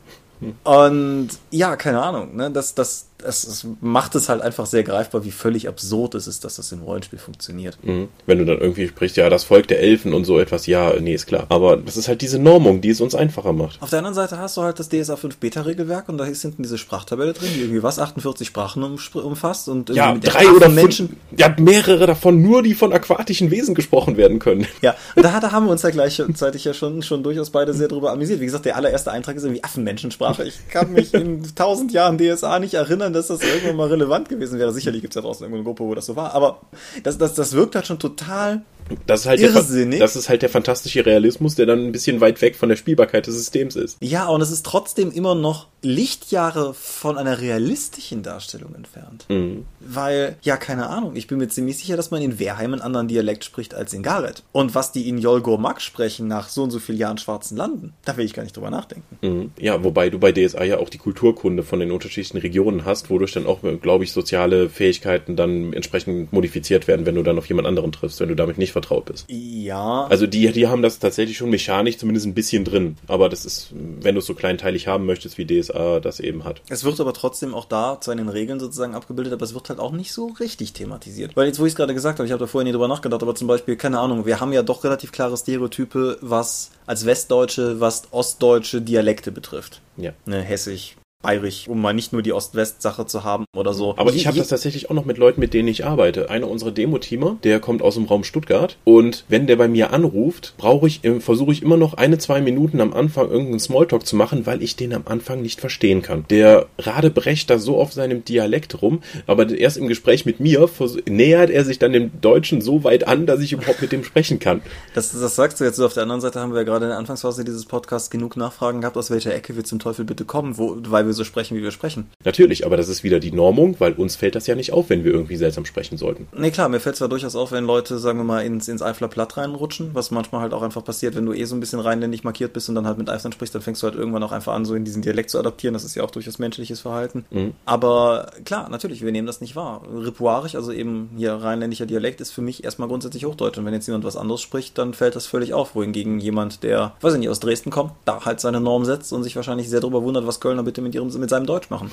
Und 0.65 1.29
ja, 1.51 1.77
keine 1.77 2.03
Ahnung, 2.03 2.37
ne? 2.37 2.51
Das, 2.51 2.75
das, 2.75 3.07
es, 3.25 3.45
es, 3.45 3.67
macht 3.81 4.15
es 4.15 4.29
halt 4.29 4.43
einfach 4.43 4.67
sehr 4.67 4.83
greifbar, 4.83 5.25
wie 5.25 5.31
völlig 5.31 5.69
absurd 5.69 6.15
es 6.15 6.27
ist, 6.27 6.45
dass 6.45 6.57
das 6.57 6.71
im 6.73 6.83
Rollenspiel 6.83 7.19
funktioniert. 7.19 7.79
Mhm. 7.83 8.09
Wenn 8.27 8.39
du 8.39 8.45
dann 8.45 8.59
irgendwie 8.59 8.89
sprichst, 8.89 9.17
ja, 9.17 9.29
das 9.31 9.45
Volk 9.45 9.69
der 9.69 9.81
Elfen 9.81 10.15
und 10.15 10.25
so 10.25 10.39
etwas, 10.39 10.67
ja, 10.67 10.93
nee, 11.01 11.15
ist 11.15 11.27
klar. 11.27 11.47
Aber 11.49 11.77
das 11.77 11.97
ist 11.97 12.09
halt 12.09 12.21
diese 12.21 12.39
Normung, 12.39 12.81
die 12.81 12.91
es 12.91 13.01
uns 13.01 13.15
einfacher 13.15 13.53
macht. 13.53 13.81
Auf 13.83 13.91
der 13.91 13.99
anderen 13.99 14.15
Seite 14.15 14.39
hast 14.39 14.57
du 14.57 14.63
halt 14.63 14.79
das 14.79 14.89
DSA 14.89 15.17
5 15.17 15.39
Beta-Regelwerk 15.39 16.09
und 16.09 16.19
da 16.19 16.25
ist 16.25 16.43
hinten 16.43 16.63
diese 16.63 16.79
Sprachtabelle 16.79 17.33
drin, 17.33 17.49
die 17.55 17.61
irgendwie 17.61 17.83
was, 17.83 17.99
48 17.99 18.47
Sprachen 18.47 18.83
um, 18.83 18.99
umfasst 19.15 19.69
und 19.69 19.91
ja, 19.91 20.15
drei 20.15 20.49
oder 20.49 20.69
Menschen. 20.69 21.17
Ja, 21.37 21.55
mehrere 21.59 22.07
davon 22.07 22.43
nur, 22.43 22.63
die 22.63 22.75
von 22.75 22.93
aquatischen 22.93 23.51
Wesen 23.51 23.75
gesprochen 23.75 24.17
werden 24.17 24.39
können. 24.39 24.67
Ja, 24.83 24.95
und 25.15 25.23
da, 25.23 25.41
da 25.41 25.51
haben 25.51 25.65
wir 25.65 25.73
uns 25.73 25.81
ja 25.81 25.89
gleichzeitig 25.89 26.65
ja 26.65 26.75
schon, 26.75 27.01
schon 27.01 27.23
durchaus 27.23 27.49
beide 27.49 27.73
sehr 27.73 27.89
drüber 27.89 28.13
amüsiert. 28.13 28.41
Wie 28.41 28.45
gesagt, 28.45 28.67
der 28.67 28.77
allererste 28.77 29.11
Eintrag 29.11 29.37
ist 29.37 29.45
irgendwie 29.45 29.65
Affenmenschensprache. 29.65 30.45
Ich 30.45 30.69
kann 30.69 30.93
mich 30.93 31.15
in 31.15 31.43
tausend 31.55 31.93
Jahren 31.93 32.19
DSA 32.19 32.59
nicht 32.59 32.75
erinnern, 32.75 33.14
dass 33.15 33.29
das 33.29 33.43
irgendwann 33.43 33.77
mal 33.77 33.89
relevant 33.89 34.29
gewesen 34.29 34.59
wäre. 34.59 34.73
Sicherlich 34.73 35.01
gibt 35.01 35.13
es 35.13 35.17
ja 35.17 35.23
draußen 35.23 35.45
irgendwo 35.45 35.57
eine 35.57 35.65
Gruppe, 35.65 35.85
wo 35.85 35.95
das 35.95 36.07
so 36.07 36.17
war. 36.17 36.35
Aber 36.35 36.61
das, 37.03 37.17
das, 37.19 37.35
das 37.35 37.53
wirkt 37.53 37.75
halt 37.75 37.87
schon 37.87 37.99
total 37.99 38.63
Das 39.07 39.21
ist, 39.21 39.27
halt 39.27 39.41
der, 39.41 39.51
Irrsinnig. 39.51 40.01
das 40.01 40.17
ist 40.17 40.29
halt 40.29 40.43
der 40.43 40.51
fantastische 40.51 41.05
Realismus, 41.07 41.55
der 41.55 41.67
dann 41.67 41.87
ein 41.87 41.93
bisschen 41.93 42.21
weit 42.21 42.41
weg 42.43 42.57
von 42.57 42.69
der 42.69 42.77
Spielbarkeit 42.77 43.27
des 43.27 43.37
Systems 43.37 43.77
ist. 43.77 43.97
Ja, 44.01 44.27
und 44.29 44.41
es 44.41 44.51
ist 44.51 44.67
trotzdem 44.67 45.11
immer 45.11 45.35
noch 45.35 45.69
Lichtjahre 45.83 46.75
von 46.75 47.19
einer 47.19 47.41
realistischen 47.41 48.23
Darstellung 48.23 48.75
entfernt. 48.75 49.27
Mhm. 49.29 49.65
Weil, 49.81 50.37
ja, 50.43 50.57
keine 50.57 50.89
Ahnung, 50.89 51.17
ich 51.17 51.27
bin 51.27 51.39
mir 51.39 51.49
ziemlich 51.49 51.79
sicher, 51.79 51.97
dass 51.97 52.11
man 52.11 52.23
in 52.23 52.39
Wehrheim 52.39 52.73
einen 52.73 52.83
anderen 52.83 53.09
Dialekt 53.09 53.45
spricht 53.45 53.75
als 53.75 53.93
in 53.93 54.03
Gareth. 54.03 54.43
Und 54.53 54.75
was 54.75 54.93
die 54.93 55.09
in 55.09 55.19
Jolgormak 55.19 55.81
sprechen 55.81 56.27
nach 56.27 56.49
so 56.49 56.63
und 56.63 56.71
so 56.71 56.79
vielen 56.79 56.99
Jahren 56.99 57.19
schwarzen 57.19 57.57
Landen, 57.57 57.93
da 58.05 58.17
will 58.17 58.25
ich 58.25 58.35
gar 58.35 58.43
nicht 58.43 58.57
drüber 58.57 58.71
nachdenken. 58.71 59.19
Mhm. 59.23 59.53
Ja, 59.59 59.83
wobei 59.85 60.11
du 60.11 60.19
bei 60.19 60.33
DSA 60.33 60.65
ja 60.65 60.79
auch 60.79 60.89
die 60.89 60.99
Kulturkunde 60.99 61.63
von 61.63 61.81
den 61.81 61.91
unterschiedlichen 61.91 62.39
Regionen 62.39 62.85
hast, 62.85 63.11
wodurch 63.11 63.33
dann 63.33 63.47
auch, 63.47 63.61
glaube 63.81 64.05
ich, 64.05 64.13
soziale 64.13 64.69
Fähigkeiten 64.69 65.37
dann 65.37 65.73
entsprechend 65.73 66.33
modifiziert 66.33 66.89
werden, 66.89 67.07
wenn 67.07 67.15
du 67.15 67.23
dann 67.23 67.39
auf 67.39 67.47
jemand 67.47 67.69
anderen 67.69 67.93
triffst, 67.93 68.21
wenn 68.21 68.29
du 68.29 68.35
damit 68.35 68.59
nicht 68.59 68.74
vertraut 68.75 69.07
bist. 69.07 69.25
Ja, 69.29 70.05
Also 70.11 70.27
die, 70.27 70.53
die 70.53 70.67
haben 70.67 70.83
das 70.83 70.99
tatsächlich 70.99 71.39
schon 71.39 71.49
mechanisch 71.49 71.97
zumindest 71.97 72.27
ein 72.27 72.35
bisschen 72.35 72.65
drin. 72.65 72.97
Aber 73.07 73.31
das 73.31 73.47
ist, 73.47 73.73
wenn 73.73 74.15
du 74.15 74.19
es 74.19 74.27
so 74.27 74.35
kleinteilig 74.35 74.87
haben 74.87 75.07
möchtest, 75.07 75.39
wie 75.39 75.47
DSA 75.47 76.01
das 76.01 76.21
eben 76.21 76.45
hat. 76.45 76.61
Es 76.69 76.85
wird 76.85 77.01
aber 77.01 77.15
trotzdem 77.15 77.55
auch 77.55 77.65
da 77.65 78.01
zu 78.01 78.15
den 78.15 78.29
Regeln 78.29 78.61
sozusagen 78.61 78.95
abgebildet, 78.95 79.33
aber 79.33 79.45
es 79.45 79.55
wird 79.55 79.69
halt 79.71 79.79
auch 79.79 79.93
nicht 79.93 80.13
so 80.13 80.27
richtig 80.41 80.75
thematisiert. 80.75 81.37
Weil 81.37 81.47
jetzt, 81.47 81.59
wo 81.59 81.65
ich 81.65 81.73
es 81.73 81.77
gerade 81.77 81.95
gesagt 81.95 82.19
habe, 82.19 82.27
ich 82.27 82.33
habe 82.33 82.41
da 82.41 82.47
vorher 82.47 82.65
nie 82.65 82.73
drüber 82.73 82.89
nachgedacht, 82.89 83.23
aber 83.23 83.35
zum 83.35 83.49
Beispiel, 83.49 83.77
keine 83.77 83.99
Ahnung, 84.01 84.27
wir 84.27 84.41
haben 84.41 84.53
ja 84.53 84.63
doch 84.63 84.85
relativ 84.85 85.13
klare 85.13 85.37
Stereotype, 85.37 86.19
was 86.21 86.71
als 86.87 87.07
Westdeutsche, 87.07 87.81
was 87.81 88.03
ostdeutsche 88.11 88.83
Dialekte 88.83 89.33
betrifft. 89.33 89.81
Ja. 89.97 90.13
Ne, 90.27 90.43
Hessisch, 90.43 90.97
Bayerisch, 91.25 91.69
um 91.69 91.81
mal 91.81 91.95
nicht 91.95 92.13
nur 92.13 92.23
die 92.23 92.33
Ost-West-Sache 92.33 93.07
zu 93.07 93.25
haben 93.25 93.47
oder 93.57 93.73
so. 93.73 93.95
Aber 93.97 94.13
ich 94.13 94.27
habe 94.27 94.37
das 94.37 94.49
tatsächlich 94.49 94.91
auch 94.91 94.95
noch 94.95 95.07
mit 95.07 95.17
Leuten, 95.17 95.41
mit 95.41 95.55
denen 95.55 95.69
ich 95.69 95.85
arbeite. 95.85 96.29
Einer 96.31 96.49
unserer 96.49 96.71
Demo-Teamer, 96.71 97.39
der 97.43 97.61
kommt 97.61 97.83
aus 97.83 97.95
dem 97.95 98.05
Raum 98.05 98.25
Stuttgart. 98.25 98.77
Und 98.85 99.25
wenn 99.29 99.47
der 99.47 99.57
bei 99.57 99.67
mir 99.67 99.93
anruft, 99.93 100.55
brauche 100.59 100.87
ich, 100.87 101.03
äh, 101.05 101.21
versuche 101.21 101.53
ich 101.53 101.63
immer 101.63 101.79
noch 101.79 101.95
eine, 101.95 102.19
zwei 102.19 102.43
Minuten 102.43 102.81
am 102.81 102.93
Anfang 102.93 103.31
irgendeinen 103.31 103.61
Smalltalk 103.61 104.07
zu 104.07 104.17
machen, 104.17 104.45
weil 104.47 104.63
ich 104.63 104.77
den 104.77 104.93
am 104.93 105.05
Anfang 105.07 105.41
nicht 105.41 105.61
verstehen 105.61 106.03
kann. 106.03 106.27
Der 106.29 106.67
Rade 106.79 107.11
brecht 107.11 107.49
da 107.49 107.59
so 107.59 107.79
auf 107.79 107.93
seinem 107.93 108.25
Dialekt 108.25 108.83
rum, 108.83 109.01
aber 109.27 109.49
erst 109.49 109.79
im 109.79 109.89
Gespräch 109.89 110.27
mit 110.27 110.41
mir 110.41 110.69
nähert 111.09 111.51
er 111.51 111.65
sich 111.65 111.79
dann 111.79 111.93
dem 111.93 112.21
Deutschen 112.21 112.61
so 112.61 112.85
weit 112.85 113.09
an, 113.09 113.27
dass 113.27 113.41
ich 113.41 113.53
überhaupt 113.53 113.81
mit 113.81 113.93
dem 113.93 114.05
sprechen 114.05 114.39
kann. 114.39 114.61
Das, 114.95 115.13
das 115.13 115.37
sagst 115.37 115.61
du 115.61 115.65
jetzt 115.65 115.77
so. 115.77 115.87
Auf 115.87 115.95
der 115.95 116.03
anderen 116.03 116.21
Seite 116.21 116.41
haben 116.41 116.53
wir 116.53 116.59
ja 116.59 116.65
gerade 116.65 116.85
in 116.85 116.91
der 116.91 116.99
Anfangsphase 116.99 117.45
dieses 117.45 117.65
Podcasts 117.65 118.11
genug 118.11 118.37
Nachfragen 118.37 118.81
gehabt, 118.81 118.97
aus 118.97 119.11
welcher 119.11 119.35
Ecke 119.35 119.57
wir 119.57 119.65
zum 119.65 119.79
Teufel 119.79 120.05
bitte 120.05 120.25
kommen, 120.25 120.59
wo, 120.59 120.77
weil 120.87 121.07
wir 121.07 121.14
so 121.15 121.25
sprechen, 121.25 121.57
wie 121.57 121.63
wir 121.63 121.71
sprechen. 121.71 122.11
Natürlich, 122.25 122.67
aber 122.67 122.77
das 122.77 122.89
ist 122.89 123.05
wieder 123.05 123.21
die 123.21 123.33
Normung, 123.33 123.77
weil 123.79 123.93
uns 123.95 124.17
fällt 124.17 124.35
das 124.35 124.47
ja 124.47 124.55
nicht 124.55 124.73
auf, 124.73 124.91
wenn 124.91 125.05
wir 125.05 125.13
irgendwie 125.13 125.37
seltsam 125.37 125.65
sprechen 125.65 125.99
sollten. 125.99 126.27
Nee, 126.37 126.51
klar, 126.51 126.69
mir 126.69 126.81
fällt 126.81 126.97
zwar 126.97 127.09
durchaus 127.09 127.37
auf, 127.37 127.53
wenn 127.53 127.65
Leute, 127.65 127.99
sagen 127.99 128.19
wir 128.19 128.25
mal, 128.25 128.41
ins, 128.41 128.69
ins 128.69 128.83
Eifler 128.83 129.09
Platt 129.09 129.37
reinrutschen, 129.37 129.91
was 129.93 130.11
manchmal 130.11 130.41
halt 130.43 130.53
auch 130.53 130.63
einfach 130.63 130.85
passiert, 130.85 131.15
wenn 131.15 131.27
du 131.27 131.33
eh 131.33 131.45
so 131.45 131.55
ein 131.55 131.61
bisschen 131.61 131.81
rheinländisch 131.81 132.25
markiert 132.25 132.53
bist 132.53 132.69
und 132.69 132.75
dann 132.75 132.87
halt 132.87 132.99
mit 132.99 133.09
Eiflern 133.09 133.33
sprichst, 133.33 133.55
dann 133.55 133.63
fängst 133.63 133.83
du 133.83 133.87
halt 133.87 133.97
irgendwann 133.97 134.23
auch 134.23 134.33
einfach 134.33 134.55
an, 134.55 134.65
so 134.65 134.75
in 134.75 134.85
diesen 134.85 135.03
Dialekt 135.03 135.31
zu 135.31 135.39
adaptieren. 135.39 135.75
Das 135.75 135.85
ist 135.85 135.95
ja 135.95 136.03
auch 136.03 136.11
durchaus 136.11 136.39
menschliches 136.39 136.81
Verhalten. 136.81 137.25
Mhm. 137.31 137.55
Aber 137.65 138.31
klar, 138.45 138.69
natürlich, 138.69 139.03
wir 139.05 139.13
nehmen 139.13 139.27
das 139.27 139.41
nicht 139.41 139.57
wahr. 139.57 139.83
Ripuarisch, 139.93 140.55
also 140.55 140.73
eben 140.73 141.11
hier 141.17 141.35
rheinländischer 141.35 141.87
Dialekt, 141.87 142.21
ist 142.21 142.33
für 142.33 142.43
mich 142.43 142.65
erstmal 142.65 142.89
grundsätzlich 142.89 143.25
Hochdeutsch. 143.25 143.59
Und 143.59 143.65
wenn 143.65 143.75
jetzt 143.75 143.87
jemand 143.87 144.05
was 144.05 144.17
anderes 144.17 144.41
spricht, 144.41 144.79
dann 144.79 144.95
fällt 144.95 145.17
das 145.17 145.27
völlig 145.27 145.55
auf. 145.55 145.75
Wohingegen 145.75 146.19
jemand, 146.19 146.63
der, 146.63 146.95
weiß 147.01 147.15
ich 147.15 147.21
nicht, 147.21 147.29
aus 147.29 147.41
Dresden 147.41 147.71
kommt, 147.71 147.93
da 148.05 148.25
halt 148.25 148.41
seine 148.41 148.61
Norm 148.61 148.85
setzt 148.85 149.13
und 149.13 149.23
sich 149.23 149.37
wahrscheinlich 149.37 149.69
sehr 149.69 149.81
darüber 149.81 150.03
wundert, 150.03 150.27
was 150.27 150.41
Kölner 150.41 150.63
bitte 150.63 150.83
mit, 150.83 150.95
ihrem, 150.95 151.04
mit 151.05 151.31
seinem 151.31 151.47
Deutsch 151.47 151.71
machen. 151.71 151.91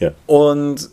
Ja. 0.00 0.12
Und 0.26 0.90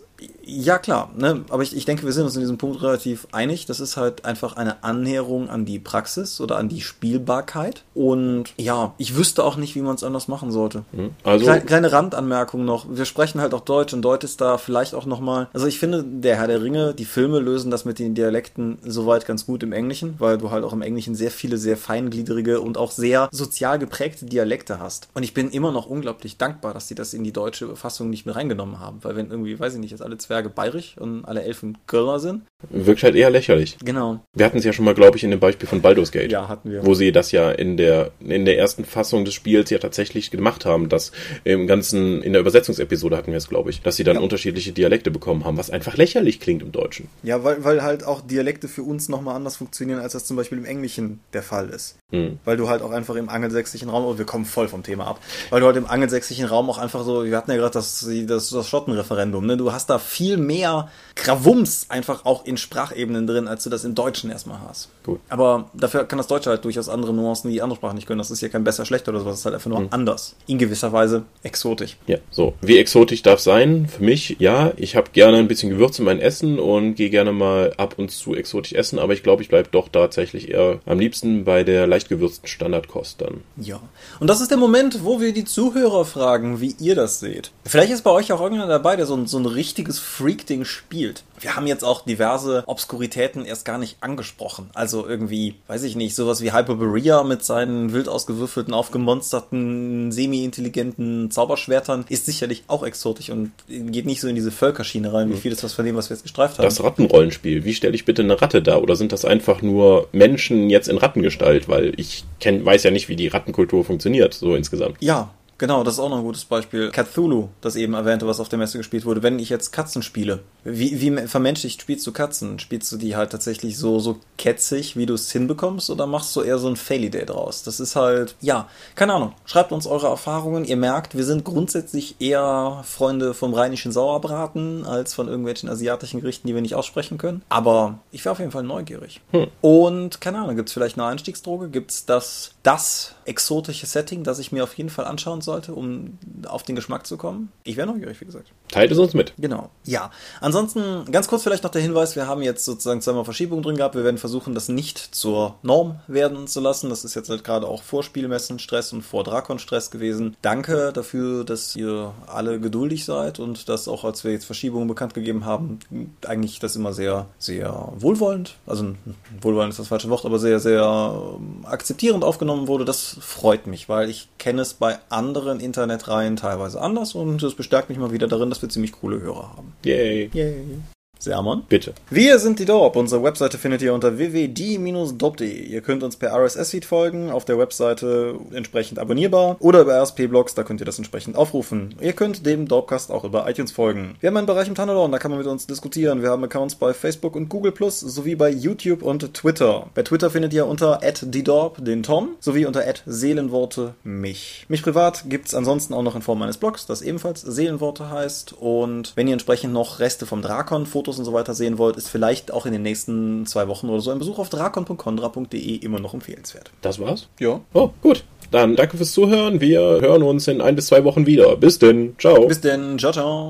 ja, 0.51 0.77
klar, 0.77 1.11
ne? 1.15 1.45
aber 1.49 1.63
ich, 1.63 1.75
ich 1.75 1.85
denke, 1.85 2.05
wir 2.05 2.11
sind 2.11 2.25
uns 2.25 2.35
in 2.35 2.41
diesem 2.41 2.57
Punkt 2.57 2.81
relativ 2.81 3.27
einig. 3.31 3.65
Das 3.65 3.79
ist 3.79 3.97
halt 3.97 4.25
einfach 4.25 4.57
eine 4.57 4.83
Annäherung 4.83 5.49
an 5.49 5.65
die 5.65 5.79
Praxis 5.79 6.41
oder 6.41 6.57
an 6.57 6.67
die 6.67 6.81
Spielbarkeit. 6.81 7.83
Und 7.93 8.45
ja, 8.57 8.93
ich 8.97 9.15
wüsste 9.15 9.43
auch 9.43 9.55
nicht, 9.55 9.75
wie 9.75 9.81
man 9.81 9.95
es 9.95 10.03
anders 10.03 10.27
machen 10.27 10.51
sollte. 10.51 10.83
Mhm. 10.91 11.11
Also, 11.23 11.45
Kleine, 11.45 11.65
kleine 11.65 11.91
Randanmerkung 11.91 12.65
noch. 12.65 12.85
Wir 12.89 13.05
sprechen 13.05 13.39
halt 13.39 13.53
auch 13.53 13.61
Deutsch 13.61 13.93
und 13.93 14.01
Deutsch 14.01 14.25
ist 14.25 14.41
da 14.41 14.57
vielleicht 14.57 14.93
auch 14.93 15.05
nochmal. 15.05 15.47
Also 15.53 15.67
ich 15.67 15.79
finde, 15.79 16.03
der 16.03 16.35
Herr 16.35 16.47
der 16.47 16.61
Ringe, 16.61 16.93
die 16.93 17.05
Filme 17.05 17.39
lösen 17.39 17.71
das 17.71 17.85
mit 17.85 17.99
den 17.99 18.13
Dialekten 18.13 18.77
soweit 18.83 19.25
ganz 19.25 19.45
gut 19.45 19.63
im 19.63 19.71
Englischen, 19.71 20.15
weil 20.19 20.37
du 20.37 20.51
halt 20.51 20.63
auch 20.63 20.73
im 20.73 20.81
Englischen 20.81 21.15
sehr 21.15 21.31
viele, 21.31 21.57
sehr 21.57 21.77
feingliedrige 21.77 22.59
und 22.59 22.77
auch 22.77 22.91
sehr 22.91 23.29
sozial 23.31 23.79
geprägte 23.79 24.25
Dialekte 24.25 24.79
hast. 24.79 25.07
Und 25.13 25.23
ich 25.23 25.33
bin 25.33 25.49
immer 25.49 25.71
noch 25.71 25.85
unglaublich 25.85 26.37
dankbar, 26.37 26.73
dass 26.73 26.87
sie 26.87 26.95
das 26.95 27.13
in 27.13 27.23
die 27.23 27.31
deutsche 27.31 27.75
Fassung 27.75 28.09
nicht 28.09 28.25
mit 28.25 28.35
reingenommen 28.35 28.79
haben. 28.79 28.99
Weil 29.01 29.15
wenn 29.15 29.29
irgendwie, 29.29 29.59
weiß 29.59 29.73
ich 29.73 29.79
nicht, 29.79 29.91
jetzt 29.91 30.01
alle 30.01 30.17
Zwerge 30.17 30.40
bayerisch 30.49 30.97
und 30.97 31.25
alle 31.25 31.43
Elfen 31.43 31.77
Kölner 31.87 32.19
sind. 32.19 32.43
wirkt 32.69 33.03
halt 33.03 33.15
eher 33.15 33.29
lächerlich. 33.29 33.77
Genau. 33.83 34.19
Wir 34.35 34.45
hatten 34.45 34.57
es 34.57 34.63
ja 34.63 34.73
schon 34.73 34.85
mal, 34.85 34.93
glaube 34.93 35.17
ich, 35.17 35.23
in 35.23 35.31
dem 35.31 35.39
Beispiel 35.39 35.67
von 35.67 35.81
Baldur's 35.81 36.11
Gate. 36.11 36.31
Ja, 36.31 36.47
hatten 36.47 36.71
wir. 36.71 36.85
Wo 36.85 36.93
sie 36.93 37.11
das 37.11 37.31
ja 37.31 37.51
in 37.51 37.77
der, 37.77 38.11
in 38.19 38.45
der 38.45 38.57
ersten 38.57 38.85
Fassung 38.85 39.25
des 39.25 39.33
Spiels 39.33 39.69
ja 39.69 39.79
tatsächlich 39.79 40.31
gemacht 40.31 40.65
haben, 40.65 40.89
dass 40.89 41.11
im 41.43 41.67
ganzen, 41.67 42.21
in 42.21 42.33
der 42.33 42.41
Übersetzungsepisode 42.41 43.17
hatten 43.17 43.31
wir 43.31 43.37
es, 43.37 43.49
glaube 43.49 43.69
ich, 43.69 43.81
dass 43.81 43.95
sie 43.95 44.03
dann 44.03 44.15
Ja. 44.17 44.21
unterschiedliche 44.21 44.71
Dialekte 44.71 45.11
bekommen 45.11 45.45
haben, 45.45 45.57
was 45.57 45.69
einfach 45.69 45.97
lächerlich 45.97 46.39
klingt 46.39 46.61
im 46.61 46.71
Deutschen. 46.71 47.07
Ja, 47.23 47.43
weil, 47.43 47.63
weil 47.63 47.81
halt 47.83 48.03
auch 48.03 48.21
Dialekte 48.21 48.67
für 48.67 48.83
uns 48.83 49.09
nochmal 49.09 49.35
anders 49.35 49.55
funktionieren, 49.57 49.99
als 49.99 50.13
das 50.13 50.25
zum 50.25 50.37
Beispiel 50.37 50.57
im 50.57 50.65
Englischen 50.65 51.19
der 51.33 51.43
Fall 51.43 51.69
ist. 51.69 51.97
Hm. 52.11 52.39
Weil 52.45 52.57
du 52.57 52.67
halt 52.69 52.81
auch 52.81 52.91
einfach 52.91 53.15
im 53.15 53.29
angelsächsischen 53.29 53.89
Raum, 53.89 54.05
oh, 54.05 54.17
wir 54.17 54.25
kommen 54.25 54.45
voll 54.45 54.67
vom 54.67 54.83
Thema 54.83 55.07
ab, 55.07 55.19
weil 55.49 55.61
du 55.61 55.65
halt 55.65 55.77
im 55.77 55.87
angelsächsischen 55.87 56.45
Raum 56.45 56.69
auch 56.69 56.77
einfach 56.77 57.03
so, 57.05 57.25
wir 57.25 57.35
hatten 57.37 57.51
ja 57.51 57.57
gerade 57.57 57.73
das, 57.73 58.07
das, 58.27 58.49
das 58.49 58.67
Schottenreferendum, 58.67 59.45
ne? 59.45 59.57
Du 59.57 59.71
hast 59.71 59.89
da 59.89 59.97
viel 59.99 60.30
mehr 60.37 60.89
Krawums 61.15 61.87
einfach 61.89 62.25
auch 62.25 62.45
in 62.45 62.57
Sprachebenen 62.57 63.27
drin, 63.27 63.47
als 63.47 63.63
du 63.63 63.69
das 63.69 63.83
im 63.83 63.95
Deutschen 63.95 64.31
erstmal 64.31 64.59
hast. 64.67 64.89
Gut. 65.03 65.19
Aber 65.29 65.69
dafür 65.73 66.05
kann 66.05 66.17
das 66.17 66.27
Deutsche 66.27 66.49
halt 66.49 66.63
durchaus 66.65 66.89
andere 66.89 67.13
Nuancen, 67.13 67.51
die 67.51 67.61
andere 67.61 67.77
Sprachen 67.77 67.95
nicht 67.95 68.07
können. 68.07 68.19
Das 68.19 68.31
ist 68.31 68.41
ja 68.41 68.49
kein 68.49 68.63
besser, 68.63 68.85
schlechter 68.85 69.11
oder 69.11 69.19
sowas, 69.19 69.33
das 69.33 69.39
ist 69.39 69.45
halt 69.45 69.55
einfach 69.55 69.69
nur 69.69 69.87
anders. 69.91 70.35
In 70.47 70.57
gewisser 70.57 70.91
Weise 70.93 71.23
exotisch. 71.43 71.97
Ja, 72.07 72.17
so. 72.29 72.53
Wie 72.61 72.77
exotisch 72.77 73.21
darf 73.23 73.39
sein? 73.39 73.87
Für 73.87 74.03
mich, 74.03 74.37
ja. 74.39 74.73
Ich 74.77 74.95
habe 74.95 75.11
gerne 75.11 75.37
ein 75.37 75.47
bisschen 75.47 75.69
Gewürz 75.69 75.99
in 75.99 76.05
mein 76.05 76.19
Essen 76.19 76.59
und 76.59 76.95
gehe 76.95 77.09
gerne 77.09 77.31
mal 77.31 77.73
ab 77.77 77.95
und 77.97 78.11
zu 78.11 78.35
exotisch 78.35 78.73
essen, 78.73 78.99
aber 78.99 79.13
ich 79.13 79.23
glaube, 79.23 79.41
ich 79.41 79.49
bleibe 79.49 79.69
doch 79.71 79.89
tatsächlich 79.89 80.49
eher 80.49 80.79
am 80.85 80.99
liebsten 80.99 81.43
bei 81.43 81.63
der 81.63 81.87
leicht 81.87 82.09
gewürzten 82.09 82.47
Standardkost 82.47 83.21
dann. 83.21 83.41
Ja. 83.57 83.79
Und 84.19 84.27
das 84.27 84.41
ist 84.41 84.51
der 84.51 84.57
Moment, 84.57 85.03
wo 85.03 85.19
wir 85.19 85.33
die 85.33 85.45
Zuhörer 85.45 86.05
fragen, 86.05 86.61
wie 86.61 86.75
ihr 86.79 86.95
das 86.95 87.19
seht. 87.19 87.51
Vielleicht 87.65 87.91
ist 87.91 88.03
bei 88.03 88.11
euch 88.11 88.31
auch 88.31 88.39
irgendjemand 88.39 88.71
dabei, 88.71 88.95
der 88.95 89.05
so 89.05 89.15
ein, 89.15 89.27
so 89.27 89.37
ein 89.37 89.45
richtiges 89.45 89.99
Freak-Ding 90.11 90.65
spielt. 90.65 91.23
Wir 91.39 91.55
haben 91.55 91.65
jetzt 91.65 91.83
auch 91.83 92.03
diverse 92.03 92.63
Obskuritäten 92.67 93.45
erst 93.45 93.65
gar 93.65 93.77
nicht 93.77 93.97
angesprochen. 94.01 94.69
Also 94.73 95.07
irgendwie, 95.07 95.55
weiß 95.67 95.83
ich 95.83 95.95
nicht, 95.95 96.15
sowas 96.15 96.41
wie 96.41 96.51
Hyperborea 96.51 97.23
mit 97.23 97.43
seinen 97.43 97.93
wild 97.93 98.09
ausgewürfelten, 98.09 98.73
aufgemonsterten, 98.73 100.11
semi-intelligenten 100.11 101.31
Zauberschwertern 101.31 102.05
ist 102.09 102.25
sicherlich 102.25 102.63
auch 102.67 102.83
exotisch 102.83 103.29
und 103.29 103.51
geht 103.67 104.05
nicht 104.05 104.21
so 104.21 104.27
in 104.27 104.35
diese 104.35 104.51
Völkerschiene 104.51 105.13
rein, 105.13 105.31
wie 105.31 105.37
vieles 105.37 105.63
was 105.63 105.73
von 105.73 105.85
dem, 105.85 105.95
was 105.95 106.09
wir 106.09 106.15
jetzt 106.15 106.23
gestreift 106.23 106.59
haben. 106.59 106.65
Das 106.65 106.83
Rattenrollenspiel, 106.83 107.63
wie 107.63 107.73
stelle 107.73 107.95
ich 107.95 108.05
bitte 108.05 108.21
eine 108.21 108.39
Ratte 108.39 108.61
dar? 108.61 108.83
Oder 108.83 108.95
sind 108.95 109.13
das 109.13 109.25
einfach 109.25 109.61
nur 109.61 110.09
Menschen 110.11 110.69
jetzt 110.69 110.89
in 110.89 110.97
Rattengestalt? 110.97 111.69
Weil 111.69 111.93
ich 111.97 112.25
kenn, 112.39 112.63
weiß 112.65 112.83
ja 112.83 112.91
nicht, 112.91 113.09
wie 113.09 113.15
die 113.15 113.29
Rattenkultur 113.29 113.85
funktioniert, 113.85 114.33
so 114.33 114.55
insgesamt. 114.55 114.97
Ja, 114.99 115.33
genau, 115.61 115.83
das 115.83 115.93
ist 115.93 115.99
auch 115.99 116.09
noch 116.09 116.17
ein 116.17 116.23
gutes 116.23 116.43
Beispiel. 116.43 116.91
Cthulhu, 116.91 117.49
das 117.61 117.75
eben 117.75 117.93
erwähnte, 117.93 118.27
was 118.27 118.39
auf 118.39 118.49
der 118.49 118.57
Messe 118.57 118.79
gespielt 118.79 119.05
wurde. 119.05 119.21
Wenn 119.23 119.37
ich 119.37 119.49
jetzt 119.49 119.71
Katzen 119.71 120.01
spiele, 120.01 120.39
wie, 120.63 120.99
wie 120.99 121.27
vermenschlicht 121.27 121.81
spielst 121.81 122.05
du 122.05 122.11
Katzen? 122.11 122.59
Spielst 122.59 122.91
du 122.91 122.97
die 122.97 123.15
halt 123.15 123.31
tatsächlich 123.31 123.77
so, 123.77 123.99
so 123.99 124.19
ketzig, 124.37 124.97
wie 124.97 125.05
du 125.05 125.13
es 125.13 125.31
hinbekommst, 125.31 125.91
oder 125.91 126.07
machst 126.07 126.35
du 126.35 126.41
eher 126.41 126.57
so 126.57 126.67
ein 126.67 126.75
Faily-Day 126.75 127.25
draus? 127.25 127.61
Das 127.61 127.79
ist 127.79 127.95
halt, 127.95 128.35
ja, 128.41 128.67
keine 128.95 129.13
Ahnung. 129.13 129.33
Schreibt 129.45 129.71
uns 129.71 129.85
eure 129.85 130.07
Erfahrungen. 130.07 130.65
Ihr 130.65 130.77
merkt, 130.77 131.15
wir 131.15 131.25
sind 131.25 131.45
grundsätzlich 131.45 132.15
eher 132.19 132.81
Freunde 132.83 133.35
vom 133.35 133.53
rheinischen 133.53 133.91
Sauerbraten 133.91 134.83
als 134.83 135.13
von 135.13 135.27
irgendwelchen 135.27 135.69
asiatischen 135.69 136.21
Gerichten, 136.21 136.47
die 136.47 136.55
wir 136.55 136.61
nicht 136.61 136.75
aussprechen 136.75 137.19
können. 137.19 137.43
Aber 137.49 137.99
ich 138.11 138.25
wäre 138.25 138.33
auf 138.33 138.39
jeden 138.39 138.51
Fall 138.51 138.63
neugierig. 138.63 139.21
Und 139.61 140.21
keine 140.21 140.39
Ahnung, 140.39 140.55
gibt 140.55 140.69
es 140.69 140.73
vielleicht 140.73 140.97
eine 140.97 141.05
Einstiegsdroge? 141.05 141.69
Gibt 141.69 141.91
es 141.91 142.05
das, 142.07 142.55
das 142.63 143.13
exotische 143.25 143.85
Setting, 143.85 144.23
das 144.23 144.39
ich 144.39 144.51
mir 144.51 144.63
auf 144.63 144.77
jeden 144.77 144.89
Fall 144.89 145.05
anschauen 145.05 145.41
sollte, 145.41 145.73
um 145.73 146.17
auf 146.47 146.63
den 146.63 146.75
Geschmack 146.75 147.05
zu 147.07 147.17
kommen? 147.17 147.51
Ich 147.63 147.77
wäre 147.77 147.87
neugierig, 147.87 148.19
wie 148.21 148.25
gesagt. 148.25 148.51
Teilt 148.69 148.91
es 148.91 148.97
uns 148.97 149.13
mit. 149.13 149.33
Genau. 149.37 149.69
Ja. 149.85 150.11
Ansonsten 150.39 151.11
ganz 151.11 151.27
kurz 151.27 151.43
vielleicht 151.43 151.63
noch 151.63 151.71
der 151.71 151.81
Hinweis, 151.81 152.15
wir 152.15 152.27
haben 152.27 152.41
jetzt 152.41 152.65
sozusagen 152.65 153.01
zweimal 153.01 153.25
Verschiebungen 153.25 153.63
drin 153.63 153.77
gehabt. 153.77 153.95
Wir 153.95 154.03
werden 154.03 154.17
versuchen, 154.17 154.53
das 154.53 154.69
nicht 154.69 154.97
zur 155.15 155.55
Norm 155.61 155.99
werden 156.07 156.47
zu 156.47 156.59
lassen. 156.59 156.89
Das 156.89 157.03
ist 157.03 157.15
jetzt 157.15 157.29
halt 157.29 157.43
gerade 157.43 157.67
auch 157.67 157.83
vor 157.83 158.03
Spielmessen-Stress 158.03 158.93
und 158.93 159.01
vor 159.01 159.23
Drakon-Stress 159.23 159.91
gewesen. 159.91 160.35
Danke 160.41 160.91
dafür, 160.93 161.43
dass 161.43 161.75
ihr 161.75 162.13
alle 162.27 162.59
geduldig 162.59 163.05
seid 163.05 163.39
und 163.39 163.69
dass 163.69 163.87
auch, 163.87 164.03
als 164.03 164.23
wir 164.23 164.31
jetzt 164.31 164.45
Verschiebungen 164.45 164.87
bekannt 164.87 165.13
gegeben 165.13 165.45
haben, 165.45 165.79
eigentlich 166.25 166.59
das 166.59 166.75
immer 166.75 166.93
sehr, 166.93 167.27
sehr 167.37 167.91
wohlwollend, 167.95 168.55
also 168.65 168.95
wohlwollend 169.41 169.71
ist 169.71 169.79
das 169.79 169.87
falsche 169.87 170.09
Wort, 170.09 170.25
aber 170.25 170.39
sehr, 170.39 170.59
sehr 170.59 171.37
ähm, 171.37 171.65
akzeptierend 171.65 172.23
aufgenommen 172.23 172.67
wurde. 172.67 172.85
Das 172.85 173.17
freut 173.21 173.67
mich, 173.67 173.87
weil 173.87 174.09
ich 174.09 174.27
kenne 174.37 174.61
es 174.61 174.73
bei 174.73 174.97
anderen 175.09 175.59
Internetreihen 175.59 176.35
teilweise 176.35 176.81
anders 176.81 177.15
und 177.15 177.41
es 177.43 177.55
bestärkt 177.55 177.89
mich 177.89 177.97
mal 177.97 178.11
wieder 178.11 178.27
darin, 178.27 178.49
dass 178.49 178.61
wir 178.61 178.69
ziemlich 178.69 178.91
coole 178.93 179.21
Hörer 179.21 179.55
haben. 179.55 179.73
Yay. 179.85 180.29
Yay. 180.33 180.79
Sermon. 181.21 181.63
Bitte. 181.69 181.93
Wir 182.09 182.39
sind 182.39 182.59
die 182.59 182.65
Dorp. 182.65 182.95
Unsere 182.95 183.23
Webseite 183.23 183.57
findet 183.57 183.81
ihr 183.81 183.93
unter 183.93 184.17
www.die-dorp.de. 184.17 185.65
Ihr 185.65 185.81
könnt 185.81 186.03
uns 186.03 186.15
per 186.17 186.33
RSS-Feed 186.33 186.85
folgen, 186.85 187.29
auf 187.31 187.45
der 187.45 187.57
Webseite 187.57 188.35
entsprechend 188.53 188.99
abonnierbar 188.99 189.57
oder 189.59 189.81
über 189.81 190.01
RSP-Blogs, 190.01 190.55
da 190.55 190.63
könnt 190.63 190.81
ihr 190.81 190.85
das 190.85 190.97
entsprechend 190.97 191.35
aufrufen. 191.35 191.95
Ihr 192.01 192.13
könnt 192.13 192.45
dem 192.45 192.67
Dorpcast 192.67 193.11
auch 193.11 193.23
über 193.23 193.49
iTunes 193.49 193.71
folgen. 193.71 194.15
Wir 194.19 194.27
haben 194.27 194.37
einen 194.37 194.47
Bereich 194.47 194.67
im 194.67 194.75
Thunderdorn, 194.75 195.11
da 195.11 195.19
kann 195.19 195.31
man 195.31 195.39
mit 195.39 195.47
uns 195.47 195.67
diskutieren. 195.67 196.21
Wir 196.21 196.29
haben 196.29 196.43
Accounts 196.43 196.75
bei 196.75 196.93
Facebook 196.93 197.35
und 197.35 197.49
Google 197.49 197.71
Plus 197.71 197.99
sowie 197.99 198.35
bei 198.35 198.49
YouTube 198.49 199.03
und 199.03 199.33
Twitter. 199.33 199.87
Bei 199.93 200.03
Twitter 200.03 200.29
findet 200.29 200.53
ihr 200.53 200.65
unter 200.65 200.99
@die_dorp 201.01 201.83
den 201.83 202.03
Tom 202.03 202.29
sowie 202.39 202.65
unter 202.65 202.83
@seelenworte 203.05 203.93
mich. 204.03 204.65
Mich 204.67 204.83
privat 204.83 205.25
gibt's 205.27 205.53
ansonsten 205.53 205.93
auch 205.93 206.03
noch 206.03 206.15
in 206.15 206.21
Form 206.21 206.39
meines 206.39 206.57
Blogs, 206.57 206.85
das 206.85 207.01
ebenfalls 207.01 207.41
Seelenworte 207.41 208.09
heißt. 208.09 208.53
Und 208.53 209.13
wenn 209.15 209.27
ihr 209.27 209.33
entsprechend 209.33 209.73
noch 209.73 209.99
Reste 209.99 210.25
vom 210.25 210.41
Drakon, 210.41 210.85
Fotos 210.85 211.10
und 211.19 211.25
so 211.25 211.33
weiter 211.33 211.53
sehen 211.53 211.77
wollt, 211.77 211.95
ist 211.95 212.09
vielleicht 212.09 212.51
auch 212.51 212.65
in 212.65 212.73
den 212.73 212.81
nächsten 212.81 213.45
zwei 213.45 213.67
Wochen 213.67 213.89
oder 213.89 214.01
so 214.01 214.11
ein 214.11 214.19
Besuch 214.19 214.39
auf 214.39 214.49
drakon.condra.de 214.49 215.75
immer 215.75 215.99
noch 215.99 216.13
empfehlenswert. 216.13 216.71
Das 216.81 216.99
war's? 216.99 217.27
Ja. 217.39 217.61
Oh, 217.73 217.89
gut. 218.01 218.23
Dann 218.51 218.75
danke 218.75 218.97
fürs 218.97 219.13
Zuhören. 219.13 219.61
Wir 219.61 219.79
hören 219.79 220.23
uns 220.23 220.47
in 220.47 220.59
ein 220.61 220.75
bis 220.75 220.87
zwei 220.87 221.03
Wochen 221.05 221.25
wieder. 221.25 221.55
Bis 221.55 221.79
denn. 221.79 222.15
Ciao. 222.19 222.47
Bis 222.47 222.59
denn. 222.59 222.99
Ciao, 222.99 223.13
ciao. 223.13 223.49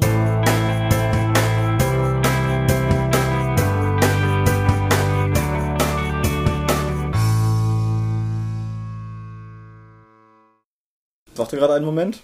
Warte 11.36 11.58
gerade 11.58 11.74
einen 11.74 11.86
Moment. 11.86 12.22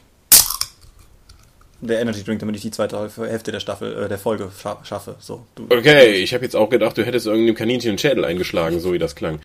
Der 1.81 1.99
Energy 1.99 2.23
Drink, 2.23 2.39
damit 2.39 2.55
ich 2.55 2.61
die 2.63 2.71
zweite 2.71 3.09
Hälfte 3.17 3.51
der 3.51 3.59
Staffel, 3.59 4.05
äh, 4.05 4.07
der 4.07 4.17
Folge 4.17 4.49
scha 4.57 4.79
schaffe. 4.83 5.15
So. 5.19 5.45
Okay, 5.69 6.15
ich 6.15 6.33
habe 6.33 6.43
jetzt 6.43 6.55
auch 6.55 6.69
gedacht, 6.69 6.97
du 6.97 7.05
hättest 7.05 7.27
irgendeinem 7.27 7.55
Kaninchen 7.55 7.91
den 7.91 7.97
Schädel 7.97 8.25
eingeschlagen, 8.25 8.79
so 8.79 8.93
wie 8.93 8.99
das 8.99 9.15
klang. 9.15 9.39